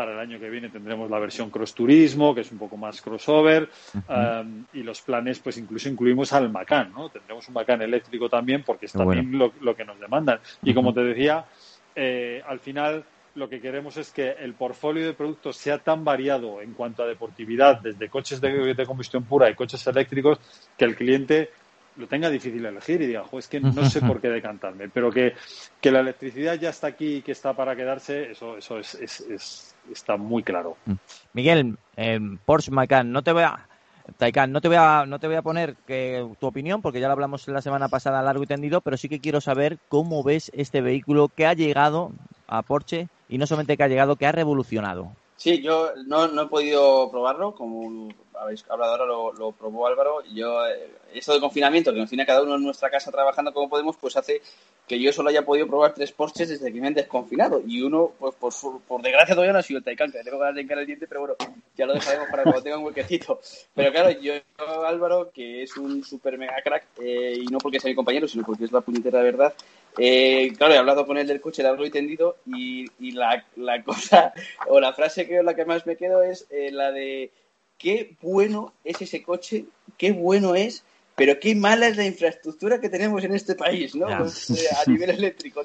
para 0.00 0.14
el 0.14 0.18
año 0.18 0.40
que 0.40 0.48
viene 0.48 0.70
tendremos 0.70 1.10
la 1.10 1.18
versión 1.18 1.50
Cross 1.50 1.74
Turismo, 1.74 2.34
que 2.34 2.40
es 2.40 2.50
un 2.50 2.56
poco 2.56 2.78
más 2.78 3.02
crossover, 3.02 3.68
um, 4.08 4.64
y 4.72 4.82
los 4.82 5.02
planes, 5.02 5.40
pues 5.40 5.58
incluso 5.58 5.90
incluimos 5.90 6.32
al 6.32 6.50
Macan, 6.50 6.90
¿no? 6.90 7.10
Tendremos 7.10 7.46
un 7.48 7.52
Macan 7.52 7.82
eléctrico 7.82 8.26
también, 8.26 8.62
porque 8.62 8.86
es 8.86 8.92
también 8.92 9.30
bueno. 9.30 9.52
lo, 9.58 9.64
lo, 9.64 9.76
que 9.76 9.84
nos 9.84 10.00
demandan. 10.00 10.40
Y 10.62 10.72
como 10.72 10.94
te 10.94 11.02
decía, 11.02 11.44
eh, 11.94 12.42
al 12.48 12.60
final 12.60 13.04
lo 13.34 13.50
que 13.50 13.60
queremos 13.60 13.98
es 13.98 14.10
que 14.10 14.30
el 14.30 14.54
portfolio 14.54 15.04
de 15.04 15.12
productos 15.12 15.58
sea 15.58 15.76
tan 15.76 16.02
variado 16.02 16.62
en 16.62 16.72
cuanto 16.72 17.02
a 17.02 17.06
deportividad, 17.06 17.82
desde 17.82 18.08
coches 18.08 18.40
de, 18.40 18.72
de 18.72 18.86
combustión 18.86 19.24
pura 19.24 19.50
y 19.50 19.54
coches 19.54 19.86
eléctricos, 19.86 20.38
que 20.78 20.86
el 20.86 20.96
cliente 20.96 21.50
lo 21.96 22.06
tenga 22.06 22.30
difícil 22.30 22.64
elegir 22.64 23.02
y 23.02 23.06
diga, 23.06 23.24
es 23.32 23.48
que 23.48 23.60
no 23.60 23.84
sé 23.84 24.00
por 24.00 24.20
qué 24.20 24.28
decantarme, 24.28 24.88
pero 24.88 25.10
que, 25.10 25.34
que 25.80 25.90
la 25.90 26.00
electricidad 26.00 26.54
ya 26.54 26.70
está 26.70 26.88
aquí 26.88 27.16
y 27.16 27.22
que 27.22 27.32
está 27.32 27.54
para 27.54 27.76
quedarse, 27.76 28.32
eso, 28.32 28.56
eso 28.56 28.78
es, 28.78 28.94
es, 28.94 29.20
es 29.20 29.76
está 29.90 30.16
muy 30.16 30.42
claro. 30.42 30.76
Mm. 30.86 30.92
Miguel, 31.32 31.76
eh, 31.96 32.20
Porsche 32.44 32.70
Macan, 32.70 33.12
no 33.12 33.22
te 33.22 33.32
voy 33.32 33.42
a 33.42 33.66
Taycan, 34.16 34.50
no 34.52 34.60
te 34.60 34.68
voy 34.68 34.76
a 34.78 35.04
no 35.06 35.18
te 35.18 35.26
voy 35.26 35.36
a 35.36 35.42
poner 35.42 35.76
que, 35.86 36.26
tu 36.38 36.46
opinión 36.46 36.82
porque 36.82 37.00
ya 37.00 37.06
lo 37.06 37.12
hablamos 37.12 37.46
la 37.48 37.62
semana 37.62 37.88
pasada 37.88 38.22
largo 38.22 38.42
y 38.42 38.46
tendido, 38.46 38.80
pero 38.80 38.96
sí 38.96 39.08
que 39.08 39.20
quiero 39.20 39.40
saber 39.40 39.78
cómo 39.88 40.22
ves 40.22 40.50
este 40.54 40.80
vehículo 40.80 41.28
que 41.28 41.46
ha 41.46 41.54
llegado 41.54 42.12
a 42.48 42.62
Porsche 42.62 43.08
y 43.28 43.38
no 43.38 43.46
solamente 43.46 43.76
que 43.76 43.82
ha 43.84 43.88
llegado, 43.88 44.16
que 44.16 44.26
ha 44.26 44.32
revolucionado. 44.32 45.12
Sí, 45.40 45.62
yo 45.62 45.92
no, 46.04 46.28
no 46.28 46.42
he 46.42 46.46
podido 46.48 47.10
probarlo, 47.10 47.54
como 47.54 48.10
habéis 48.34 48.62
hablado 48.68 48.92
ahora, 48.92 49.32
lo, 49.38 49.52
probó 49.52 49.86
Álvaro. 49.86 50.22
Yo, 50.34 50.66
eh, 50.66 50.90
esto 51.14 51.32
de 51.32 51.40
confinamiento, 51.40 51.94
que 51.94 51.98
nos 51.98 52.10
tiene 52.10 52.26
cada 52.26 52.42
uno 52.42 52.56
en 52.56 52.62
nuestra 52.62 52.90
casa 52.90 53.10
trabajando 53.10 53.50
como 53.54 53.70
podemos, 53.70 53.96
pues 53.96 54.18
hace 54.18 54.42
que 54.86 55.00
yo 55.00 55.10
solo 55.14 55.30
haya 55.30 55.46
podido 55.46 55.66
probar 55.66 55.94
tres 55.94 56.12
Porsches 56.12 56.50
desde 56.50 56.70
que 56.70 56.78
me 56.78 56.88
han 56.88 56.92
desconfinado. 56.92 57.62
Y 57.66 57.80
uno, 57.80 58.12
pues 58.18 58.34
por, 58.34 58.52
por 58.82 59.00
desgracia 59.00 59.34
todavía 59.34 59.54
no 59.54 59.60
ha 59.60 59.62
sido 59.62 59.78
el 59.78 59.84
Taycan, 59.84 60.12
que 60.12 60.22
tengo 60.22 60.38
ganas 60.38 60.56
de 60.56 60.60
encarar 60.60 60.82
el 60.82 60.88
diente, 60.88 61.06
pero 61.06 61.20
bueno, 61.20 61.36
ya 61.74 61.86
lo 61.86 61.94
dejaremos 61.94 62.28
para 62.28 62.42
cuando 62.42 62.62
tenga 62.62 62.76
un 62.76 62.84
huequecito. 62.84 63.40
Pero 63.74 63.92
claro, 63.92 64.10
yo, 64.20 64.34
Álvaro, 64.84 65.30
que 65.32 65.62
es 65.62 65.74
un 65.78 66.04
super 66.04 66.36
mega 66.36 66.60
crack, 66.62 66.84
eh, 67.00 67.38
y 67.40 67.46
no 67.46 67.56
porque 67.56 67.80
sea 67.80 67.88
mi 67.88 67.94
compañero, 67.94 68.28
sino 68.28 68.44
porque 68.44 68.64
es 68.64 68.72
la 68.72 68.82
puñetera 68.82 69.20
de 69.20 69.24
verdad, 69.24 69.54
eh, 69.98 70.52
claro, 70.56 70.74
he 70.74 70.78
hablado 70.78 71.06
con 71.06 71.18
él 71.18 71.26
del 71.26 71.40
coche, 71.40 71.62
de 71.62 71.86
y 71.86 71.90
tendido, 71.90 72.36
y, 72.46 72.86
y 72.98 73.12
la, 73.12 73.44
la, 73.56 73.82
cosa, 73.82 74.32
o 74.68 74.80
la 74.80 74.92
frase 74.92 75.26
que 75.26 75.42
la 75.42 75.54
que 75.54 75.64
más 75.64 75.86
me 75.86 75.96
quedo 75.96 76.22
es 76.22 76.46
eh, 76.50 76.70
la 76.70 76.92
de 76.92 77.30
qué 77.78 78.16
bueno 78.20 78.72
es 78.84 79.00
ese 79.02 79.22
coche, 79.22 79.64
qué 79.96 80.12
bueno 80.12 80.54
es 80.54 80.84
pero 81.14 81.38
qué 81.38 81.54
mala 81.54 81.88
es 81.88 81.96
la 81.96 82.06
infraestructura 82.06 82.80
que 82.80 82.88
tenemos 82.88 83.22
en 83.24 83.34
este 83.34 83.54
país, 83.54 83.94
¿no? 83.94 84.06
Pues, 84.18 84.50
eh, 84.50 84.66
a 84.74 84.88
nivel 84.90 85.10
eléctrico, 85.10 85.62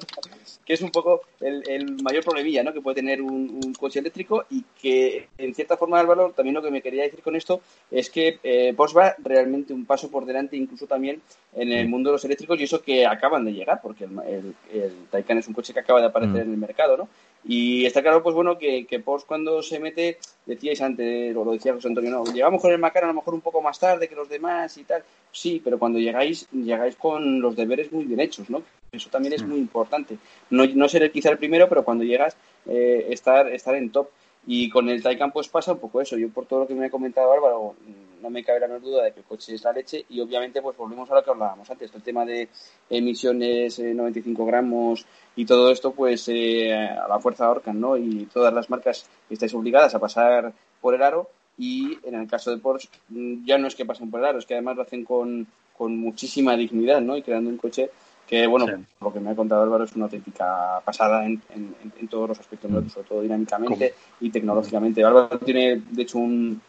que 0.64 0.74
es 0.74 0.82
un 0.82 0.90
poco 0.90 1.22
el, 1.40 1.96
mayor 2.02 2.24
problemilla, 2.24 2.62
¿no? 2.62 2.72
Que 2.72 2.80
puede 2.80 2.96
tener 2.96 3.22
un, 3.22 3.74
coche 3.78 4.00
eléctrico 4.00 4.44
y 4.50 4.64
que, 4.80 5.28
en 5.38 5.54
cierta 5.54 5.76
forma, 5.76 5.98
Álvaro, 5.98 6.32
también 6.36 6.54
lo 6.54 6.62
que 6.62 6.70
me 6.70 6.82
quería 6.82 7.04
decir 7.04 7.22
con 7.22 7.36
esto 7.36 7.60
es 7.90 8.10
que 8.10 8.38
eh, 8.42 8.74
va 8.76 9.14
realmente 9.18 9.72
un 9.72 9.86
paso 9.86 10.10
por 10.10 10.24
delante, 10.24 10.56
incluso 10.56 10.86
también 10.86 11.20
en 11.54 11.72
el 11.72 11.88
mundo 11.88 12.10
de 12.10 12.14
los 12.14 12.24
eléctricos 12.24 12.60
y 12.60 12.64
eso 12.64 12.82
que 12.82 13.06
acaban 13.06 13.44
de 13.44 13.52
llegar, 13.52 13.80
porque 13.82 14.04
el, 14.04 14.54
el, 14.72 14.94
Taycan 15.10 15.38
es 15.38 15.48
un 15.48 15.54
coche 15.54 15.72
que 15.72 15.80
acaba 15.80 16.00
de 16.00 16.06
aparecer 16.06 16.44
mm. 16.44 16.48
en 16.48 16.52
el 16.52 16.58
mercado, 16.58 16.96
¿no? 16.96 17.08
Y 17.48 17.86
está 17.86 18.02
claro, 18.02 18.22
pues 18.22 18.34
bueno, 18.34 18.58
que, 18.58 18.86
que 18.86 18.98
Porsche 18.98 19.26
cuando 19.26 19.62
se 19.62 19.78
mete, 19.78 20.18
decíais 20.46 20.80
antes, 20.80 21.36
o 21.36 21.44
lo 21.44 21.52
decía 21.52 21.74
José 21.74 21.88
Antonio, 21.88 22.10
no, 22.10 22.24
llegamos 22.24 22.60
con 22.60 22.72
el 22.72 22.78
Macan 22.78 23.04
a 23.04 23.08
lo 23.08 23.14
mejor 23.14 23.34
un 23.34 23.40
poco 23.40 23.62
más 23.62 23.78
tarde 23.78 24.08
que 24.08 24.16
los 24.16 24.28
demás 24.28 24.76
y 24.78 24.84
tal. 24.84 25.04
Sí, 25.30 25.60
pero 25.62 25.78
cuando 25.78 26.00
llegáis, 26.00 26.48
llegáis 26.50 26.96
con 26.96 27.40
los 27.40 27.54
deberes 27.54 27.92
muy 27.92 28.04
bien 28.04 28.18
hechos, 28.18 28.50
¿no? 28.50 28.62
Eso 28.90 29.10
también 29.10 29.34
es 29.34 29.44
muy 29.44 29.58
importante. 29.58 30.18
No, 30.50 30.66
no 30.66 30.88
ser 30.88 31.10
quizá 31.12 31.30
el 31.30 31.38
primero, 31.38 31.68
pero 31.68 31.84
cuando 31.84 32.02
llegas, 32.02 32.36
eh, 32.66 33.06
estar, 33.10 33.46
estar 33.52 33.76
en 33.76 33.90
top. 33.90 34.08
Y 34.46 34.70
con 34.70 34.88
el 34.88 35.02
Taycan 35.02 35.32
pues 35.32 35.48
pasa 35.48 35.72
un 35.72 35.78
poco 35.78 36.00
eso. 36.00 36.16
Yo 36.16 36.28
por 36.28 36.46
todo 36.46 36.60
lo 36.60 36.66
que 36.66 36.74
me 36.74 36.86
ha 36.86 36.90
comentado 36.90 37.32
Álvaro, 37.32 37.74
no 38.22 38.30
me 38.30 38.44
cabe 38.44 38.60
la 38.60 38.68
menor 38.68 38.82
duda 38.82 39.04
de 39.04 39.12
que 39.12 39.20
el 39.20 39.26
coche 39.26 39.54
es 39.54 39.62
la 39.62 39.72
leche 39.72 40.04
y 40.08 40.20
obviamente 40.20 40.62
pues 40.62 40.76
volvemos 40.76 41.10
a 41.10 41.14
lo 41.14 41.24
que 41.24 41.30
hablábamos 41.30 41.70
antes, 41.70 41.94
el 41.94 42.02
tema 42.02 42.24
de 42.24 42.48
emisiones, 42.90 43.78
95 43.78 44.42
eh, 44.42 44.46
gramos 44.46 45.06
y 45.34 45.44
todo 45.44 45.70
esto 45.70 45.92
pues 45.92 46.28
eh, 46.28 46.72
a 46.72 47.06
la 47.08 47.18
fuerza 47.18 47.46
ahorcan, 47.46 47.80
¿no? 47.80 47.96
Y 47.96 48.26
todas 48.32 48.52
las 48.52 48.70
marcas 48.70 49.08
estáis 49.28 49.54
obligadas 49.54 49.94
a 49.94 50.00
pasar 50.00 50.52
por 50.80 50.94
el 50.94 51.02
aro 51.02 51.28
y 51.58 51.98
en 52.04 52.14
el 52.14 52.26
caso 52.28 52.50
de 52.50 52.58
Porsche 52.58 52.88
mm, 53.08 53.44
ya 53.44 53.58
no 53.58 53.68
es 53.68 53.74
que 53.74 53.86
pasen 53.86 54.10
por 54.10 54.20
el 54.20 54.26
aro, 54.26 54.38
es 54.38 54.46
que 54.46 54.54
además 54.54 54.76
lo 54.76 54.82
hacen 54.82 55.04
con, 55.04 55.46
con 55.76 55.96
muchísima 55.96 56.56
dignidad, 56.56 57.00
¿no? 57.00 57.16
Y 57.16 57.22
creando 57.22 57.50
un 57.50 57.58
coche 57.58 57.90
que, 58.26 58.46
bueno, 58.46 58.84
lo 59.00 59.12
que 59.12 59.20
me 59.20 59.30
ha 59.30 59.36
contado 59.36 59.62
Álvaro 59.62 59.84
es 59.84 59.94
una 59.94 60.06
auténtica 60.06 60.80
pasada 60.84 61.24
en, 61.24 61.40
en, 61.54 62.08
todos 62.08 62.28
los 62.28 62.40
aspectos, 62.40 62.70
mm. 62.70 62.88
sobre 62.88 63.08
todo 63.08 63.20
dinámicamente 63.22 63.94
y 64.20 64.30
tecnológicamente. 64.30 65.04
Álvaro 65.04 65.38
tiene, 65.38 65.82
de 65.90 66.02
hecho, 66.02 66.18
un, 66.18 66.60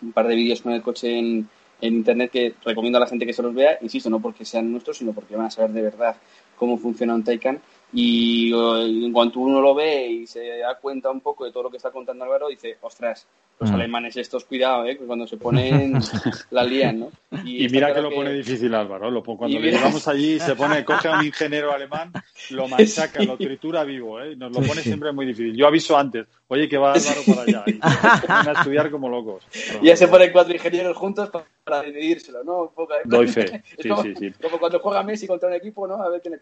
un 0.00 0.12
par 0.12 0.26
de 0.26 0.34
vídeos 0.34 0.62
con 0.62 0.72
el 0.72 0.82
coche 0.82 1.18
en, 1.18 1.48
en 1.82 1.94
internet 1.94 2.30
que 2.30 2.54
recomiendo 2.64 2.96
a 2.96 3.00
la 3.00 3.06
gente 3.08 3.26
que 3.26 3.32
se 3.32 3.42
los 3.42 3.52
vea, 3.52 3.76
insisto, 3.82 4.08
no 4.08 4.20
porque 4.20 4.44
sean 4.44 4.70
nuestros, 4.70 4.98
sino 4.98 5.12
porque 5.12 5.36
van 5.36 5.46
a 5.46 5.50
saber 5.50 5.72
de 5.72 5.82
verdad 5.82 6.16
cómo 6.56 6.78
funciona 6.78 7.14
un 7.14 7.24
Taycan 7.24 7.60
y 7.92 8.52
en 8.54 9.12
cuanto 9.12 9.40
uno 9.40 9.60
lo 9.60 9.74
ve 9.74 10.06
y 10.06 10.26
se 10.26 10.58
da 10.58 10.78
cuenta 10.78 11.10
un 11.10 11.20
poco 11.20 11.44
de 11.44 11.50
todo 11.50 11.64
lo 11.64 11.70
que 11.70 11.76
está 11.76 11.90
contando 11.90 12.24
Álvaro, 12.24 12.48
dice, 12.48 12.78
ostras, 12.80 13.26
los 13.62 13.70
mm. 13.70 13.74
alemanes 13.74 14.16
estos, 14.16 14.44
cuidado, 14.44 14.84
¿eh? 14.86 14.96
cuando 14.96 15.24
se 15.26 15.36
ponen 15.36 15.94
la 16.50 16.64
lían, 16.64 16.98
¿no? 16.98 17.12
Y, 17.44 17.68
mira 17.68 17.94
que 17.94 18.02
lo 18.02 18.10
pone 18.10 18.32
difícil 18.32 18.74
Álvaro, 18.74 19.08
lo, 19.08 19.22
cuando 19.22 19.58
le 19.58 19.70
llevamos 19.70 20.06
allí 20.08 20.38
se 20.40 20.56
pone, 20.56 20.84
coge 20.84 21.08
a 21.08 21.18
un 21.18 21.24
ingeniero 21.24 21.72
alemán, 21.72 22.12
lo 22.50 22.66
machaca, 22.66 23.22
lo 23.22 23.36
tritura 23.36 23.84
vivo, 23.84 24.20
¿eh? 24.20 24.34
Nos 24.34 24.52
lo 24.52 24.62
pone 24.62 24.82
siempre 24.82 25.12
muy 25.12 25.26
difícil. 25.26 25.56
Yo 25.56 25.68
aviso 25.68 25.96
antes, 25.96 26.26
oye, 26.48 26.68
que 26.68 26.76
va 26.76 26.94
Álvaro 26.94 27.22
para 27.24 27.42
allá, 27.42 27.64
y 27.66 27.72
se 27.72 28.26
ponen 28.26 28.48
a 28.48 28.52
estudiar 28.52 28.90
como 28.90 29.08
locos. 29.08 29.44
Y 29.80 29.86
ya 29.86 29.96
se 29.96 30.08
ponen 30.08 30.32
cuatro 30.32 30.54
ingenieros 30.54 30.96
juntos 30.96 31.30
para 31.62 31.82
dividírselo, 31.82 32.42
¿no? 32.42 32.62
Un 32.62 32.74
poco, 32.74 32.94
¿eh? 32.94 33.02
Doy 33.04 33.28
fe, 33.28 33.62
sí, 33.78 33.88
como, 33.88 34.02
sí, 34.02 34.14
sí. 34.18 34.32
Como 34.42 34.58
cuando 34.58 34.80
juega 34.80 35.02
Messi 35.04 35.28
contra 35.28 35.48
un 35.48 35.54
equipo, 35.54 35.86
¿no? 35.86 36.02
A 36.02 36.08
ver 36.08 36.20
quién 36.20 36.40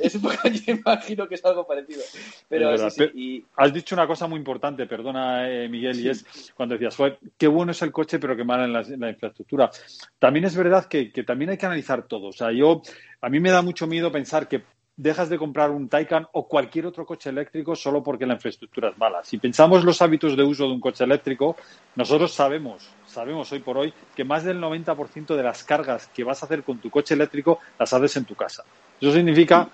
es 0.00 0.14
un 0.14 0.22
poco, 0.22 0.48
yo 0.48 0.72
imagino 0.72 1.28
que 1.28 1.34
es 1.34 1.44
algo 1.44 1.66
parecido. 1.66 2.02
Pero, 2.48 2.90
sí, 2.90 3.04
y... 3.14 3.44
Has 3.56 3.72
dicho 3.72 3.94
una 3.94 4.06
cosa 4.06 4.26
muy 4.26 4.38
importante, 4.38 4.86
perdona, 4.86 5.50
eh, 5.50 5.68
Miguel, 5.68 6.00
y 6.00 6.08
es 6.08 6.21
cuando 6.54 6.76
decías, 6.76 6.96
qué 7.36 7.46
bueno 7.46 7.72
es 7.72 7.82
el 7.82 7.92
coche, 7.92 8.18
pero 8.18 8.36
qué 8.36 8.44
mal 8.44 8.64
en 8.64 9.00
la, 9.00 9.10
infraestructura. 9.10 9.70
También 10.18 10.44
es 10.44 10.56
verdad 10.56 10.86
que, 10.86 11.12
que, 11.12 11.24
también 11.24 11.50
hay 11.50 11.58
que 11.58 11.66
analizar 11.66 12.04
todo. 12.04 12.28
O 12.28 12.32
sea, 12.32 12.52
yo, 12.52 12.82
a 13.20 13.28
mí 13.28 13.40
me 13.40 13.50
da 13.50 13.62
mucho 13.62 13.86
miedo 13.86 14.10
pensar 14.10 14.48
que 14.48 14.62
dejas 14.96 15.28
de 15.28 15.38
comprar 15.38 15.70
un 15.70 15.88
Taycan 15.88 16.26
o 16.32 16.46
cualquier 16.46 16.86
otro 16.86 17.06
coche 17.06 17.30
eléctrico 17.30 17.74
solo 17.74 18.02
porque 18.02 18.26
la 18.26 18.34
infraestructura 18.34 18.90
es 18.90 18.98
mala. 18.98 19.24
Si 19.24 19.38
pensamos 19.38 19.84
los 19.84 20.02
hábitos 20.02 20.36
de 20.36 20.42
uso 20.42 20.64
de 20.66 20.72
un 20.72 20.80
coche 20.80 21.04
eléctrico, 21.04 21.56
nosotros 21.96 22.32
sabemos, 22.32 22.88
sabemos 23.06 23.50
hoy 23.52 23.60
por 23.60 23.78
hoy 23.78 23.92
que 24.14 24.24
más 24.24 24.44
del 24.44 24.60
90% 24.60 25.34
de 25.34 25.42
las 25.42 25.64
cargas 25.64 26.08
que 26.08 26.24
vas 26.24 26.42
a 26.42 26.46
hacer 26.46 26.62
con 26.62 26.78
tu 26.78 26.90
coche 26.90 27.14
eléctrico 27.14 27.58
las 27.78 27.92
haces 27.92 28.16
en 28.16 28.24
tu 28.24 28.34
casa. 28.34 28.64
Eso 29.00 29.12
significa 29.12 29.68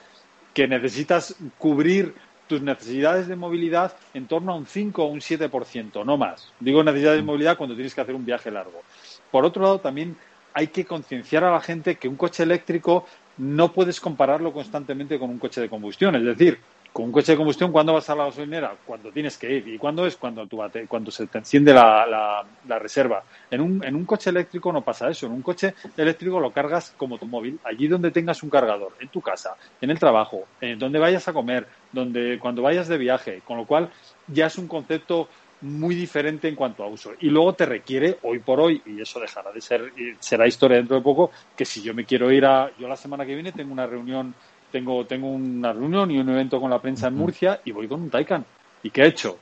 que 0.55 0.69
necesitas 0.69 1.37
cubrir 1.59 2.15
tus 2.49 2.62
necesidades 2.62 3.29
de 3.29 3.37
movilidad 3.37 3.93
en 4.15 4.27
torno 4.27 4.53
a 4.53 4.57
un 4.57 4.66
5 4.66 5.05
o 5.05 5.07
un 5.07 5.20
7%, 5.20 6.05
no 6.05 6.16
más. 6.16 6.53
Digo 6.59 6.83
necesidades 6.83 7.20
de 7.20 7.25
movilidad 7.25 7.57
cuando 7.57 7.75
tienes 7.75 7.95
que 7.95 8.01
hacer 8.01 8.15
un 8.15 8.25
viaje 8.25 8.51
largo. 8.51 8.83
Por 9.31 9.45
otro 9.45 9.62
lado, 9.62 9.79
también 9.79 10.16
hay 10.55 10.69
que 10.69 10.85
concienciar 10.85 11.45
a 11.45 11.53
la 11.53 11.61
gente 11.61 11.97
que 11.97 12.09
un 12.09 12.16
coche 12.16 12.43
eléctrico 12.43 13.07
no 13.37 13.73
puedes 13.73 14.01
compararlo 14.01 14.53
constantemente 14.53 15.19
con 15.19 15.31
un 15.31 15.39
coche 15.39 15.61
de 15.61 15.69
combustión. 15.69 16.16
Es 16.16 16.25
decir, 16.25 16.59
con 16.93 17.06
un 17.06 17.12
coche 17.12 17.32
de 17.32 17.36
combustión, 17.36 17.70
¿cuándo 17.70 17.93
vas 17.93 18.09
a 18.10 18.15
la 18.15 18.24
gasolinera? 18.24 18.74
Cuando 18.85 19.10
tienes 19.12 19.39
que 19.39 19.51
ir. 19.52 19.69
¿Y 19.69 19.78
cuándo 19.78 20.06
es? 20.06 20.16
Cuando, 20.16 20.47
tu 20.47 20.60
cuando 20.89 21.10
se 21.10 21.27
te 21.27 21.39
enciende 21.39 21.73
la, 21.73 22.44
la, 22.66 22.78
reserva. 22.78 23.23
En 23.51 23.60
un, 23.60 23.85
en 23.85 23.94
un 23.94 24.05
coche 24.05 24.31
eléctrico 24.31 24.73
no 24.73 24.82
pasa 24.82 25.09
eso. 25.09 25.27
En 25.27 25.32
un 25.32 25.43
coche 25.43 25.74
eléctrico 25.97 26.40
lo 26.40 26.51
cargas 26.51 26.94
como 26.97 27.19
tu 27.19 27.27
móvil, 27.27 27.59
allí 27.65 27.89
donde 27.89 28.10
tengas 28.10 28.43
un 28.43 28.51
cargador, 28.51 28.93
en 29.01 29.09
tu 29.09 29.20
casa, 29.20 29.56
en 29.81 29.90
el 29.90 29.98
trabajo, 29.98 30.44
en 30.60 30.78
donde 30.78 30.98
vayas 30.98 31.28
a 31.28 31.32
comer, 31.32 31.66
donde 31.93 32.39
cuando 32.40 32.62
vayas 32.62 32.89
de 32.89 32.98
viaje. 32.98 33.43
Con 33.44 33.59
lo 33.59 33.66
cual, 33.66 33.90
ya 34.27 34.47
es 34.47 34.59
un 34.59 34.66
concepto 34.66 35.28
muy 35.60 35.94
diferente 35.94 36.48
en 36.48 36.55
cuanto 36.55 36.82
a 36.82 36.89
uso. 36.89 37.12
Y 37.20 37.31
luego 37.31 37.55
te 37.55 37.66
requiere, 37.66 38.19
hoy 38.23 38.39
por 38.39 38.60
hoy, 38.60 38.82
y 38.86 39.01
eso 39.01 39.20
dejará 39.20 39.52
de 39.52 39.60
ser, 39.60 39.93
será 40.20 40.47
historia 40.47 40.77
dentro 40.77 40.97
de 40.97 41.02
poco, 41.02 41.31
que 41.56 41.65
si 41.65 41.82
yo 41.82 41.94
me 41.94 42.05
quiero 42.05 42.31
ir 42.31 42.44
a, 42.44 42.70
yo 42.78 42.89
la 42.89 42.97
semana 42.97 43.27
que 43.27 43.35
viene 43.35 43.52
tengo 43.52 43.73
una 43.73 43.86
reunión, 43.86 44.35
tengo, 44.70 45.07
tengo 45.07 45.31
una 45.31 45.73
reunión 45.73 46.11
y 46.11 46.19
un 46.19 46.28
evento 46.28 46.61
con 46.61 46.70
la 46.70 46.81
prensa 46.81 47.09
en 47.09 47.15
Murcia 47.15 47.61
y 47.65 47.73
voy 47.73 47.89
con 47.89 48.03
un 48.03 48.11
Taycan. 48.11 48.45
¿Y 48.82 48.90
qué 48.90 49.03
he 49.03 49.07
hecho? 49.07 49.39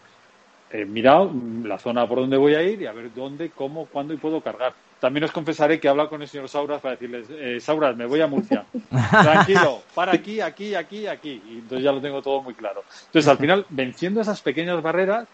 He 0.70 0.84
mirado 0.84 1.30
la 1.64 1.78
zona 1.78 2.06
por 2.06 2.18
donde 2.18 2.36
voy 2.36 2.54
a 2.54 2.62
ir 2.62 2.82
y 2.82 2.86
a 2.86 2.92
ver 2.92 3.12
dónde, 3.14 3.50
cómo, 3.50 3.86
cuándo 3.86 4.14
y 4.14 4.16
puedo 4.16 4.40
cargar. 4.40 4.74
También 4.98 5.24
os 5.24 5.32
confesaré 5.32 5.78
que 5.78 5.86
he 5.86 5.90
hablado 5.90 6.08
con 6.08 6.22
el 6.22 6.28
señor 6.28 6.48
Sauras 6.48 6.80
para 6.80 6.96
decirles, 6.96 7.26
eh, 7.30 7.60
Sauras, 7.60 7.96
me 7.96 8.06
voy 8.06 8.20
a 8.22 8.26
Murcia. 8.26 8.64
Tranquilo, 9.10 9.82
para 9.94 10.12
aquí, 10.12 10.40
aquí, 10.40 10.74
aquí, 10.74 11.06
aquí. 11.06 11.42
Y 11.48 11.54
entonces 11.58 11.84
ya 11.84 11.92
lo 11.92 12.00
tengo 12.00 12.22
todo 12.22 12.42
muy 12.42 12.54
claro. 12.54 12.82
Entonces, 13.06 13.28
al 13.28 13.36
final, 13.36 13.66
venciendo 13.68 14.20
esas 14.20 14.40
pequeñas 14.40 14.82
barreras, 14.82 15.28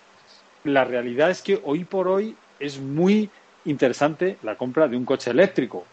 la 0.65 0.85
realidad 0.85 1.31
es 1.31 1.43
que 1.43 1.61
hoy 1.65 1.85
por 1.85 2.09
hoy 2.09 2.37
es 2.59 2.81
muy 2.81 3.31
interesante 3.65 4.37
la 4.43 4.57
compra 4.57 4.89
de 4.89 4.97
un 4.97 5.05
coche 5.05 5.31
eléctrico. 5.31 5.87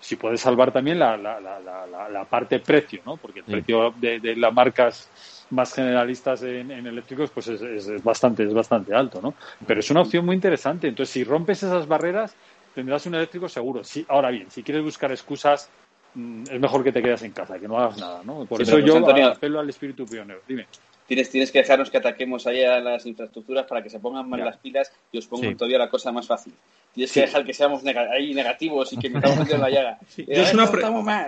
Si 0.00 0.16
puedes 0.16 0.40
salvar 0.40 0.72
también 0.72 0.98
la, 0.98 1.16
la, 1.16 1.40
la, 1.40 2.08
la 2.08 2.24
parte 2.24 2.58
precio, 2.60 3.02
¿no? 3.04 3.16
Porque 3.16 3.40
el 3.40 3.44
precio 3.44 3.94
de, 3.98 4.34
las 4.36 4.52
marcas 4.52 5.46
más 5.50 5.74
generalistas 5.74 6.42
en, 6.42 6.70
eléctricos 6.70 7.30
pues 7.30 7.48
es, 7.48 7.60
es, 7.60 8.02
bastante 8.02 8.44
es 8.44 8.54
bastante 8.54 8.94
alto, 8.94 9.20
¿no? 9.20 9.34
Pero 9.66 9.80
es 9.80 9.90
una 9.90 10.00
opción 10.00 10.24
muy 10.24 10.34
interesante. 10.34 10.88
Entonces, 10.88 11.12
si 11.12 11.24
rompes 11.24 11.62
esas 11.62 11.86
barreras, 11.86 12.34
tendrás 12.74 13.04
un 13.06 13.14
eléctrico 13.14 13.48
seguro. 13.48 13.84
Sí, 13.84 14.04
ahora 14.08 14.30
bien, 14.30 14.50
si 14.50 14.62
quieres 14.62 14.82
buscar 14.82 15.10
excusas, 15.12 15.68
mm, 16.14 16.44
es 16.50 16.60
mejor 16.60 16.82
que 16.82 16.92
te 16.92 17.02
quedes 17.02 17.22
en 17.22 17.32
casa, 17.32 17.58
que 17.58 17.68
no 17.68 17.78
hagas 17.78 17.98
nada, 17.98 18.22
¿no? 18.24 18.46
Por 18.46 18.62
eso 18.62 18.78
yo 18.78 18.96
apelo 19.26 19.60
al 19.60 19.68
espíritu 19.68 20.06
pionero. 20.06 20.40
Dime 20.48 20.66
tienes, 21.10 21.28
tienes 21.28 21.50
que 21.50 21.58
dejarnos 21.58 21.90
que 21.90 21.96
ataquemos 21.96 22.46
ahí 22.46 22.62
a 22.62 22.78
las 22.78 23.04
infraestructuras 23.04 23.66
para 23.66 23.82
que 23.82 23.90
se 23.90 23.98
pongan 23.98 24.30
más 24.30 24.38
las 24.38 24.58
pilas 24.58 24.92
y 25.10 25.18
os 25.18 25.26
pongo 25.26 25.56
todavía 25.56 25.76
la 25.76 25.90
cosa 25.90 26.12
más 26.12 26.28
fácil. 26.28 26.52
Tienes 26.94 27.10
que 27.10 27.22
dejar 27.22 27.44
que 27.44 27.52
seamos 27.52 27.82
ahí 27.84 28.32
negativos 28.32 28.92
y 28.92 28.96
que 28.96 29.10
metamos 29.10 29.50
en 29.50 29.60
la 29.60 29.70
llaga. 29.70 29.98
es 30.16 30.54
una 30.54 30.64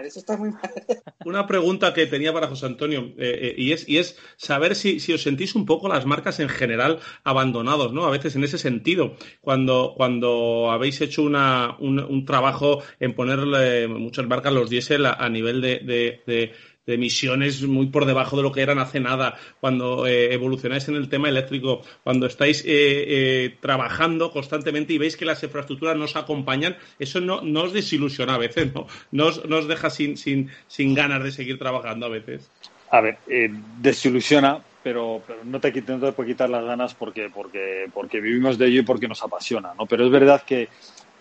eso 0.04 0.20
está 0.20 0.36
muy 0.36 0.50
mal. 0.50 0.70
Una 1.24 1.46
pregunta 1.48 1.92
que 1.94 2.06
tenía 2.06 2.32
para 2.32 2.48
José 2.48 2.66
Antonio 2.66 3.12
eh, 3.16 3.38
eh, 3.42 3.54
y, 3.56 3.72
es, 3.72 3.88
y 3.88 3.98
es 3.98 4.18
saber 4.36 4.74
si, 4.76 5.00
si, 5.00 5.12
os 5.12 5.22
sentís 5.22 5.54
un 5.56 5.66
poco 5.66 5.88
las 5.88 6.04
marcas 6.04 6.40
en 6.40 6.48
general 6.48 6.98
abandonados, 7.24 7.92
¿no? 7.92 8.06
A 8.06 8.10
veces 8.10 8.34
en 8.36 8.42
ese 8.44 8.58
sentido, 8.58 9.16
cuando, 9.40 9.94
cuando 9.96 10.70
habéis 10.70 11.00
hecho 11.00 11.22
una, 11.22 11.76
un, 11.78 12.24
trabajo 12.24 12.82
en 13.00 13.14
ponerle 13.14 13.88
muchas 13.88 14.26
marcas 14.26 14.52
los 14.52 14.70
diésel 14.70 15.06
a, 15.06 15.28
nivel 15.28 15.60
de 15.60 16.22
de 16.26 16.52
emisiones 16.86 17.62
muy 17.62 17.86
por 17.86 18.06
debajo 18.06 18.36
de 18.36 18.42
lo 18.42 18.52
que 18.52 18.62
eran 18.62 18.78
hace 18.78 19.00
nada, 19.00 19.36
cuando 19.60 20.06
eh, 20.06 20.32
evolucionáis 20.32 20.88
en 20.88 20.96
el 20.96 21.08
tema 21.08 21.28
eléctrico, 21.28 21.82
cuando 22.02 22.26
estáis 22.26 22.64
eh, 22.64 22.66
eh, 22.68 23.56
trabajando 23.60 24.30
constantemente 24.32 24.92
y 24.92 24.98
veis 24.98 25.16
que 25.16 25.24
las 25.24 25.42
infraestructuras 25.42 25.96
no 25.96 26.04
os 26.04 26.16
acompañan, 26.16 26.76
eso 26.98 27.20
no, 27.20 27.40
no 27.42 27.62
os 27.62 27.72
desilusiona 27.72 28.34
a 28.34 28.38
veces, 28.38 28.72
¿no? 28.74 28.86
No 29.12 29.26
os, 29.26 29.68
deja 29.68 29.90
sin, 29.90 30.16
sin, 30.16 30.50
sin 30.66 30.94
ganas 30.94 31.22
de 31.22 31.30
seguir 31.30 31.58
trabajando 31.58 32.06
a 32.06 32.08
veces. 32.08 32.50
A 32.90 33.00
ver, 33.00 33.18
desilusiona, 33.80 34.60
pero, 34.82 35.22
pero, 35.26 35.44
no, 35.44 35.60
te, 35.60 35.72
no 35.72 36.00
te 36.00 36.12
puede 36.12 36.30
quitar 36.30 36.50
las 36.50 36.64
ganas 36.64 36.94
porque, 36.94 37.30
porque, 37.32 37.88
porque 37.92 38.20
vivimos 38.20 38.58
de 38.58 38.66
ello 38.66 38.80
y 38.80 38.84
porque 38.84 39.08
nos 39.08 39.22
apasiona, 39.22 39.72
¿no? 39.78 39.86
Pero 39.86 40.04
es 40.04 40.10
verdad 40.10 40.42
que, 40.42 40.68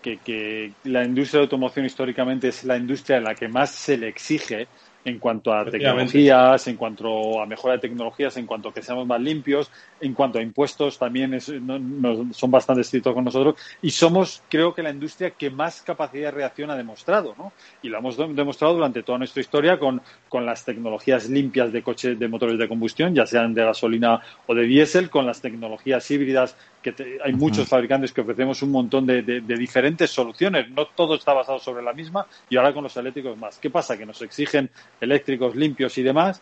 que, 0.02 0.72
la 0.84 1.04
industria 1.04 1.38
de 1.38 1.44
automoción 1.44 1.86
históricamente 1.86 2.48
es 2.48 2.64
la 2.64 2.76
industria 2.76 3.18
en 3.18 3.24
la 3.24 3.34
que 3.34 3.48
más 3.48 3.70
se 3.70 3.96
le 3.96 4.08
exige 4.08 4.66
en 5.04 5.18
cuanto 5.18 5.52
a 5.52 5.64
tecnologías, 5.64 6.68
en 6.68 6.76
cuanto 6.76 7.40
a 7.40 7.46
mejora 7.46 7.74
de 7.74 7.80
tecnologías, 7.80 8.36
en 8.36 8.46
cuanto 8.46 8.68
a 8.68 8.74
que 8.74 8.82
seamos 8.82 9.06
más 9.06 9.20
limpios, 9.20 9.70
en 10.00 10.14
cuanto 10.14 10.38
a 10.38 10.42
impuestos 10.42 10.98
también 10.98 11.40
son 11.40 12.50
bastante 12.50 12.82
estrictos 12.82 13.14
con 13.14 13.24
nosotros 13.24 13.56
y 13.80 13.90
somos, 13.90 14.42
creo 14.48 14.74
que, 14.74 14.82
la 14.82 14.90
industria 14.90 15.30
que 15.30 15.48
más 15.48 15.82
capacidad 15.82 16.26
de 16.26 16.30
reacción 16.32 16.70
ha 16.70 16.76
demostrado, 16.76 17.34
¿no? 17.38 17.52
Y 17.82 17.88
lo 17.88 17.98
hemos 17.98 18.16
demostrado 18.16 18.74
durante 18.74 19.02
toda 19.02 19.18
nuestra 19.18 19.40
historia 19.40 19.78
con, 19.78 20.02
con 20.28 20.44
las 20.44 20.64
tecnologías 20.64 21.28
limpias 21.28 21.72
de 21.72 21.82
coches 21.82 22.18
de 22.18 22.28
motores 22.28 22.58
de 22.58 22.68
combustión, 22.68 23.14
ya 23.14 23.26
sean 23.26 23.54
de 23.54 23.64
gasolina 23.64 24.20
o 24.46 24.54
de 24.54 24.64
diésel, 24.64 25.08
con 25.08 25.24
las 25.24 25.40
tecnologías 25.40 26.10
híbridas 26.10 26.56
que 26.82 27.20
hay 27.24 27.32
muchos 27.32 27.68
fabricantes 27.68 28.12
que 28.12 28.20
ofrecemos 28.20 28.60
un 28.62 28.72
montón 28.72 29.06
de, 29.06 29.22
diferentes 29.40 30.10
soluciones. 30.10 30.68
No 30.70 30.86
todo 30.86 31.14
está 31.14 31.32
basado 31.32 31.58
sobre 31.58 31.82
la 31.82 31.92
misma 31.92 32.26
y 32.50 32.56
ahora 32.56 32.74
con 32.74 32.82
los 32.82 32.96
eléctricos 32.96 33.38
más. 33.38 33.58
¿Qué 33.58 33.70
pasa? 33.70 33.96
Que 33.96 34.04
nos 34.04 34.20
exigen 34.20 34.68
eléctricos 35.02 35.54
limpios 35.54 35.98
y 35.98 36.02
demás 36.02 36.40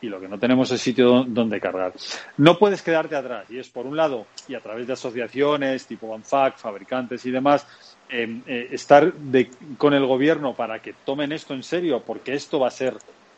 y 0.00 0.08
lo 0.08 0.20
que 0.20 0.28
no 0.28 0.38
tenemos 0.38 0.70
es 0.70 0.80
sitio 0.80 1.24
donde 1.26 1.60
cargar. 1.60 1.92
No 2.36 2.58
puedes 2.58 2.82
quedarte 2.82 3.16
atrás 3.16 3.46
y 3.50 3.58
es 3.58 3.68
por 3.68 3.86
un 3.86 3.96
lado 3.96 4.26
y 4.48 4.54
a 4.54 4.60
través 4.60 4.86
de 4.86 4.92
asociaciones 4.92 5.86
tipo 5.86 6.14
ANFAC, 6.14 6.58
fabricantes 6.58 7.24
y 7.26 7.30
demás, 7.30 7.66
em, 8.08 8.42
eh, 8.46 8.68
estar 8.70 9.12
con 9.78 9.94
el 9.94 10.06
gobierno 10.06 10.54
para 10.54 10.80
que 10.80 10.94
tomen 11.04 11.32
esto 11.32 11.54
en 11.54 11.62
serio 11.62 12.02
porque 12.06 12.34
esto 12.34 12.60
va 12.60 12.68
a 12.68 12.70
ser 12.70 12.94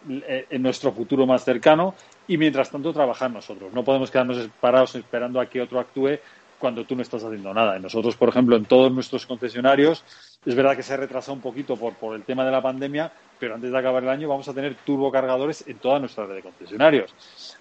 eh, 0.09 0.47
en 0.51 0.62
nuestro 0.62 0.93
futuro 0.93 1.27
más 1.27 1.45
cercano 1.45 1.95
y 2.27 2.36
mientras 2.36 2.70
tanto 2.70 2.93
trabajar 2.93 3.31
nosotros. 3.31 3.73
No 3.73 3.85
podemos 3.85 4.11
quedarnos 4.11 4.49
parados 4.61 4.95
esperando 4.95 5.40
a 5.40 5.47
que 5.47 5.61
otro 5.61 5.81
actúe 5.81 6.19
cuando 6.59 6.85
tú 6.85 6.97
no 6.97 7.02
estás 7.02 7.22
haciendo 7.24 7.55
nada. 7.55 7.78
nosotros, 7.78 8.16
por 8.16 8.28
ejemplo, 8.28 8.56
en 8.56 8.64
todos 8.64 8.93
nuestros 8.93 9.26
concesionarios, 9.26 10.05
es 10.44 10.55
verdad 10.55 10.76
que 10.76 10.82
se 10.82 10.94
ha 10.94 10.97
retrasado 10.97 11.35
un 11.35 11.40
poquito 11.40 11.76
por, 11.76 11.94
por 11.94 12.14
el 12.16 12.22
tema 12.22 12.44
de 12.44 12.51
la 12.51 12.62
pandemia, 12.62 13.12
pero 13.39 13.55
antes 13.55 13.70
de 13.70 13.78
acabar 13.78 14.02
el 14.02 14.09
año 14.09 14.28
vamos 14.28 14.48
a 14.48 14.55
tener 14.55 14.74
turbocargadores 14.85 15.64
en 15.66 15.78
toda 15.78 15.98
nuestra 15.98 16.26
red 16.26 16.36
de 16.36 16.43
concesionarios. 16.43 17.14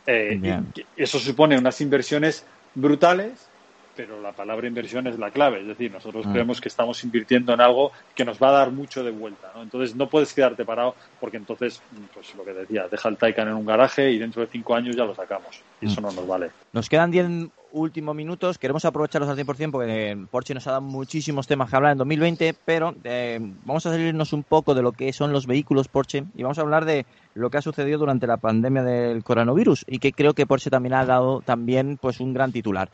Eh, 0.06 0.62
eso 0.96 1.20
supone 1.20 1.58
unas 1.58 1.80
inversiones 1.82 2.46
brutales 2.74 3.50
pero 3.98 4.22
la 4.22 4.32
palabra 4.32 4.68
inversión 4.68 5.08
es 5.08 5.18
la 5.18 5.32
clave. 5.32 5.62
Es 5.62 5.68
decir, 5.68 5.92
nosotros 5.92 6.26
ah. 6.28 6.32
creemos 6.32 6.62
que 6.62 6.70
estamos 6.70 7.04
invirtiendo 7.04 7.52
en 7.52 7.60
algo 7.60 7.92
que 8.14 8.24
nos 8.24 8.42
va 8.42 8.50
a 8.50 8.52
dar 8.52 8.72
mucho 8.72 9.04
de 9.04 9.10
vuelta. 9.10 9.52
¿no? 9.56 9.64
Entonces, 9.64 9.96
no 9.96 10.08
puedes 10.08 10.34
quedarte 10.34 10.64
parado 10.64 10.96
porque 11.20 11.38
entonces, 11.38 11.82
pues 12.14 12.34
lo 12.36 12.46
que 12.46 12.54
decía, 12.54 12.88
deja 12.90 13.10
el 13.10 13.18
Taycan 13.18 13.48
en 13.48 13.56
un 13.56 13.66
garaje 13.66 14.12
y 14.12 14.20
dentro 14.20 14.44
de 14.44 14.48
cinco 14.50 14.76
años 14.76 14.96
ya 14.96 15.04
lo 15.04 15.16
sacamos. 15.16 15.64
Y 15.82 15.88
eso 15.88 16.00
mm. 16.00 16.04
no 16.04 16.12
nos 16.12 16.28
vale. 16.28 16.52
Nos 16.72 16.88
quedan 16.88 17.10
diez 17.10 17.28
últimos 17.72 18.16
minutos. 18.16 18.58
Queremos 18.58 18.86
aprovecharlos 18.86 19.30
al 19.30 19.38
100% 19.38 19.72
porque 19.72 20.18
Porsche 20.30 20.54
nos 20.54 20.68
ha 20.68 20.72
dado 20.72 20.82
muchísimos 20.82 21.48
temas 21.48 21.70
que 21.70 21.76
hablar 21.76 21.92
en 21.94 21.98
2020, 21.98 22.56
pero 22.66 22.96
eh, 23.04 23.40
vamos 23.66 23.86
a 23.86 23.92
salirnos 23.92 24.34
un 24.34 24.44
poco 24.44 24.76
de 24.76 24.82
lo 24.82 24.92
que 24.92 25.12
son 25.14 25.32
los 25.32 25.48
vehículos 25.48 25.88
Porsche 25.88 26.26
y 26.36 26.44
vamos 26.44 26.58
a 26.58 26.62
hablar 26.62 26.86
de 26.86 27.06
lo 27.34 27.50
que 27.50 27.58
ha 27.58 27.62
sucedido 27.62 28.00
durante 28.00 28.28
la 28.28 28.38
pandemia 28.38 28.84
del 28.84 29.24
coronavirus 29.24 29.86
y 29.88 30.00
que 30.00 30.12
creo 30.12 30.34
que 30.34 30.48
Porsche 30.48 30.70
también 30.70 30.94
ha 30.94 31.06
dado 31.06 31.42
también 31.42 31.98
pues 32.02 32.20
un 32.20 32.34
gran 32.34 32.52
titular 32.52 32.90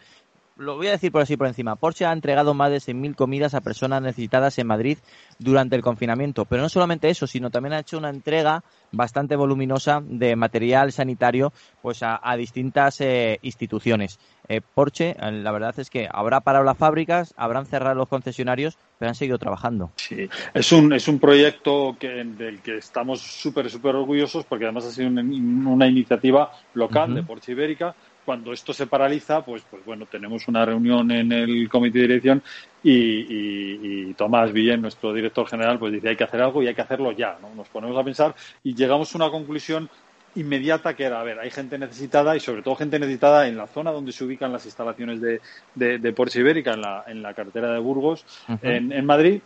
lo 0.55 0.77
voy 0.77 0.87
a 0.87 0.91
decir 0.91 1.11
por 1.11 1.21
así 1.21 1.37
por 1.37 1.47
encima. 1.47 1.75
Porsche 1.75 2.05
ha 2.05 2.13
entregado 2.13 2.53
más 2.53 2.69
de 2.69 2.77
6.000 2.77 3.15
comidas 3.15 3.53
a 3.53 3.61
personas 3.61 4.01
necesitadas 4.01 4.57
en 4.59 4.67
Madrid 4.67 4.97
durante 5.39 5.75
el 5.75 5.81
confinamiento. 5.81 6.45
Pero 6.45 6.61
no 6.61 6.69
solamente 6.69 7.09
eso, 7.09 7.27
sino 7.27 7.49
también 7.49 7.73
ha 7.73 7.79
hecho 7.79 7.97
una 7.97 8.09
entrega 8.09 8.63
bastante 8.91 9.35
voluminosa 9.35 10.01
de 10.05 10.35
material 10.35 10.91
sanitario 10.91 11.51
pues 11.81 12.01
a, 12.01 12.19
distintas 12.37 13.01
eh, 13.01 13.39
instituciones. 13.41 14.19
Eh, 14.47 14.61
Porsche, 14.61 15.15
eh, 15.19 15.31
la 15.31 15.51
verdad 15.51 15.73
es 15.79 15.89
que 15.89 16.07
habrá 16.11 16.41
parado 16.41 16.63
las 16.63 16.77
fábricas, 16.77 17.33
habrán 17.37 17.65
cerrado 17.65 17.95
los 17.95 18.07
concesionarios, 18.07 18.77
pero 18.99 19.09
han 19.09 19.15
seguido 19.15 19.39
trabajando. 19.39 19.91
Sí, 19.95 20.29
es 20.53 20.71
un, 20.71 20.93
es 20.93 21.07
un 21.07 21.19
proyecto 21.19 21.95
que, 21.99 22.09
del 22.09 22.61
que 22.61 22.77
estamos 22.77 23.21
súper, 23.21 23.69
súper 23.69 23.95
orgullosos 23.95 24.45
porque 24.45 24.65
además 24.65 24.85
ha 24.85 24.91
sido 24.91 25.09
una, 25.09 25.87
iniciativa 25.87 26.51
local 26.73 27.15
de 27.15 27.23
Porsche 27.23 27.53
Ibérica 27.53 27.95
cuando 28.25 28.53
esto 28.53 28.73
se 28.73 28.87
paraliza, 28.87 29.43
pues, 29.43 29.63
pues 29.69 29.83
bueno, 29.85 30.05
tenemos 30.05 30.47
una 30.47 30.65
reunión 30.65 31.11
en 31.11 31.31
el 31.31 31.69
comité 31.69 31.99
de 31.99 32.07
dirección 32.07 32.43
y, 32.83 34.13
Tomás 34.13 34.51
Villén, 34.51 34.81
nuestro 34.81 35.13
director 35.13 35.47
general, 35.47 35.79
pues 35.79 35.93
dice 35.93 36.09
hay 36.09 36.15
que 36.15 36.23
hacer 36.23 36.41
algo 36.41 36.61
y 36.61 36.67
hay 36.67 36.75
que 36.75 36.81
hacerlo 36.81 37.11
ya, 37.11 37.37
¿no? 37.41 37.53
Nos 37.55 37.67
ponemos 37.69 37.97
a 37.97 38.03
pensar 38.03 38.35
y 38.63 38.75
llegamos 38.75 39.13
a 39.13 39.17
una 39.17 39.29
conclusión 39.29 39.89
inmediata 40.35 40.95
que 40.95 41.03
era, 41.03 41.19
a 41.19 41.23
ver, 41.23 41.39
hay 41.39 41.51
gente 41.51 41.77
necesitada 41.77 42.35
y 42.35 42.39
sobre 42.39 42.61
todo 42.61 42.75
gente 42.75 42.99
necesitada 42.99 43.47
en 43.47 43.57
la 43.57 43.67
zona 43.67 43.91
donde 43.91 44.11
se 44.11 44.23
ubican 44.23 44.51
las 44.51 44.65
instalaciones 44.65 45.21
de, 45.21 45.39
de, 45.75 46.13
Porsche 46.13 46.39
Ibérica, 46.39 46.73
en 46.73 46.81
la, 46.81 47.03
en 47.07 47.21
la 47.21 47.33
cartera 47.33 47.71
de 47.71 47.79
Burgos, 47.79 48.25
en, 48.61 48.91
en 48.91 49.05
Madrid, 49.05 49.41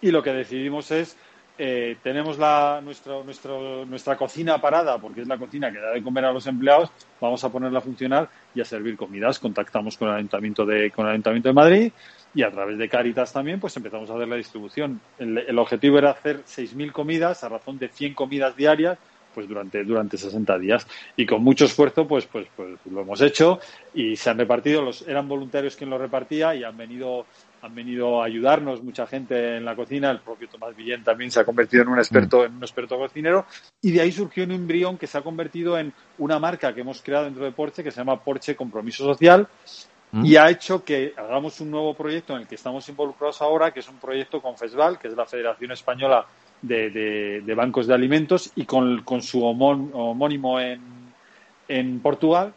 y 0.00 0.10
lo 0.10 0.22
que 0.22 0.32
decidimos 0.32 0.90
es 0.90 1.16
eh, 1.56 1.96
tenemos 2.02 2.36
la, 2.36 2.82
nuestra 2.82 4.16
cocina 4.16 4.60
parada, 4.60 4.98
porque 4.98 5.20
es 5.20 5.28
la 5.28 5.38
cocina 5.38 5.70
que 5.70 5.78
da 5.78 5.92
de 5.92 6.02
comer 6.02 6.24
a 6.24 6.32
los 6.32 6.46
empleados, 6.46 6.90
vamos 7.20 7.44
a 7.44 7.50
ponerla 7.50 7.78
a 7.78 7.82
funcionar 7.82 8.28
y 8.54 8.60
a 8.60 8.64
servir 8.64 8.96
comidas. 8.96 9.38
Contactamos 9.38 9.96
con 9.96 10.08
el 10.08 10.16
Ayuntamiento 10.16 10.66
de, 10.66 10.90
con 10.90 11.06
el 11.06 11.12
Ayuntamiento 11.12 11.48
de 11.48 11.54
Madrid 11.54 11.92
y 12.34 12.42
a 12.42 12.50
través 12.50 12.76
de 12.76 12.88
Caritas 12.88 13.32
también, 13.32 13.60
pues 13.60 13.76
empezamos 13.76 14.10
a 14.10 14.14
hacer 14.14 14.26
la 14.26 14.36
distribución. 14.36 15.00
El, 15.18 15.58
objetivo 15.58 15.98
era 15.98 16.10
hacer 16.10 16.42
6.000 16.44 16.90
comidas 16.90 17.44
a 17.44 17.48
razón 17.48 17.78
de 17.78 17.88
100 17.88 18.14
comidas 18.14 18.56
diarias 18.56 18.98
pues 19.32 19.48
durante, 19.48 19.82
durante 19.84 20.16
60 20.16 20.58
días. 20.58 20.86
Y 21.16 21.26
con 21.26 21.42
mucho 21.42 21.64
esfuerzo, 21.64 22.06
pues, 22.06 22.26
pues, 22.26 22.46
pues 22.56 22.78
lo 22.90 23.00
hemos 23.00 23.20
hecho 23.20 23.58
y 23.92 24.16
se 24.16 24.30
han 24.30 24.38
repartido, 24.38 24.82
los, 24.82 25.06
eran 25.06 25.28
voluntarios 25.28 25.76
quien 25.76 25.90
lo 25.90 25.98
repartía 25.98 26.54
y 26.54 26.62
han 26.62 26.76
venido 26.76 27.26
han 27.64 27.74
venido 27.74 28.20
a 28.20 28.26
ayudarnos 28.26 28.82
mucha 28.82 29.06
gente 29.06 29.56
en 29.56 29.64
la 29.64 29.74
cocina, 29.74 30.10
el 30.10 30.20
propio 30.20 30.48
Tomás 30.48 30.76
Villén 30.76 31.02
también 31.02 31.30
se 31.30 31.40
ha 31.40 31.44
convertido 31.46 31.82
en 31.82 31.88
un 31.88 31.98
experto, 31.98 32.40
mm. 32.40 32.44
en 32.44 32.56
un 32.56 32.62
experto 32.62 32.98
cocinero, 32.98 33.46
y 33.80 33.90
de 33.90 34.02
ahí 34.02 34.12
surgió 34.12 34.44
un 34.44 34.52
embrión 34.52 34.98
que 34.98 35.06
se 35.06 35.16
ha 35.16 35.22
convertido 35.22 35.78
en 35.78 35.92
una 36.18 36.38
marca 36.38 36.74
que 36.74 36.82
hemos 36.82 37.00
creado 37.00 37.24
dentro 37.24 37.42
de 37.42 37.52
Porsche 37.52 37.82
que 37.82 37.90
se 37.90 38.00
llama 38.00 38.22
Porsche 38.22 38.54
Compromiso 38.54 39.04
Social, 39.04 39.48
mm. 40.12 40.26
y 40.26 40.36
ha 40.36 40.50
hecho 40.50 40.84
que 40.84 41.14
hagamos 41.16 41.58
un 41.62 41.70
nuevo 41.70 41.94
proyecto 41.94 42.34
en 42.34 42.42
el 42.42 42.46
que 42.46 42.56
estamos 42.56 42.86
involucrados 42.90 43.40
ahora, 43.40 43.72
que 43.72 43.80
es 43.80 43.88
un 43.88 43.96
proyecto 43.96 44.42
con 44.42 44.58
FESVAL, 44.58 44.98
que 44.98 45.08
es 45.08 45.14
la 45.14 45.24
Federación 45.24 45.72
Española 45.72 46.26
de, 46.60 47.54
Bancos 47.56 47.86
de 47.86 47.94
Alimentos, 47.94 48.52
y 48.56 48.66
con, 48.66 49.02
su 49.22 49.42
homónimo 49.42 50.60
en, 50.60 50.82
en 51.68 52.00
Portugal, 52.00 52.52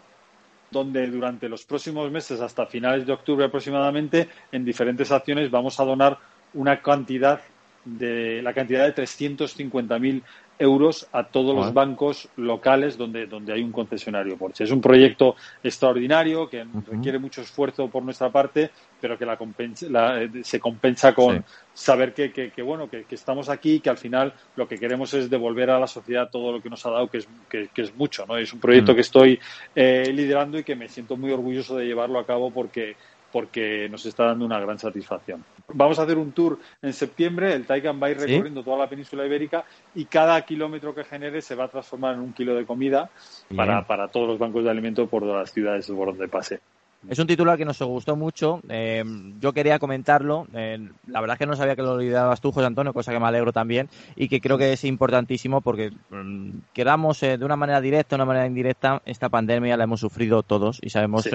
donde 0.71 1.07
durante 1.07 1.49
los 1.49 1.65
próximos 1.65 2.11
meses, 2.11 2.41
hasta 2.41 2.65
finales 2.65 3.05
de 3.05 3.13
octubre 3.13 3.45
aproximadamente, 3.45 4.29
en 4.51 4.65
diferentes 4.65 5.11
acciones 5.11 5.49
vamos 5.49 5.79
a 5.79 5.85
donar 5.85 6.17
una 6.53 6.81
cantidad 6.81 7.41
de 7.85 8.41
la 8.41 8.53
cantidad 8.53 8.85
de 8.85 9.03
350.000 9.03 10.21
euros 10.59 11.07
a 11.11 11.23
todos 11.23 11.55
los 11.55 11.73
bancos 11.73 12.29
locales 12.35 12.97
donde, 12.97 13.27
donde 13.27 13.53
hay 13.53 13.61
un 13.61 13.71
concesionario 13.71 14.37
Porsche. 14.37 14.63
Es 14.63 14.71
un 14.71 14.81
proyecto 14.81 15.35
extraordinario 15.63 16.49
que 16.49 16.65
requiere 16.89 17.19
mucho 17.19 17.41
esfuerzo 17.41 17.87
por 17.89 18.03
nuestra 18.03 18.29
parte, 18.31 18.71
pero 18.99 19.17
que 19.17 19.25
la, 19.25 20.21
eh, 20.21 20.29
se 20.43 20.59
compensa 20.59 21.13
con 21.13 21.43
saber 21.73 22.13
que, 22.13 22.31
que, 22.31 22.61
bueno, 22.61 22.89
que, 22.89 23.05
estamos 23.09 23.49
aquí 23.49 23.75
y 23.75 23.79
que 23.79 23.89
al 23.89 23.97
final 23.97 24.33
lo 24.55 24.67
que 24.67 24.77
queremos 24.77 25.13
es 25.13 25.29
devolver 25.29 25.69
a 25.69 25.79
la 25.79 25.87
sociedad 25.87 26.29
todo 26.31 26.51
lo 26.51 26.61
que 26.61 26.69
nos 26.69 26.85
ha 26.85 26.91
dado, 26.91 27.07
que 27.07 27.19
es, 27.19 27.27
que, 27.49 27.69
es 27.75 27.95
mucho. 27.95 28.25
¿no? 28.25 28.37
Es 28.37 28.51
un 28.53 28.59
proyecto 28.59 28.93
mm. 28.93 28.95
que 28.95 29.01
estoy 29.01 29.39
eh, 29.75 30.11
liderando 30.13 30.57
y 30.57 30.63
que 30.63 30.75
me 30.75 30.89
siento 30.89 31.17
muy 31.17 31.31
orgulloso 31.31 31.77
de 31.77 31.85
llevarlo 31.85 32.19
a 32.19 32.25
cabo 32.25 32.51
porque 32.51 32.95
porque 33.31 33.87
nos 33.89 34.05
está 34.05 34.25
dando 34.25 34.45
una 34.45 34.59
gran 34.59 34.79
satisfacción. 34.79 35.43
Vamos 35.73 35.99
a 35.99 36.03
hacer 36.03 36.17
un 36.17 36.31
tour 36.31 36.59
en 36.81 36.93
septiembre, 36.93 37.53
el 37.53 37.65
Taycan 37.65 38.01
va 38.01 38.07
a 38.07 38.11
ir 38.11 38.17
recorriendo 38.17 38.63
toda 38.63 38.77
la 38.77 38.89
península 38.89 39.25
ibérica 39.25 39.65
y 39.95 40.05
cada 40.05 40.41
kilómetro 40.43 40.95
que 40.95 41.03
genere 41.03 41.41
se 41.41 41.55
va 41.55 41.65
a 41.65 41.67
transformar 41.67 42.15
en 42.15 42.21
un 42.21 42.31
kilo 42.31 42.55
de 42.55 42.65
comida 42.65 43.09
para, 43.53 43.85
para, 43.85 44.07
todos 44.07 44.27
los 44.27 44.39
bancos 44.39 44.63
de 44.63 44.69
alimentos 44.69 45.09
por 45.09 45.23
todas 45.23 45.41
las 45.41 45.51
ciudades 45.51 45.87
por 45.87 46.07
donde 46.07 46.29
pase. 46.29 46.61
Es 47.09 47.19
un 47.19 47.27
titular 47.27 47.57
que 47.57 47.65
nos 47.65 47.81
gustó 47.81 48.15
mucho. 48.15 48.61
Eh, 48.67 49.03
yo 49.39 49.53
quería 49.53 49.79
comentarlo. 49.79 50.47
Eh, 50.53 50.89
la 51.07 51.21
verdad 51.21 51.35
es 51.35 51.39
que 51.39 51.45
no 51.45 51.55
sabía 51.55 51.75
que 51.75 51.83
lo 51.83 51.97
liderabas 51.97 52.41
tú, 52.41 52.51
José 52.51 52.65
Antonio, 52.65 52.91
cosa 52.91 53.13
que 53.13 53.19
me 53.19 53.27
alegro 53.27 53.53
también. 53.53 53.87
Y 54.15 54.27
que 54.27 54.41
creo 54.41 54.57
que 54.57 54.73
es 54.73 54.83
importantísimo 54.83 55.61
porque 55.61 55.91
mm, 56.09 56.49
quedamos 56.73 57.21
eh, 57.23 57.37
de 57.37 57.45
una 57.45 57.55
manera 57.55 57.79
directa, 57.81 58.15
de 58.15 58.23
una 58.23 58.25
manera 58.25 58.47
indirecta, 58.47 59.01
esta 59.05 59.29
pandemia 59.29 59.77
la 59.77 59.83
hemos 59.83 59.99
sufrido 59.99 60.43
todos 60.43 60.79
y 60.81 60.89
sabemos 60.89 61.29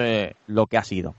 lo 0.47 0.67
que 0.67 0.77
ha 0.77 0.83
sido. 0.83 1.15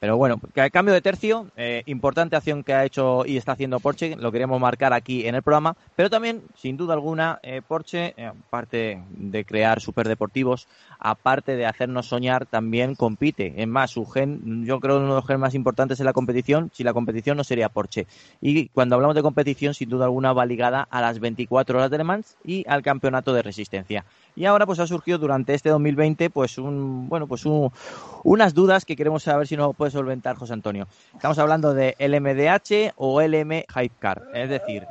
Pero 0.00 0.16
bueno, 0.16 0.40
cambio 0.72 0.94
de 0.94 1.02
tercio, 1.02 1.48
eh, 1.58 1.82
importante 1.84 2.34
acción 2.34 2.64
que 2.64 2.72
ha 2.72 2.86
hecho 2.86 3.26
y 3.26 3.36
está 3.36 3.52
haciendo 3.52 3.80
Porsche, 3.80 4.16
lo 4.16 4.32
queríamos 4.32 4.58
marcar 4.58 4.94
aquí 4.94 5.26
en 5.26 5.34
el 5.34 5.42
programa, 5.42 5.76
pero 5.94 6.08
también, 6.08 6.40
sin 6.56 6.78
duda 6.78 6.94
alguna, 6.94 7.38
eh, 7.42 7.60
Porsche, 7.60 8.14
eh, 8.16 8.24
aparte 8.24 9.02
de 9.10 9.44
crear 9.44 9.78
superdeportivos, 9.78 10.68
aparte 10.98 11.54
de 11.54 11.66
hacernos 11.66 12.06
soñar, 12.06 12.46
también 12.46 12.94
compite. 12.94 13.52
Es 13.60 13.68
más, 13.68 13.90
su 13.90 14.06
gen, 14.06 14.64
yo 14.64 14.80
creo 14.80 14.96
uno 14.96 15.08
de 15.08 15.14
los 15.16 15.26
genes 15.26 15.40
más 15.40 15.54
importantes 15.54 16.00
es 16.00 16.06
la 16.06 16.14
competición, 16.14 16.70
si 16.72 16.82
la 16.82 16.94
competición 16.94 17.36
no 17.36 17.44
sería 17.44 17.68
Porsche. 17.68 18.06
Y 18.40 18.68
cuando 18.68 18.94
hablamos 18.94 19.16
de 19.16 19.22
competición, 19.22 19.74
sin 19.74 19.90
duda 19.90 20.06
alguna 20.06 20.32
va 20.32 20.46
ligada 20.46 20.88
a 20.90 21.02
las 21.02 21.20
24 21.20 21.76
horas 21.76 21.90
de 21.90 21.98
Le 21.98 22.04
Mans 22.04 22.38
y 22.42 22.64
al 22.66 22.80
campeonato 22.80 23.34
de 23.34 23.42
resistencia. 23.42 24.06
Y 24.34 24.46
ahora 24.46 24.64
pues 24.64 24.78
ha 24.78 24.86
surgido 24.86 25.18
durante 25.18 25.54
este 25.54 25.68
2020 25.68 26.30
pues 26.30 26.56
un 26.56 27.08
bueno 27.08 27.26
pues 27.26 27.44
unas 27.44 28.54
dudas 28.54 28.84
que 28.84 28.96
queremos 28.96 29.24
saber 29.24 29.46
si 29.46 29.56
nos 29.56 29.74
puede 29.76 29.89
solventar 29.90 30.36
José 30.36 30.52
Antonio. 30.52 30.86
Estamos 31.14 31.38
hablando 31.38 31.74
de 31.74 31.94
LMDH 31.98 32.94
o 32.96 33.20
LM 33.20 33.64
Hypecar, 33.74 34.22
es 34.34 34.48
decir, 34.48 34.86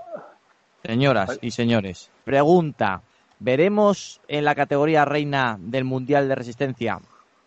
señoras 0.84 1.39
y 1.41 1.51
señores, 1.51 2.11
pregunta 2.23 3.01
veremos 3.39 4.21
en 4.27 4.45
la 4.45 4.55
categoría 4.55 5.05
reina 5.05 5.57
del 5.59 5.85
Mundial 5.85 6.27
de 6.27 6.35
Resistencia, 6.35 6.99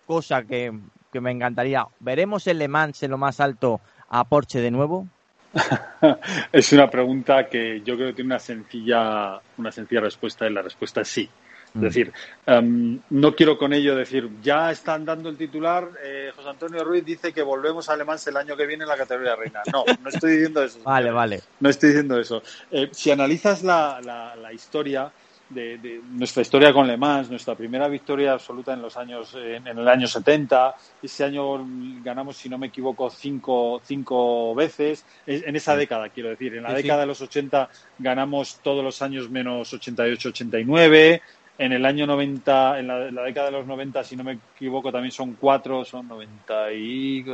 cosa 0.07 0.43
que, 0.43 0.73
que 1.13 1.21
me 1.21 1.31
encantaría, 1.31 1.87
veremos 2.01 2.47
en 2.47 2.59
Le 2.59 2.69
Mans 2.69 3.03
en 3.03 3.11
lo 3.11 3.19
más 3.19 3.41
alto 3.41 3.81
a 4.09 4.25
Porsche 4.25 4.61
de 4.61 4.71
nuevo. 4.71 5.07
es 6.53 6.73
una 6.73 6.89
pregunta 6.89 7.49
que 7.49 7.83
yo 7.83 7.97
creo 7.97 8.09
que 8.09 8.15
tiene 8.15 8.29
una 8.29 8.39
sencilla, 8.39 9.41
una 9.59 9.71
sencilla 9.71 10.01
respuesta 10.01 10.47
y 10.47 10.53
la 10.53 10.63
respuesta 10.63 11.03
es 11.03 11.09
sí. 11.09 11.29
Es 11.75 11.81
Mm. 11.81 11.85
decir, 11.85 12.13
em, 12.45 13.01
no 13.09 13.35
quiero 13.35 13.57
con 13.57 13.73
ello 13.73 13.97
decir, 13.97 14.29
ya 14.43 14.71
están 14.71 15.07
dando 15.07 15.31
el 15.31 15.39
titular, 15.39 15.89
eh, 16.05 16.31
José 16.37 16.51
Antonio 16.51 16.85
Ruiz 16.85 17.03
dice 17.05 17.33
que 17.33 17.41
volvemos 17.43 17.89
a 17.89 17.95
Alemán 17.95 18.19
el 18.27 18.37
año 18.37 18.57
que 18.57 18.67
viene 18.67 18.85
en 18.85 18.89
la 18.89 18.97
categoría 18.99 19.37
reina. 19.37 19.63
No, 19.73 19.85
no 20.03 20.09
estoy 20.11 20.33
diciendo 20.33 20.63
eso. 20.63 20.81
Vale, 20.83 21.11
vale. 21.11 21.41
No 21.61 21.71
estoy 21.71 21.91
diciendo 21.91 22.21
eso. 22.21 22.43
Eh, 22.71 22.91
si 22.93 23.11
analizas 23.11 23.63
la, 23.63 24.01
la- 24.05 24.37
la 24.37 24.53
historia 24.53 25.11
de, 25.49 25.79
de 25.79 26.01
nuestra 26.05 26.41
historia 26.43 26.73
con 26.73 26.87
Le 26.87 26.97
Mans, 26.97 27.29
nuestra 27.31 27.55
primera 27.55 27.87
victoria 27.89 28.33
absoluta 28.33 28.73
en 28.75 28.81
los 28.83 28.97
años, 28.97 29.35
en, 29.35 29.67
en 29.67 29.79
el 29.79 29.87
año 29.89 30.07
70, 30.07 30.75
ese 31.03 31.25
año 31.25 31.59
ganamos, 32.03 32.37
si 32.39 32.49
no 32.51 32.57
me 32.59 32.69
equivoco, 32.69 33.09
cinco, 33.11 33.81
cinco 33.85 34.55
veces, 34.55 35.05
Es- 35.27 35.43
en 35.47 35.57
esa 35.57 35.75
década, 35.77 36.09
quiero 36.11 36.29
decir, 36.31 36.55
en 36.55 36.63
la 36.65 36.71
Sí, 36.71 36.77
sí. 36.77 36.83
década 36.83 37.01
de 37.03 37.07
los 37.07 37.21
80 37.23 37.69
ganamos 37.99 38.61
todos 38.63 38.83
los 38.85 39.01
años 39.03 39.31
menos 39.31 39.73
88, 39.73 40.29
89. 40.31 41.21
En 41.59 41.73
el 41.73 41.85
año 41.85 42.07
90, 42.07 42.79
en 42.81 42.87
la, 42.87 43.09
en 43.09 43.15
la 43.15 43.23
década 43.23 43.47
de 43.47 43.53
los 43.53 43.67
90, 43.67 44.03
si 44.05 44.17
no 44.17 44.25
me 44.25 44.39
equivoco, 44.55 44.91
también 44.91 45.13
son 45.13 45.35
cuatro, 45.35 45.85
son 45.85 46.09
90 46.09 46.73
y 46.73 47.25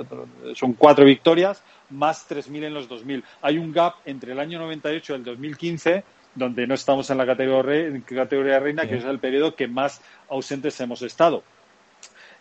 son 0.54 0.72
cuatro 0.74 1.04
victorias, 1.04 1.62
más 1.90 2.28
3.000 2.28 2.64
en 2.64 2.74
los 2.74 2.88
2000. 2.88 3.24
Hay 3.42 3.58
un 3.58 3.72
gap 3.72 3.94
entre 4.04 4.32
el 4.32 4.40
año 4.40 4.58
98 4.58 5.12
y 5.12 5.16
el 5.16 5.24
2015, 5.24 6.04
donde 6.34 6.66
no 6.66 6.74
estamos 6.74 7.08
en 7.10 7.18
la 7.18 7.26
categoría, 7.26 8.00
categoría 8.04 8.58
reina, 8.58 8.82
que 8.82 8.94
Sí. 8.94 8.98
es 8.98 9.04
el 9.04 9.18
periodo 9.20 9.54
que 9.54 9.68
más 9.68 10.02
ausentes 10.28 10.78
hemos 10.80 11.00
estado. 11.02 11.42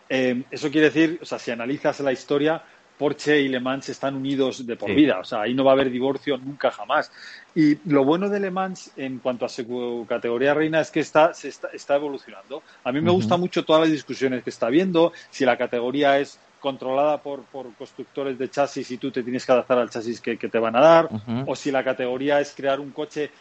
Eh, 0.09 0.43
eso 0.51 0.71
quiere 0.71 0.89
decir, 0.89 1.19
o 1.21 1.25
sea, 1.25 1.37
si 1.37 1.51
analizas 1.51 1.99
la 1.99 2.11
historia, 2.11 2.63
Porsche 2.97 3.39
y 3.41 3.47
Le 3.47 3.59
Mans 3.59 3.89
están 3.89 4.15
unidos 4.15 4.65
de 4.65 4.75
por 4.75 4.89
Sí. 4.89 4.95
vida. 4.95 5.19
O 5.19 5.23
sea, 5.23 5.41
ahí 5.41 5.53
no 5.53 5.63
va 5.63 5.71
a 5.71 5.73
haber 5.75 5.91
divorcio 5.91 6.37
nunca 6.37 6.71
jamás. 6.71 7.11
Y 7.53 7.87
lo 7.89 8.03
bueno 8.03 8.27
de 8.29 8.39
Le 8.39 8.51
Mans 8.51 8.91
en 8.95 9.19
cuanto 9.19 9.45
a 9.45 9.49
su 9.49 10.05
categoría 10.09 10.53
reina 10.53 10.81
es 10.81 10.91
que 10.91 10.99
está, 11.01 11.33
se 11.33 11.49
está, 11.49 11.69
está 11.73 11.95
evolucionando. 11.95 12.63
A 12.83 12.91
mí 12.91 12.99
me 13.01 13.09
Ujú. 13.09 13.15
gusta 13.17 13.37
mucho 13.37 13.63
todas 13.63 13.83
las 13.83 13.91
discusiones 13.91 14.43
que 14.43 14.49
está 14.49 14.69
viendo, 14.69 15.11
si 15.29 15.45
la 15.45 15.57
categoría 15.57 16.19
es 16.19 16.41
controlada 16.59 17.21
por, 17.21 17.47
por 17.49 17.75
constructores 17.75 18.37
de 18.37 18.49
chasis 18.49 18.89
y 18.89 18.97
tú 18.97 19.11
te 19.11 19.23
tienes 19.23 19.45
que 19.45 19.51
adaptar 19.51 19.77
al 19.77 19.91
chasis 19.91 20.19
que, 20.19 20.39
que 20.39 20.49
te 20.49 20.57
van 20.57 20.75
a 20.75 20.81
dar, 20.81 21.09
o 21.45 21.55
si 21.55 21.69
la 21.69 21.83
categoría 21.83 22.39
es 22.39 22.55
crear 22.55 22.79
un 22.79 22.91
coche 22.91 23.31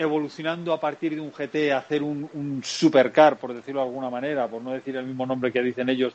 evolucionando 0.00 0.72
a 0.72 0.80
partir 0.80 1.14
de 1.14 1.20
un 1.20 1.30
GT 1.30 1.72
hacer 1.72 2.02
un, 2.02 2.28
un 2.32 2.62
supercar, 2.64 3.36
por 3.38 3.52
decirlo 3.54 3.80
de 3.82 3.86
alguna 3.86 4.08
manera, 4.08 4.48
por 4.48 4.62
no 4.62 4.72
decir 4.72 4.96
el 4.96 5.04
mismo 5.04 5.26
nombre 5.26 5.52
que 5.52 5.62
dicen 5.62 5.88
ellos, 5.90 6.14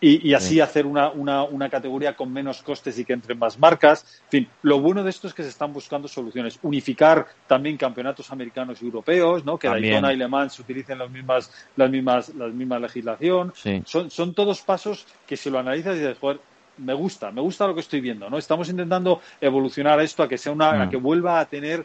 y, 0.00 0.28
y 0.28 0.34
así 0.34 0.54
Sí. 0.54 0.60
hacer 0.60 0.86
una, 0.86 1.10
una, 1.10 1.42
una 1.44 1.68
categoría 1.68 2.16
con 2.16 2.32
menos 2.32 2.62
costes 2.62 2.98
y 2.98 3.04
que 3.04 3.12
entren 3.12 3.38
más 3.38 3.58
marcas. 3.58 4.04
En 4.24 4.30
fin, 4.30 4.48
lo 4.62 4.80
bueno 4.80 5.04
de 5.04 5.10
esto 5.10 5.26
es 5.28 5.34
que 5.34 5.42
se 5.42 5.50
están 5.50 5.72
buscando 5.72 6.08
soluciones. 6.08 6.58
Unificar 6.62 7.26
también 7.46 7.76
campeonatos 7.76 8.30
americanos 8.32 8.80
y 8.80 8.86
europeos, 8.86 9.44
¿no? 9.44 9.58
que 9.58 9.68
También. 9.68 9.92
Daytona 9.92 10.12
y 10.14 10.16
Le 10.16 10.28
Mans 10.28 10.58
utilicen 10.58 10.98
las 10.98 11.10
mismas, 11.10 11.50
las 11.76 11.90
mismas, 11.90 12.34
las 12.34 12.52
mismas 12.54 12.80
legislación. 12.80 13.52
Sí. 13.54 13.82
Son, 13.84 14.10
son 14.10 14.32
todos 14.32 14.62
pasos 14.62 15.06
que 15.26 15.36
si 15.36 15.50
lo 15.50 15.58
analizas 15.58 15.96
y 15.96 15.98
dices, 15.98 16.18
joder, 16.18 16.40
me 16.78 16.94
gusta, 16.94 17.30
me 17.30 17.40
gusta 17.40 17.66
lo 17.66 17.74
que 17.74 17.80
estoy 17.80 18.00
viendo, 18.00 18.28
¿no? 18.28 18.36
Estamos 18.38 18.68
intentando 18.68 19.20
evolucionar 19.40 20.00
esto 20.00 20.22
a 20.22 20.28
que 20.28 20.36
sea 20.38 20.52
una, 20.52 20.82
a 20.82 20.86
Mm. 20.86 20.90
que 20.90 20.96
vuelva 20.98 21.40
a 21.40 21.46
tener 21.46 21.84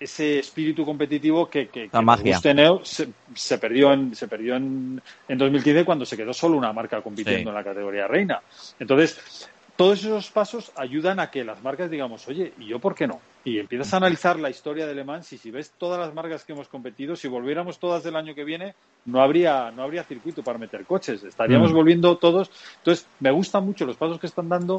ese 0.00 0.38
espíritu 0.38 0.84
competitivo 0.84 1.48
que, 1.48 1.68
que, 1.68 1.88
que 1.88 2.00
magia. 2.02 2.38
Neo, 2.54 2.84
se, 2.84 3.08
se 3.34 3.58
perdió 3.58 3.92
en 3.92 4.14
se 4.14 4.28
perdió 4.28 4.56
en, 4.56 5.00
en 5.28 5.38
2015 5.38 5.84
cuando 5.84 6.04
se 6.04 6.16
quedó 6.16 6.32
solo 6.32 6.56
una 6.56 6.72
marca 6.72 7.02
compitiendo 7.02 7.42
Sí. 7.42 7.48
en 7.48 7.54
la 7.54 7.64
categoría 7.64 8.06
reina. 8.06 8.40
Entonces, 8.78 9.48
todos 9.76 10.00
esos 10.00 10.30
pasos 10.30 10.72
ayudan 10.76 11.20
a 11.20 11.30
que 11.30 11.44
las 11.44 11.62
marcas 11.62 11.90
digamos, 11.90 12.26
oye, 12.28 12.52
¿y 12.58 12.66
yo 12.66 12.78
por 12.80 12.94
qué 12.94 13.06
no? 13.06 13.20
Y 13.44 13.58
empiezas 13.58 13.94
a 13.94 13.98
analizar 13.98 14.38
la 14.38 14.50
historia 14.50 14.86
de 14.86 14.94
Le 14.94 15.04
Mans 15.04 15.32
y 15.32 15.38
si 15.38 15.50
ves 15.50 15.72
todas 15.78 15.98
las 16.00 16.12
marcas 16.14 16.44
que 16.44 16.52
hemos 16.52 16.68
competido, 16.68 17.14
si 17.16 17.28
volviéramos 17.28 17.78
todas 17.78 18.02
del 18.02 18.16
año 18.16 18.34
que 18.34 18.44
viene, 18.44 18.74
no 19.06 19.22
habría, 19.22 19.70
no 19.70 19.84
habría 19.84 20.02
circuito 20.02 20.42
para 20.42 20.58
meter 20.58 20.84
coches, 20.84 21.22
estaríamos 21.24 21.72
Mm. 21.72 21.74
volviendo 21.74 22.18
todos. 22.18 22.50
Entonces, 22.78 23.06
me 23.20 23.30
gustan 23.30 23.64
mucho 23.64 23.86
los 23.86 23.96
pasos 23.96 24.18
que 24.18 24.26
están 24.26 24.48
dando 24.48 24.76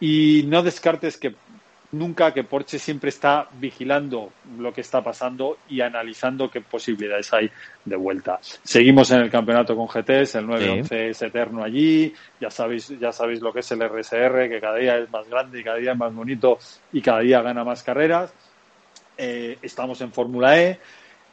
y 0.00 0.44
no 0.46 0.62
descartes 0.62 1.16
que 1.16 1.34
nunca 1.92 2.34
que 2.34 2.44
Porsche 2.44 2.78
siempre 2.78 3.08
está 3.08 3.48
vigilando 3.58 4.30
lo 4.58 4.72
que 4.72 4.82
está 4.82 5.02
pasando 5.02 5.58
y 5.68 5.80
analizando 5.80 6.50
qué 6.50 6.60
posibilidades 6.60 7.32
hay 7.32 7.50
de 7.84 7.96
vuelta. 7.96 8.38
Seguimos 8.42 9.10
en 9.10 9.20
el 9.22 9.30
campeonato 9.30 9.74
con 9.74 9.86
GTs, 9.86 10.34
el 10.36 10.46
911 10.46 11.08
es 11.10 11.22
eterno 11.22 11.64
allí, 11.64 12.12
ya 12.40 12.50
sabéis, 12.50 12.88
ya 12.98 13.12
sabéis 13.12 13.40
lo 13.40 13.52
que 13.52 13.60
es 13.60 13.70
el 13.72 13.80
RSR, 13.80 14.48
que 14.48 14.60
cada 14.60 14.76
día 14.76 14.98
es 14.98 15.10
más 15.10 15.28
grande 15.28 15.60
y 15.60 15.64
cada 15.64 15.78
día 15.78 15.92
es 15.92 15.98
más 15.98 16.14
bonito 16.14 16.58
y 16.92 17.00
cada 17.00 17.20
día 17.20 17.40
gana 17.40 17.64
más 17.64 17.82
carreras. 17.82 18.32
Eh, 19.16 19.58
estamos 19.62 20.00
en 20.00 20.12
Fórmula 20.12 20.60
E 20.60 20.78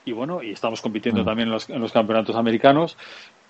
y 0.06 0.12
bueno, 0.12 0.42
y 0.42 0.52
estamos 0.52 0.82
compitiendo 0.82 1.22
Mm. 1.22 1.26
también 1.26 1.48
en 1.48 1.54
los, 1.54 1.70
en 1.70 1.82
los 1.82 1.92
campeonatos 1.92 2.36
americanos. 2.36 2.98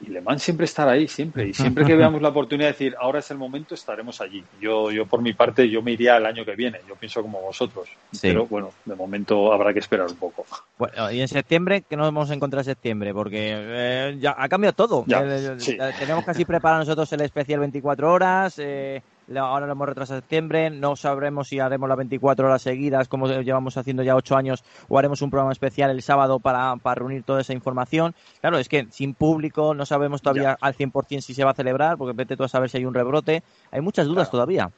Y 0.01 0.07
Le 0.07 0.19
Mans 0.21 0.43
siempre 0.43 0.65
estará 0.65 0.91
ahí, 0.91 1.07
siempre. 1.07 1.47
Y 1.47 1.53
siempre 1.53 1.85
que 1.85 1.95
veamos 1.95 2.21
la 2.21 2.29
oportunidad 2.29 2.67
de 2.67 2.73
decir, 2.73 2.95
ahora 2.99 3.19
es 3.19 3.31
el 3.31 3.37
momento, 3.37 3.73
estaremos 3.75 4.19
allí. 4.21 4.43
Yo, 4.59 4.91
yo 4.91 5.05
por 5.05 5.21
mi 5.21 5.33
parte, 5.33 5.69
yo 5.69 5.81
me 5.81 5.93
iría 5.93 6.17
el 6.17 6.25
año 6.25 6.43
que 6.43 6.55
viene. 6.55 6.79
Yo 6.87 6.95
pienso 6.95 7.21
como 7.21 7.41
vosotros. 7.41 7.87
Sí. 8.11 8.19
Pero 8.23 8.45
bueno, 8.45 8.71
de 8.83 8.95
momento 8.95 9.53
habrá 9.53 9.73
que 9.73 9.79
esperar 9.79 10.07
un 10.07 10.17
poco. 10.17 10.45
Bueno, 10.77 11.11
y 11.11 11.21
en 11.21 11.27
septiembre, 11.27 11.83
¿qué 11.89 11.95
nos 11.95 12.07
vamos 12.07 12.29
a 12.29 12.33
encontrar 12.33 12.59
en 12.61 12.65
septiembre? 12.65 13.13
Porque 13.13 13.53
eh, 13.55 14.17
ya 14.19 14.35
ha 14.37 14.49
cambiado 14.49 14.73
todo. 14.73 15.05
Ya, 15.07 15.21
Eh, 15.23 15.55
sí. 15.59 15.77
eh, 15.79 15.91
Tenemos 15.97 16.25
casi 16.25 16.43
preparado 16.45 16.81
nosotros 16.81 17.11
el 17.13 17.21
especial 17.21 17.61
24 17.61 18.11
horas. 18.11 18.55
eh, 18.59 19.01
ahora 19.37 19.65
lo 19.65 19.71
hemos 19.71 19.87
retrasado 19.87 20.17
a 20.17 20.21
septiembre. 20.21 20.69
No 20.69 20.95
sabremos 20.95 21.47
si 21.47 21.59
haremos 21.59 21.87
las 21.89 21.97
24 21.97 22.45
horas 22.47 22.61
seguidas, 22.61 23.07
como 23.07 23.27
llevamos 23.27 23.77
haciendo 23.77 24.03
ya 24.03 24.15
8 24.15 24.35
años, 24.37 24.63
o 24.87 24.97
haremos 24.99 25.21
un 25.21 25.29
programa 25.29 25.51
especial 25.51 25.91
el 25.91 26.01
sábado 26.01 26.39
para, 26.39 26.75
para 26.77 26.95
reunir 26.95 27.23
toda 27.23 27.41
esa 27.41 27.53
información. 27.53 28.13
Claro, 28.41 28.57
es 28.57 28.69
que 28.69 28.87
sin 28.91 29.13
público 29.13 29.73
no 29.73 29.85
sabemos 29.85 30.21
todavía 30.21 30.57
al 30.61 30.73
100% 30.75 31.21
si 31.21 31.33
se 31.33 31.43
va 31.43 31.51
a 31.51 31.55
celebrar, 31.55 31.97
porque 31.97 32.15
vete 32.15 32.37
tú 32.37 32.43
a 32.43 32.47
saber 32.47 32.69
si 32.69 32.77
hay 32.77 32.85
un 32.85 32.93
rebrote. 32.93 33.43
Hay 33.71 33.81
muchas 33.81 34.05
dudas 34.07 34.29
todavía. 34.31 34.69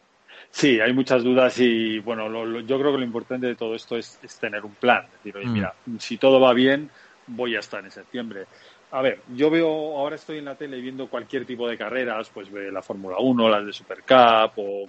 Sí, 0.52 0.80
hay 0.80 0.94
muchas 0.94 1.24
dudas 1.24 1.58
y 1.60 2.00
bueno, 2.00 2.30
lo- 2.30 2.46
lo- 2.46 2.60
yo 2.62 2.80
creo 2.80 2.92
que 2.92 3.00
lo 3.00 3.04
importante 3.04 3.48
de 3.48 3.56
todo 3.56 3.76
esto 3.76 3.98
es, 3.98 4.20
es 4.24 4.38
tener 4.40 4.64
un 4.66 4.76
plan. 4.76 5.04
Es 5.06 5.12
decir, 5.24 5.38
oye, 5.38 5.48
Mm. 5.48 5.54
mira, 5.54 5.74
si 6.00 6.18
todo 6.18 6.40
va 6.40 6.54
bien, 6.54 6.90
voy 7.28 7.56
a 7.56 7.60
estar 7.60 7.84
en 7.84 7.92
septiembre. 7.92 8.46
A 8.92 9.02
ver, 9.02 9.20
yo 9.36 9.50
veo, 9.50 9.68
ahora 9.68 10.16
estoy 10.16 10.38
en 10.38 10.46
la 10.46 10.56
tele 10.56 10.80
viendo 10.80 11.08
cualquier 11.08 11.46
tipo 11.46 11.68
de 11.68 11.78
carreras, 11.78 12.30
pues 12.34 12.50
ve 12.52 12.72
la 12.72 12.82
Fórmula 12.82 13.18
1, 13.20 13.50
las 13.50 13.66
de 13.66 13.74
Super 13.74 14.00
Cup 14.02 14.54
o... 14.58 14.88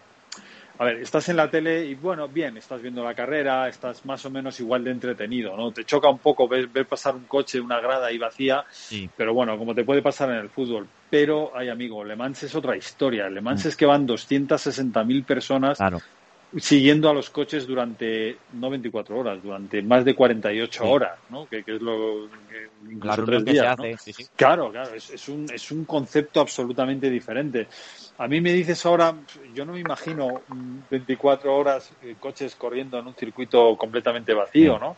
A 0.81 0.85
ver, 0.85 0.99
estás 0.99 1.29
en 1.29 1.37
la 1.37 1.51
tele 1.51 1.85
y 1.87 1.97
bueno, 1.97 2.29
bien, 2.29 2.57
estás 2.57 2.81
viendo 2.81 3.03
la 3.03 3.13
carrera, 3.13 3.69
estás 3.69 4.07
más 4.07 4.25
o 4.25 4.31
menos 4.31 4.61
igual 4.61 4.85
de 4.85 4.93
entretenido, 4.93 5.57
¿no? 5.57 5.73
Te 5.73 5.85
choca 5.85 6.09
un 6.09 6.21
poco 6.21 6.47
ver, 6.47 6.69
ver 6.69 6.87
pasar 6.87 7.17
un 7.17 7.25
coche, 7.25 7.61
una 7.61 7.81
grada 7.81 8.07
ahí 8.07 8.19
vacía, 8.19 8.65
Sí. 8.71 9.11
pero 9.17 9.35
bueno, 9.35 9.59
como 9.59 9.75
te 9.75 9.83
puede 9.83 10.03
pasar 10.03 10.31
en 10.31 10.37
el 10.37 10.51
fútbol. 10.51 10.87
Pero, 11.11 11.51
ay 11.57 11.69
amigo, 11.69 12.05
Le 12.05 12.15
Mans 12.15 12.45
es 12.45 12.55
otra 12.55 12.77
historia. 12.77 13.29
Le 13.29 13.41
Mans 13.41 13.67
es 13.67 13.77
que 13.77 13.87
van 13.87 14.07
260.000 14.07 15.25
personas 15.25 15.79
Claro. 15.79 15.99
Siguiendo 16.57 17.11
a 17.11 17.15
los 17.15 17.29
coches 17.31 17.67
durante, 17.67 18.37
no 18.55 18.71
24 18.71 19.19
horas, 19.19 19.43
durante 19.43 19.83
más 19.83 20.05
de 20.05 20.15
48 20.15 20.83
Sí. 20.83 20.89
horas, 20.91 21.19
¿no? 21.29 21.47
Que, 21.47 21.63
que 21.63 21.77
es 21.77 21.83
lo 21.83 22.29
que 22.49 22.93
incluso 22.93 23.25
tres 23.25 23.45
que 23.45 23.55
se 23.55 23.63
¿no? 23.63 23.69
hace. 23.69 23.97
Sí, 23.99 24.13
sí. 24.13 24.27
Claro, 24.35 24.71
claro, 24.71 24.95
es, 24.95 25.11
es 25.11 25.29
un, 25.29 25.47
es 25.53 25.71
un 25.71 25.85
concepto 25.85 26.41
absolutamente 26.41 27.11
diferente. 27.11 27.69
A 28.17 28.27
mí 28.27 28.41
me 28.41 28.53
dices 28.53 28.85
ahora, 28.87 29.15
yo 29.53 29.65
no 29.65 29.75
me 29.75 29.81
imagino 29.81 30.29
mm, 30.49 30.79
24 30.91 31.55
horas 31.55 31.91
eh, 32.03 32.17
coches 32.19 32.55
corriendo 32.57 32.99
en 32.99 33.07
un 33.07 33.15
circuito 33.15 33.77
completamente 33.77 34.33
vacío, 34.33 34.79
¿no? 34.79 34.97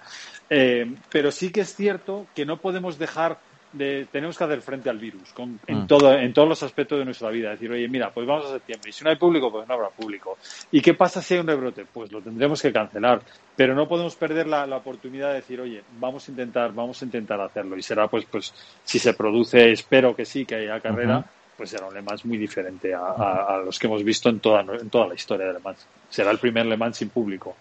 Eh, 0.48 0.94
pero 1.10 1.31
sí 1.31 1.51
que 1.51 1.62
es 1.62 1.74
cierto 1.74 2.27
que 2.35 2.47
no 2.47 2.60
podemos 2.60 2.98
dejar 2.98 3.40
de, 3.72 4.06
tenemos 4.10 4.36
que 4.36 4.44
hacer 4.44 4.60
frente 4.62 4.90
al 4.90 4.98
virus 4.98 5.32
con- 5.32 5.59
en, 5.66 5.82
Mm. 5.82 5.86
todo, 5.86 6.12
en 6.14 6.32
todos 6.32 6.48
los 6.48 6.62
aspectos 6.62 6.98
de 6.98 7.05
nuestra 7.05 7.30
vida. 7.30 7.51
Decir, 7.51 7.70
oye, 7.70 7.86
mira, 7.88 8.10
pues 8.10 8.26
vamos 8.26 8.47
a 8.47 8.52
septiembre 8.55 8.90
y 8.90 8.92
si 8.92 9.05
no 9.05 9.10
hay 9.10 9.16
público, 9.16 9.51
pues 9.51 9.66
no 9.68 9.74
habrá 9.74 9.88
público. 9.90 10.38
¿Y 10.72 10.80
qué 10.80 10.94
pasa 10.94 11.22
si 11.22 11.34
hay 11.34 11.40
un 11.40 11.47
rebrote? 11.47 11.84
Pues 11.84 12.10
lo 12.10 12.20
tendremos 12.20 12.60
que 12.60 12.72
cancelar. 12.72 13.20
Pero 13.55 13.74
no 13.74 13.86
podemos 13.86 14.16
perder 14.16 14.47
la, 14.48 14.66
la 14.66 14.78
oportunidad 14.78 15.28
de 15.28 15.34
decir, 15.36 15.60
oye, 15.60 15.82
vamos 15.98 16.26
a 16.26 16.30
intentar, 16.32 16.72
vamos 16.72 17.01
a 17.01 17.05
intentar 17.05 17.40
hacerlo. 17.40 17.76
Y 17.76 17.82
será, 17.82 18.09
pues, 18.09 18.24
pues, 18.24 18.52
si 18.84 18.98
se 18.98 19.14
produce, 19.14 19.70
espero 19.72 20.16
que 20.16 20.24
sí, 20.24 20.44
que 20.44 20.55
haya 20.56 20.80
carrera, 20.80 21.24
pues 21.56 21.70
será 21.70 21.86
un 21.86 21.94
Le 21.94 22.01
Mans 22.02 22.24
muy 22.24 22.38
diferente 22.38 22.94
a, 22.94 23.01
a- 23.01 23.55
a 23.55 23.59
los 23.59 23.78
que 23.78 23.86
hemos 23.86 24.02
visto 24.02 24.30
en 24.30 24.40
toda, 24.40 24.62
en 24.62 24.88
toda 24.88 25.06
la 25.09 25.14
historia 25.14 25.47
de 25.47 25.52
Le 25.52 25.59
Mans. 25.60 25.86
Será 26.09 26.30
el 26.30 26.38
primer 26.38 26.64
Le 26.66 26.76
Mans 26.78 26.97
sin 26.97 27.10
público. 27.10 27.55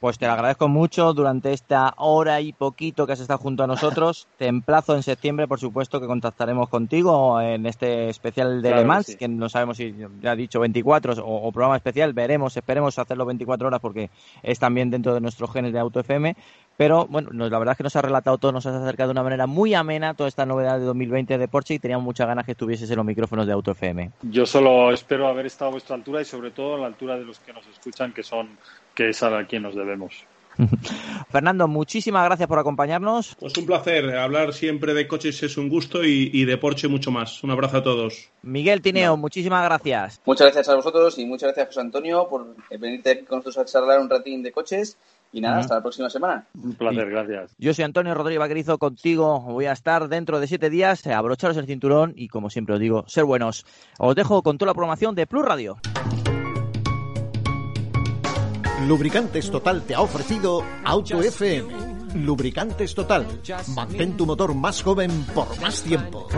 Pues 0.00 0.18
te 0.18 0.26
lo 0.26 0.32
agradezco 0.32 0.68
mucho 0.68 1.14
durante 1.14 1.52
esta 1.52 1.94
hora 1.96 2.40
y 2.42 2.52
poquito 2.52 3.06
que 3.06 3.14
has 3.14 3.20
estado 3.20 3.38
junto 3.38 3.64
a 3.64 3.66
nosotros. 3.66 4.28
Te 4.36 4.46
emplazo 4.46 4.94
en 4.94 5.02
septiembre, 5.02 5.48
por 5.48 5.58
supuesto, 5.58 6.00
que 6.00 6.06
contactaremos 6.06 6.68
contigo 6.68 7.40
en 7.40 7.64
este 7.64 8.10
especial 8.10 8.60
de 8.60 8.68
Claro 8.68 8.76
Le 8.76 8.82
que 8.82 8.88
Mans, 8.88 9.06
sí. 9.06 9.16
que 9.16 9.28
no 9.28 9.48
sabemos 9.48 9.78
si 9.78 9.94
ya 10.20 10.34
he 10.34 10.36
dicho 10.36 10.60
24 10.60 11.14
o, 11.14 11.48
o 11.48 11.52
programa 11.52 11.76
especial. 11.76 12.12
Veremos, 12.12 12.56
esperemos 12.56 12.98
hacerlo 12.98 13.24
24 13.24 13.68
horas 13.68 13.80
porque 13.80 14.10
es 14.42 14.58
también 14.58 14.90
dentro 14.90 15.14
de 15.14 15.20
nuestros 15.20 15.50
genes 15.50 15.72
de 15.72 15.78
Auto 15.78 16.00
FM. 16.00 16.36
Pero 16.76 17.06
bueno, 17.06 17.30
nos, 17.32 17.50
la 17.50 17.58
verdad 17.58 17.72
es 17.72 17.76
que 17.78 17.84
nos 17.84 17.96
ha 17.96 18.02
relatado 18.02 18.38
todo, 18.38 18.52
nos 18.52 18.66
has 18.66 18.74
acercado 18.74 19.08
de 19.08 19.12
una 19.12 19.22
manera 19.22 19.46
muy 19.46 19.74
amena 19.74 20.14
toda 20.14 20.28
esta 20.28 20.46
novedad 20.46 20.78
de 20.78 20.84
2020 20.84 21.38
de 21.38 21.48
Porsche 21.48 21.74
y 21.74 21.78
teníamos 21.78 22.04
muchas 22.04 22.26
ganas 22.26 22.44
que 22.44 22.52
estuvieses 22.52 22.90
en 22.90 22.96
los 22.96 23.06
micrófonos 23.06 23.46
de 23.46 23.52
Auto 23.52 23.70
FM. 23.70 24.10
Yo 24.22 24.46
solo 24.46 24.92
espero 24.92 25.28
haber 25.28 25.46
estado 25.46 25.68
a 25.68 25.72
vuestra 25.72 25.96
altura 25.96 26.20
y 26.20 26.24
sobre 26.24 26.50
todo 26.50 26.76
a 26.76 26.78
la 26.78 26.86
altura 26.86 27.18
de 27.18 27.24
los 27.24 27.38
que 27.38 27.52
nos 27.52 27.66
escuchan, 27.66 28.12
que 28.12 28.22
son 28.22 28.58
que 28.94 29.10
es 29.10 29.22
a 29.22 29.44
quien 29.44 29.62
nos 29.62 29.74
debemos. 29.74 30.26
Fernando, 31.30 31.68
muchísimas 31.68 32.24
gracias 32.24 32.48
por 32.48 32.58
acompañarnos. 32.58 33.36
Pues 33.38 33.56
un 33.56 33.66
placer. 33.66 34.16
Hablar 34.16 34.54
siempre 34.54 34.94
de 34.94 35.06
coches 35.06 35.42
es 35.42 35.56
un 35.56 35.68
gusto 35.68 36.02
y, 36.04 36.44
de 36.44 36.56
Porsche 36.56 36.88
mucho 36.88 37.10
más. 37.10 37.42
Un 37.44 37.50
abrazo 37.50 37.78
a 37.78 37.82
todos. 37.82 38.30
Miguel 38.42 38.80
Tineo, 38.80 39.16
muchísimas 39.16 39.64
gracias. 39.64 40.20
Muchas 40.24 40.46
gracias 40.46 40.68
a 40.68 40.76
vosotros 40.76 41.18
y 41.18 41.26
muchas 41.26 41.48
gracias, 41.48 41.68
José 41.68 41.80
Antonio, 41.80 42.26
por 42.28 42.56
venirte 42.78 43.10
aquí 43.10 43.24
con 43.24 43.38
nosotros 43.38 43.58
a 43.58 43.64
charlar 43.70 44.00
un 44.00 44.08
ratín 44.08 44.42
de 44.42 44.52
coches. 44.52 44.96
Y 45.32 45.40
nada, 45.40 45.58
hasta 45.58 45.74
la 45.74 45.82
próxima 45.82 46.08
semana. 46.08 46.46
Un 46.54 46.74
placer, 46.74 47.10
gracias. 47.10 47.54
Yo 47.58 47.74
soy 47.74 47.84
Antonio 47.84 48.14
Rodríguez 48.14 48.40
Vaquerizo, 48.40 48.78
contigo 48.78 49.40
voy 49.40 49.66
a 49.66 49.72
estar 49.72 50.08
dentro 50.08 50.40
de 50.40 50.46
siete 50.46 50.70
días. 50.70 51.06
Abrocharos 51.06 51.56
el 51.56 51.66
cinturón 51.66 52.12
y, 52.16 52.28
como 52.28 52.50
siempre 52.50 52.74
os 52.74 52.80
digo, 52.80 53.04
ser 53.06 53.24
buenos. 53.24 53.66
Os 53.98 54.14
dejo 54.14 54.42
con 54.42 54.58
toda 54.58 54.70
la 54.70 54.74
programación 54.74 55.14
de 55.14 55.26
Plus 55.26 55.44
Radio. 55.44 55.76
Lubricantes 58.86 59.50
Total 59.50 59.82
te 59.82 59.94
ha 59.94 60.00
ofrecido 60.00 60.62
Auto 60.84 61.20
FM. 61.20 61.96
Lubricantes 62.14 62.94
Total. 62.94 63.26
Mantén 63.74 64.16
tu 64.16 64.26
motor 64.26 64.54
más 64.54 64.82
joven 64.82 65.10
por 65.34 65.48
más 65.60 65.82
tiempo. 65.82 66.28